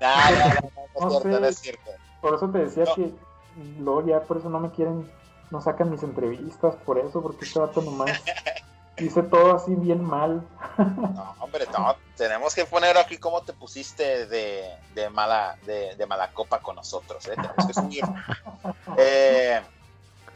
No, 0.00 0.08
no, 0.08 0.30
no, 0.30 1.10
no, 1.10 1.10
no 1.10 1.10
No 1.10 1.16
es 1.16 1.22
cierto, 1.22 1.22
sé. 1.22 1.40
no 1.40 1.46
es 1.46 1.58
cierto. 1.58 1.90
Por 2.20 2.34
eso 2.34 2.48
te 2.50 2.58
decía 2.58 2.84
No. 2.84 2.94
que 2.94 3.10
luego 3.78 4.06
ya 4.06 4.20
por 4.20 4.38
eso 4.38 4.48
no 4.48 4.60
me 4.60 4.70
quieren 4.70 5.10
no 5.52 5.60
sacan 5.60 5.90
mis 5.90 6.02
entrevistas 6.02 6.74
por 6.84 6.98
eso, 6.98 7.22
porque 7.22 7.44
este 7.44 7.58
vato 7.58 7.82
nomás 7.82 8.10
dice 8.96 9.22
todo 9.22 9.54
así 9.54 9.74
bien 9.76 10.02
mal. 10.02 10.42
No, 10.78 11.36
hombre, 11.40 11.66
no, 11.70 11.94
tenemos 12.16 12.54
que 12.54 12.64
poner 12.64 12.96
aquí 12.96 13.18
cómo 13.18 13.42
te 13.42 13.52
pusiste 13.52 14.26
de, 14.26 14.74
de 14.94 15.10
mala 15.10 15.58
de, 15.66 15.94
de, 15.96 16.06
mala 16.06 16.32
copa 16.32 16.60
con 16.60 16.76
nosotros, 16.76 17.26
¿eh? 17.26 17.34
Tenemos 17.34 17.66
que 17.66 17.74
subir. 17.74 18.04
eh, 18.96 19.60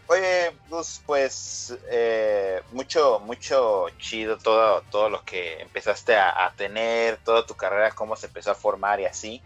oye, 0.07 0.53
pues, 0.69 1.03
pues 1.07 1.79
eh, 1.89 2.61
mucho, 2.73 3.19
mucho 3.21 3.87
chido 3.99 4.37
todo, 4.37 4.83
todo 4.91 5.09
lo 5.09 5.25
que 5.25 5.63
empezaste 5.63 6.15
a, 6.15 6.45
a 6.45 6.53
tener, 6.53 7.17
toda 7.25 7.47
tu 7.47 7.55
carrera, 7.55 7.93
cómo 7.93 8.15
se 8.15 8.27
empezó 8.27 8.51
a 8.51 8.55
formar 8.55 9.01
y 9.01 9.07
así 9.07 9.43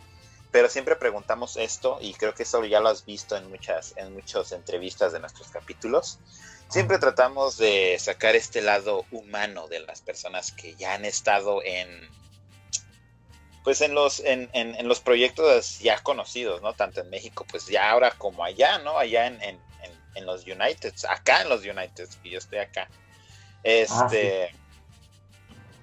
pero 0.50 0.68
siempre 0.68 0.96
preguntamos 0.96 1.56
esto 1.56 1.98
y 2.00 2.14
creo 2.14 2.34
que 2.34 2.42
eso 2.42 2.64
ya 2.64 2.80
lo 2.80 2.88
has 2.88 3.04
visto 3.04 3.36
en 3.36 3.48
muchas 3.48 3.94
en 3.96 4.12
muchas 4.14 4.52
entrevistas 4.52 5.12
de 5.12 5.20
nuestros 5.20 5.48
capítulos. 5.48 6.18
Siempre 6.68 6.98
tratamos 6.98 7.56
de 7.56 7.96
sacar 7.98 8.36
este 8.36 8.62
lado 8.62 9.04
humano 9.10 9.68
de 9.68 9.80
las 9.80 10.00
personas 10.00 10.52
que 10.52 10.74
ya 10.76 10.94
han 10.94 11.04
estado 11.04 11.62
en 11.64 12.08
pues 13.62 13.80
en 13.80 13.94
los 13.94 14.20
en, 14.20 14.48
en, 14.52 14.88
los 14.88 15.00
proyectos 15.00 15.80
ya 15.80 15.98
conocidos 16.02 16.62
no 16.62 16.72
tanto 16.72 17.02
en 17.02 17.10
México 17.10 17.44
pues 17.48 17.66
ya 17.66 17.90
ahora 17.90 18.12
como 18.12 18.42
allá 18.42 18.78
no 18.78 18.98
allá 18.98 19.26
en, 19.26 19.40
en, 19.42 19.60
en 20.14 20.26
los 20.26 20.46
United 20.46 20.94
acá 21.08 21.42
en 21.42 21.50
los 21.50 21.60
United 21.60 22.08
que 22.22 22.30
yo 22.30 22.38
estoy 22.38 22.58
acá. 22.58 22.88
Este 23.62 24.48
ah, 24.48 24.56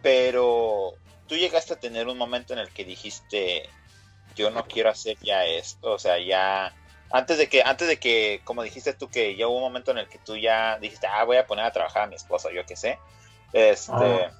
pero 0.01 0.93
tú 1.27 1.35
llegaste 1.35 1.73
a 1.73 1.79
tener 1.79 2.07
un 2.07 2.17
momento 2.17 2.53
en 2.53 2.59
el 2.59 2.69
que 2.69 2.85
dijiste 2.85 3.69
yo 4.37 4.51
no 4.51 4.65
quiero 4.65 4.89
hacer 4.89 5.17
ya 5.21 5.43
esto, 5.43 5.93
o 5.93 5.99
sea, 5.99 6.17
ya 6.19 6.73
antes 7.09 7.37
de 7.37 7.49
que, 7.49 7.63
antes 7.63 7.87
de 7.87 7.97
que, 7.97 8.41
como 8.43 8.63
dijiste 8.63 8.93
tú, 8.93 9.09
que 9.09 9.35
ya 9.35 9.47
hubo 9.47 9.57
un 9.57 9.63
momento 9.63 9.91
en 9.91 9.97
el 9.97 10.07
que 10.07 10.19
tú 10.19 10.37
ya 10.37 10.77
dijiste, 10.79 11.07
ah, 11.07 11.23
voy 11.23 11.37
a 11.37 11.47
poner 11.47 11.65
a 11.65 11.71
trabajar 11.71 12.03
a 12.03 12.07
mi 12.07 12.15
esposa, 12.15 12.49
yo 12.53 12.65
qué 12.65 12.75
sé, 12.75 12.99
este, 13.53 13.91
ah. 13.93 14.31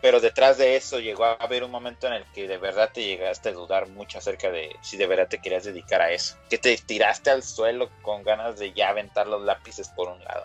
pero 0.00 0.20
detrás 0.20 0.56
de 0.56 0.76
eso 0.76 0.98
llegó 0.98 1.24
a 1.24 1.34
haber 1.34 1.64
un 1.64 1.70
momento 1.70 2.06
en 2.06 2.14
el 2.14 2.24
que 2.32 2.48
de 2.48 2.58
verdad 2.58 2.90
te 2.92 3.04
llegaste 3.04 3.50
a 3.50 3.52
dudar 3.52 3.88
mucho 3.88 4.18
acerca 4.18 4.50
de 4.50 4.74
si 4.80 4.96
de 4.96 5.06
verdad 5.06 5.28
te 5.28 5.38
querías 5.38 5.64
dedicar 5.64 6.00
a 6.00 6.10
eso, 6.10 6.36
que 6.48 6.58
te 6.58 6.76
tiraste 6.76 7.30
al 7.30 7.42
suelo 7.42 7.90
con 8.02 8.22
ganas 8.22 8.58
de 8.58 8.72
ya 8.72 8.88
aventar 8.88 9.26
los 9.26 9.42
lápices 9.42 9.88
por 9.88 10.08
un 10.08 10.22
lado. 10.24 10.44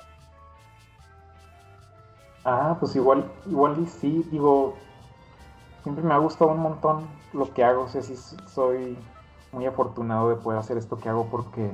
Ah, 2.44 2.78
pues 2.80 2.96
igual, 2.96 3.30
igual 3.46 3.76
y 3.84 3.88
sí, 3.88 4.24
digo, 4.32 4.78
siempre 5.88 6.04
me 6.04 6.14
ha 6.14 6.18
gustado 6.18 6.52
un 6.52 6.60
montón 6.60 7.08
lo 7.32 7.54
que 7.54 7.64
hago, 7.64 7.84
o 7.84 7.88
sea, 7.88 8.02
sí 8.02 8.14
soy 8.54 8.98
muy 9.54 9.66
afortunado 9.66 10.28
de 10.28 10.36
poder 10.36 10.60
hacer 10.60 10.78
esto 10.78 10.98
que 10.98 11.08
hago 11.08 11.28
porque 11.32 11.72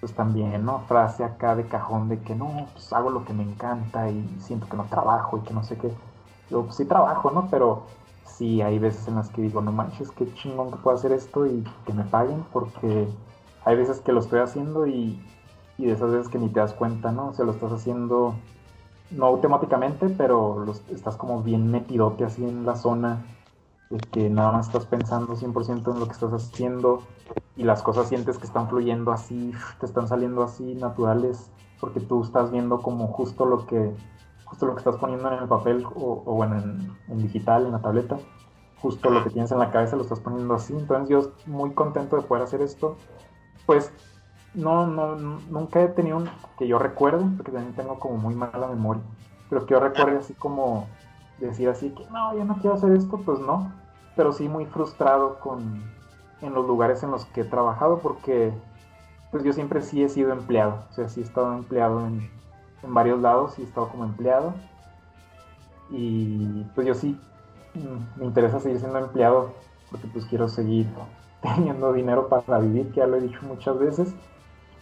pues 0.00 0.12
también, 0.12 0.66
¿no? 0.66 0.80
Frase 0.80 1.24
acá 1.24 1.56
de 1.56 1.66
cajón 1.66 2.10
de 2.10 2.20
que 2.20 2.34
no, 2.34 2.68
pues 2.74 2.92
hago 2.92 3.08
lo 3.08 3.24
que 3.24 3.32
me 3.32 3.42
encanta 3.42 4.10
y 4.10 4.36
siento 4.38 4.68
que 4.68 4.76
no 4.76 4.84
trabajo 4.84 5.38
y 5.38 5.40
que 5.40 5.54
no 5.54 5.62
sé 5.62 5.78
qué. 5.78 5.90
Yo 6.50 6.64
pues, 6.64 6.76
sí 6.76 6.84
trabajo, 6.84 7.30
¿no? 7.30 7.48
Pero 7.50 7.84
sí 8.26 8.60
hay 8.60 8.78
veces 8.78 9.08
en 9.08 9.14
las 9.14 9.30
que 9.30 9.40
digo, 9.40 9.62
no 9.62 9.72
manches, 9.72 10.10
qué 10.10 10.30
chingón 10.34 10.70
que 10.70 10.76
puedo 10.76 10.94
hacer 10.94 11.12
esto 11.12 11.46
y 11.46 11.64
que 11.86 11.94
me 11.94 12.04
paguen 12.04 12.44
porque 12.52 13.08
hay 13.64 13.76
veces 13.76 14.00
que 14.00 14.12
lo 14.12 14.20
estoy 14.20 14.40
haciendo 14.40 14.86
y, 14.86 15.18
y 15.78 15.86
de 15.86 15.92
esas 15.92 16.10
veces 16.10 16.28
que 16.28 16.38
ni 16.38 16.50
te 16.50 16.60
das 16.60 16.74
cuenta, 16.74 17.12
¿no? 17.12 17.28
O 17.28 17.32
sea, 17.32 17.46
lo 17.46 17.52
estás 17.52 17.72
haciendo 17.72 18.34
no 19.10 19.26
automáticamente, 19.26 20.08
pero 20.08 20.64
los, 20.64 20.82
estás 20.90 21.16
como 21.16 21.42
bien 21.42 21.70
metidote 21.70 22.24
así 22.24 22.44
en 22.44 22.66
la 22.66 22.76
zona 22.76 23.24
de 23.90 23.98
que 23.98 24.28
nada 24.28 24.52
más 24.52 24.66
estás 24.66 24.86
pensando 24.86 25.36
100% 25.36 25.92
en 25.92 26.00
lo 26.00 26.06
que 26.06 26.12
estás 26.12 26.32
haciendo 26.32 27.02
y 27.56 27.62
las 27.62 27.82
cosas 27.82 28.08
sientes 28.08 28.38
que 28.38 28.46
están 28.46 28.68
fluyendo 28.68 29.12
así, 29.12 29.52
te 29.78 29.86
están 29.86 30.08
saliendo 30.08 30.42
así 30.42 30.74
naturales, 30.74 31.50
porque 31.80 32.00
tú 32.00 32.22
estás 32.22 32.50
viendo 32.50 32.82
como 32.82 33.06
justo 33.08 33.44
lo 33.46 33.66
que 33.66 33.94
justo 34.44 34.66
lo 34.66 34.74
que 34.74 34.78
estás 34.78 34.96
poniendo 34.96 35.30
en 35.30 35.42
el 35.42 35.48
papel 35.48 35.84
o, 35.94 36.22
bueno, 36.24 36.56
en, 36.58 36.96
en, 37.08 37.18
digital, 37.18 37.66
en 37.66 37.72
la 37.72 37.80
tableta, 37.80 38.16
justo 38.80 39.10
lo 39.10 39.24
que 39.24 39.30
tienes 39.30 39.50
en 39.50 39.58
la 39.58 39.72
cabeza 39.72 39.96
lo 39.96 40.02
estás 40.02 40.20
poniendo 40.20 40.54
así. 40.54 40.72
Entonces 40.72 41.08
yo 41.08 41.32
muy 41.46 41.72
contento 41.72 42.16
de 42.16 42.22
poder 42.22 42.44
hacer 42.44 42.62
esto. 42.62 42.96
Pues 43.66 43.92
no, 44.56 44.86
no, 44.86 45.16
nunca 45.50 45.82
he 45.82 45.88
tenido 45.88 46.16
un, 46.16 46.30
que 46.58 46.66
yo 46.66 46.78
recuerde, 46.78 47.24
porque 47.36 47.52
también 47.52 47.76
tengo 47.76 47.98
como 47.98 48.16
muy 48.16 48.34
mala 48.34 48.66
memoria, 48.66 49.02
pero 49.48 49.66
que 49.66 49.74
yo 49.74 49.80
recuerde 49.80 50.18
así 50.18 50.34
como 50.34 50.88
decir 51.38 51.68
así 51.68 51.90
que 51.90 52.06
no, 52.06 52.34
yo 52.34 52.44
no 52.44 52.56
quiero 52.56 52.74
hacer 52.74 52.92
esto, 52.92 53.20
pues 53.24 53.38
no, 53.38 53.70
pero 54.16 54.32
sí 54.32 54.48
muy 54.48 54.64
frustrado 54.64 55.38
con 55.38 55.82
en 56.40 56.54
los 56.54 56.66
lugares 56.66 57.02
en 57.02 57.10
los 57.10 57.24
que 57.26 57.42
he 57.42 57.44
trabajado 57.44 57.98
porque 57.98 58.52
pues 59.30 59.42
yo 59.42 59.52
siempre 59.52 59.82
sí 59.82 60.02
he 60.02 60.08
sido 60.08 60.32
empleado, 60.32 60.84
o 60.90 60.94
sea, 60.94 61.08
sí 61.08 61.20
he 61.20 61.24
estado 61.24 61.52
empleado 61.54 62.06
en, 62.06 62.30
en 62.82 62.94
varios 62.94 63.20
lados, 63.20 63.58
y 63.58 63.62
he 63.62 63.64
estado 63.64 63.88
como 63.88 64.04
empleado 64.04 64.54
y 65.90 66.64
pues 66.74 66.86
yo 66.86 66.94
sí 66.94 67.20
mm, 67.74 68.20
me 68.20 68.24
interesa 68.24 68.58
seguir 68.58 68.80
siendo 68.80 68.98
empleado 68.98 69.52
porque 69.90 70.06
pues 70.08 70.24
quiero 70.24 70.48
seguir 70.48 70.86
teniendo 71.42 71.92
dinero 71.92 72.28
para 72.28 72.58
vivir, 72.58 72.90
que 72.90 73.00
ya 73.00 73.06
lo 73.06 73.16
he 73.16 73.20
dicho 73.20 73.40
muchas 73.42 73.78
veces 73.78 74.14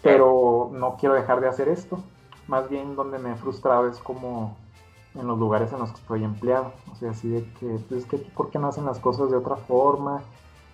pero 0.05 0.71
no 0.73 0.97
quiero 0.97 1.15
dejar 1.15 1.41
de 1.41 1.49
hacer 1.49 1.69
esto. 1.69 1.99
Más 2.47 2.69
bien 2.69 2.95
donde 2.95 3.19
me 3.19 3.33
he 3.33 3.37
frustrado 3.37 3.89
es 3.89 3.99
como 3.99 4.55
en 5.15 5.27
los 5.27 5.39
lugares 5.39 5.73
en 5.73 5.79
los 5.79 5.91
que 5.91 6.01
estoy 6.01 6.23
empleado. 6.23 6.73
O 6.93 6.95
sea, 6.95 7.11
así 7.11 7.29
de 7.29 7.45
que, 7.55 7.81
pues, 7.89 8.05
que 8.05 8.19
¿por 8.19 8.51
qué 8.51 8.59
no 8.59 8.69
hacen 8.69 8.85
las 8.85 9.01
cosas 9.01 9.31
de 9.31 9.37
otra 9.37 9.57
forma? 9.57 10.23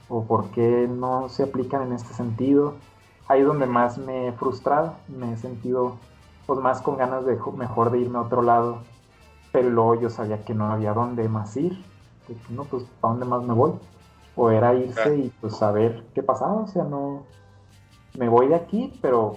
¿O 0.08 0.24
por 0.24 0.50
qué 0.50 0.88
no 0.90 1.28
se 1.28 1.44
aplican 1.44 1.82
en 1.82 1.92
este 1.92 2.12
sentido? 2.12 2.74
Ahí 3.28 3.40
es 3.40 3.46
donde 3.46 3.66
más 3.66 3.96
me 3.98 4.26
he 4.26 4.32
frustrado, 4.32 4.94
me 5.06 5.32
he 5.32 5.36
sentido 5.36 5.94
pues 6.46 6.58
más 6.58 6.82
con 6.82 6.96
ganas 6.96 7.24
de 7.24 7.38
mejor 7.56 7.92
de 7.92 8.00
irme 8.00 8.18
a 8.18 8.22
otro 8.22 8.42
lado. 8.42 8.78
Pero 9.52 9.70
luego 9.70 9.94
yo 9.94 10.10
sabía 10.10 10.42
que 10.44 10.54
no 10.54 10.66
había 10.66 10.92
dónde 10.92 11.28
más 11.28 11.56
ir. 11.56 11.84
De 12.26 12.34
que, 12.34 12.52
no, 12.52 12.64
pues, 12.64 12.84
¿para 13.00 13.12
dónde 13.12 13.26
más 13.26 13.44
me 13.44 13.54
voy? 13.54 13.72
O 14.34 14.50
era 14.50 14.74
irse 14.74 15.16
y 15.16 15.32
pues 15.40 15.56
saber 15.56 16.04
qué 16.14 16.24
pasaba. 16.24 16.62
O 16.62 16.66
sea, 16.66 16.82
no, 16.82 17.22
me 18.18 18.28
voy 18.28 18.48
de 18.48 18.54
aquí, 18.54 18.98
pero 19.00 19.36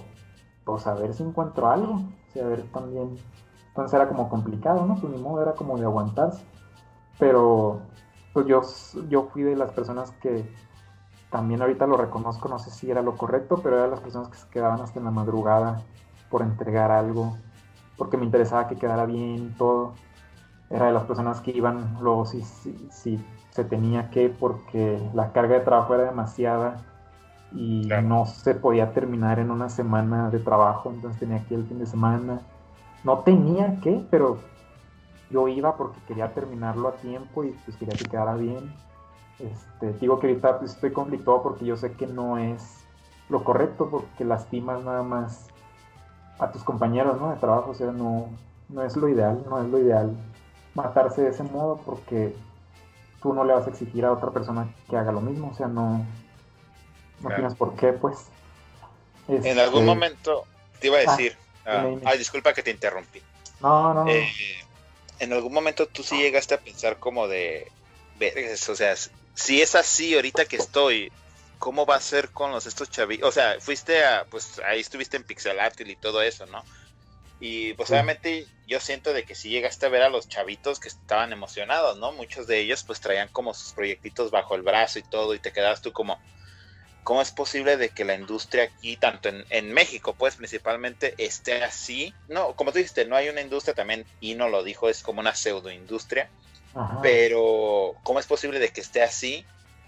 pues 0.66 0.88
a 0.88 0.94
ver 0.94 1.14
si 1.14 1.24
encuentro 1.24 1.70
algo. 1.70 2.02
A 2.36 2.46
ver 2.46 2.64
también. 2.72 3.18
Entonces 3.68 3.94
era 3.94 4.08
como 4.08 4.30
complicado, 4.30 4.86
¿no? 4.86 4.96
Pues 4.96 5.14
ni 5.14 5.22
modo, 5.22 5.42
era 5.42 5.54
como 5.54 5.78
de 5.78 5.86
aguantarse. 5.86 6.44
Pero 7.20 7.82
pues 8.34 8.48
yo, 8.48 8.62
yo 9.10 9.24
fui 9.32 9.44
de 9.44 9.56
las 9.56 9.72
personas 9.72 10.12
que 10.22 10.50
también 11.30 11.62
ahorita 11.62 11.88
lo 11.88 11.98
reconozco, 11.98 12.50
no 12.50 12.60
sé 12.60 12.72
si 12.72 12.90
era 12.90 13.02
lo 13.02 13.18
correcto, 13.18 13.60
pero 13.62 13.76
era 13.76 13.86
de 13.86 13.92
las 13.92 14.00
personas 14.00 14.30
que 14.30 14.38
se 14.38 14.50
quedaban 14.50 14.82
hasta 14.82 15.00
en 15.00 15.06
la 15.06 15.12
madrugada 15.12 15.82
por 16.30 16.42
entregar 16.42 16.92
algo, 16.92 17.38
porque 17.98 18.18
me 18.18 18.26
interesaba 18.26 18.68
que 18.68 18.76
quedara 18.76 19.06
bien 19.06 19.56
todo. 19.58 19.94
Era 20.70 20.88
de 20.88 20.94
las 20.94 21.04
personas 21.04 21.42
que 21.42 21.52
iban 21.52 21.98
luego 22.02 22.26
si, 22.26 22.42
si 22.42 23.24
se 23.52 23.64
tenía 23.64 24.10
que, 24.10 24.30
porque 24.30 25.00
la 25.14 25.32
carga 25.32 25.56
de 25.56 25.62
trabajo 25.62 25.94
era 25.94 26.06
demasiada 26.06 26.78
y 27.54 27.88
no 28.04 28.26
se 28.26 28.56
podía 28.56 28.94
terminar 28.94 29.40
en 29.40 29.52
una 29.52 29.70
semana 29.70 30.30
de 30.30 30.40
trabajo, 30.40 30.92
entonces 30.92 31.20
tenía 31.20 31.44
que 31.46 31.54
ir 31.54 31.60
el 31.62 31.68
fin 31.68 31.80
de 31.80 31.86
semana. 31.86 32.42
No 33.04 33.20
tenía 33.20 33.80
que, 33.82 34.04
pero 34.10 34.40
yo 35.30 35.48
iba 35.48 35.76
porque 35.78 36.00
quería 36.08 36.34
terminarlo 36.34 36.90
a 36.90 36.94
tiempo 36.94 37.44
y 37.44 37.52
pues 37.66 37.78
quería 37.78 37.96
que 37.96 38.06
quedara 38.06 38.36
bien. 38.36 38.74
Este, 39.40 39.94
digo 40.00 40.20
que 40.20 40.28
ahorita 40.28 40.60
pues, 40.60 40.74
estoy 40.74 40.92
conflictuado 40.92 41.44
porque 41.44 41.66
yo 41.66 41.76
sé 41.76 41.92
que 41.94 42.08
no 42.08 42.38
es 42.38 42.84
lo 43.30 43.44
correcto 43.44 43.90
porque 43.90 44.26
lastimas 44.26 44.84
nada 44.84 45.04
más 45.04 45.48
a 46.40 46.52
tus 46.52 46.64
compañeros 46.64 47.20
¿no? 47.20 47.32
de 47.32 47.38
trabajo, 47.38 47.72
o 47.72 47.74
sea, 47.74 47.92
no, 47.92 48.28
no 48.70 48.84
es 48.84 48.96
lo 48.96 49.08
ideal, 49.08 49.44
no 49.50 49.62
es 49.62 49.70
lo 49.70 49.80
ideal 49.80 50.16
matarse 50.76 51.22
de 51.22 51.30
ese 51.30 51.44
modo 51.44 51.80
porque 51.86 52.36
tú 53.22 53.34
no 53.34 53.44
le 53.44 53.54
vas 53.54 53.68
a 53.68 53.70
exigir 53.70 54.06
a 54.06 54.12
otra 54.12 54.32
persona 54.32 54.68
que 54.90 54.98
haga 54.98 55.12
lo 55.12 55.22
mismo, 55.22 55.50
o 55.50 55.54
sea, 55.54 55.68
no, 55.68 56.06
no 57.24 57.30
tienes 57.30 57.56
por 57.56 57.76
qué, 57.76 57.94
pues. 57.94 58.18
En 59.28 59.58
algún 59.58 59.82
este, 59.82 59.86
momento 59.86 60.46
te 60.80 60.88
iba 60.88 60.98
a 60.98 61.02
ah, 61.02 61.12
decir, 61.12 61.38
ah, 61.66 62.14
disculpa 62.18 62.54
que 62.54 62.64
te 62.64 62.72
interrumpí. 62.72 63.22
No, 63.62 63.94
no, 63.94 64.08
eh, 64.08 64.30
en 65.20 65.32
algún 65.32 65.54
momento 65.54 65.88
tú 65.88 66.04
sí 66.04 66.18
llegaste 66.18 66.54
a 66.54 66.60
pensar 66.60 67.00
como 67.00 67.28
de, 67.28 67.72
o 68.70 68.76
sea, 68.76 68.96
si 69.34 69.62
es 69.62 69.76
así 69.76 70.16
ahorita 70.16 70.46
que 70.46 70.58
estoy, 70.58 71.12
¿cómo 71.60 71.86
va 71.86 71.96
a 71.96 72.02
ser 72.02 72.30
con 72.30 72.52
los 72.52 72.66
estos 72.66 72.90
chavitos? 72.90 73.30
O 73.30 73.32
sea, 73.32 73.56
fuiste 73.60 74.04
a, 74.04 74.26
pues 74.30 74.60
ahí 74.68 74.82
estuviste 74.82 75.16
en 75.16 75.24
Pixelátil 75.24 75.90
y 75.90 75.96
todo 75.96 76.22
eso, 76.22 76.46
¿no? 76.48 76.64
Y 77.40 77.74
pues 77.74 77.90
obviamente 77.92 78.48
yo 78.68 78.80
siento 78.80 79.12
de 79.12 79.26
que 79.26 79.36
si 79.36 79.50
llegaste 79.50 79.86
a 79.86 79.90
ver 79.90 80.02
a 80.02 80.10
los 80.10 80.30
chavitos 80.30 80.80
que 80.80 80.88
estaban 80.88 81.34
emocionados, 81.34 81.98
¿no? 81.98 82.12
Muchos 82.14 82.48
de 82.48 82.60
ellos 82.60 82.84
pues 82.84 83.02
traían 83.02 83.28
como 83.30 83.54
sus 83.54 83.74
proyectitos 83.74 84.32
bajo 84.32 84.56
el 84.56 84.62
brazo 84.62 85.00
y 85.00 85.04
todo 85.04 85.34
y 85.34 85.40
te 85.40 85.52
quedas 85.52 85.82
tú 85.82 85.92
como, 85.92 86.20
¿Cómo 87.04 87.22
es 87.22 87.32
posible 87.32 87.76
de 87.78 87.90
que 87.90 88.06
la 88.06 88.16
industria 88.16 88.64
aquí, 88.64 88.96
tanto 88.96 89.30
en, 89.50 89.74
México, 89.74 90.16
pues 90.18 90.36
principalmente, 90.36 91.14
esté 91.18 91.64
así? 91.64 92.14
No, 92.30 92.56
como 92.56 92.72
tú 92.72 92.78
dijiste, 92.78 93.06
no 93.06 93.16
hay 93.16 93.30
una 93.30 93.42
industria 93.42 93.74
también, 93.74 94.06
y 94.22 94.36
no 94.36 94.48
lo 94.48 94.64
dijo, 94.64 94.90
es 94.90 95.04
como 95.04 95.20
una 95.20 95.36
pseudoindustria. 95.36 96.30
Pero, 97.04 97.96
¿cómo 98.04 98.20
es 98.20 98.26
posible 98.26 98.58
de 98.60 98.70
que 98.70 98.82
esté 98.82 99.04
así 99.04 99.46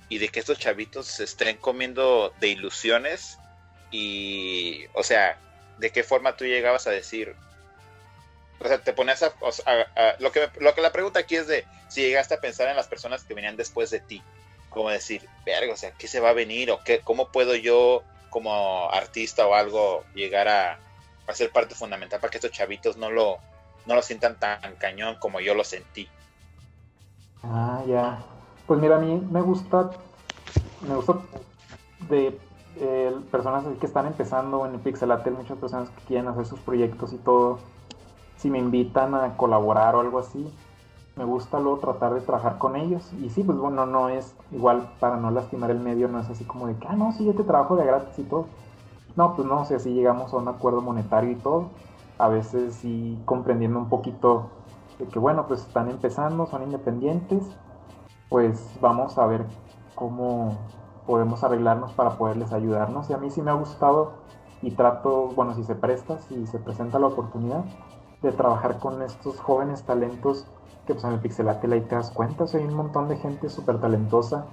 y 0.07 0.19
de 0.19 0.29
que 0.29 0.39
estos 0.39 0.59
chavitos 0.59 1.07
se 1.07 1.23
estén 1.23 1.57
comiendo 1.57 2.33
de 2.39 2.49
ilusiones? 2.49 3.39
Y, 3.91 4.85
o 4.93 5.01
sea, 5.01 5.39
de 5.77 5.91
qué 5.91 6.03
forma 6.03 6.35
tú 6.35 6.45
llegabas 6.45 6.85
a 6.85 6.91
decir, 6.91 7.35
o 8.59 8.67
sea, 8.67 8.77
te 8.79 8.93
ponías 8.93 9.23
a, 9.23 9.33
lo 10.19 10.31
que 10.31 10.49
lo 10.59 10.75
que 10.75 10.81
la 10.81 10.91
pregunta 10.91 11.19
aquí 11.19 11.35
es 11.35 11.47
de 11.47 11.65
si 11.87 12.01
llegaste 12.01 12.35
a 12.35 12.41
pensar 12.41 12.69
en 12.69 12.75
las 12.75 12.87
personas 12.87 13.23
que 13.23 13.33
venían 13.33 13.57
después 13.57 13.89
de 13.89 13.99
ti, 13.99 14.21
como 14.75 14.89
decir, 14.89 15.27
verga, 15.45 15.73
o 15.73 15.77
sea, 15.77 15.91
¿qué 15.91 16.07
se 16.07 16.19
va 16.19 16.29
a 16.29 16.33
venir 16.33 16.69
o 16.69 16.81
qué, 16.83 16.99
cómo 16.99 17.29
puedo 17.29 17.55
yo 17.55 18.03
como 18.29 18.91
artista 18.91 19.47
o 19.47 19.55
algo 19.55 20.03
llegar 20.13 20.47
a, 20.47 20.77
a 21.25 21.33
ser 21.33 21.51
parte 21.51 21.73
fundamental 21.73 22.19
para 22.19 22.29
que 22.29 22.37
estos 22.37 22.51
chavitos 22.51 22.97
no 22.97 23.09
lo 23.09 23.39
no 23.85 23.95
lo 23.95 24.01
sientan 24.01 24.37
tan 24.39 24.75
cañón 24.77 25.15
como 25.19 25.39
yo 25.39 25.53
lo 25.53 25.63
sentí. 25.63 26.09
Ah, 27.43 27.83
ya. 27.87 28.23
Pues 28.67 28.79
mira, 28.79 28.97
a 28.97 28.99
mí 28.99 29.21
me 29.31 29.41
gusta, 29.41 29.91
me 30.81 30.95
gusta 30.95 31.19
de 32.09 32.37
eh, 32.77 33.15
personas 33.31 33.63
que 33.79 33.85
están 33.85 34.07
empezando 34.07 34.65
en 34.65 34.73
el 34.73 34.79
Pixelatel, 34.79 35.33
muchas 35.33 35.57
personas 35.57 35.89
que 35.89 36.03
quieren 36.05 36.27
hacer 36.27 36.45
sus 36.45 36.59
proyectos 36.59 37.13
y 37.13 37.17
todo. 37.17 37.59
Si 38.37 38.49
me 38.49 38.57
invitan 38.57 39.13
a 39.15 39.37
colaborar 39.37 39.95
o 39.95 40.01
algo 40.01 40.19
así, 40.19 40.51
me 41.15 41.23
gusta 41.23 41.59
luego 41.59 41.79
tratar 41.79 42.13
de 42.13 42.21
trabajar 42.21 42.57
con 42.57 42.75
ellos. 42.75 43.11
Y 43.21 43.29
sí, 43.29 43.43
pues 43.43 43.57
bueno, 43.57 43.85
no 43.85 44.09
es 44.09 44.35
igual 44.51 44.89
para 44.99 45.17
no 45.17 45.31
lastimar 45.31 45.71
el 45.71 45.79
medio, 45.79 46.07
no 46.07 46.19
es 46.19 46.29
así 46.29 46.43
como 46.43 46.67
de 46.67 46.75
que, 46.75 46.87
ah, 46.87 46.95
no, 46.95 47.11
sí, 47.13 47.25
yo 47.25 47.33
te 47.33 47.43
trabajo 47.43 47.75
de 47.75 47.85
gratis 47.85 48.19
y 48.19 48.23
todo. 48.23 48.45
No, 49.15 49.35
pues 49.35 49.47
no, 49.47 49.61
o 49.61 49.65
sea, 49.65 49.79
si 49.79 49.93
llegamos 49.93 50.33
a 50.33 50.37
un 50.37 50.47
acuerdo 50.47 50.81
monetario 50.81 51.31
y 51.31 51.35
todo, 51.35 51.69
a 52.17 52.27
veces 52.27 52.75
sí 52.75 53.17
comprendiendo 53.25 53.79
un 53.79 53.89
poquito 53.89 54.49
de 54.99 55.05
que, 55.05 55.19
bueno, 55.19 55.47
pues 55.47 55.61
están 55.61 55.89
empezando, 55.89 56.47
son 56.47 56.63
independientes, 56.63 57.43
pues 58.29 58.77
vamos 58.81 59.17
a 59.17 59.25
ver 59.25 59.45
cómo 59.95 60.57
podemos 61.07 61.43
arreglarnos 61.43 61.93
para 61.93 62.17
poderles 62.17 62.51
ayudarnos. 62.51 63.09
Y 63.09 63.13
a 63.13 63.17
mí 63.17 63.29
sí 63.29 63.41
me 63.41 63.51
ha 63.51 63.55
gustado 63.55 64.13
y 64.61 64.71
trato, 64.71 65.29
bueno, 65.35 65.53
si 65.53 65.63
se 65.63 65.75
presta, 65.75 66.17
si 66.19 66.45
se 66.47 66.59
presenta 66.59 66.99
la 66.99 67.07
oportunidad 67.07 67.63
de 68.21 68.31
trabajar 68.31 68.79
con 68.79 69.01
estos 69.01 69.39
jóvenes 69.39 69.83
talentos 69.83 70.47
que 70.85 70.93
pues 70.93 71.03
en 71.05 71.13
el 71.13 71.19
Pixelatel 71.19 71.73
ahí 71.73 71.81
te 71.81 71.95
das 71.95 72.11
cuenta, 72.11 72.45
hay 72.53 72.63
un 72.63 72.75
montón 72.75 73.07
de 73.07 73.17
gente 73.17 73.49
súper 73.49 73.79
talentosa 73.79 74.45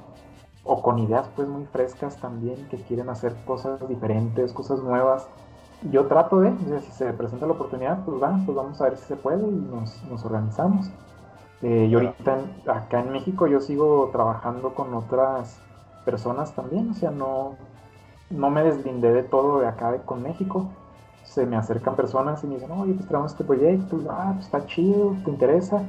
o 0.64 0.82
con 0.82 0.98
ideas 0.98 1.28
pues 1.34 1.48
muy 1.48 1.64
frescas 1.66 2.16
también 2.16 2.68
que 2.68 2.78
quieren 2.78 3.08
hacer 3.08 3.34
cosas 3.46 3.86
diferentes, 3.88 4.52
cosas 4.52 4.80
nuevas. 4.80 5.26
Yo 5.90 6.06
trato 6.06 6.40
de, 6.40 6.52
si 6.80 6.92
se 6.92 7.12
presenta 7.12 7.46
la 7.46 7.52
oportunidad, 7.52 8.04
pues 8.04 8.22
va, 8.22 8.38
pues 8.46 8.56
vamos 8.56 8.80
a 8.80 8.84
ver 8.84 8.96
si 8.96 9.04
se 9.04 9.16
puede 9.16 9.44
y 9.44 9.50
nos, 9.50 10.02
nos 10.04 10.24
organizamos. 10.24 10.90
Eh, 11.62 11.88
y 11.90 11.94
ahorita 11.94 12.38
acá 12.66 13.00
en 13.00 13.12
México 13.12 13.46
yo 13.46 13.60
sigo 13.60 14.08
trabajando 14.12 14.74
con 14.74 14.94
otras 14.94 15.60
personas 16.04 16.52
también, 16.54 16.90
o 16.90 16.94
sea, 16.94 17.10
no, 17.10 17.56
no 18.30 18.50
me 18.50 18.64
deslindé 18.64 19.12
de 19.12 19.22
todo 19.22 19.60
de 19.60 19.68
acá 19.68 19.92
de, 19.92 20.00
con 20.00 20.22
México. 20.22 20.68
Se 21.24 21.46
me 21.46 21.56
acercan 21.56 21.94
personas 21.94 22.42
y 22.42 22.46
me 22.48 22.54
dicen, 22.54 22.70
oye, 22.72 22.94
pues 22.94 23.06
traemos 23.06 23.32
este 23.32 23.44
proyecto, 23.44 23.98
ah, 24.10 24.32
pues 24.34 24.46
está 24.46 24.66
chido, 24.66 25.16
¿te 25.24 25.30
interesa? 25.30 25.82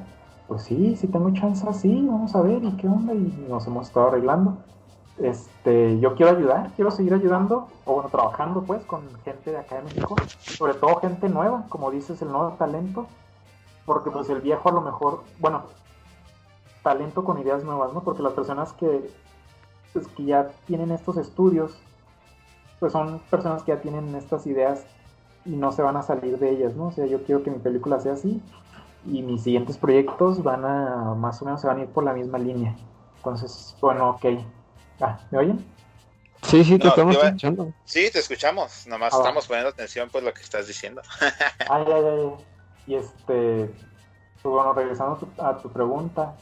Pues 0.54 0.66
sí, 0.66 0.96
sí 0.96 1.08
tengo 1.08 1.34
chance, 1.34 1.66
sí, 1.74 2.06
vamos 2.08 2.36
a 2.36 2.42
ver, 2.44 2.64
¿y 2.64 2.72
qué 2.74 2.88
onda? 2.88 3.12
Y 3.16 3.48
nos 3.50 3.66
hemos 3.66 3.88
estado 3.88 4.10
arreglando. 4.10 4.60
Este, 5.18 6.00
yo 6.00 6.14
quiero 6.14 6.38
ayudar, 6.38 6.70
quiero 6.76 6.92
seguir 6.92 7.12
ayudando, 7.12 7.70
o 7.86 7.96
bueno, 7.96 8.10
trabajando 8.10 8.62
pues 8.62 8.86
con 8.86 9.02
gente 9.24 9.50
de 9.50 9.58
acá 9.58 9.78
de 9.78 9.82
México, 9.82 10.16
sobre 10.38 10.76
todo 10.76 10.98
gente 10.98 11.28
nueva, 11.28 11.66
como 11.70 11.90
dices, 11.90 12.22
el 12.22 12.32
nuevo 12.32 12.52
talento, 12.52 13.08
porque 13.88 14.12
pues 14.12 14.30
el 14.30 14.42
viejo 14.42 14.70
a 14.70 14.74
lo 14.74 14.82
mejor, 14.82 15.24
bueno, 15.40 15.64
talento 16.84 17.24
con 17.24 17.40
ideas 17.40 17.64
nuevas, 17.64 17.92
¿no? 17.92 18.02
Porque 18.02 18.22
las 18.22 18.34
personas 18.34 18.74
que, 18.74 19.10
pues, 19.92 20.06
que 20.10 20.26
ya 20.26 20.52
tienen 20.68 20.92
estos 20.92 21.18
estudios, 21.18 21.80
pues 22.80 22.92
son 22.92 23.22
personas 23.32 23.64
que 23.64 23.72
ya 23.72 23.82
tienen 23.82 24.14
estas 24.14 24.46
ideas 24.46 24.86
y 25.46 25.56
no 25.56 25.72
se 25.72 25.82
van 25.82 25.98
a 25.98 26.04
salir 26.04 26.38
de 26.38 26.52
ellas, 26.52 26.76
¿no? 26.76 26.90
O 26.90 26.92
sea, 26.92 27.08
yo 27.08 27.24
quiero 27.24 27.42
que 27.42 27.50
mi 27.50 27.58
película 27.58 28.00
sea 28.00 28.14
así 28.14 28.40
y 29.06 29.22
mis 29.22 29.44
siguientes 29.44 29.78
proyectos 29.78 30.44
van 30.44 30.66
a, 30.66 31.14
más 31.16 31.42
o 31.42 31.46
menos 31.46 31.62
se 31.62 31.68
van 31.68 31.80
a 31.80 31.82
ir 31.84 31.90
por 31.90 32.04
la 32.04 32.14
misma 32.14 32.38
línea. 32.38 32.76
Entonces, 33.18 33.76
bueno, 33.82 34.12
ok. 34.12 34.26
Ah, 35.00 35.20
¿Me 35.32 35.38
oyen? 35.40 35.74
Sí, 36.44 36.64
sí, 36.64 36.78
te 36.78 36.88
estamos 36.88 37.16
escuchando. 37.16 37.74
Sí, 37.86 38.10
te 38.12 38.20
escuchamos. 38.20 38.86
Nomás 38.88 39.14
ah, 39.14 39.18
estamos 39.18 39.48
poniendo 39.48 39.70
atención 39.70 40.10
por 40.10 40.24
lo 40.24 40.34
que 40.34 40.42
estás 40.42 40.68
diciendo. 40.68 41.02
ay, 41.70 41.86
ay, 41.88 42.04
ay. 42.06 42.30
Y 42.86 42.96
este, 42.96 43.74
pues 44.42 44.54
bueno, 44.54 44.74
regresando 44.74 45.28
a 45.40 45.58
tu, 45.58 45.72
pregunta, 45.72 46.36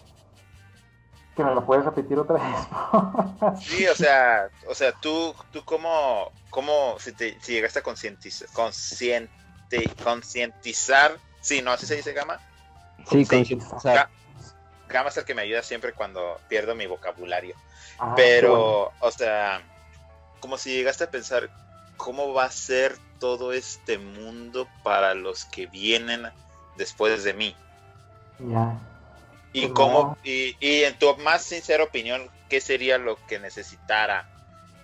que 1.35 1.43
me 1.43 1.53
lo 1.53 1.63
puedes 1.65 1.85
repetir 1.85 2.17
otra 2.17 2.35
vez. 2.35 3.61
sí, 3.63 3.87
o 3.87 3.95
sea, 3.95 4.49
o 4.67 4.73
sea, 4.73 4.91
tú, 4.91 5.35
tú 5.51 5.63
cómo, 5.63 6.31
cómo 6.49 6.95
si, 6.97 7.11
te, 7.11 7.39
si 7.41 7.53
llegaste 7.53 7.79
a 7.79 7.83
concientizar, 7.83 8.47
consciente, 8.53 9.89
concientizar, 10.03 11.17
sí, 11.41 11.61
no, 11.61 11.71
así 11.71 11.85
se 11.85 11.95
dice 11.95 12.13
Gama. 12.13 12.39
Sí, 13.09 13.25
concientizar. 13.25 14.09
Gama 14.87 15.09
es 15.09 15.17
el 15.17 15.25
que 15.25 15.33
me 15.33 15.43
ayuda 15.43 15.63
siempre 15.63 15.93
cuando 15.93 16.39
pierdo 16.49 16.75
mi 16.75 16.85
vocabulario. 16.85 17.55
Ah, 17.97 18.13
Pero, 18.15 18.91
o 18.99 19.11
sea, 19.11 19.61
como 20.39 20.57
si 20.57 20.71
llegaste 20.71 21.05
a 21.05 21.11
pensar 21.11 21.49
cómo 21.97 22.33
va 22.33 22.45
a 22.45 22.51
ser 22.51 22.97
todo 23.19 23.53
este 23.53 23.97
mundo 23.97 24.67
para 24.83 25.13
los 25.13 25.45
que 25.45 25.67
vienen 25.67 26.27
después 26.75 27.23
de 27.23 27.33
mí. 27.33 27.55
Ya. 28.39 28.77
Y 29.53 29.61
pues 29.67 29.73
cómo, 29.73 30.17
y, 30.23 30.55
en 30.61 30.97
tu 30.97 31.15
más 31.17 31.43
sincera 31.43 31.83
opinión, 31.83 32.29
¿qué 32.49 32.61
sería 32.61 32.97
lo 32.97 33.17
que 33.27 33.39
necesitara 33.39 34.27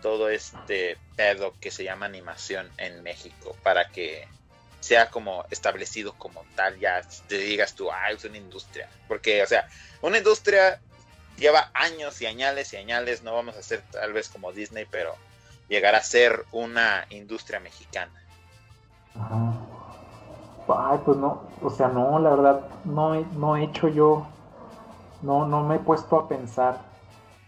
todo 0.02 0.30
este 0.30 0.98
pedo 1.16 1.54
que 1.60 1.72
se 1.72 1.84
llama 1.84 2.06
animación 2.06 2.70
en 2.78 3.02
México 3.02 3.56
para 3.64 3.90
que 3.90 4.28
sea 4.88 5.10
como 5.10 5.44
establecido 5.50 6.14
como 6.14 6.46
tal, 6.56 6.80
ya 6.80 7.02
te 7.28 7.38
digas 7.38 7.76
tú, 7.76 7.92
ah, 7.92 8.10
es 8.10 8.24
una 8.24 8.38
industria. 8.38 8.90
Porque, 9.08 9.44
o 9.44 9.46
sea, 9.46 9.68
una 10.02 10.18
industria 10.18 10.80
lleva 11.38 11.70
años 11.74 12.22
y 12.22 12.26
añales 12.26 12.72
y 12.72 12.78
añales, 12.78 13.22
no 13.22 13.34
vamos 13.34 13.58
a 13.58 13.62
ser 13.62 13.84
tal 13.92 14.14
vez 14.14 14.30
como 14.30 14.54
Disney, 14.54 14.86
pero 14.90 15.14
llegar 15.68 15.94
a 15.96 16.02
ser 16.02 16.46
una 16.54 17.06
industria 17.10 17.60
mexicana. 17.60 18.14
Ajá. 19.16 19.54
Ay, 20.70 21.00
pues 21.06 21.18
no, 21.18 21.44
o 21.62 21.70
sea, 21.70 21.88
no, 21.88 22.20
la 22.20 22.30
verdad, 22.30 22.62
no 22.84 23.16
no 23.16 23.56
he 23.56 23.64
hecho 23.64 23.88
yo, 23.88 24.28
no, 25.22 25.46
no 25.48 25.64
me 25.64 25.76
he 25.76 25.80
puesto 25.80 26.18
a 26.18 26.28
pensar 26.28 26.82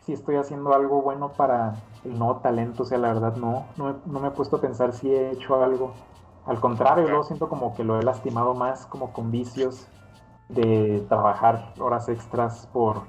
si 0.05 0.13
estoy 0.13 0.37
haciendo 0.37 0.73
algo 0.73 1.01
bueno 1.01 1.33
para 1.33 1.75
el 2.05 2.17
nuevo 2.17 2.37
talento, 2.37 2.83
o 2.83 2.85
sea, 2.85 2.97
la 2.97 3.13
verdad 3.13 3.35
no, 3.35 3.65
no, 3.75 3.99
no 4.05 4.19
me 4.19 4.29
he 4.29 4.31
puesto 4.31 4.55
a 4.55 4.61
pensar 4.61 4.93
si 4.93 5.09
he 5.13 5.31
hecho 5.31 5.61
algo. 5.61 5.93
Al 6.49 6.59
contrario, 6.59 7.07
yo 7.07 7.23
siento 7.23 7.47
como 7.47 7.75
que 7.75 7.83
lo 7.83 7.99
he 7.99 8.03
lastimado 8.03 8.55
más 8.55 8.85
como 8.87 9.13
con 9.13 9.29
vicios 9.31 9.87
de 10.49 11.05
trabajar 11.07 11.73
horas 11.79 12.09
extras 12.09 12.67
por 12.73 13.03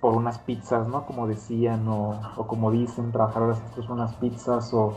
por 0.00 0.14
unas 0.14 0.38
pizzas, 0.38 0.86
¿no? 0.86 1.04
Como 1.04 1.26
decían, 1.26 1.88
o, 1.88 2.20
como 2.46 2.70
dicen, 2.70 3.10
trabajar 3.10 3.42
horas 3.42 3.58
extras 3.58 3.86
por 3.86 3.96
unas 3.96 4.14
pizzas, 4.14 4.72
o, 4.72 4.96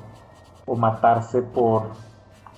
matarse 0.78 1.42
por, 1.42 1.90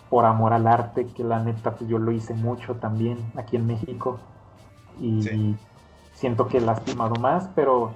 por 0.10 0.26
amor 0.26 0.52
al 0.52 0.68
arte, 0.68 1.08
que 1.08 1.24
la 1.24 1.40
neta, 1.40 1.72
pues 1.76 1.90
yo 1.90 1.98
lo 1.98 2.12
hice 2.12 2.34
mucho 2.34 2.76
también 2.76 3.18
aquí 3.38 3.56
en 3.56 3.68
México. 3.68 4.20
Y 5.00 5.56
siento 6.14 6.48
que 6.50 6.58
he 6.58 6.62
lastimado 6.62 7.16
más, 7.22 7.50
pero 7.56 7.94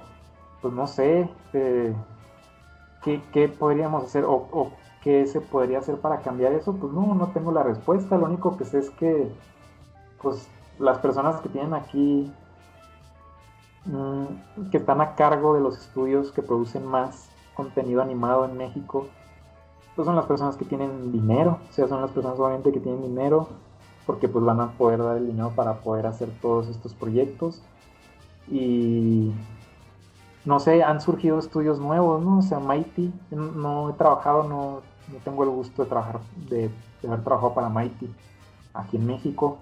pues 0.62 0.72
no 0.72 0.86
sé, 0.86 1.28
eh, 1.52 1.94
¿qué, 3.02 3.48
podríamos 3.48 4.04
hacer 4.04 4.24
o, 4.24 4.48
o, 4.50 4.72
qué 5.06 5.24
se 5.26 5.40
podría 5.40 5.78
hacer 5.78 6.00
para 6.00 6.18
cambiar 6.18 6.52
eso? 6.52 6.74
Pues 6.74 6.92
no, 6.92 7.14
no 7.14 7.28
tengo 7.28 7.52
la 7.52 7.62
respuesta. 7.62 8.18
Lo 8.18 8.26
único 8.26 8.56
que 8.56 8.64
sé 8.64 8.80
es 8.80 8.90
que, 8.90 9.30
pues, 10.20 10.48
las 10.80 10.98
personas 10.98 11.40
que 11.40 11.48
tienen 11.48 11.74
aquí 11.74 12.32
Mm, 13.86 14.70
que 14.70 14.78
están 14.78 15.00
a 15.00 15.14
cargo 15.14 15.54
de 15.54 15.60
los 15.60 15.78
estudios 15.78 16.32
que 16.32 16.42
producen 16.42 16.84
más 16.84 17.28
contenido 17.54 18.02
animado 18.02 18.44
en 18.44 18.56
México, 18.56 19.06
pues 19.94 20.06
son 20.06 20.16
las 20.16 20.26
personas 20.26 20.56
que 20.56 20.64
tienen 20.64 21.12
dinero, 21.12 21.58
o 21.70 21.72
sea, 21.72 21.86
son 21.88 22.02
las 22.02 22.10
personas 22.10 22.38
obviamente 22.38 22.72
que 22.72 22.80
tienen 22.80 23.02
dinero, 23.02 23.48
porque 24.04 24.28
pues 24.28 24.44
van 24.44 24.60
a 24.60 24.72
poder 24.72 25.02
dar 25.02 25.16
el 25.16 25.26
dinero 25.28 25.52
para 25.54 25.74
poder 25.80 26.06
hacer 26.06 26.28
todos 26.42 26.68
estos 26.68 26.94
proyectos. 26.94 27.62
Y 28.48 29.32
no 30.44 30.60
sé, 30.60 30.82
han 30.82 31.00
surgido 31.00 31.38
estudios 31.38 31.78
nuevos, 31.80 32.22
¿no? 32.22 32.38
O 32.38 32.42
sea, 32.42 32.58
Mighty, 32.60 33.12
no 33.30 33.90
he 33.90 33.92
trabajado, 33.94 34.44
no, 34.44 34.80
no 35.12 35.18
tengo 35.24 35.44
el 35.44 35.50
gusto 35.50 35.82
de 35.82 35.88
trabajar, 35.88 36.20
de, 36.48 36.70
de 37.02 37.08
haber 37.08 37.22
trabajado 37.22 37.54
para 37.54 37.68
Mighty 37.68 38.12
aquí 38.74 38.96
en 38.96 39.06
México 39.06 39.58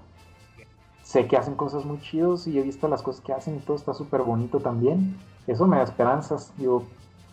sé 1.05 1.29
que 1.29 1.37
hacen 1.37 1.55
cosas 1.55 1.85
muy 1.85 2.01
chidos 2.01 2.47
y 2.47 2.59
he 2.59 2.63
visto 2.63 2.89
las 2.89 3.03
cosas 3.03 3.23
que 3.23 3.33
hacen 3.33 3.57
y 3.57 3.59
todo 3.61 3.77
está 3.77 3.95
súper 3.95 4.23
bonito 4.23 4.59
también. 4.59 5.17
Eso 5.47 5.67
me 5.67 5.77
da 5.77 5.85
esperanzas. 5.85 6.53
Digo, 6.57 6.85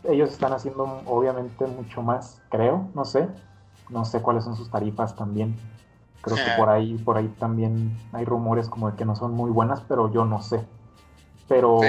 ellos 0.04 0.30
están 0.30 0.54
haciendo 0.54 0.84
obviamente 1.06 1.66
mucho 1.66 2.04
más, 2.04 2.42
creo, 2.50 2.88
no 2.94 3.06
sé. 3.06 3.28
No 3.90 4.06
sé 4.06 4.22
cuáles 4.22 4.44
son 4.44 4.56
sus 4.56 4.70
tarifas 4.70 5.16
también. 5.16 5.56
Creo 6.22 6.38
que 6.38 6.52
por 6.56 6.70
ahí, 6.70 6.98
por 7.00 7.18
ahí 7.18 7.28
también 7.40 7.98
hay 8.12 8.26
rumores 8.26 8.70
como 8.70 8.92
de 8.92 8.96
que 8.96 9.06
no 9.06 9.16
son 9.16 9.34
muy 9.34 9.50
buenas, 9.50 9.82
pero 9.82 10.12
yo 10.12 10.26
no 10.26 10.42
sé. 10.42 10.64
Pero 11.48 11.80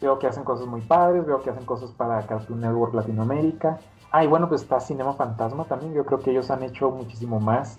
veo 0.00 0.18
que 0.18 0.26
hacen 0.26 0.44
cosas 0.44 0.66
muy 0.66 0.80
padres, 0.80 1.26
veo 1.26 1.42
que 1.42 1.50
hacen 1.50 1.66
cosas 1.66 1.90
para 1.90 2.26
Cartoon 2.26 2.60
Network 2.60 2.94
Latinoamérica. 2.94 3.78
Ah, 4.16 4.22
y 4.22 4.28
bueno, 4.28 4.48
pues 4.48 4.62
está 4.62 4.78
Cinema 4.78 5.14
Fantasma 5.14 5.64
también. 5.64 5.92
Yo 5.92 6.06
creo 6.06 6.20
que 6.20 6.30
ellos 6.30 6.48
han 6.48 6.62
hecho 6.62 6.88
muchísimo 6.88 7.40
más 7.40 7.78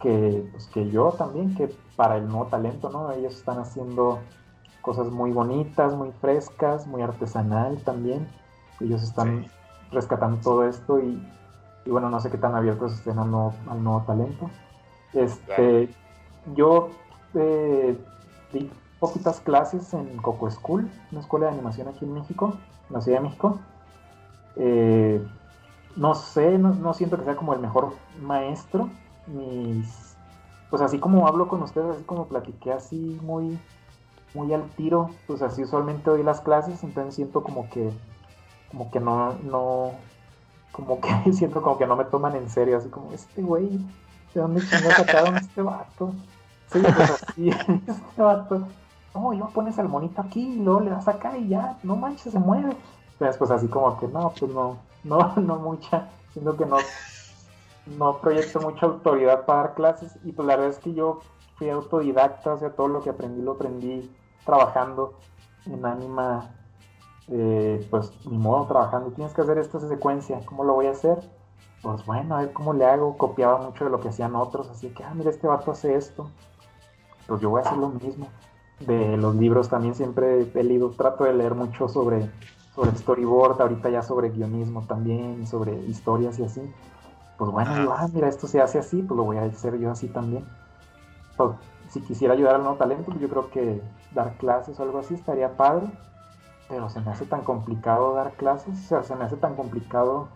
que, 0.00 0.42
pues, 0.50 0.68
que 0.68 0.88
yo 0.90 1.12
también, 1.12 1.54
que 1.54 1.68
para 1.96 2.16
el 2.16 2.26
nuevo 2.26 2.46
talento, 2.46 2.88
¿no? 2.88 3.12
Ellos 3.12 3.34
están 3.34 3.58
haciendo 3.58 4.20
cosas 4.80 5.08
muy 5.08 5.32
bonitas, 5.32 5.92
muy 5.92 6.12
frescas, 6.12 6.86
muy 6.86 7.02
artesanal 7.02 7.76
también. 7.84 8.26
Ellos 8.80 9.02
están 9.02 9.44
rescatando 9.92 10.38
todo 10.40 10.66
esto 10.66 10.98
y, 10.98 11.22
bueno, 11.84 12.08
no 12.08 12.20
sé 12.20 12.30
qué 12.30 12.38
tan 12.38 12.54
abiertos 12.54 12.94
estén 12.94 13.18
al 13.18 13.30
nuevo, 13.30 13.52
al 13.68 13.84
nuevo 13.84 14.02
talento. 14.06 14.48
Este, 15.12 15.90
Yo 16.54 16.88
eh, 17.34 18.02
di 18.50 18.70
poquitas 18.98 19.40
clases 19.40 19.92
en 19.92 20.16
Coco 20.16 20.50
School, 20.50 20.90
una 21.12 21.20
escuela 21.20 21.48
de 21.48 21.52
animación 21.52 21.88
aquí 21.88 22.06
en 22.06 22.14
México, 22.14 22.54
en 22.88 22.94
la 22.94 23.02
Ciudad 23.02 23.18
de 23.18 23.24
México. 23.24 23.58
Eh, 24.56 25.24
no 25.96 26.14
sé, 26.14 26.58
no, 26.58 26.94
siento 26.94 27.16
que 27.18 27.24
sea 27.24 27.36
como 27.36 27.54
el 27.54 27.60
mejor 27.60 27.94
maestro. 28.20 28.88
Mis, 29.26 30.16
pues 30.70 30.82
así 30.82 30.98
como 30.98 31.26
hablo 31.26 31.48
con 31.48 31.62
ustedes, 31.62 31.96
así 31.96 32.04
como 32.04 32.26
platiqué 32.26 32.72
así 32.72 33.18
muy, 33.22 33.58
muy 34.34 34.52
al 34.52 34.64
tiro, 34.70 35.10
pues 35.26 35.40
así 35.42 35.62
usualmente 35.62 36.10
doy 36.10 36.22
las 36.22 36.40
clases, 36.40 36.82
entonces 36.82 37.14
siento 37.14 37.42
como 37.42 37.70
que, 37.70 37.90
como 38.70 38.90
que 38.90 39.00
no, 39.00 39.34
no, 39.44 39.92
como 40.72 41.00
que 41.00 41.08
siento 41.32 41.62
como 41.62 41.78
que 41.78 41.86
no 41.86 41.96
me 41.96 42.04
toman 42.04 42.34
en 42.36 42.50
serio, 42.50 42.76
así 42.76 42.88
como, 42.88 43.12
este 43.12 43.40
güey, 43.40 43.68
¿de 44.34 44.40
dónde 44.40 44.60
chingados 44.60 44.94
sacaron 44.96 45.36
este 45.36 45.62
vato? 45.62 46.12
Sí, 46.72 46.80
pues 46.80 47.10
así, 47.22 47.48
este 47.86 48.22
vato, 48.22 48.66
no, 49.14 49.32
yo 49.32 49.48
pones 49.50 49.78
al 49.78 49.88
monito 49.88 50.20
aquí 50.20 50.40
y 50.40 50.58
luego 50.58 50.80
le 50.80 50.90
das 50.90 51.06
acá 51.06 51.38
y 51.38 51.48
ya, 51.48 51.78
no 51.82 51.96
manches, 51.96 52.32
se 52.32 52.38
mueve. 52.38 52.76
Entonces, 53.14 53.38
pues 53.38 53.50
así 53.50 53.68
como 53.68 53.98
que 53.98 54.08
no, 54.08 54.32
pues 54.38 54.52
no, 54.52 54.78
no, 55.04 55.34
no 55.36 55.56
mucha, 55.56 56.08
siento 56.32 56.56
que 56.56 56.66
no, 56.66 56.76
no 57.86 58.18
proyecto 58.18 58.60
mucha 58.60 58.86
autoridad 58.86 59.44
para 59.44 59.60
dar 59.60 59.74
clases 59.74 60.16
y 60.24 60.32
pues 60.32 60.46
la 60.46 60.56
verdad 60.56 60.70
es 60.70 60.78
que 60.78 60.94
yo 60.94 61.20
fui 61.56 61.70
autodidacta, 61.70 62.54
o 62.54 62.58
sea, 62.58 62.70
todo 62.70 62.88
lo 62.88 63.02
que 63.02 63.10
aprendí 63.10 63.42
lo 63.42 63.52
aprendí 63.52 64.10
trabajando 64.44 65.14
en 65.66 65.84
Anima, 65.86 66.50
eh, 67.28 67.86
pues 67.90 68.12
ni 68.26 68.36
modo 68.36 68.66
trabajando, 68.66 69.12
tienes 69.12 69.32
que 69.32 69.42
hacer 69.42 69.58
esta 69.58 69.78
secuencia, 69.80 70.40
¿cómo 70.44 70.64
lo 70.64 70.74
voy 70.74 70.86
a 70.86 70.90
hacer? 70.90 71.18
Pues 71.82 72.04
bueno, 72.06 72.36
a 72.36 72.40
ver 72.40 72.52
cómo 72.52 72.72
le 72.72 72.84
hago, 72.84 73.16
copiaba 73.16 73.58
mucho 73.58 73.84
de 73.84 73.90
lo 73.90 74.00
que 74.00 74.08
hacían 74.08 74.34
otros, 74.34 74.68
así 74.70 74.88
que, 74.88 75.04
ah, 75.04 75.12
mira, 75.14 75.30
este 75.30 75.46
vato 75.46 75.70
hace 75.70 75.94
esto, 75.94 76.30
pues 77.26 77.40
yo 77.40 77.50
voy 77.50 77.60
a 77.60 77.66
hacer 77.66 77.78
lo 77.78 77.90
mismo. 77.90 78.28
De 78.80 79.16
los 79.16 79.36
libros 79.36 79.68
también 79.68 79.94
siempre 79.94 80.50
he 80.52 80.64
leído, 80.64 80.90
trato 80.90 81.24
de 81.24 81.32
leer 81.32 81.54
mucho 81.54 81.88
sobre 81.88 82.28
sobre 82.74 82.96
storyboard, 82.96 83.60
ahorita 83.60 83.88
ya 83.90 84.02
sobre 84.02 84.30
guionismo 84.30 84.82
también, 84.82 85.46
sobre 85.46 85.74
historias 85.86 86.38
y 86.38 86.44
así. 86.44 86.60
Pues 87.38 87.50
bueno, 87.50 87.74
digo, 87.76 87.94
ah, 87.96 88.08
mira, 88.12 88.28
esto 88.28 88.46
se 88.46 88.60
hace 88.60 88.78
así, 88.78 89.02
pues 89.02 89.16
lo 89.16 89.24
voy 89.24 89.36
a 89.36 89.44
hacer 89.44 89.78
yo 89.78 89.90
así 89.90 90.08
también. 90.08 90.44
Pues, 91.36 91.50
si 91.88 92.00
quisiera 92.00 92.34
ayudar 92.34 92.56
al 92.56 92.62
nuevo 92.62 92.76
talento, 92.76 93.04
pues 93.06 93.20
yo 93.20 93.28
creo 93.28 93.50
que 93.50 93.80
dar 94.12 94.36
clases 94.36 94.78
o 94.78 94.82
algo 94.82 94.98
así 94.98 95.14
estaría 95.14 95.56
padre, 95.56 95.86
pero 96.68 96.88
se 96.88 97.00
me 97.00 97.10
hace 97.10 97.26
tan 97.26 97.42
complicado 97.42 98.14
dar 98.14 98.32
clases, 98.32 98.84
o 98.84 98.88
sea, 98.88 99.02
se 99.02 99.14
me 99.14 99.24
hace 99.24 99.36
tan 99.36 99.54
complicado 99.54 100.28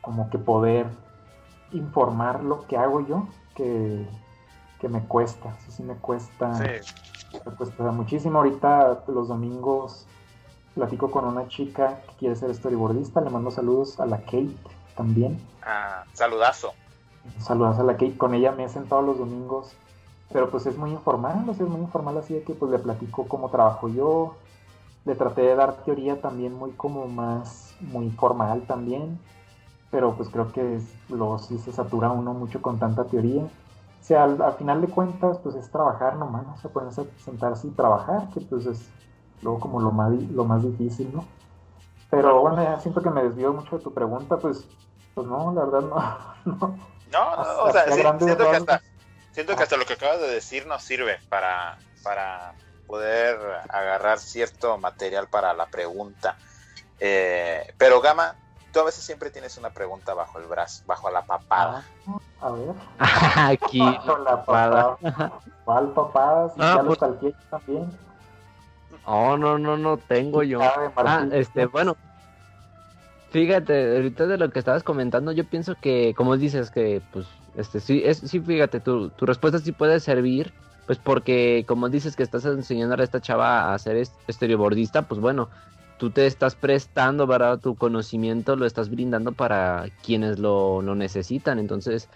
como 0.00 0.30
que 0.30 0.38
poder 0.38 0.86
informar 1.72 2.42
lo 2.42 2.66
que 2.66 2.76
hago 2.76 3.00
yo, 3.00 3.28
que, 3.54 4.08
que 4.80 4.88
me 4.88 5.02
cuesta, 5.02 5.56
sí, 5.60 5.70
sí 5.70 5.82
me 5.82 5.94
cuesta, 5.94 6.48
me 6.48 7.52
cuesta 7.56 7.90
muchísimo. 7.92 8.38
Ahorita 8.38 9.04
los 9.06 9.28
domingos 9.28 10.06
platico 10.74 11.10
con 11.10 11.24
una 11.24 11.48
chica 11.48 12.00
que 12.08 12.14
quiere 12.16 12.36
ser 12.36 12.54
storyboardista, 12.54 13.20
le 13.20 13.30
mando 13.30 13.50
saludos 13.50 14.00
a 14.00 14.06
la 14.06 14.18
Kate 14.18 14.56
también. 14.96 15.40
Ah, 15.64 16.04
saludazo. 16.12 16.72
Saludazo 17.38 17.82
a 17.82 17.84
la 17.84 17.92
Kate, 17.94 18.16
con 18.16 18.34
ella 18.34 18.52
me 18.52 18.64
hacen 18.64 18.88
todos 18.88 19.04
los 19.04 19.18
domingos, 19.18 19.74
pero 20.32 20.50
pues 20.50 20.66
es 20.66 20.76
muy 20.76 20.90
informal, 20.90 21.48
es 21.48 21.60
muy 21.60 21.80
informal 21.80 22.18
así 22.18 22.34
de 22.34 22.42
que 22.42 22.54
pues 22.54 22.70
le 22.70 22.78
platico 22.78 23.28
cómo 23.28 23.50
trabajo 23.50 23.88
yo, 23.88 24.34
le 25.04 25.14
traté 25.14 25.42
de 25.42 25.54
dar 25.54 25.76
teoría 25.84 26.20
también 26.20 26.54
muy 26.54 26.72
como 26.72 27.06
más, 27.06 27.74
muy 27.80 28.10
formal 28.10 28.62
también, 28.62 29.18
pero 29.90 30.14
pues 30.14 30.28
creo 30.30 30.52
que 30.52 30.80
luego 31.08 31.38
sí 31.38 31.58
se 31.58 31.72
satura 31.72 32.10
uno 32.10 32.32
mucho 32.34 32.62
con 32.62 32.78
tanta 32.78 33.04
teoría. 33.04 33.42
O 33.42 34.04
sea, 34.04 34.24
al, 34.24 34.54
final 34.54 34.80
de 34.80 34.88
cuentas, 34.88 35.38
pues 35.38 35.54
es 35.54 35.70
trabajar 35.70 36.16
nomás, 36.16 36.44
¿no? 36.44 36.56
se 36.56 36.68
pueden 36.68 36.90
sentarse 36.90 37.68
y 37.68 37.70
trabajar, 37.70 38.28
que 38.30 38.40
pues 38.40 38.66
es 38.66 38.88
luego 39.42 39.60
como 39.60 39.80
lo 39.80 39.90
más, 39.90 40.12
lo 40.12 40.44
más 40.44 40.62
difícil, 40.62 41.10
¿no? 41.12 41.24
Pero 42.10 42.40
bueno, 42.40 42.62
ya 42.62 42.78
siento 42.80 43.02
que 43.02 43.10
me 43.10 43.22
desvío 43.22 43.52
mucho 43.52 43.78
de 43.78 43.84
tu 43.84 43.92
pregunta, 43.92 44.36
pues, 44.36 44.64
pues 45.14 45.26
no, 45.26 45.52
la 45.52 45.64
verdad 45.64 46.34
no. 46.44 46.76
No, 47.12 47.36
no, 47.36 47.64
o 47.64 47.70
sea, 47.70 47.84
siento, 47.92 48.50
que 48.50 48.56
hasta, 48.56 48.80
siento 49.32 49.54
que 49.54 49.62
hasta 49.62 49.76
lo 49.76 49.84
que 49.84 49.92
acabas 49.92 50.18
de 50.18 50.28
decir 50.28 50.66
nos 50.66 50.82
sirve 50.82 51.18
para, 51.28 51.76
para 52.02 52.54
poder 52.86 53.38
agarrar 53.68 54.18
cierto 54.18 54.78
material 54.78 55.28
para 55.28 55.52
la 55.52 55.66
pregunta. 55.66 56.36
Eh, 57.00 57.74
pero 57.76 58.00
Gama, 58.00 58.34
tú 58.72 58.80
a 58.80 58.84
veces 58.84 59.04
siempre 59.04 59.30
tienes 59.30 59.58
una 59.58 59.70
pregunta 59.70 60.14
bajo 60.14 60.38
el 60.38 60.46
brazo, 60.46 60.84
bajo 60.86 61.10
la 61.10 61.22
papada. 61.26 61.84
Ah, 62.06 62.18
a 62.40 62.50
ver. 62.50 62.74
Aquí. 63.58 63.80
Bajo 63.80 64.16
la 64.18 64.44
papada. 64.44 64.96
¿Cuál 65.66 65.92
papada? 65.92 66.48
Si 66.48 66.60
ah, 66.60 66.76
ya 66.76 66.82
pues... 66.82 67.00
lo 67.00 67.32
también. 67.50 67.98
Oh, 69.04 69.36
no, 69.36 69.58
no, 69.58 69.76
no 69.76 69.96
tengo 69.96 70.42
yo. 70.42 70.60
Ah, 70.62 71.26
este, 71.32 71.66
bueno. 71.66 71.96
Fíjate, 73.30 73.96
ahorita 73.96 74.26
de 74.26 74.36
lo 74.36 74.50
que 74.50 74.58
estabas 74.58 74.82
comentando, 74.82 75.32
yo 75.32 75.44
pienso 75.44 75.74
que, 75.80 76.12
como 76.14 76.36
dices, 76.36 76.70
que, 76.70 77.00
pues, 77.12 77.26
este, 77.56 77.80
sí, 77.80 78.02
es, 78.04 78.18
sí, 78.18 78.40
fíjate, 78.40 78.80
tu, 78.80 79.08
tu 79.08 79.24
respuesta 79.24 79.58
sí 79.58 79.72
puede 79.72 80.00
servir, 80.00 80.52
pues, 80.86 80.98
porque, 80.98 81.64
como 81.66 81.88
dices 81.88 82.14
que 82.14 82.22
estás 82.22 82.44
enseñando 82.44 82.94
a 82.94 83.02
esta 83.02 83.20
chava 83.22 83.72
a 83.72 83.78
ser 83.78 84.06
estereobordista, 84.28 85.02
pues, 85.02 85.18
bueno, 85.18 85.48
tú 85.96 86.10
te 86.10 86.26
estás 86.26 86.54
prestando, 86.56 87.26
¿verdad? 87.26 87.58
Tu 87.58 87.74
conocimiento 87.74 88.54
lo 88.54 88.66
estás 88.66 88.90
brindando 88.90 89.32
para 89.32 89.86
quienes 90.04 90.38
lo, 90.38 90.82
lo 90.82 90.94
necesitan, 90.94 91.58
entonces, 91.58 92.10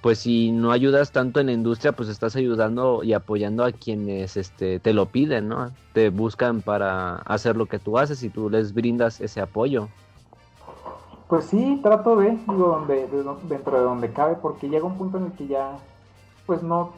pues 0.00 0.20
si 0.20 0.50
no 0.50 0.72
ayudas 0.72 1.12
tanto 1.12 1.40
en 1.40 1.46
la 1.46 1.52
industria, 1.52 1.92
pues 1.92 2.08
estás 2.08 2.36
ayudando 2.36 3.02
y 3.02 3.12
apoyando 3.12 3.64
a 3.64 3.72
quienes 3.72 4.36
este, 4.36 4.80
te 4.80 4.94
lo 4.94 5.06
piden, 5.06 5.48
¿no? 5.48 5.70
Te 5.92 6.10
buscan 6.10 6.62
para 6.62 7.16
hacer 7.16 7.56
lo 7.56 7.66
que 7.66 7.78
tú 7.78 7.98
haces 7.98 8.22
y 8.22 8.30
tú 8.30 8.48
les 8.48 8.72
brindas 8.72 9.20
ese 9.20 9.40
apoyo. 9.40 9.88
Pues 11.28 11.44
sí, 11.44 11.78
trato 11.82 12.16
de, 12.16 12.30
digo, 12.30 12.68
donde, 12.68 13.08
dentro 13.48 13.78
de 13.78 13.84
donde 13.84 14.12
cabe, 14.12 14.36
porque 14.36 14.68
llega 14.68 14.84
un 14.84 14.96
punto 14.96 15.18
en 15.18 15.26
el 15.26 15.32
que 15.32 15.46
ya, 15.46 15.76
pues 16.46 16.62
no, 16.62 16.92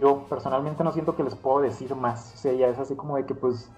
yo 0.00 0.24
personalmente 0.28 0.84
no 0.84 0.92
siento 0.92 1.16
que 1.16 1.24
les 1.24 1.34
puedo 1.34 1.60
decir 1.60 1.94
más, 1.94 2.32
o 2.34 2.36
sea, 2.38 2.52
ya 2.52 2.68
es 2.68 2.78
así 2.78 2.94
como 2.94 3.16
de 3.16 3.26
que 3.26 3.34
pues, 3.34 3.68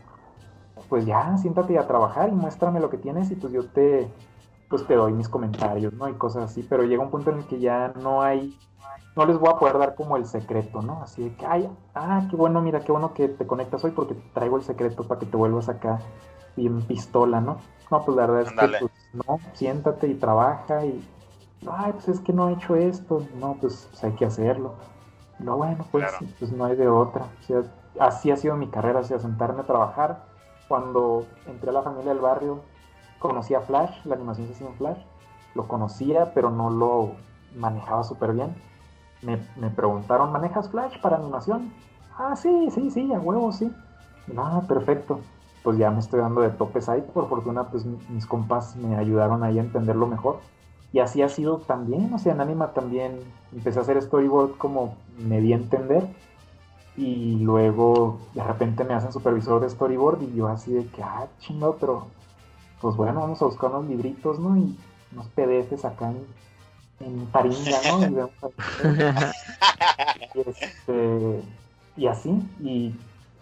pues 0.89 1.07
ya, 1.07 1.37
siéntate 1.39 1.79
a 1.79 1.87
trabajar 1.87 2.29
y 2.29 2.33
muéstrame 2.33 2.81
lo 2.81 2.91
que 2.91 2.99
tienes 2.99 3.31
y 3.31 3.35
pues 3.35 3.53
yo 3.53 3.65
te, 3.65 4.09
pues 4.73 4.87
te 4.87 4.95
doy 4.95 5.13
mis 5.13 5.29
comentarios, 5.29 5.93
¿no? 5.93 6.09
Y 6.09 6.15
cosas 6.15 6.45
así, 6.45 6.63
pero 6.63 6.83
llega 6.85 7.03
un 7.03 7.11
punto 7.11 7.31
en 7.31 7.41
el 7.41 7.45
que 7.45 7.61
ya 7.61 7.93
no 8.01 8.23
hay, 8.23 8.59
no 9.15 9.27
les 9.27 9.39
voy 9.39 9.51
a 9.51 9.59
poder 9.59 9.77
dar 9.77 9.95
como 9.95 10.17
el 10.17 10.25
secreto, 10.25 10.81
¿no? 10.81 11.03
Así 11.03 11.25
de 11.25 11.37
que, 11.37 11.45
ay, 11.45 11.69
ah, 11.95 12.27
qué 12.31 12.37
bueno, 12.37 12.63
mira, 12.63 12.81
qué 12.81 12.91
bueno 12.91 13.13
que 13.13 13.29
te 13.29 13.47
conectas 13.47 13.85
hoy 13.85 13.91
porque 13.91 14.15
traigo 14.33 14.57
el 14.57 14.63
secreto 14.63 15.07
para 15.07 15.21
que 15.21 15.27
te 15.27 15.37
vuelvas 15.37 15.69
acá 15.69 15.99
bien 16.57 16.81
pistola, 16.81 17.43
¿no? 17.43 17.59
No, 17.91 18.03
pues 18.03 18.17
la 18.17 18.27
verdad 18.27 18.43
es 18.51 18.53
que, 18.59 18.79
pues, 18.79 18.93
no, 19.13 19.41
siéntate 19.53 20.07
y 20.09 20.15
trabaja 20.15 20.87
y, 20.87 21.07
ay, 21.71 21.93
pues 21.93 22.09
es 22.09 22.21
que 22.21 22.33
no 22.33 22.49
he 22.49 22.55
hecho 22.55 22.75
esto, 22.75 23.27
no, 23.39 23.59
pues, 23.61 23.89
pues 23.91 24.05
hay 24.05 24.13
que 24.13 24.25
hacerlo. 24.25 24.73
No, 25.39 25.59
bueno, 25.59 25.85
pues, 25.93 26.11
pues 26.39 26.51
no 26.51 26.65
hay 26.65 26.77
de 26.77 26.89
otra. 26.89 27.27
O 27.41 27.43
sea, 27.43 27.63
así 28.01 28.31
ha 28.31 28.39
sido 28.39 28.57
mi 28.57 28.69
carrera, 28.69 29.01
o 29.01 29.05
sea, 29.05 29.19
sentarme 29.19 29.61
a 29.61 29.67
trabajar. 29.67 30.25
Cuando 30.67 31.27
entré 31.47 31.69
a 31.69 31.75
la 31.75 31.83
familia 31.83 32.15
del 32.15 32.23
barrio, 32.23 32.61
conocía 33.23 33.61
Flash, 33.61 34.05
la 34.05 34.17
animación 34.17 34.49
se 34.49 34.55
hacía 34.55 34.67
en 34.67 34.75
Flash, 34.75 34.99
lo 35.55 35.69
conocía, 35.69 36.35
pero 36.35 36.51
no 36.51 36.71
lo 36.71 37.13
manejaba 37.57 38.05
súper 38.05 38.33
bien. 38.33 38.55
Me, 39.23 39.39
preguntaron, 39.71 40.33
¿manejas 40.33 40.69
Flash 40.69 41.01
para 41.01 41.17
animación? 41.17 41.73
Ah, 42.19 42.35
sí, 42.35 42.69
sí, 42.73 42.91
sí, 42.91 43.13
a 43.13 43.21
huevo, 43.21 43.53
sí. 43.53 43.73
Ah, 44.37 44.63
perfecto. 44.67 45.21
Pues 45.63 45.79
ya 45.79 45.91
me 45.93 46.01
estoy 46.01 46.21
dando 46.21 46.41
de 46.41 46.51
topes 46.51 46.89
ahí. 46.89 47.03
Por 47.15 47.29
fortuna, 47.29 47.65
pues 47.65 47.87
mis 47.87 48.27
compas 48.27 48.75
me 48.75 48.97
ayudaron 48.97 49.45
ahí 49.45 49.59
a 49.59 49.63
entenderlo 49.63 50.09
mejor. 50.09 50.41
Y 50.93 50.99
así 50.99 51.23
ha 51.23 51.29
sido 51.29 51.59
también, 51.59 52.13
o 52.13 52.19
sea, 52.19 52.33
en 52.33 52.41
Anima 52.41 52.73
también 52.73 53.21
empecé 53.53 53.79
a 53.79 53.83
hacer 53.83 54.03
storyboard 54.03 54.59
como 54.59 54.97
me 55.19 55.41
di 55.41 55.53
a 55.53 55.57
entender. 55.57 56.07
Y 56.97 57.37
luego 57.37 58.19
de 58.35 58.43
repente 58.43 58.85
me 58.85 58.95
hacen 58.95 59.13
supervisor 59.13 59.61
de 59.63 59.71
storyboard 59.71 60.23
y 60.23 60.35
yo 60.35 60.49
así 60.49 60.73
de 60.73 60.87
que, 60.89 61.03
ah, 61.03 61.29
chingado, 61.39 61.77
pero 61.81 62.09
pues 62.83 62.97
bueno, 62.97 63.21
vamos 63.21 63.41
a 63.41 63.47
buscar 63.47 63.71
unos 63.71 63.87
libritos, 63.87 64.39
¿no? 64.39 64.57
Y 64.57 64.77
unos 65.13 65.27
PDFs 65.29 65.85
acá 65.85 66.11
en, 66.11 66.27
en 67.01 67.27
Taringa, 67.29 67.79
¿no? 67.89 68.07
Y, 68.07 68.15
vamos 68.15 68.33
y, 70.35 70.41
este, 70.51 71.43
y 71.97 72.07
así, 72.09 72.31
y, 72.61 72.95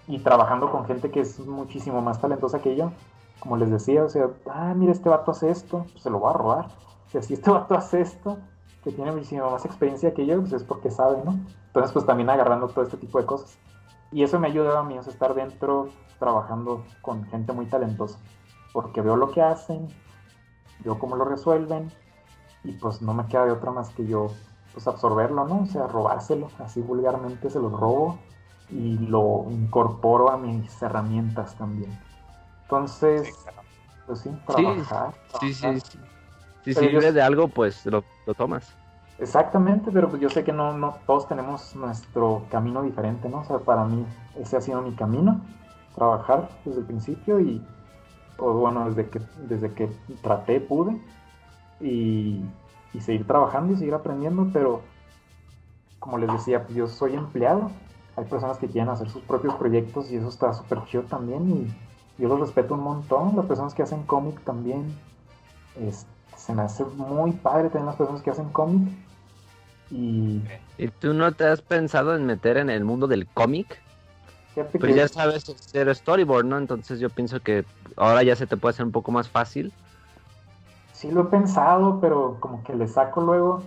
y, 0.07 0.19
trabajando 0.19 0.71
con 0.71 0.85
gente 0.85 1.11
que 1.11 1.21
es 1.21 1.41
muchísimo 1.41 2.03
más 2.03 2.21
talentosa 2.21 2.61
que 2.61 2.77
yo, 2.77 2.93
como 3.41 3.57
les 3.57 3.71
decía, 3.71 4.05
o 4.05 4.09
sea, 4.11 4.29
ah, 4.51 4.75
mira, 4.77 4.93
este 4.93 5.09
vato 5.09 5.31
hace 5.31 5.51
esto, 5.51 5.87
pues 5.91 6.03
se 6.03 6.11
lo 6.11 6.19
voy 6.19 6.31
a 6.31 6.37
robar. 6.37 6.67
O 7.07 7.11
sea, 7.11 7.23
si 7.23 7.35
este 7.35 7.51
vato 7.51 7.75
hace 7.75 8.03
esto, 8.03 8.39
que 8.85 8.93
tiene 8.93 9.13
muchísima 9.13 9.49
más 9.49 9.65
experiencia 9.65 10.13
que 10.15 10.27
yo, 10.27 10.41
pues 10.41 10.53
es 10.53 10.63
porque 10.63 10.91
sabe, 10.91 11.23
¿no? 11.25 11.39
Entonces, 11.67 11.93
pues 11.93 12.05
también 12.05 12.29
agarrando 12.29 12.69
todo 12.69 12.85
este 12.85 12.99
tipo 12.99 13.19
de 13.19 13.27
cosas. 13.27 13.59
Y 14.13 14.23
eso 14.23 14.39
me 14.39 14.49
ha 14.49 14.51
ayudado 14.51 14.79
a 14.79 14.85
mí, 14.85 14.97
a 14.97 15.01
estar 15.01 15.35
dentro 15.35 15.89
trabajando 16.19 16.85
con 17.01 17.25
gente 17.25 17.53
muy 17.53 17.67
talentosa, 17.67 18.19
porque 18.73 19.01
veo 19.01 19.17
lo 19.17 19.31
que 19.31 19.43
hacen, 19.43 19.89
veo 20.81 20.99
cómo 20.99 21.17
lo 21.17 21.25
resuelven, 21.25 21.91
y 22.65 22.73
pues 22.73 23.03
no 23.03 23.15
me 23.15 23.27
queda 23.27 23.47
de 23.47 23.53
otra 23.53 23.71
más 23.71 23.91
que 23.91 24.07
yo, 24.07 24.33
pues 24.73 24.87
absorberlo, 24.87 25.47
¿no? 25.47 25.61
O 25.63 25.67
sea, 25.67 25.87
robárselo, 25.87 26.49
así 26.59 26.81
vulgarmente 26.81 27.51
se 27.51 27.59
lo 27.59 27.71
robo 27.71 28.19
y 28.71 28.99
lo 28.99 29.47
incorporo 29.51 30.31
a 30.31 30.37
mis 30.37 30.81
herramientas 30.83 31.57
también. 31.57 31.99
Entonces, 32.63 33.33
pues 34.07 34.21
sí, 34.21 34.31
trabajar. 34.47 35.15
Sí, 35.41 35.55
sí, 35.55 35.81
sí. 35.81 35.99
Si 36.65 36.75
sirve 36.75 37.13
de 37.13 37.23
algo, 37.23 37.49
pues 37.49 37.87
lo, 37.87 38.05
tomas. 38.37 38.77
Exactamente, 39.19 39.91
pero 39.93 40.09
pues 40.09 40.21
yo 40.21 40.29
sé 40.29 40.45
que 40.45 40.53
no, 40.53 40.77
no 40.77 40.97
todos 41.07 41.27
tenemos 41.27 41.75
nuestro 41.75 42.47
camino 42.51 42.83
diferente, 42.83 43.29
¿no? 43.29 43.41
O 43.41 43.45
sea, 43.45 43.59
para 43.59 43.85
mí 43.85 44.07
ese 44.39 44.57
ha 44.57 44.61
sido 44.61 44.81
mi 44.83 44.93
camino, 44.93 45.41
trabajar 45.95 46.49
desde 46.65 46.81
el 46.81 46.87
principio 46.87 47.41
y, 47.41 47.65
o 48.41 48.55
bueno, 48.55 48.89
desde 48.89 49.09
que, 49.09 49.21
desde 49.49 49.73
que 49.73 49.89
traté, 50.23 50.61
pude, 50.61 50.97
y, 51.81 52.41
y 52.93 53.01
seguir 53.01 53.27
trabajando 53.27 53.73
y 53.73 53.77
seguir 53.77 53.95
aprendiendo, 53.95 54.49
pero 54.53 54.83
como 55.99 56.19
les 56.19 56.33
decía, 56.33 56.65
pues 56.65 56.75
yo 56.75 56.87
soy 56.87 57.15
empleado, 57.15 57.71
hay 58.17 58.25
personas 58.25 58.59
que 58.59 58.67
quieren 58.69 58.89
hacer 58.89 59.09
sus 59.09 59.23
propios 59.23 59.55
proyectos 59.55 60.11
y 60.11 60.17
eso 60.17 60.29
está 60.29 60.53
súper 60.53 60.85
chido 60.87 61.05
también 61.05 61.51
y 61.51 61.75
yo 62.21 62.29
los 62.29 62.41
respeto 62.41 62.75
un 62.75 62.83
montón. 62.83 63.35
Las 63.35 63.47
personas 63.47 63.75
que 63.75 63.83
hacen 63.83 64.03
cómic 64.03 64.41
también. 64.45 64.95
se 66.37 66.55
me 66.55 66.63
hace 66.63 66.85
muy 66.85 67.33
padre 67.33 67.71
tener 67.71 67.87
las 67.87 67.97
personas 67.97 68.23
que 68.23 68.31
hacen 68.31 68.51
cómic. 68.51 68.93
Y... 69.91 70.43
¿Y 70.79 70.89
tú 70.89 71.15
no 71.15 71.33
te 71.33 71.45
has 71.45 71.63
pensado 71.63 72.15
en 72.15 72.27
meter 72.27 72.59
en 72.59 72.71
el 72.71 72.85
mundo 72.85 73.07
del 73.07 73.27
cómic? 73.27 73.81
Pues 74.65 74.95
ya 74.95 75.09
sabes 75.09 75.49
hacer 75.49 75.95
storyboard, 75.95 76.45
¿no? 76.45 76.59
Entonces 76.59 77.01
yo 77.01 77.11
pienso 77.11 77.41
que 77.41 77.65
ahora 77.97 78.23
ya 78.23 78.37
se 78.37 78.47
te 78.47 78.57
puede 78.57 78.75
hacer 78.75 78.87
un 78.87 78.93
poco 78.93 79.13
más 79.13 79.29
fácil. 79.29 79.73
Sí 80.93 81.11
lo 81.11 81.23
he 81.23 81.25
pensado, 81.25 82.01
pero 82.01 82.39
como 82.41 82.63
que 82.63 82.75
le 82.75 82.89
saco 82.89 83.21
luego. 83.21 83.63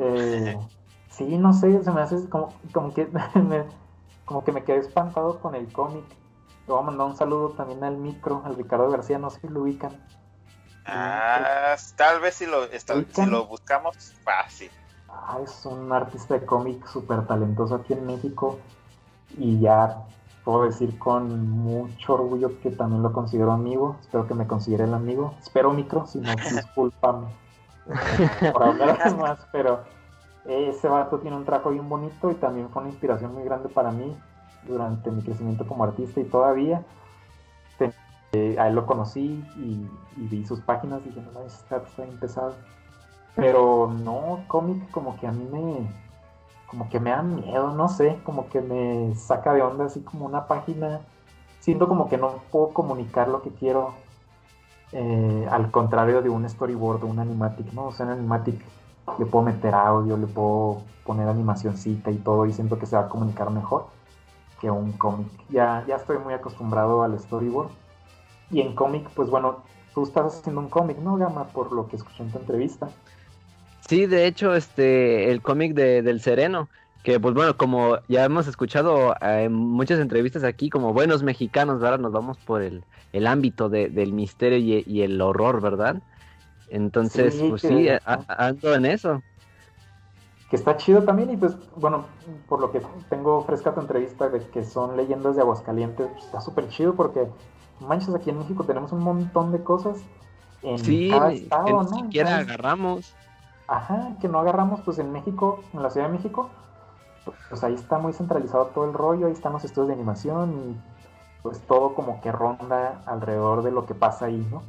Eh, 0.00 0.56
sí, 1.10 1.38
no 1.38 1.52
sé, 1.52 1.82
se 1.82 1.90
me 1.90 2.00
hace 2.00 2.28
como, 2.28 2.54
como 2.72 2.92
que 2.94 3.06
me, 3.34 3.64
como 4.24 4.44
que 4.44 4.52
me 4.52 4.64
quedé 4.64 4.78
espantado 4.78 5.40
con 5.40 5.54
el 5.54 5.72
cómic. 5.72 6.04
Le 6.66 6.74
voy 6.74 6.82
a 6.82 6.86
mandar 6.86 7.06
un 7.06 7.16
saludo 7.16 7.50
también 7.50 7.82
al 7.82 7.96
micro, 7.96 8.42
al 8.44 8.56
Ricardo 8.56 8.90
García, 8.90 9.18
no 9.18 9.30
sé 9.30 9.40
si 9.40 9.48
lo 9.48 9.62
ubican. 9.62 9.92
Ah, 10.86 11.76
tal 11.96 12.20
vez 12.20 12.36
si 12.36 12.46
lo, 12.46 12.66
si 12.66 13.26
lo 13.26 13.46
buscamos, 13.46 13.96
fácil. 14.24 14.70
Ah, 15.08 15.38
es 15.42 15.64
un 15.66 15.92
artista 15.92 16.34
de 16.34 16.46
cómic 16.46 16.86
súper 16.86 17.26
talentoso 17.26 17.74
aquí 17.74 17.92
en 17.92 18.06
México 18.06 18.58
y 19.36 19.60
ya 19.60 20.04
puedo 20.44 20.64
decir 20.64 20.98
con 20.98 21.48
mucho 21.48 22.14
orgullo 22.14 22.60
que 22.60 22.70
también 22.70 23.02
lo 23.02 23.12
considero 23.12 23.52
amigo. 23.52 23.96
Espero 24.00 24.26
que 24.26 24.34
me 24.34 24.46
considere 24.46 24.84
el 24.84 24.94
amigo. 24.94 25.34
Espero 25.40 25.72
micro, 25.72 26.06
si 26.06 26.20
no, 26.20 26.30
discúlpame 26.36 27.26
por 28.52 28.62
hablar 28.62 29.16
más, 29.16 29.46
pero 29.52 29.80
ese 30.44 30.88
vato 30.88 31.18
tiene 31.18 31.36
un 31.36 31.44
trajo 31.44 31.70
bien 31.70 31.88
bonito 31.88 32.30
y 32.30 32.34
también 32.34 32.68
fue 32.70 32.82
una 32.82 32.90
inspiración 32.90 33.34
muy 33.34 33.44
grande 33.44 33.68
para 33.68 33.90
mí 33.90 34.16
durante 34.66 35.10
mi 35.10 35.22
crecimiento 35.22 35.66
como 35.66 35.84
artista 35.84 36.20
y 36.20 36.24
todavía. 36.24 36.82
Eh, 38.32 38.56
a 38.60 38.68
él 38.68 38.76
lo 38.76 38.86
conocí 38.86 39.44
y, 39.56 39.88
vi 40.16 40.46
sus 40.46 40.60
páginas 40.60 41.00
y 41.04 41.08
dije, 41.08 41.20
no, 41.34 41.40
está, 41.40 41.78
está 41.78 42.04
empezado. 42.04 42.54
Pero 43.34 43.92
no, 43.92 44.44
cómic 44.46 44.88
como 44.92 45.18
que 45.18 45.26
a 45.26 45.32
mí 45.32 45.48
me, 45.50 45.90
como 46.70 46.88
que 46.88 47.00
me 47.00 47.10
da 47.10 47.22
miedo, 47.22 47.72
no 47.72 47.88
sé, 47.88 48.20
como 48.24 48.48
que 48.48 48.60
me 48.60 49.12
saca 49.16 49.52
de 49.52 49.60
onda 49.60 49.86
así 49.86 50.00
como 50.02 50.24
una 50.24 50.46
página. 50.46 51.00
Siento 51.58 51.88
como 51.88 52.08
que 52.08 52.16
no 52.16 52.36
puedo 52.52 52.68
comunicar 52.68 53.28
lo 53.28 53.42
que 53.42 53.50
quiero 53.50 53.94
eh, 54.92 55.48
al 55.50 55.72
contrario 55.72 56.22
de 56.22 56.28
un 56.28 56.48
storyboard 56.48 57.02
o 57.02 57.06
un 57.08 57.18
animatic, 57.18 57.72
¿no? 57.72 57.86
O 57.86 57.92
sea, 57.92 58.06
en 58.06 58.12
animatic 58.12 58.64
le 59.18 59.26
puedo 59.26 59.44
meter 59.44 59.74
audio, 59.74 60.16
le 60.16 60.28
puedo 60.28 60.82
poner 61.04 61.28
animacioncita 61.28 62.12
y 62.12 62.18
todo 62.18 62.46
y 62.46 62.52
siento 62.52 62.78
que 62.78 62.86
se 62.86 62.94
va 62.94 63.02
a 63.02 63.08
comunicar 63.08 63.50
mejor 63.50 63.86
que 64.60 64.70
un 64.70 64.92
cómic. 64.92 65.26
Ya, 65.48 65.84
ya 65.88 65.96
estoy 65.96 66.18
muy 66.18 66.34
acostumbrado 66.34 67.02
al 67.02 67.18
storyboard. 67.18 67.70
Y 68.52 68.60
en 68.60 68.76
cómic, 68.76 69.08
pues 69.16 69.28
bueno, 69.28 69.64
tú 69.92 70.04
estás 70.04 70.38
haciendo 70.38 70.60
un 70.60 70.68
cómic, 70.68 70.98
¿no, 70.98 71.16
Gama? 71.16 71.44
Por 71.48 71.72
lo 71.72 71.88
que 71.88 71.96
escuché 71.96 72.22
en 72.22 72.30
tu 72.30 72.38
entrevista. 72.38 72.88
Sí, 73.90 74.06
de 74.06 74.28
hecho, 74.28 74.54
este, 74.54 75.32
el 75.32 75.42
cómic 75.42 75.74
de, 75.74 76.00
del 76.02 76.20
Sereno, 76.20 76.68
que 77.02 77.18
pues 77.18 77.34
bueno, 77.34 77.56
como 77.56 77.98
ya 78.06 78.24
hemos 78.24 78.46
escuchado 78.46 79.16
eh, 79.20 79.46
en 79.46 79.52
muchas 79.52 79.98
entrevistas 79.98 80.44
aquí, 80.44 80.70
como 80.70 80.92
buenos 80.92 81.24
mexicanos, 81.24 81.82
ahora 81.82 81.98
nos 81.98 82.12
vamos 82.12 82.38
por 82.38 82.62
el, 82.62 82.84
el 83.12 83.26
ámbito 83.26 83.68
del 83.68 84.12
misterio 84.12 84.58
y, 84.58 85.02
el 85.02 85.20
horror, 85.20 85.60
¿verdad? 85.60 86.00
Entonces, 86.68 87.34
pues 87.48 87.62
sí, 87.62 87.88
ando 88.28 88.74
en 88.76 88.86
eso 88.86 89.22
que 90.50 90.56
está 90.56 90.76
chido 90.76 91.02
también 91.02 91.30
y 91.30 91.36
pues 91.36 91.56
bueno, 91.74 92.04
por 92.48 92.60
lo 92.60 92.70
que 92.70 92.80
tengo 93.08 93.44
fresca 93.44 93.74
tu 93.74 93.80
entrevista 93.80 94.28
de 94.28 94.38
que 94.50 94.62
son 94.62 94.96
leyendas 94.96 95.34
de 95.34 95.42
Aguascalientes, 95.42 96.06
pues, 96.12 96.24
está 96.26 96.40
súper 96.40 96.68
chido 96.68 96.94
porque 96.94 97.26
manches 97.80 98.14
aquí 98.14 98.30
en 98.30 98.38
México 98.38 98.62
tenemos 98.62 98.92
un 98.92 99.00
montón 99.00 99.50
de 99.50 99.64
cosas 99.64 99.98
en 100.62 100.78
sí, 100.78 101.08
cada 101.10 101.32
estado, 101.32 101.64
que 101.64 101.72
¿no? 101.72 101.88
siquiera 101.88 102.38
agarramos. 102.38 103.16
Ajá, 103.70 104.16
que 104.20 104.26
no 104.26 104.40
agarramos 104.40 104.80
pues 104.80 104.98
en 104.98 105.12
México, 105.12 105.62
en 105.72 105.84
la 105.84 105.90
Ciudad 105.90 106.08
de 106.08 106.12
México, 106.14 106.50
pues 107.48 107.62
ahí 107.62 107.74
está 107.74 107.98
muy 107.98 108.12
centralizado 108.12 108.66
todo 108.66 108.84
el 108.84 108.92
rollo, 108.92 109.28
ahí 109.28 109.32
están 109.32 109.52
los 109.52 109.62
estudios 109.62 109.86
de 109.86 109.94
animación 109.94 110.58
y 110.58 110.76
pues 111.44 111.60
todo 111.60 111.94
como 111.94 112.20
que 112.20 112.32
ronda 112.32 113.00
alrededor 113.06 113.62
de 113.62 113.70
lo 113.70 113.86
que 113.86 113.94
pasa 113.94 114.26
ahí, 114.26 114.44
¿no? 114.50 114.64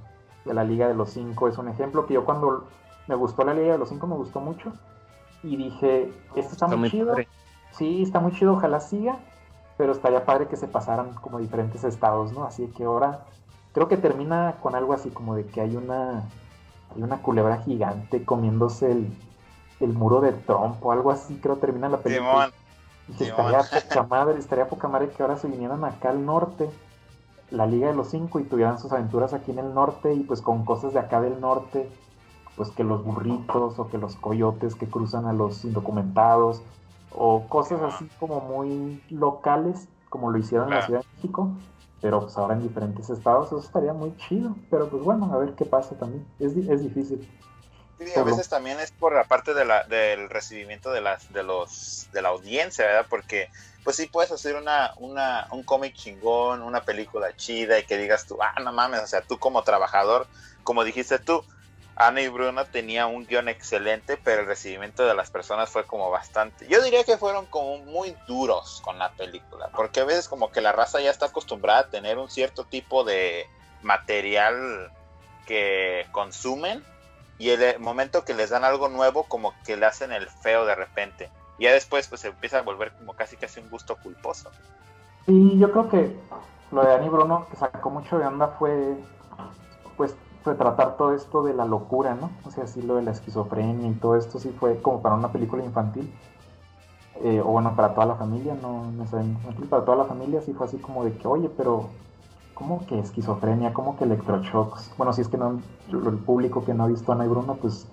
De 0.45 0.53
la 0.53 0.64
Liga 0.64 0.88
de 0.88 0.94
los 0.94 1.10
Cinco 1.10 1.48
es 1.48 1.57
un 1.57 1.68
ejemplo 1.68 2.06
que 2.06 2.14
yo 2.14 2.26
cuando 2.26 2.65
me 3.07 3.15
gustó 3.15 3.44
la 3.44 3.56
Liga 3.56 3.72
de 3.72 3.80
los 3.80 3.90
Cinco 3.90 4.06
me 4.06 4.15
gustó 4.15 4.40
mucho 4.40 4.72
y 5.41 5.57
dije, 5.57 6.14
esto 6.36 6.53
está, 6.53 6.68
muy, 6.68 6.91
chido. 6.91 7.15
Sí, 7.72 8.03
está 8.03 8.19
muy 8.19 8.34
chido, 8.34 8.53
ojalá 8.53 8.80
siga, 8.82 9.18
pero 9.78 9.94
estaría 9.94 10.26
padre 10.26 10.48
que 10.48 10.57
se 10.57 10.68
pasaran 10.68 11.15
como 11.15 11.40
diferentes 11.40 11.84
estados, 11.84 12.34
¿no? 12.34 12.44
Así 12.44 12.68
que 12.68 12.84
ahora 12.84 13.22
creo 13.73 13.88
que 13.88 13.98
termina 13.98 14.57
con 14.61 14.76
algo 14.76 14.94
así 14.94 15.10
como 15.10 15.34
de 15.34 15.48
que 15.48 15.60
hay 15.60 15.76
una 15.76 16.23
hay 16.95 17.03
una 17.03 17.22
culebra 17.22 17.57
gigante 17.63 18.23
comiéndose 18.23 18.91
el, 18.91 19.13
el 19.80 19.93
muro 19.93 20.22
de 20.22 20.34
Trump 20.34 20.84
o 20.84 20.91
algo 20.91 21.11
así, 21.11 21.39
creo 21.41 21.55
que 21.55 21.61
termina 21.61 21.89
la 21.89 21.97
película. 21.99 22.51
y 23.07 23.23
estaría 23.23 23.61
poca 23.61 24.03
madre, 24.03 24.39
estaría 24.39 24.68
poca 24.68 24.88
madre 24.88 25.09
que 25.09 25.23
ahora 25.23 25.38
se 25.38 25.47
vinieran 25.47 25.84
acá 25.84 26.09
al 26.09 26.26
norte, 26.26 26.69
la 27.49 27.65
Liga 27.65 27.88
de 27.88 27.95
los 27.95 28.09
Cinco, 28.09 28.39
y 28.39 28.43
tuvieran 28.43 28.80
sus 28.80 28.91
aventuras 28.91 29.34
aquí 29.34 29.51
en 29.51 29.59
el 29.59 29.73
norte 29.73 30.13
y 30.13 30.22
pues 30.22 30.41
con 30.41 30.65
cosas 30.65 30.93
de 30.93 30.99
acá 30.99 31.22
del 31.22 31.39
norte 31.41 31.89
pues 32.55 32.69
que 32.72 32.84
los 32.84 33.03
burritos 33.03 33.80
o 33.80 33.88
que 33.89 33.97
los 33.97 34.15
coyotes 34.15 34.76
que 34.76 34.88
cruzan 34.88 35.26
a 35.26 35.34
los 35.34 35.63
indocumentados 35.63 36.61
o 37.11 37.47
cosas 37.47 37.81
así 37.81 38.07
como 38.19 38.41
muy 38.41 39.01
locales 39.09 39.88
como 40.09 40.31
lo 40.31 40.38
hicieron 40.38 40.68
en 40.68 40.76
la 40.76 40.85
Ciudad 40.85 41.01
de 41.01 41.07
México 41.15 41.49
pero 42.02 42.22
pues 42.22 42.38
ahora 42.38 42.56
en 42.56 42.64
diferentes 42.64 43.10
estados 43.10 43.48
eso 43.48 43.60
estaría 43.60 43.94
muy 43.94 44.15
chido 44.18 44.56
pero 44.69 44.90
pues 44.90 45.03
bueno 45.03 45.32
a 45.34 45.38
ver 45.38 45.53
qué 45.53 45.65
pasa 45.65 45.95
también 45.95 46.26
es, 46.40 46.56
es 46.56 46.82
difícil 46.82 47.28
Sí, 48.06 48.19
a 48.19 48.23
veces 48.23 48.49
también 48.49 48.80
es 48.80 48.91
por 48.91 49.14
la 49.14 49.26
parte 49.26 49.53
de 49.53 49.64
la, 49.64 49.84
del 49.84 50.28
recibimiento 50.30 50.91
de 50.91 51.02
las 51.02 51.32
de 51.32 51.44
los 51.44 52.07
de 52.11 52.22
la 52.22 52.30
audiencia, 52.30 52.86
¿verdad? 52.86 53.06
Porque 53.10 53.49
pues 53.84 53.95
sí 53.95 54.07
puedes 54.07 54.32
hacer 54.32 54.56
una, 54.56 54.91
una 54.98 55.48
un 55.52 55.64
cómic 55.64 55.94
chingón, 55.94 56.64
una 56.64 56.84
película 56.84 57.36
chida 57.36 57.78
y 57.78 57.84
que 57.84 57.98
digas 57.98 58.26
tú, 58.26 58.40
ah, 58.41 58.60
no 58.64 58.73
mames, 58.73 59.02
o 59.02 59.07
sea, 59.07 59.22
tú 59.22 59.38
como 59.38 59.64
trabajador, 59.64 60.26
como 60.64 60.84
dijiste 60.84 61.19
tú, 61.19 61.44
Ana 62.02 62.22
y 62.22 62.30
Bruno 62.30 62.65
tenía 62.65 63.06
un 63.06 63.28
guion 63.28 63.48
excelente, 63.48 64.18
pero 64.18 64.41
el 64.41 64.48
recibimiento 64.48 65.06
de 65.06 65.14
las 65.14 65.30
personas 65.30 65.69
fue 65.69 65.86
como 65.86 66.10
bastante. 66.10 66.68
Yo 66.68 66.82
diría 66.82 67.03
que 67.03 67.19
fueron 67.19 67.45
como 67.45 67.78
muy 67.78 68.18
duros 68.28 68.82
con 68.84 68.98
la 68.98 69.11
película, 69.11 69.69
porque 69.76 69.99
a 69.99 70.06
veces 70.06 70.28
como 70.28 70.52
que 70.52 70.61
la 70.61 70.72
raza 70.72 70.99
ya 70.99 71.11
está 71.11 71.28
acostumbrada 71.28 71.82
a 71.82 71.90
tener 71.90 72.18
un 72.18 72.28
cierto 72.28 72.64
tipo 72.64 73.03
de 73.03 73.45
material 73.84 74.91
que 75.45 76.07
consumen 76.11 76.84
y 77.38 77.52
el 77.52 77.80
momento 77.80 78.26
que 78.26 78.34
les 78.34 78.49
dan 78.49 78.64
algo 78.64 78.90
nuevo 78.90 79.26
como 79.26 79.53
que 79.64 79.78
le 79.78 79.86
hacen 79.86 80.11
el 80.11 80.28
feo 80.28 80.65
de 80.65 80.73
repente. 80.73 81.30
Y 81.60 81.65
ya 81.65 81.72
después 81.72 82.07
pues 82.07 82.22
se 82.22 82.30
empieza 82.30 82.57
a 82.57 82.61
volver 82.64 82.94
como 82.94 83.14
casi 83.14 83.38
casi 83.38 83.60
un 83.60 83.69
gusto 83.69 83.95
culposo. 83.98 84.49
Y 85.28 85.60
yo 85.60 85.72
creo 85.72 85.88
que 85.88 86.15
lo 86.72 86.84
de 86.84 86.95
Ani 86.95 87.10
Bruno 87.10 87.48
que 87.52 87.57
sacó 87.57 87.91
mucho 87.91 88.18
de 88.18 88.26
onda 88.26 88.48
fue 88.57 88.98
pues 89.98 90.15
retratar 90.45 90.97
todo 90.97 91.13
esto 91.13 91.43
de 91.43 91.53
la 91.53 91.65
locura, 91.65 92.15
¿no? 92.15 92.31
O 92.45 92.51
sea, 92.51 92.68
sí 92.68 92.81
lo 92.81 92.95
de 92.95 93.03
la 93.03 93.11
esquizofrenia 93.11 93.89
y 93.89 93.93
todo 93.93 94.15
esto 94.15 94.39
sí 94.39 94.49
fue 94.59 94.81
como 94.81 95.01
para 95.01 95.15
una 95.15 95.31
película 95.31 95.63
infantil. 95.63 96.11
Eh, 97.23 97.39
o 97.39 97.51
bueno, 97.51 97.76
para 97.76 97.93
toda 97.93 98.07
la 98.07 98.15
familia, 98.15 98.57
no 98.59 98.89
necesariamente 98.91 99.41
infantil, 99.41 99.69
para 99.69 99.85
toda 99.85 99.97
la 99.97 100.05
familia 100.05 100.41
sí 100.41 100.53
fue 100.53 100.65
así 100.65 100.77
como 100.77 101.03
de 101.03 101.13
que, 101.13 101.27
oye, 101.27 101.49
pero 101.55 101.89
como 102.55 102.85
que 102.88 102.99
esquizofrenia, 102.99 103.73
como 103.73 103.95
que 103.95 104.05
electroshocks. 104.05 104.91
Bueno, 104.97 105.13
si 105.13 105.22
es 105.22 105.27
que 105.27 105.38
no, 105.38 105.59
el 105.91 106.18
público 106.18 106.65
que 106.65 106.73
no 106.73 106.85
ha 106.85 106.88
visto 106.88 107.11
a 107.11 107.15
Ana 107.15 107.26
y 107.26 107.27
Bruno, 107.27 107.55
pues 107.55 107.88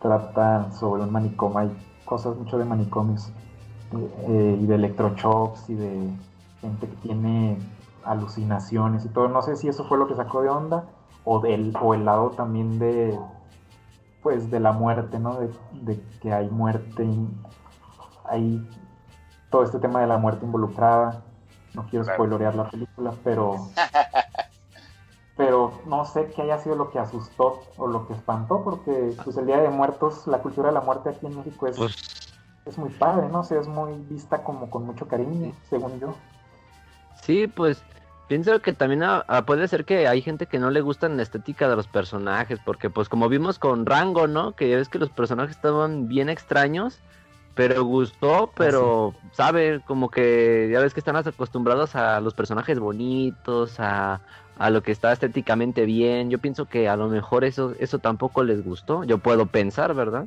trata 0.00 0.72
sobre 0.72 1.02
un 1.02 1.12
manicomio, 1.12 1.58
hay 1.58 1.70
cosas 2.04 2.36
mucho 2.36 2.58
de 2.58 2.64
manicomios 2.64 3.30
eh, 4.28 4.58
y 4.60 4.66
de 4.66 4.74
electroshocks 4.74 5.70
y 5.70 5.74
de 5.74 6.10
gente 6.60 6.86
que 6.86 6.96
tiene 6.96 7.58
alucinaciones 8.04 9.04
y 9.06 9.08
todo. 9.08 9.28
No 9.28 9.40
sé 9.42 9.56
si 9.56 9.68
eso 9.68 9.84
fue 9.84 9.96
lo 9.96 10.06
que 10.06 10.14
sacó 10.14 10.42
de 10.42 10.50
onda 10.50 10.84
o 11.24 11.40
del 11.40 11.74
o 11.80 11.94
el 11.94 12.04
lado 12.04 12.30
también 12.30 12.78
de 12.78 13.18
pues 14.22 14.50
de 14.50 14.60
la 14.60 14.72
muerte, 14.72 15.18
¿no? 15.18 15.38
De, 15.72 16.00
que 16.20 16.32
hay 16.32 16.48
muerte, 16.50 17.08
hay 18.24 18.68
todo 19.50 19.64
este 19.64 19.78
tema 19.78 20.00
de 20.00 20.06
la 20.06 20.18
muerte 20.18 20.44
involucrada. 20.44 21.22
No 21.74 21.86
quiero 21.86 22.04
spoilorear 22.04 22.54
la 22.54 22.68
película, 22.68 23.14
pero 23.24 23.68
pero 25.36 25.72
no 25.86 26.04
sé 26.04 26.30
qué 26.36 26.42
haya 26.42 26.58
sido 26.58 26.76
lo 26.76 26.90
que 26.90 26.98
asustó 26.98 27.62
o 27.78 27.86
lo 27.86 28.06
que 28.06 28.12
espantó, 28.12 28.62
porque 28.62 29.14
pues 29.24 29.38
el 29.38 29.46
Día 29.46 29.58
de 29.58 29.70
Muertos, 29.70 30.26
la 30.26 30.42
cultura 30.42 30.68
de 30.68 30.74
la 30.74 30.82
muerte 30.82 31.08
aquí 31.08 31.26
en 31.26 31.38
México 31.38 31.66
es, 31.66 31.78
pues 31.78 32.30
es 32.66 32.76
muy 32.76 32.90
padre, 32.90 33.26
¿no? 33.28 33.40
O 33.40 33.42
es 33.42 33.66
muy 33.66 33.94
vista 34.10 34.44
como 34.44 34.68
con 34.68 34.84
mucho 34.84 35.08
cariño, 35.08 35.52
según 35.70 35.98
yo. 35.98 36.14
Sí, 37.22 37.46
pues 37.46 37.82
pienso 38.30 38.62
que 38.62 38.72
también 38.72 39.02
ah, 39.02 39.24
ah, 39.26 39.44
puede 39.44 39.66
ser 39.66 39.84
que 39.84 40.06
hay 40.06 40.22
gente 40.22 40.46
que 40.46 40.60
no 40.60 40.70
le 40.70 40.82
gusta 40.82 41.08
la 41.08 41.20
estética 41.20 41.68
de 41.68 41.74
los 41.74 41.88
personajes, 41.88 42.60
porque 42.64 42.88
pues 42.88 43.08
como 43.08 43.28
vimos 43.28 43.58
con 43.58 43.86
Rango, 43.86 44.28
¿no? 44.28 44.54
Que 44.54 44.70
ya 44.70 44.76
ves 44.76 44.88
que 44.88 45.00
los 45.00 45.10
personajes 45.10 45.56
estaban 45.56 46.06
bien 46.06 46.28
extraños, 46.28 47.00
pero 47.56 47.82
gustó, 47.82 48.44
ah, 48.44 48.50
pero 48.54 49.14
sabe, 49.32 49.80
como 49.84 50.12
que 50.12 50.70
ya 50.72 50.78
ves 50.78 50.94
que 50.94 51.00
están 51.00 51.16
acostumbrados 51.16 51.96
a 51.96 52.20
los 52.20 52.32
personajes 52.34 52.78
bonitos, 52.78 53.80
a, 53.80 54.20
a 54.56 54.70
lo 54.70 54.80
que 54.84 54.92
está 54.92 55.10
estéticamente 55.10 55.84
bien. 55.84 56.30
Yo 56.30 56.38
pienso 56.38 56.66
que 56.66 56.88
a 56.88 56.94
lo 56.94 57.08
mejor 57.08 57.42
eso, 57.42 57.74
eso 57.80 57.98
tampoco 57.98 58.44
les 58.44 58.64
gustó, 58.64 59.02
yo 59.02 59.18
puedo 59.18 59.46
pensar, 59.46 59.92
¿verdad? 59.92 60.26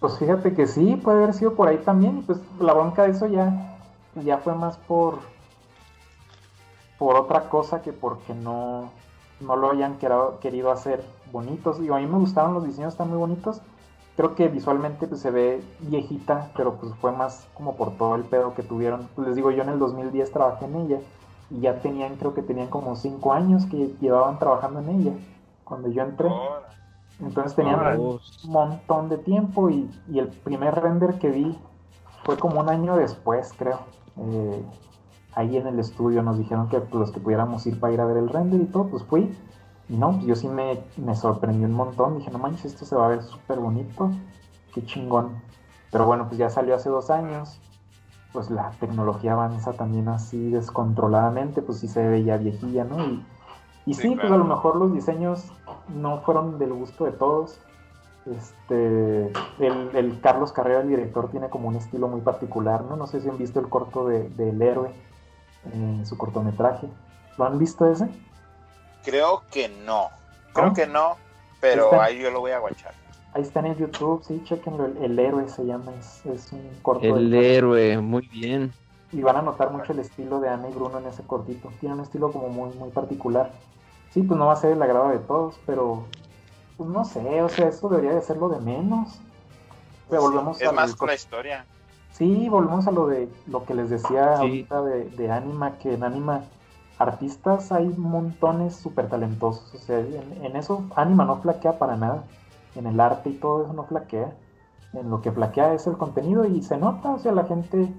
Pues 0.00 0.18
fíjate 0.18 0.52
que 0.52 0.66
sí, 0.66 1.00
puede 1.02 1.22
haber 1.22 1.32
sido 1.32 1.54
por 1.54 1.66
ahí 1.66 1.78
también, 1.78 2.24
pues 2.24 2.40
la 2.60 2.74
bronca 2.74 3.04
de 3.04 3.12
eso 3.12 3.26
ya, 3.26 3.78
ya 4.22 4.36
fue 4.36 4.54
más 4.54 4.76
por 4.76 5.39
por 7.00 7.16
otra 7.16 7.48
cosa 7.48 7.80
que 7.80 7.94
porque 7.94 8.34
no, 8.34 8.90
no 9.40 9.56
lo 9.56 9.70
hayan 9.70 9.96
querido 9.96 10.70
hacer 10.70 11.02
bonitos. 11.32 11.80
Digo, 11.80 11.94
a 11.94 11.98
mí 11.98 12.06
me 12.06 12.18
gustaron 12.18 12.52
los 12.52 12.62
diseños, 12.62 12.92
están 12.92 13.08
muy 13.08 13.16
bonitos. 13.16 13.62
Creo 14.18 14.34
que 14.34 14.48
visualmente 14.48 15.06
pues, 15.06 15.22
se 15.22 15.30
ve 15.30 15.64
viejita, 15.78 16.50
pero 16.54 16.74
pues 16.74 16.94
fue 16.96 17.10
más 17.10 17.48
como 17.54 17.74
por 17.74 17.92
todo 17.92 18.16
el 18.16 18.24
pedo 18.24 18.52
que 18.52 18.62
tuvieron. 18.62 19.08
Pues, 19.14 19.28
les 19.28 19.36
digo, 19.36 19.50
yo 19.50 19.62
en 19.62 19.70
el 19.70 19.78
2010 19.78 20.30
trabajé 20.30 20.66
en 20.66 20.76
ella 20.76 20.98
y 21.48 21.60
ya 21.60 21.80
tenían, 21.80 22.16
creo 22.16 22.34
que 22.34 22.42
tenían 22.42 22.68
como 22.68 22.94
5 22.94 23.32
años 23.32 23.64
que 23.64 23.94
llevaban 23.98 24.38
trabajando 24.38 24.80
en 24.80 24.88
ella 24.90 25.12
cuando 25.64 25.88
yo 25.88 26.02
entré. 26.02 26.28
Entonces 27.18 27.54
tenían 27.54 27.98
un 27.98 28.20
montón 28.44 29.08
de 29.08 29.16
tiempo 29.16 29.70
y, 29.70 29.90
y, 30.06 30.18
el 30.18 30.28
primer 30.28 30.74
render 30.74 31.18
que 31.18 31.30
vi 31.30 31.58
fue 32.24 32.36
como 32.36 32.60
un 32.60 32.68
año 32.68 32.94
después, 32.96 33.54
creo. 33.56 33.80
Eh, 34.18 34.62
ahí 35.34 35.56
en 35.56 35.66
el 35.66 35.78
estudio 35.78 36.22
nos 36.22 36.38
dijeron 36.38 36.68
que 36.68 36.80
pues, 36.80 36.94
los 36.94 37.10
que 37.12 37.20
pudiéramos 37.20 37.66
ir 37.66 37.78
para 37.78 37.92
ir 37.92 38.00
a 38.00 38.04
ver 38.04 38.16
el 38.16 38.28
render 38.28 38.60
y 38.60 38.66
todo, 38.66 38.88
pues 38.88 39.04
fui. 39.04 39.34
Y 39.88 39.96
no, 39.96 40.12
pues 40.12 40.24
yo 40.24 40.36
sí 40.36 40.48
me, 40.48 40.84
me 40.96 41.16
sorprendió 41.16 41.66
un 41.66 41.74
montón. 41.74 42.18
Dije, 42.18 42.30
no 42.30 42.38
manches, 42.38 42.66
esto 42.66 42.84
se 42.84 42.94
va 42.94 43.06
a 43.06 43.08
ver 43.08 43.22
súper 43.22 43.58
bonito. 43.58 44.10
Qué 44.72 44.84
chingón. 44.84 45.42
Pero 45.90 46.06
bueno, 46.06 46.26
pues 46.28 46.38
ya 46.38 46.48
salió 46.48 46.76
hace 46.76 46.88
dos 46.88 47.10
años. 47.10 47.60
Pues 48.32 48.50
la 48.50 48.70
tecnología 48.78 49.32
avanza 49.32 49.72
también 49.72 50.08
así 50.08 50.50
descontroladamente. 50.50 51.60
Pues 51.60 51.78
sí 51.78 51.88
se 51.88 52.06
ve 52.06 52.22
ya 52.22 52.36
viejilla, 52.36 52.84
¿no? 52.84 53.04
Y, 53.04 53.26
y 53.86 53.94
sí, 53.94 54.14
pues 54.14 54.30
a 54.30 54.36
lo 54.36 54.44
mejor 54.44 54.76
los 54.76 54.92
diseños 54.92 55.52
no 55.88 56.20
fueron 56.20 56.60
del 56.60 56.72
gusto 56.72 57.04
de 57.04 57.12
todos. 57.12 57.58
Este, 58.26 59.32
el, 59.58 59.96
el, 59.96 60.20
Carlos 60.20 60.52
Carrera, 60.52 60.82
el 60.82 60.88
director, 60.88 61.30
tiene 61.30 61.48
como 61.48 61.66
un 61.66 61.74
estilo 61.74 62.06
muy 62.06 62.20
particular, 62.20 62.84
¿no? 62.84 62.94
No 62.94 63.08
sé 63.08 63.20
si 63.20 63.28
han 63.28 63.38
visto 63.38 63.58
el 63.58 63.68
corto 63.68 64.06
de, 64.06 64.28
del 64.28 64.62
héroe 64.62 64.92
en 65.72 66.04
su 66.06 66.16
cortometraje. 66.16 66.88
¿Lo 67.36 67.44
han 67.44 67.58
visto 67.58 67.90
ese? 67.90 68.08
Creo 69.04 69.42
que 69.50 69.68
no. 69.68 70.08
Creo 70.52 70.74
que 70.74 70.86
no, 70.86 71.16
pero 71.60 72.00
ahí 72.00 72.18
yo 72.20 72.30
lo 72.30 72.40
voy 72.40 72.50
a 72.50 72.58
guachar. 72.58 72.92
Ahí 73.32 73.42
está 73.42 73.60
en 73.60 73.76
YouTube, 73.76 74.24
sí, 74.24 74.42
chequenlo. 74.44 74.86
El, 74.86 75.18
héroe 75.18 75.48
se 75.48 75.64
llama, 75.64 75.92
es, 76.00 76.52
un 76.52 76.68
corto. 76.82 77.16
El 77.16 77.32
héroe, 77.32 77.98
muy 77.98 78.26
bien. 78.26 78.72
Y 79.12 79.22
van 79.22 79.36
a 79.36 79.42
notar 79.42 79.70
mucho 79.70 79.92
el 79.92 80.00
estilo 80.00 80.40
de 80.40 80.48
Ana 80.48 80.68
y 80.68 80.72
Bruno 80.72 80.98
en 80.98 81.06
ese 81.06 81.22
cortito. 81.22 81.72
Tiene 81.78 81.94
un 81.94 82.00
estilo 82.00 82.32
como 82.32 82.48
muy, 82.48 82.74
muy 82.74 82.90
particular. 82.90 83.52
Sí, 84.10 84.22
pues 84.22 84.38
no 84.38 84.46
va 84.46 84.54
a 84.54 84.56
ser 84.56 84.72
el 84.72 84.82
agrado 84.82 85.10
de 85.10 85.18
todos, 85.18 85.60
pero 85.64 86.04
pues 86.76 86.90
no 86.90 87.04
sé, 87.04 87.42
o 87.42 87.48
sea, 87.48 87.68
esto 87.68 87.88
debería 87.88 88.14
de 88.14 88.22
ser 88.22 88.36
lo 88.36 88.48
de 88.48 88.58
menos. 88.60 89.20
Pero 90.08 90.22
volvemos 90.22 90.60
es 90.60 90.72
más 90.72 90.96
con 90.96 91.08
la 91.08 91.14
historia. 91.14 91.64
Sí, 92.12 92.48
volvemos 92.48 92.86
a 92.86 92.90
lo 92.90 93.06
de 93.06 93.28
lo 93.46 93.64
que 93.64 93.74
les 93.74 93.90
decía 93.90 94.36
ahorita 94.36 94.82
de, 94.82 95.10
de 95.10 95.30
Anima, 95.30 95.78
que 95.78 95.94
en 95.94 96.04
Anima 96.04 96.42
artistas 97.00 97.72
hay 97.72 97.88
montones 97.96 98.76
súper 98.76 99.08
talentosos. 99.08 99.74
O 99.74 99.78
sea, 99.78 99.98
en, 99.98 100.54
eso 100.54 100.84
Anima 100.94 101.24
no 101.24 101.40
flaquea 101.40 101.78
para 101.78 101.96
nada. 101.96 102.24
En 102.74 102.86
el 102.86 103.00
arte 103.00 103.30
y 103.30 103.34
todo 103.34 103.64
eso 103.64 103.72
no 103.72 103.84
flaquea. 103.84 104.32
En 104.92 105.08
lo 105.08 105.22
que 105.22 105.32
flaquea 105.32 105.72
es 105.72 105.86
el 105.86 105.96
contenido 105.96 106.44
y 106.44 106.62
se 106.62 106.76
nota, 106.76 107.10
o 107.10 107.18
sea, 107.18 107.32
la 107.32 107.44
gente 107.44 107.92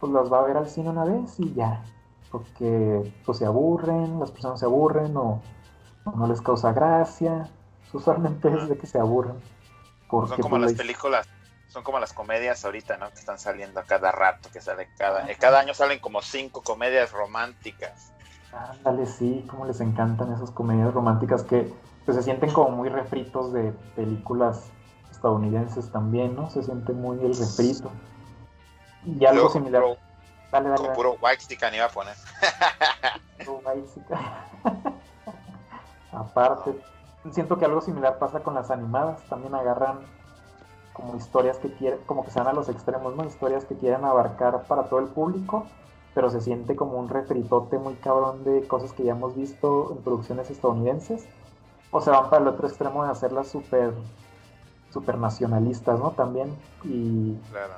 pues 0.00 0.12
las 0.12 0.32
va 0.32 0.40
a 0.40 0.42
ver 0.42 0.56
al 0.56 0.68
cine 0.68 0.90
una 0.90 1.04
vez 1.04 1.38
y 1.38 1.54
ya. 1.54 1.84
Porque 2.30 3.12
pues 3.24 3.38
se 3.38 3.46
aburren, 3.46 4.18
las 4.18 4.30
personas 4.30 4.58
se 4.58 4.66
aburren 4.66 5.16
o, 5.16 5.40
no 6.16 6.26
les 6.26 6.40
causa 6.40 6.72
gracia. 6.72 7.48
Usualmente 7.92 8.48
es 8.48 8.68
de 8.68 8.76
que 8.76 8.86
se 8.86 8.98
aburren. 8.98 9.36
Porque, 10.10 10.30
Son 10.30 10.42
como 10.42 10.56
pues, 10.56 10.72
las 10.72 10.74
películas 10.74 11.28
son 11.72 11.82
como 11.82 11.98
las 11.98 12.12
comedias 12.12 12.62
ahorita, 12.66 12.98
¿no? 12.98 13.08
Que 13.08 13.18
están 13.18 13.38
saliendo 13.38 13.80
a 13.80 13.84
cada 13.84 14.12
rato, 14.12 14.50
que 14.52 14.60
sale 14.60 14.90
cada, 14.98 15.30
eh, 15.30 15.36
cada 15.40 15.58
año 15.58 15.72
salen 15.72 16.00
como 16.00 16.20
cinco 16.20 16.62
comedias 16.62 17.12
románticas. 17.12 18.12
Ándale, 18.52 19.06
sí, 19.06 19.46
como 19.48 19.64
les 19.64 19.80
encantan 19.80 20.30
esas 20.34 20.50
comedias 20.50 20.92
románticas 20.92 21.42
que 21.44 21.72
pues, 22.04 22.18
se 22.18 22.22
sienten 22.22 22.52
como 22.52 22.76
muy 22.76 22.90
refritos 22.90 23.54
de 23.54 23.72
películas 23.96 24.66
estadounidenses 25.10 25.90
también, 25.90 26.36
¿no? 26.36 26.50
Se 26.50 26.62
siente 26.62 26.92
muy 26.92 27.24
el 27.24 27.34
refrito. 27.34 27.90
Y 29.06 29.24
algo 29.24 29.48
similar. 29.48 29.80
Puro, 29.82 29.96
dale, 30.50 30.68
dale, 30.68 30.86
con 30.86 30.94
puro 30.94 31.16
iba 31.18 31.84
a 31.86 31.88
poner. 31.88 32.16
Puro 33.46 33.62
Aparte, 36.12 36.78
siento 37.30 37.58
que 37.58 37.64
algo 37.64 37.80
similar 37.80 38.18
pasa 38.18 38.40
con 38.40 38.54
las 38.54 38.70
animadas. 38.70 39.22
También 39.30 39.54
agarran 39.54 40.00
como 40.92 41.16
historias 41.16 41.58
que 41.58 41.72
quieren, 41.72 42.00
como 42.06 42.24
que 42.24 42.30
sean 42.30 42.46
a 42.46 42.52
los 42.52 42.68
extremos, 42.68 43.14
¿no? 43.16 43.24
Historias 43.24 43.64
que 43.64 43.76
quieren 43.76 44.04
abarcar 44.04 44.64
para 44.64 44.84
todo 44.84 45.00
el 45.00 45.06
público, 45.06 45.66
pero 46.14 46.30
se 46.30 46.40
siente 46.40 46.76
como 46.76 46.98
un 46.98 47.08
refritote 47.08 47.78
muy 47.78 47.94
cabrón 47.94 48.44
de 48.44 48.66
cosas 48.66 48.92
que 48.92 49.04
ya 49.04 49.12
hemos 49.12 49.34
visto 49.34 49.92
en 49.92 50.02
producciones 50.02 50.50
estadounidenses. 50.50 51.26
O 51.90 52.00
se 52.00 52.10
van 52.10 52.30
para 52.30 52.42
el 52.42 52.48
otro 52.48 52.66
extremo 52.66 53.04
de 53.04 53.10
hacerlas 53.10 53.48
súper 53.48 53.92
super 54.92 55.16
nacionalistas, 55.18 55.98
¿no? 55.98 56.10
También. 56.10 56.54
Y 56.84 57.34
claro. 57.50 57.74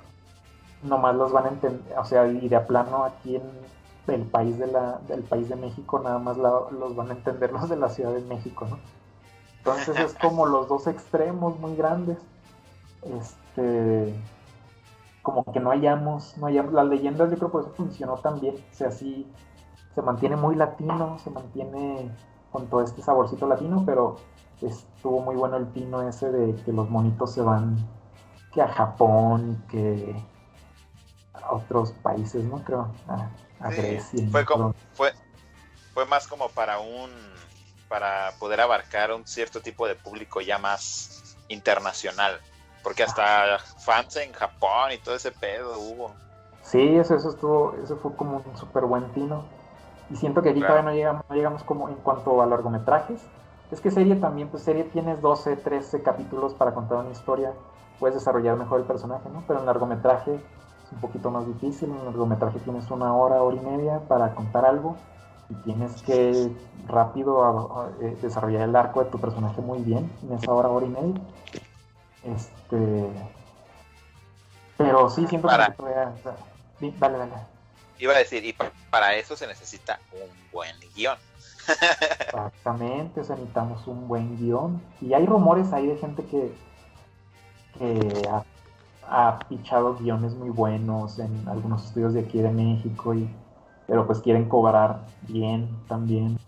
nomás 0.83 1.15
los 1.15 1.33
van 1.33 1.47
a 1.47 1.49
entender, 1.49 1.97
o 1.97 2.05
sea, 2.05 2.27
y 2.27 2.49
de 2.49 2.57
a 2.57 2.67
plano 2.67 3.05
aquí 3.05 3.37
en 3.37 3.43
el 4.09 4.23
país 4.23 4.59
de 4.59 4.67
la, 4.67 4.99
del 5.09 5.23
país 5.23 5.49
de 5.49 5.57
México, 5.57 6.01
nada 6.01 6.19
más 6.19 6.37
los 6.37 6.97
van 6.97 7.11
a 7.11 7.15
entender 7.15 7.53
los 7.53 7.69
de 7.69 7.77
la 7.77 7.89
Ciudad 7.89 8.13
de 8.13 8.21
México, 8.23 8.67
¿no? 8.69 8.79
Entonces 9.59 9.99
es 9.99 10.15
como 10.15 10.45
los 10.45 10.69
dos 10.69 10.87
extremos 10.87 11.59
muy 11.59 11.75
grandes 11.75 12.19
este 13.05 14.15
como 15.23 15.45
que 15.45 15.59
no 15.59 15.71
hayamos, 15.71 16.37
no 16.37 16.47
hayamos, 16.47 16.75
las 16.75 16.87
leyendas 16.87 17.31
yo 17.31 17.39
creo 17.39 17.51
que 17.51 17.59
eso 17.59 17.71
funcionó 17.75 18.19
también, 18.19 18.57
o 18.57 18.75
sea, 18.75 18.91
sí 18.91 19.27
se 19.95 20.03
mantiene 20.03 20.37
muy 20.37 20.55
latino, 20.55 21.19
se 21.19 21.31
mantiene 21.31 22.11
con 22.53 22.69
todo 22.69 22.83
este 22.83 23.01
saborcito 23.01 23.47
latino, 23.47 23.85
pero 23.87 24.17
estuvo 24.61 25.21
muy 25.21 25.35
bueno 25.37 25.57
el 25.57 25.67
pino 25.67 26.07
ese 26.07 26.31
de 26.31 26.55
que 26.63 26.73
los 26.73 26.89
monitos 26.91 27.33
se 27.33 27.43
van 27.43 27.77
que 28.53 28.63
a 28.63 28.69
Japón, 28.69 29.63
que 29.69 30.15
a 31.33 31.53
otros 31.53 31.93
países, 31.93 32.45
¿no? 32.45 32.63
Creo, 32.65 32.93
a, 33.09 33.71
Grecia. 33.71 34.29
Fue, 34.31 34.45
como, 34.45 34.75
fue, 34.93 35.13
fue 35.93 36.07
más 36.07 36.29
como 36.29 36.49
para 36.51 36.79
un, 36.79 37.11
para 37.89 38.33
poder 38.39 38.61
abarcar 38.61 39.13
un 39.13 39.27
cierto 39.27 39.61
tipo 39.61 39.89
de 39.89 39.97
público 39.97 40.41
ya 40.41 40.59
más 40.59 41.37
internacional. 41.49 42.41
Porque 42.85 43.03
hasta 43.03 43.59
fans 43.79 44.17
en 44.17 44.33
Japón 44.33 44.93
y 44.93 44.99
todo 44.99 45.17
ese 45.17 45.33
pedo 45.33 45.79
hubo. 45.81 46.17
Sí, 46.63 46.79
eso, 46.97 47.15
eso 47.15 47.29
estuvo, 47.31 47.75
eso 47.77 47.99
fue 47.99 48.17
como 48.17 48.39
un 48.45 48.57
súper 48.57 48.85
buen 48.87 49.13
tino. 49.13 49.51
Y 50.09 50.17
siento 50.17 50.43
que 50.43 50.51
aquí 50.51 50.63
todavía 50.63 50.91
no 50.91 50.97
llegamos, 50.97 51.23
no 51.29 51.37
llegamos 51.37 51.65
como 51.65 51.89
en 51.89 51.97
cuanto 51.97 52.41
a 52.43 52.47
largometrajes. 52.47 53.31
Es 53.71 53.81
que 53.81 53.91
serie 53.91 54.17
también, 54.17 54.51
pues 54.51 54.63
serie 54.65 54.85
tienes 54.85 55.21
12, 55.21 55.57
13 55.57 56.03
capítulos 56.03 56.55
para 56.55 56.75
contar 56.75 56.99
una 56.99 57.11
historia. 57.11 57.55
Puedes 57.99 58.15
desarrollar 58.17 58.57
mejor 58.57 58.81
el 58.81 58.87
personaje, 58.87 59.29
¿no? 59.31 59.45
Pero 59.47 59.61
en 59.61 59.67
largometraje 59.67 60.43
es 60.83 60.93
un 60.93 61.01
poquito 61.01 61.31
más 61.31 61.47
difícil. 61.47 61.91
En 61.91 62.05
largometraje 62.05 62.61
tienes 62.61 62.91
una 62.91 63.15
hora, 63.17 63.43
hora 63.43 63.57
y 63.57 63.61
media 63.61 64.07
para 64.09 64.35
contar 64.35 64.65
algo. 64.65 65.11
y 65.47 65.57
tienes 65.57 65.99
que 65.99 66.51
rápido 66.87 67.45
a- 67.45 67.89
a- 67.89 67.91
eh, 68.01 68.19
desarrollar 68.23 68.63
el 68.67 68.75
arco 68.77 69.05
de 69.05 69.11
tu 69.11 69.21
personaje 69.21 69.61
muy 69.61 69.83
bien 69.83 70.19
en 70.23 70.33
esa 70.33 70.55
hora, 70.55 70.71
hora 70.71 70.87
y 70.87 70.91
media. 70.91 71.21
Este. 72.25 73.09
Pero 74.77 75.09
sí, 75.11 75.27
siento 75.27 75.49
Para- 75.49 75.67
que 75.67 75.73
todavía- 75.73 76.13
o 76.19 76.23
sea, 76.23 76.37
sí, 76.81 76.95
dale, 76.99 77.19
dale. 77.19 77.33
Iba 77.99 78.15
a 78.15 78.19
decir, 78.19 78.45
y 78.45 78.53
pa- 78.53 78.73
para 78.91 79.15
eso 79.15 79.37
se 79.37 79.47
necesita 79.47 80.01
un 80.13 80.51
buen 80.53 80.75
guion. 80.95 81.17
Exactamente, 82.21 83.21
o 83.21 83.25
sea, 83.25 83.37
necesitamos 83.37 83.87
un 83.87 84.09
buen 84.09 84.37
guion. 84.39 84.83
Y 85.01 85.15
hay 85.15 85.27
rumores 85.27 85.73
ahí 85.73 85.87
de 85.87 85.97
gente 85.97 86.25
que, 86.27 86.53
que 87.79 88.29
ha, 88.29 88.45
ha 89.09 89.39
pichado 89.49 89.95
guiones 89.97 90.35
muy 90.35 90.51
buenos 90.51 91.19
en 91.19 91.49
algunos 91.49 91.85
estudios 91.87 92.15
de 92.15 92.21
aquí 92.21 92.41
de 92.41 92.51
México, 92.51 93.15
y, 93.15 93.31
pero 93.87 94.07
pues 94.07 94.19
quieren 94.21 94.49
cobrar 94.49 95.07
bien 95.23 95.69
también. 95.89 96.39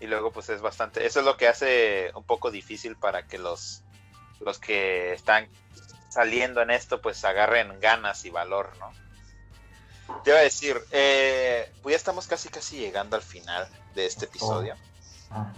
Y 0.00 0.06
luego 0.06 0.30
pues 0.32 0.48
es 0.48 0.62
bastante, 0.62 1.04
eso 1.04 1.20
es 1.20 1.26
lo 1.26 1.36
que 1.36 1.46
hace 1.48 2.10
un 2.14 2.24
poco 2.24 2.50
difícil 2.50 2.96
para 2.96 3.26
que 3.26 3.36
los, 3.38 3.84
los 4.40 4.58
que 4.58 5.12
están 5.12 5.48
saliendo 6.08 6.60
en 6.62 6.70
esto 6.70 7.00
pues 7.00 7.24
agarren 7.24 7.80
ganas 7.80 8.24
y 8.24 8.30
valor, 8.30 8.72
¿no? 8.78 8.92
Te 10.24 10.30
iba 10.30 10.40
a 10.40 10.42
decir, 10.42 10.80
eh, 10.90 11.72
pues 11.82 11.92
ya 11.92 11.96
estamos 11.96 12.26
casi 12.26 12.48
casi 12.48 12.78
llegando 12.78 13.16
al 13.16 13.22
final 13.22 13.68
de 13.94 14.06
este 14.06 14.24
episodio. 14.24 14.74
Ah, 15.30 15.52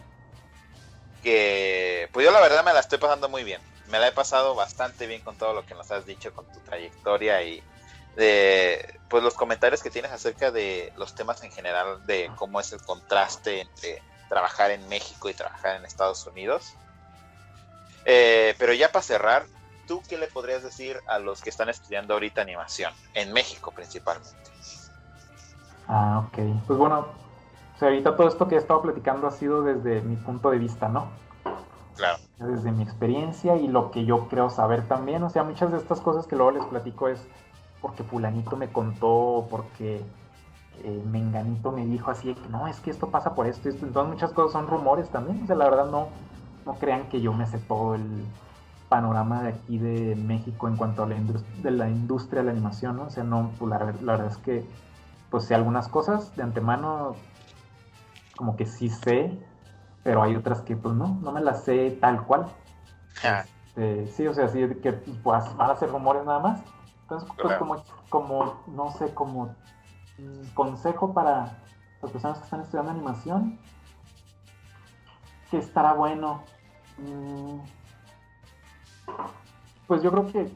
Que 1.22 2.08
pues 2.12 2.24
yo 2.26 2.32
la 2.32 2.40
verdad 2.40 2.64
me 2.64 2.72
la 2.74 2.80
estoy 2.80 2.98
pasando 2.98 3.28
muy 3.28 3.44
bien. 3.44 3.60
Me 3.88 3.98
la 3.98 4.08
he 4.08 4.12
pasado 4.12 4.54
bastante 4.54 5.06
bien 5.06 5.22
con 5.22 5.36
todo 5.36 5.54
lo 5.54 5.64
que 5.64 5.74
nos 5.74 5.90
has 5.90 6.04
dicho, 6.04 6.34
con 6.34 6.46
tu 6.52 6.60
trayectoria 6.60 7.42
y 7.42 7.62
de 8.16 9.00
pues 9.08 9.22
los 9.22 9.34
comentarios 9.34 9.82
que 9.82 9.90
tienes 9.90 10.12
acerca 10.12 10.50
de 10.50 10.92
los 10.96 11.14
temas 11.14 11.42
en 11.42 11.50
general, 11.52 12.04
de 12.06 12.30
cómo 12.36 12.60
es 12.60 12.72
el 12.72 12.82
contraste 12.82 13.60
entre 13.62 14.02
trabajar 14.28 14.70
en 14.70 14.86
México 14.88 15.28
y 15.30 15.34
trabajar 15.34 15.76
en 15.76 15.84
Estados 15.84 16.26
Unidos. 16.26 16.74
Eh, 18.04 18.54
pero 18.58 18.72
ya 18.72 18.90
para 18.90 19.02
cerrar, 19.02 19.46
¿tú 19.86 20.02
qué 20.08 20.18
le 20.18 20.26
podrías 20.26 20.62
decir 20.62 21.00
a 21.06 21.18
los 21.18 21.40
que 21.40 21.50
están 21.50 21.68
estudiando 21.68 22.14
ahorita 22.14 22.42
animación? 22.42 22.92
En 23.14 23.32
México 23.32 23.72
principalmente. 23.72 24.50
ah, 25.88 26.26
ok. 26.26 26.38
Pues 26.66 26.78
bueno, 26.78 27.06
o 27.74 27.78
sea, 27.78 27.88
ahorita 27.88 28.16
todo 28.16 28.28
esto 28.28 28.48
que 28.48 28.56
he 28.56 28.58
estado 28.58 28.82
platicando 28.82 29.26
ha 29.26 29.32
sido 29.32 29.62
desde 29.62 30.00
mi 30.02 30.16
punto 30.16 30.50
de 30.50 30.58
vista, 30.58 30.88
¿no? 30.88 31.10
Claro. 31.96 32.18
desde 32.38 32.72
mi 32.72 32.82
experiencia 32.82 33.56
y 33.56 33.68
lo 33.68 33.90
que 33.90 34.04
yo 34.04 34.26
creo 34.28 34.50
saber 34.50 34.88
también. 34.88 35.22
O 35.22 35.30
sea, 35.30 35.44
muchas 35.44 35.70
de 35.70 35.78
estas 35.78 36.00
cosas 36.00 36.26
que 36.26 36.36
luego 36.36 36.52
les 36.52 36.64
platico 36.64 37.08
es 37.08 37.20
porque 37.80 38.02
fulanito 38.02 38.56
me 38.56 38.72
contó, 38.72 39.08
o 39.08 39.48
porque 39.48 40.00
eh, 40.84 41.02
menganito 41.04 41.70
me 41.70 41.84
dijo 41.84 42.10
así, 42.10 42.28
de 42.28 42.34
que 42.34 42.48
no, 42.48 42.66
es 42.66 42.80
que 42.80 42.90
esto 42.90 43.10
pasa 43.10 43.34
por 43.34 43.46
esto, 43.46 43.68
y 43.68 43.72
esto. 43.72 43.84
Entonces 43.84 44.14
muchas 44.14 44.32
cosas 44.32 44.52
son 44.52 44.68
rumores 44.68 45.10
también. 45.10 45.42
O 45.42 45.46
sea, 45.46 45.56
la 45.56 45.68
verdad 45.68 45.86
no, 45.86 46.08
no 46.66 46.78
crean 46.78 47.08
que 47.08 47.20
yo 47.20 47.32
me 47.34 47.46
sé 47.46 47.58
todo 47.58 47.94
el 47.94 48.26
panorama 48.88 49.42
de 49.42 49.48
aquí 49.50 49.78
de 49.78 50.16
México 50.16 50.68
en 50.68 50.76
cuanto 50.76 51.02
a 51.02 51.06
la, 51.08 51.16
indus- 51.16 51.46
de 51.62 51.70
la 51.70 51.88
industria 51.90 52.42
de 52.42 52.46
la 52.46 52.52
animación, 52.52 52.96
¿no? 52.96 53.04
O 53.06 53.10
sea, 53.10 53.24
no, 53.24 53.56
pues 53.58 53.70
la, 53.70 53.78
la 53.78 54.12
verdad 54.12 54.26
es 54.28 54.38
que, 54.38 54.66
pues 55.30 55.44
sé 55.46 55.54
algunas 55.54 55.88
cosas 55.88 56.36
de 56.36 56.42
antemano, 56.42 57.18
como 58.36 58.56
que 58.56 58.66
sí 58.66 58.88
sé, 58.90 59.38
pero 60.02 60.22
hay 60.22 60.36
otras 60.36 60.62
que 60.62 60.76
pues 60.76 60.94
no, 60.94 61.18
no 61.22 61.32
me 61.32 61.40
las 61.40 61.64
sé 61.64 61.96
tal 62.00 62.26
cual. 62.26 62.52
Ja, 63.22 63.48
Este, 63.74 64.06
sí, 64.08 64.26
o 64.26 64.34
sea, 64.34 64.48
sí, 64.48 64.60
que 64.82 64.92
pues, 64.92 65.56
van 65.56 65.70
a 65.70 65.76
ser 65.76 65.90
rumores 65.90 66.24
nada 66.24 66.40
más. 66.40 66.64
Entonces, 67.02 67.28
pues 67.40 67.54
como, 67.54 67.84
como, 68.08 68.64
no 68.68 68.90
sé, 68.90 69.14
como 69.14 69.56
mm, 70.18 70.48
consejo 70.54 71.14
para 71.14 71.58
las 72.02 72.12
personas 72.12 72.38
que 72.38 72.44
están 72.44 72.60
estudiando 72.60 72.90
animación, 72.92 73.58
que 75.52 75.58
estará 75.58 75.92
bueno. 75.94 76.42
Mm, 76.98 77.60
Pues 79.86 80.02
yo 80.02 80.10
creo 80.10 80.26
que 80.32 80.50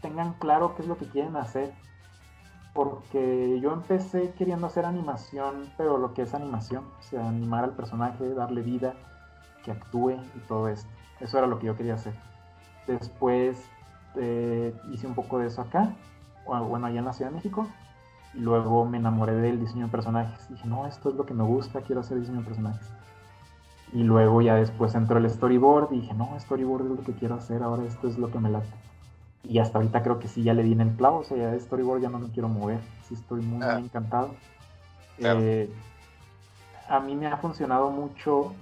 tengan 0.00 0.32
claro 0.34 0.74
qué 0.74 0.82
es 0.82 0.88
lo 0.88 0.96
que 0.98 1.08
quieren 1.08 1.36
hacer. 1.36 1.74
Porque 2.74 3.58
yo 3.60 3.72
empecé 3.72 4.32
queriendo 4.34 4.66
hacer 4.66 4.84
animación, 4.86 5.72
pero 5.76 5.98
lo 5.98 6.14
que 6.14 6.22
es 6.22 6.34
animación, 6.34 6.84
o 6.98 7.02
sea, 7.02 7.28
animar 7.28 7.64
al 7.64 7.74
personaje, 7.76 8.34
darle 8.34 8.62
vida, 8.62 8.94
que 9.64 9.72
actúe 9.72 10.12
y 10.34 10.40
todo 10.48 10.68
esto. 10.68 10.88
Eso 11.20 11.38
era 11.38 11.46
lo 11.46 11.58
que 11.58 11.66
yo 11.66 11.76
quería 11.76 11.94
hacer. 11.94 12.14
Después 12.86 13.72
eh, 14.16 14.74
hice 14.92 15.06
un 15.06 15.14
poco 15.14 15.38
de 15.38 15.48
eso 15.48 15.62
acá, 15.62 15.96
bueno, 16.46 16.86
allá 16.86 17.00
en 17.00 17.06
la 17.06 17.12
Ciudad 17.12 17.30
de 17.30 17.36
México. 17.36 17.68
Y 18.34 18.40
luego 18.40 18.84
me 18.86 18.98
enamoré 18.98 19.34
del 19.34 19.60
diseño 19.60 19.86
de 19.86 19.92
personajes. 19.92 20.48
Dije, 20.48 20.68
no, 20.68 20.86
esto 20.86 21.10
es 21.10 21.16
lo 21.16 21.26
que 21.26 21.34
me 21.34 21.44
gusta, 21.44 21.82
quiero 21.82 22.00
hacer 22.02 22.20
diseño 22.20 22.40
de 22.40 22.46
personajes. 22.46 22.97
Y 23.92 24.02
luego 24.02 24.42
ya 24.42 24.54
después 24.56 24.94
entró 24.94 25.18
el 25.18 25.28
storyboard 25.30 25.92
y 25.92 26.00
dije, 26.00 26.14
no, 26.14 26.38
storyboard 26.38 26.82
es 26.84 26.90
lo 26.98 27.04
que 27.04 27.12
quiero 27.12 27.36
hacer, 27.36 27.62
ahora 27.62 27.84
esto 27.84 28.06
es 28.08 28.18
lo 28.18 28.30
que 28.30 28.38
me 28.38 28.50
late. 28.50 28.66
Y 29.44 29.58
hasta 29.60 29.78
ahorita 29.78 30.02
creo 30.02 30.18
que 30.18 30.28
sí, 30.28 30.42
ya 30.42 30.52
le 30.52 30.62
di 30.62 30.72
en 30.72 30.82
el 30.82 30.94
clavo, 30.94 31.18
o 31.20 31.24
sea, 31.24 31.36
ya 31.38 31.50
de 31.50 31.58
storyboard 31.60 32.02
ya 32.02 32.10
no 32.10 32.18
me 32.18 32.28
quiero 32.28 32.48
mover. 32.48 32.80
Sí, 33.08 33.14
estoy 33.14 33.40
muy, 33.40 33.62
Ah. 33.66 33.74
muy 33.74 33.84
encantado. 33.84 34.30
Claro. 35.16 35.40
Eh, 35.42 35.70
a 36.88 37.00
mí 37.00 37.14
me 37.16 37.26
ha 37.28 37.36
funcionado 37.38 37.90
mucho 37.90 38.52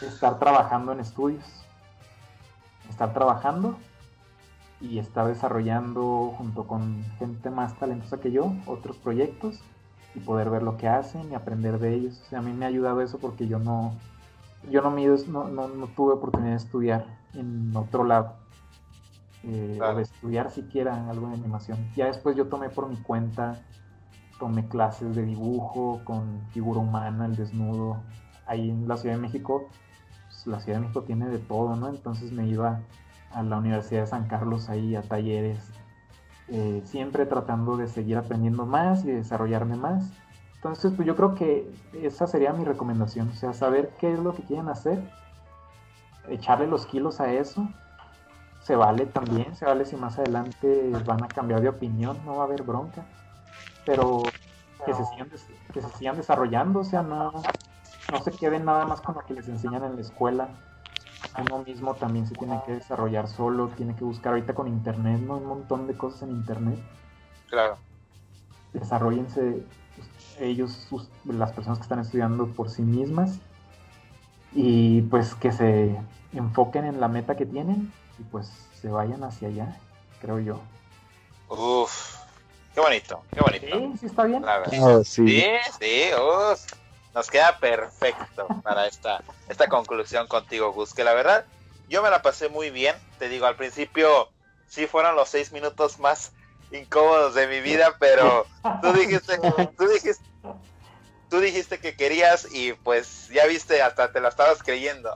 estar 0.00 0.38
trabajando 0.38 0.92
en 0.92 1.00
estudios. 1.00 1.44
Estar 2.88 3.12
trabajando 3.12 3.76
y 4.80 4.98
estar 4.98 5.26
desarrollando 5.26 6.34
junto 6.38 6.66
con 6.66 7.04
gente 7.18 7.50
más 7.50 7.74
talentosa 7.78 8.18
que 8.18 8.30
yo 8.32 8.52
otros 8.66 8.96
proyectos 8.96 9.60
y 10.14 10.20
poder 10.20 10.48
ver 10.50 10.62
lo 10.62 10.76
que 10.76 10.88
hacen 10.88 11.30
y 11.30 11.34
aprender 11.34 11.78
de 11.78 11.94
ellos. 11.94 12.20
O 12.24 12.30
sea, 12.30 12.38
a 12.38 12.42
mí 12.42 12.52
me 12.52 12.64
ha 12.64 12.68
ayudado 12.68 13.02
eso 13.02 13.18
porque 13.18 13.46
yo 13.46 13.58
no, 13.58 13.92
yo 14.70 14.82
no, 14.82 14.90
me 14.90 15.06
no, 15.06 15.48
no, 15.48 15.68
no 15.68 15.86
tuve 15.88 16.14
oportunidad 16.14 16.50
de 16.52 16.56
estudiar 16.56 17.06
en 17.34 17.74
otro 17.76 18.04
lado. 18.04 18.34
eh, 19.44 19.74
Claro. 19.76 19.92
O 19.94 19.96
de 19.96 20.02
estudiar 20.02 20.50
siquiera 20.50 21.08
algo 21.08 21.28
de 21.28 21.34
animación. 21.34 21.78
Ya 21.96 22.06
después 22.06 22.36
yo 22.36 22.48
tomé 22.48 22.68
por 22.70 22.88
mi 22.88 22.96
cuenta, 22.96 23.60
tomé 24.38 24.66
clases 24.68 25.14
de 25.16 25.24
dibujo 25.24 26.00
con 26.04 26.40
figura 26.52 26.80
humana, 26.80 27.26
el 27.26 27.36
desnudo. 27.36 27.98
Ahí 28.46 28.70
en 28.70 28.88
la 28.88 28.96
Ciudad 28.96 29.16
de 29.16 29.20
México, 29.22 29.68
pues, 30.28 30.46
la 30.46 30.60
Ciudad 30.60 30.78
de 30.78 30.82
México 30.82 31.02
tiene 31.02 31.28
de 31.28 31.38
todo, 31.38 31.76
¿no? 31.76 31.88
Entonces 31.88 32.32
me 32.32 32.46
iba 32.46 32.80
a 33.32 33.42
la 33.42 33.58
Universidad 33.58 34.02
de 34.02 34.06
San 34.06 34.26
Carlos 34.28 34.68
ahí 34.68 34.96
a 34.96 35.02
talleres, 35.02 35.58
eh, 36.48 36.82
siempre 36.84 37.26
tratando 37.26 37.76
de 37.76 37.88
seguir 37.88 38.16
aprendiendo 38.16 38.66
más 38.66 39.04
y 39.04 39.10
desarrollarme 39.12 39.76
más. 39.76 40.10
Entonces, 40.58 40.92
pues 40.96 41.06
yo 41.06 41.14
creo 41.14 41.34
que 41.36 41.70
esa 41.92 42.26
sería 42.26 42.52
mi 42.52 42.64
recomendación, 42.64 43.28
o 43.28 43.32
sea, 43.34 43.52
saber 43.52 43.90
qué 44.00 44.12
es 44.12 44.18
lo 44.18 44.34
que 44.34 44.42
quieren 44.42 44.68
hacer, 44.68 45.00
echarle 46.28 46.66
los 46.66 46.84
kilos 46.86 47.20
a 47.20 47.32
eso, 47.32 47.68
se 48.62 48.74
vale 48.74 49.06
también, 49.06 49.54
se 49.54 49.64
vale 49.64 49.84
si 49.86 49.94
más 49.96 50.18
adelante 50.18 50.90
van 51.06 51.22
a 51.22 51.28
cambiar 51.28 51.60
de 51.60 51.68
opinión, 51.68 52.18
no 52.26 52.36
va 52.36 52.42
a 52.42 52.46
haber 52.46 52.64
bronca, 52.64 53.04
pero 53.86 54.22
que 54.84 54.92
se 54.94 55.04
sigan, 55.04 55.28
des- 55.30 55.46
que 55.72 55.80
se 55.80 55.88
sigan 55.90 56.16
desarrollando, 56.16 56.80
o 56.80 56.84
sea, 56.84 57.02
no, 57.02 57.30
no 58.10 58.18
se 58.20 58.32
queden 58.32 58.64
nada 58.64 58.84
más 58.84 59.00
con 59.00 59.14
lo 59.14 59.20
que 59.22 59.34
les 59.34 59.48
enseñan 59.48 59.84
en 59.84 59.94
la 59.94 60.00
escuela, 60.00 60.48
uno 61.38 61.62
mismo 61.62 61.94
también 61.94 62.26
se 62.26 62.34
tiene 62.34 62.60
que 62.66 62.72
desarrollar 62.72 63.28
solo, 63.28 63.68
tiene 63.68 63.94
que 63.94 64.02
buscar 64.02 64.32
ahorita 64.32 64.54
con 64.54 64.66
internet, 64.66 65.20
¿no? 65.20 65.36
Un 65.36 65.46
montón 65.46 65.86
de 65.86 65.96
cosas 65.96 66.22
en 66.22 66.30
internet. 66.30 66.78
claro. 67.48 67.78
Desarrollense 68.72 69.62
ellos, 70.40 70.72
sus- 70.88 71.08
las 71.24 71.52
personas 71.52 71.78
que 71.78 71.82
están 71.82 71.98
estudiando 72.00 72.46
por 72.48 72.70
sí 72.70 72.82
mismas. 72.82 73.38
Y 74.52 75.02
pues 75.02 75.34
que 75.34 75.52
se 75.52 75.96
enfoquen 76.32 76.84
en 76.84 77.00
la 77.00 77.08
meta 77.08 77.36
que 77.36 77.46
tienen 77.46 77.92
y 78.18 78.22
pues 78.24 78.48
se 78.80 78.88
vayan 78.88 79.22
hacia 79.24 79.48
allá, 79.48 79.76
creo 80.20 80.40
yo. 80.40 80.60
Uf, 81.48 82.16
qué 82.74 82.80
bonito, 82.80 83.22
qué 83.32 83.40
bonito. 83.40 83.66
Sí, 83.66 83.92
sí 84.00 84.06
está 84.06 84.24
bien. 84.24 84.42
La 84.44 84.58
verdad. 84.58 84.78
Oh, 84.80 85.04
sí. 85.04 85.28
Sí, 85.28 85.44
sí, 85.80 86.10
uf. 86.14 86.60
Nos 87.14 87.30
queda 87.30 87.58
perfecto 87.58 88.48
para 88.62 88.86
esta, 88.86 89.22
esta 89.48 89.68
conclusión 89.68 90.26
contigo, 90.26 90.72
Gus. 90.72 90.92
Que 90.94 91.04
la 91.04 91.14
verdad, 91.14 91.44
yo 91.88 92.02
me 92.02 92.10
la 92.10 92.22
pasé 92.22 92.48
muy 92.48 92.70
bien. 92.70 92.94
Te 93.18 93.28
digo, 93.28 93.46
al 93.46 93.56
principio 93.56 94.28
sí 94.66 94.86
fueron 94.86 95.16
los 95.16 95.28
seis 95.28 95.52
minutos 95.52 95.98
más 95.98 96.32
incómodos 96.70 97.34
de 97.34 97.46
mi 97.48 97.60
vida, 97.60 97.96
pero 97.98 98.46
tú 98.82 98.92
dijiste, 98.92 99.38
tú 99.76 99.88
dijiste, 99.88 100.27
tú 101.28 101.40
dijiste 101.40 101.78
que 101.78 101.94
querías 101.94 102.48
y 102.52 102.72
pues 102.72 103.28
ya 103.28 103.46
viste, 103.46 103.82
hasta 103.82 104.10
te 104.12 104.20
la 104.20 104.28
estabas 104.28 104.62
creyendo. 104.62 105.10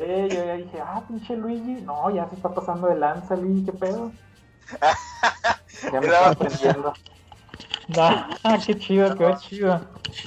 Yo 0.00 0.26
ya 0.28 0.54
dije, 0.54 0.80
ah, 0.80 1.02
pinche 1.06 1.36
Luigi, 1.36 1.80
no, 1.82 2.10
ya 2.10 2.28
se 2.28 2.36
está 2.36 2.54
pasando 2.54 2.88
de 2.88 2.96
lanza, 2.96 3.36
Luigi, 3.36 3.64
qué 3.66 3.72
pedo. 3.72 4.12
Ya 5.92 6.00
me 6.00 6.06
está 6.06 6.28
aprendiendo. 6.28 6.94
Ah, 7.96 8.58
qué 8.64 8.78
chido, 8.78 9.16
qué 9.16 9.34
chido. 9.38 9.80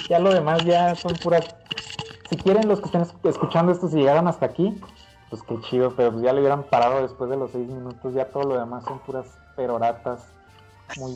Ya 0.10 0.20
lo 0.20 0.32
demás 0.32 0.66
ya 0.66 0.96
son 0.96 1.18
puras. 1.18 1.46
Si 2.30 2.38
quieren 2.38 2.68
los 2.68 2.80
que 2.80 2.86
estén 2.88 3.02
es- 3.02 3.14
escuchando 3.24 3.72
esto, 3.72 3.88
si 3.88 3.98
llegaron 3.98 4.28
hasta 4.28 4.46
aquí, 4.46 4.80
pues 5.30 5.44
qué 5.44 5.60
chido, 5.62 5.96
pero 5.96 6.12
pues 6.12 6.24
ya 6.24 6.34
le 6.34 6.40
hubieran 6.42 6.64
parado 6.64 7.02
después 7.02 7.30
de 7.30 7.38
los 7.38 7.52
seis 7.52 7.68
minutos, 7.68 8.14
ya 8.14 8.26
todo 8.26 8.44
lo 8.44 8.60
demás 8.60 8.84
son 8.84 9.00
puras 9.00 9.28
peroratas. 9.56 10.28
Muy. 10.98 11.16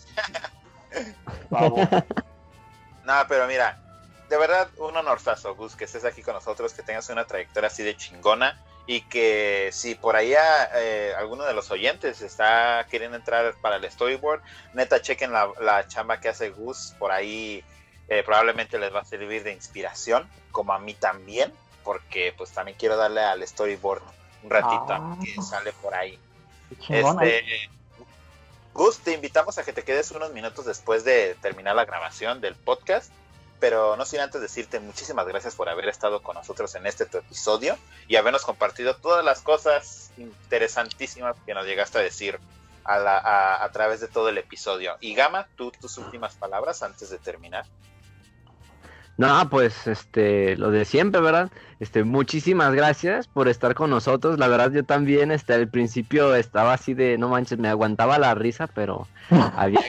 No, 3.07 3.13
pero 3.29 3.47
mira, 3.47 3.79
de 4.27 4.37
verdad, 4.37 4.67
un 4.75 4.97
honorazo, 4.97 5.55
Gus, 5.55 5.77
que 5.77 5.85
estés 5.85 6.03
aquí 6.03 6.21
con 6.21 6.33
nosotros, 6.33 6.73
que 6.73 6.83
tengas 6.83 7.07
una 7.07 7.25
trayectoria 7.25 7.67
así 7.67 7.81
de 7.81 7.95
chingona 7.95 8.61
y 8.85 8.99
que 9.03 9.69
si 9.71 9.95
por 9.95 10.17
allá 10.17 10.69
eh, 10.75 11.13
alguno 11.17 11.45
de 11.45 11.53
los 11.53 11.71
oyentes 11.71 12.21
está 12.21 12.85
queriendo 12.91 13.15
entrar 13.15 13.55
para 13.61 13.77
el 13.77 13.89
storyboard, 13.89 14.41
neta, 14.73 15.01
chequen 15.01 15.31
la, 15.31 15.87
chamba 15.87 16.19
que 16.19 16.27
hace 16.27 16.49
Gus, 16.49 16.95
por 16.99 17.13
ahí 17.13 17.63
eh, 18.09 18.23
probablemente 18.25 18.77
les 18.77 18.93
va 18.93 18.99
a 18.99 19.05
servir 19.05 19.43
de 19.43 19.53
inspiración, 19.53 20.29
como 20.51 20.73
a 20.73 20.79
mí 20.79 20.93
también, 20.93 21.53
porque 21.85 22.33
pues 22.37 22.51
también 22.51 22.75
quiero 22.77 22.97
darle 22.97 23.21
al 23.21 23.47
storyboard 23.47 24.01
un 24.43 24.49
ratito 24.49 24.85
ah. 24.89 25.17
que 25.23 25.41
sale 25.41 25.71
por 25.71 25.95
ahí. 25.95 26.19
Este, 26.89 27.69
Gus, 28.77 28.99
te 28.99 29.11
invitamos 29.11 29.57
a 29.57 29.63
que 29.63 29.73
te 29.73 29.83
quedes 29.83 30.11
unos 30.11 30.31
minutos 30.33 30.65
después 30.65 31.03
de 31.03 31.35
terminar 31.41 31.75
la 31.75 31.85
grabación 31.85 32.41
del 32.41 32.53
podcast 32.53 33.11
pero 33.59 33.95
no 33.95 34.05
sin 34.05 34.19
antes 34.19 34.39
decirte 34.39 34.79
muchísimas 34.79 35.27
gracias 35.27 35.55
por 35.55 35.67
haber 35.67 35.87
estado 35.87 36.21
con 36.21 36.35
nosotros 36.35 36.75
en 36.75 36.85
este 36.85 37.05
episodio 37.05 37.75
y 38.07 38.15
habernos 38.15 38.43
compartido 38.45 38.95
todas 38.95 39.25
las 39.25 39.41
cosas 39.41 40.11
interesantísimas 40.17 41.35
que 41.43 41.55
nos 41.55 41.65
llegaste 41.65 41.97
a 41.97 42.01
decir 42.01 42.39
a, 42.83 43.63
a 43.63 43.71
través 43.71 43.99
de 43.99 44.07
todo 44.07 44.29
el 44.29 44.37
episodio. 44.37 44.95
Y 45.01 45.15
Gama, 45.15 45.47
tú 45.57 45.71
tus 45.71 45.97
últimas 45.97 46.35
palabras 46.35 46.83
antes 46.83 47.09
de 47.09 47.17
terminar. 47.17 47.65
No, 49.17 49.49
pues 49.49 49.87
este, 49.87 50.55
lo 50.57 50.69
de 50.69 50.85
siempre, 50.85 51.19
¿verdad? 51.21 51.49
Este, 51.79 52.03
muchísimas 52.03 52.73
gracias 52.73 53.27
por 53.27 53.47
estar 53.47 53.73
con 53.73 53.89
nosotros. 53.89 54.37
La 54.37 54.47
verdad, 54.47 54.71
yo 54.71 54.83
también, 54.83 55.31
este, 55.31 55.53
al 55.53 55.67
principio 55.67 56.35
estaba 56.35 56.73
así 56.73 56.93
de, 56.93 57.17
no 57.17 57.29
manches, 57.29 57.57
me 57.57 57.67
aguantaba 57.67 58.19
la 58.19 58.35
risa, 58.35 58.67
pero 58.67 59.07
había, 59.55 59.81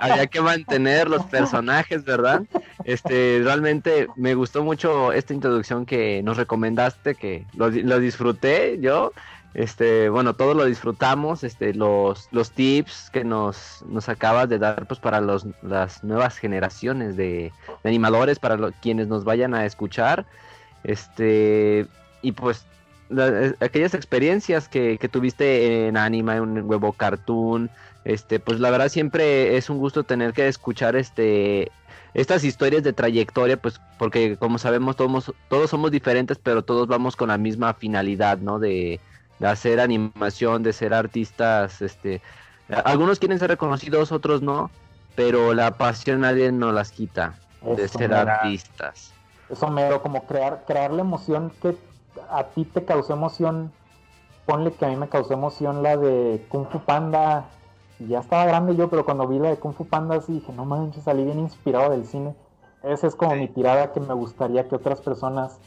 había 0.00 0.26
que 0.28 0.40
mantener 0.40 1.10
los 1.10 1.24
personajes, 1.26 2.04
¿verdad? 2.04 2.42
Este, 2.84 3.40
realmente 3.42 4.06
me 4.14 4.34
gustó 4.34 4.62
mucho 4.62 5.12
esta 5.12 5.34
introducción 5.34 5.84
que 5.84 6.22
nos 6.22 6.36
recomendaste, 6.36 7.16
que 7.16 7.44
lo, 7.56 7.70
lo 7.70 7.98
disfruté 7.98 8.78
yo. 8.80 9.12
Este, 9.56 10.10
bueno, 10.10 10.34
todos 10.34 10.54
lo 10.54 10.66
disfrutamos, 10.66 11.42
este, 11.42 11.72
los, 11.72 12.28
los 12.30 12.50
tips 12.50 13.08
que 13.10 13.24
nos, 13.24 13.82
acabas 14.06 14.50
de 14.50 14.58
dar 14.58 14.86
pues 14.86 15.00
para 15.00 15.22
los, 15.22 15.46
las 15.62 16.04
nuevas 16.04 16.36
generaciones 16.36 17.16
de, 17.16 17.54
animadores, 17.82 18.38
para 18.38 18.70
quienes 18.82 19.08
nos 19.08 19.24
vayan 19.24 19.54
a 19.54 19.64
escuchar, 19.64 20.26
este, 20.84 21.86
y 22.20 22.32
pues 22.32 22.66
aquellas 23.60 23.94
experiencias 23.94 24.68
que, 24.68 24.98
que, 24.98 25.08
tuviste 25.08 25.88
en 25.88 25.96
Anima, 25.96 26.36
en 26.36 26.42
un 26.42 26.70
huevo 26.70 26.92
cartoon, 26.92 27.70
este, 28.04 28.38
pues 28.38 28.60
la 28.60 28.68
verdad 28.68 28.90
siempre 28.90 29.56
es 29.56 29.70
un 29.70 29.78
gusto 29.78 30.04
tener 30.04 30.34
que 30.34 30.48
escuchar 30.48 30.96
este 30.96 31.72
estas 32.12 32.44
historias 32.44 32.82
de 32.82 32.92
trayectoria, 32.92 33.56
pues 33.56 33.80
porque 33.98 34.36
como 34.36 34.58
sabemos 34.58 34.96
todos, 34.96 35.32
todos 35.48 35.70
somos 35.70 35.90
diferentes, 35.90 36.38
pero 36.42 36.62
todos 36.62 36.86
vamos 36.88 37.16
con 37.16 37.28
la 37.28 37.38
misma 37.38 37.74
finalidad, 37.74 38.38
¿no? 38.38 38.58
De, 38.58 39.00
de 39.38 39.46
hacer 39.46 39.80
animación, 39.80 40.62
de 40.62 40.72
ser 40.72 40.94
artistas, 40.94 41.82
este, 41.82 42.22
algunos 42.84 43.18
quieren 43.18 43.38
ser 43.38 43.50
reconocidos, 43.50 44.12
otros 44.12 44.42
no, 44.42 44.70
pero 45.14 45.54
la 45.54 45.72
pasión 45.72 46.20
nadie 46.20 46.50
nos 46.52 46.74
las 46.74 46.90
quita 46.90 47.34
de 47.62 47.88
ser 47.88 48.14
artistas. 48.14 49.12
Eso 49.48 49.68
mero, 49.68 50.02
como 50.02 50.26
crear, 50.26 50.64
crear 50.66 50.92
la 50.92 51.02
emoción 51.02 51.52
que 51.62 51.76
a 52.30 52.44
ti 52.44 52.64
te 52.64 52.84
causó 52.84 53.12
emoción, 53.12 53.72
ponle 54.44 54.72
que 54.72 54.84
a 54.84 54.88
mí 54.88 54.96
me 54.96 55.08
causó 55.08 55.34
emoción 55.34 55.82
la 55.82 55.96
de 55.96 56.44
Kung 56.48 56.66
Fu 56.68 56.80
Panda, 56.80 57.44
ya 57.98 58.20
estaba 58.20 58.44
grande 58.46 58.76
yo, 58.76 58.90
pero 58.90 59.04
cuando 59.04 59.26
vi 59.26 59.38
la 59.38 59.50
de 59.50 59.56
Kung 59.58 59.74
Fu 59.74 59.86
Panda 59.86 60.16
así 60.16 60.32
dije, 60.32 60.52
no 60.52 60.64
manches, 60.64 61.04
salí 61.04 61.24
bien 61.24 61.38
inspirado 61.38 61.90
del 61.90 62.06
cine. 62.06 62.34
Esa 62.82 63.06
es 63.06 63.14
como 63.14 63.36
mi 63.36 63.48
tirada 63.48 63.92
que 63.92 64.00
me 64.00 64.14
gustaría 64.14 64.68
que 64.68 64.74
otras 64.74 65.00
personas 65.00 65.58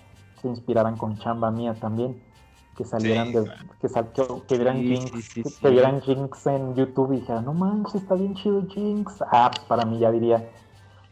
se 0.41 0.47
inspiraran 0.47 0.95
con 0.97 1.17
chamba 1.17 1.51
mía 1.51 1.75
también 1.79 2.28
que 2.79 2.85
salieran 2.85 3.33
de, 3.33 3.43
que, 3.81 3.89
que, 4.47 4.55
vieran 4.55 4.77
Jinx, 4.77 5.33
que, 5.59 5.69
vieran 5.69 6.01
Jinx 6.01 6.47
en 6.47 6.75
YouTube 6.75 7.11
y 7.11 7.19
dijeran, 7.19 7.43
no 7.43 7.53
manches, 7.53 8.03
está 8.03 8.15
bien 8.15 8.35
chido 8.35 8.65
Jinx. 8.69 9.21
Ah, 9.21 9.51
pues 9.53 9.67
para 9.67 9.83
mí 9.83 9.99
ya 9.99 10.09
diría, 10.11 10.49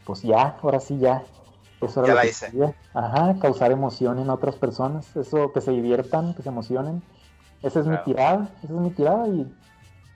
pues 0.06 0.22
ya, 0.22 0.58
ahora 0.64 0.80
sí 0.80 0.98
ya. 0.98 1.24
Eso 1.82 2.00
era 2.00 2.08
ya 2.08 2.16
la 2.16 2.26
hice. 2.26 2.74
Ajá, 2.94 3.36
causar 3.42 3.74
emoción 3.74 4.18
en 4.18 4.30
otras 4.30 4.56
personas, 4.56 5.14
eso, 5.18 5.52
que 5.52 5.60
se 5.60 5.72
diviertan, 5.72 6.34
que 6.36 6.42
se 6.42 6.48
emocionen. 6.48 7.04
Esa 7.62 7.82
es 7.82 7.86
mi 7.86 7.98
tirada, 8.06 8.50
esa 8.64 8.74
es 8.74 8.80
mi 8.80 8.92
tirada 8.92 9.28
y 9.28 9.54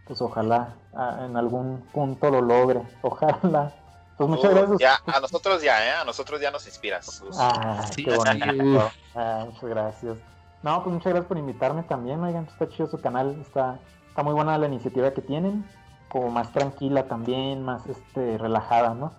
pues 0.08 0.22
ojalá 0.22 0.76
ah, 0.94 1.26
en 1.26 1.36
algún 1.36 1.82
punto 1.92 2.32
lo 2.32 2.40
logre, 2.40 2.82
ojalá. 3.02 3.74
Pues 4.18 4.30
muchas 4.30 4.54
gracias. 4.54 4.80
Ya, 4.80 5.02
a 5.06 5.20
nosotros 5.20 5.62
ya, 5.62 5.86
¿eh? 5.86 5.92
A 6.02 6.06
nosotros 6.06 6.40
ya 6.40 6.50
nos 6.50 6.66
inspiras. 6.66 7.22
Ah, 7.38 7.84
qué 7.94 8.16
bonito. 8.16 8.90
Ah, 9.14 9.44
muchas 9.48 9.70
gracias. 9.70 10.18
No, 10.64 10.84
pues 10.84 10.94
muchas 10.94 11.12
gracias 11.12 11.28
por 11.28 11.38
invitarme 11.38 11.84
también, 11.84 12.22
oigan, 12.22 12.46
está 12.46 12.70
chido 12.70 12.88
su 12.88 13.00
canal, 13.02 13.36
está, 13.42 13.80
está 14.10 14.24
muy 14.24 14.34
buena 14.34 14.58
la 14.58 14.68
iniciativa 14.68 15.12
que 15.12 15.22
tienen, 15.22 15.66
como 16.10 16.30
más 16.30 16.52
tranquila 16.52 17.08
también, 17.08 17.64
más 17.64 17.88
este 17.88 18.38
relajada, 18.38 18.94
¿no? 18.94 19.12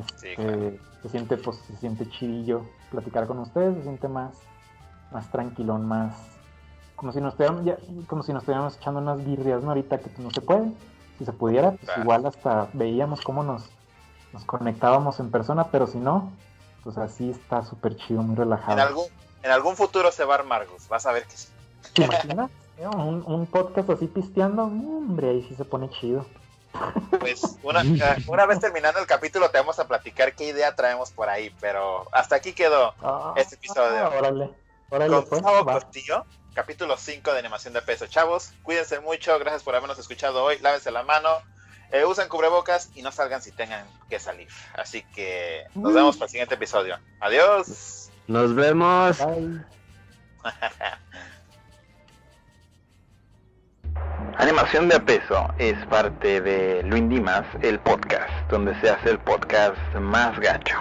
Este, 0.00 0.80
se 1.02 1.08
siente, 1.08 1.36
pues, 1.36 1.58
se 1.58 1.76
siente 1.76 2.08
chidillo 2.08 2.62
platicar 2.90 3.26
con 3.26 3.38
ustedes, 3.38 3.76
se 3.76 3.82
siente 3.82 4.08
más, 4.08 4.34
más 5.12 5.30
tranquilón, 5.30 5.86
más 5.86 6.34
como 6.96 7.12
si 7.12 7.20
nos 7.20 7.32
estuviéramos, 7.32 7.64
ya, 7.64 7.76
como 8.06 8.22
si 8.22 8.32
nos 8.32 8.42
estuviéramos 8.42 8.76
echando 8.76 9.00
unas 9.00 9.24
birrias, 9.24 9.62
¿no? 9.62 9.70
Ahorita 9.70 9.98
que 9.98 10.10
no 10.22 10.30
se 10.30 10.40
puede. 10.40 10.72
Si 11.18 11.24
se 11.24 11.32
pudiera, 11.32 11.72
pues 11.72 11.98
igual 11.98 12.26
hasta 12.26 12.68
veíamos 12.72 13.20
cómo 13.20 13.42
nos, 13.42 13.68
nos 14.32 14.44
conectábamos 14.44 15.20
en 15.20 15.30
persona, 15.30 15.64
pero 15.70 15.86
si 15.86 15.98
no, 15.98 16.32
pues 16.82 16.98
así 16.98 17.30
está 17.30 17.62
súper 17.62 17.96
chido, 17.96 18.22
muy 18.22 18.34
relajado. 18.34 18.78
En 18.78 18.88
algún, 18.88 19.04
en 19.44 19.50
algún 19.50 19.76
futuro 19.76 20.10
se 20.10 20.24
va 20.24 20.34
a 20.34 20.38
armar, 20.38 20.66
Vas 20.88 21.06
a 21.06 21.12
ver 21.12 21.24
que 21.24 21.36
sí. 21.36 21.48
¿Te 21.92 22.04
imaginas? 22.04 22.50
un, 22.78 23.22
un, 23.26 23.46
podcast 23.46 23.90
así 23.90 24.06
pisteando, 24.06 24.64
hombre, 24.64 25.28
ahí 25.30 25.46
sí 25.48 25.54
se 25.54 25.64
pone 25.64 25.90
chido. 25.90 26.26
Pues 27.20 27.56
una, 27.62 27.82
una, 28.26 28.46
vez 28.46 28.58
terminando 28.58 28.98
el 28.98 29.06
capítulo 29.06 29.48
te 29.50 29.58
vamos 29.58 29.78
a 29.78 29.86
platicar 29.86 30.34
qué 30.34 30.48
idea 30.48 30.74
traemos 30.74 31.12
por 31.12 31.28
ahí, 31.28 31.54
pero 31.60 32.08
hasta 32.10 32.34
aquí 32.34 32.52
quedó 32.52 32.94
ah, 33.00 33.34
este 33.36 33.54
episodio. 33.54 34.08
órale, 34.08 34.50
órale, 34.90 35.24
Con 35.28 35.42
pues, 35.64 35.84
capítulo 36.52 36.96
5 36.96 37.32
de 37.32 37.38
animación 37.38 37.74
de 37.74 37.82
peso. 37.82 38.06
Chavos, 38.06 38.52
cuídense 38.62 38.98
mucho, 38.98 39.38
gracias 39.38 39.62
por 39.62 39.76
habernos 39.76 39.98
escuchado 39.98 40.42
hoy, 40.42 40.58
lávense 40.58 40.90
la 40.90 41.04
mano, 41.04 41.28
eh, 41.92 42.04
usen 42.04 42.28
cubrebocas 42.28 42.90
y 42.96 43.02
no 43.02 43.12
salgan 43.12 43.40
si 43.40 43.52
tengan 43.52 43.86
que 44.08 44.18
salir. 44.18 44.48
Así 44.76 45.02
que 45.14 45.64
nos 45.74 45.94
vemos 45.94 46.16
para 46.16 46.26
el 46.26 46.30
siguiente 46.30 46.54
episodio. 46.56 46.98
Adiós. 47.20 48.03
Nos 48.26 48.54
vemos. 48.54 49.18
Animación 54.38 54.88
de 54.88 54.98
peso 55.00 55.46
es 55.58 55.76
parte 55.86 56.40
de 56.40 56.82
Luis 56.84 57.08
Dimas, 57.08 57.44
el 57.62 57.78
podcast, 57.78 58.30
donde 58.50 58.74
se 58.80 58.90
hace 58.90 59.10
el 59.10 59.18
podcast 59.20 59.76
más 60.00 60.38
gacho. 60.40 60.76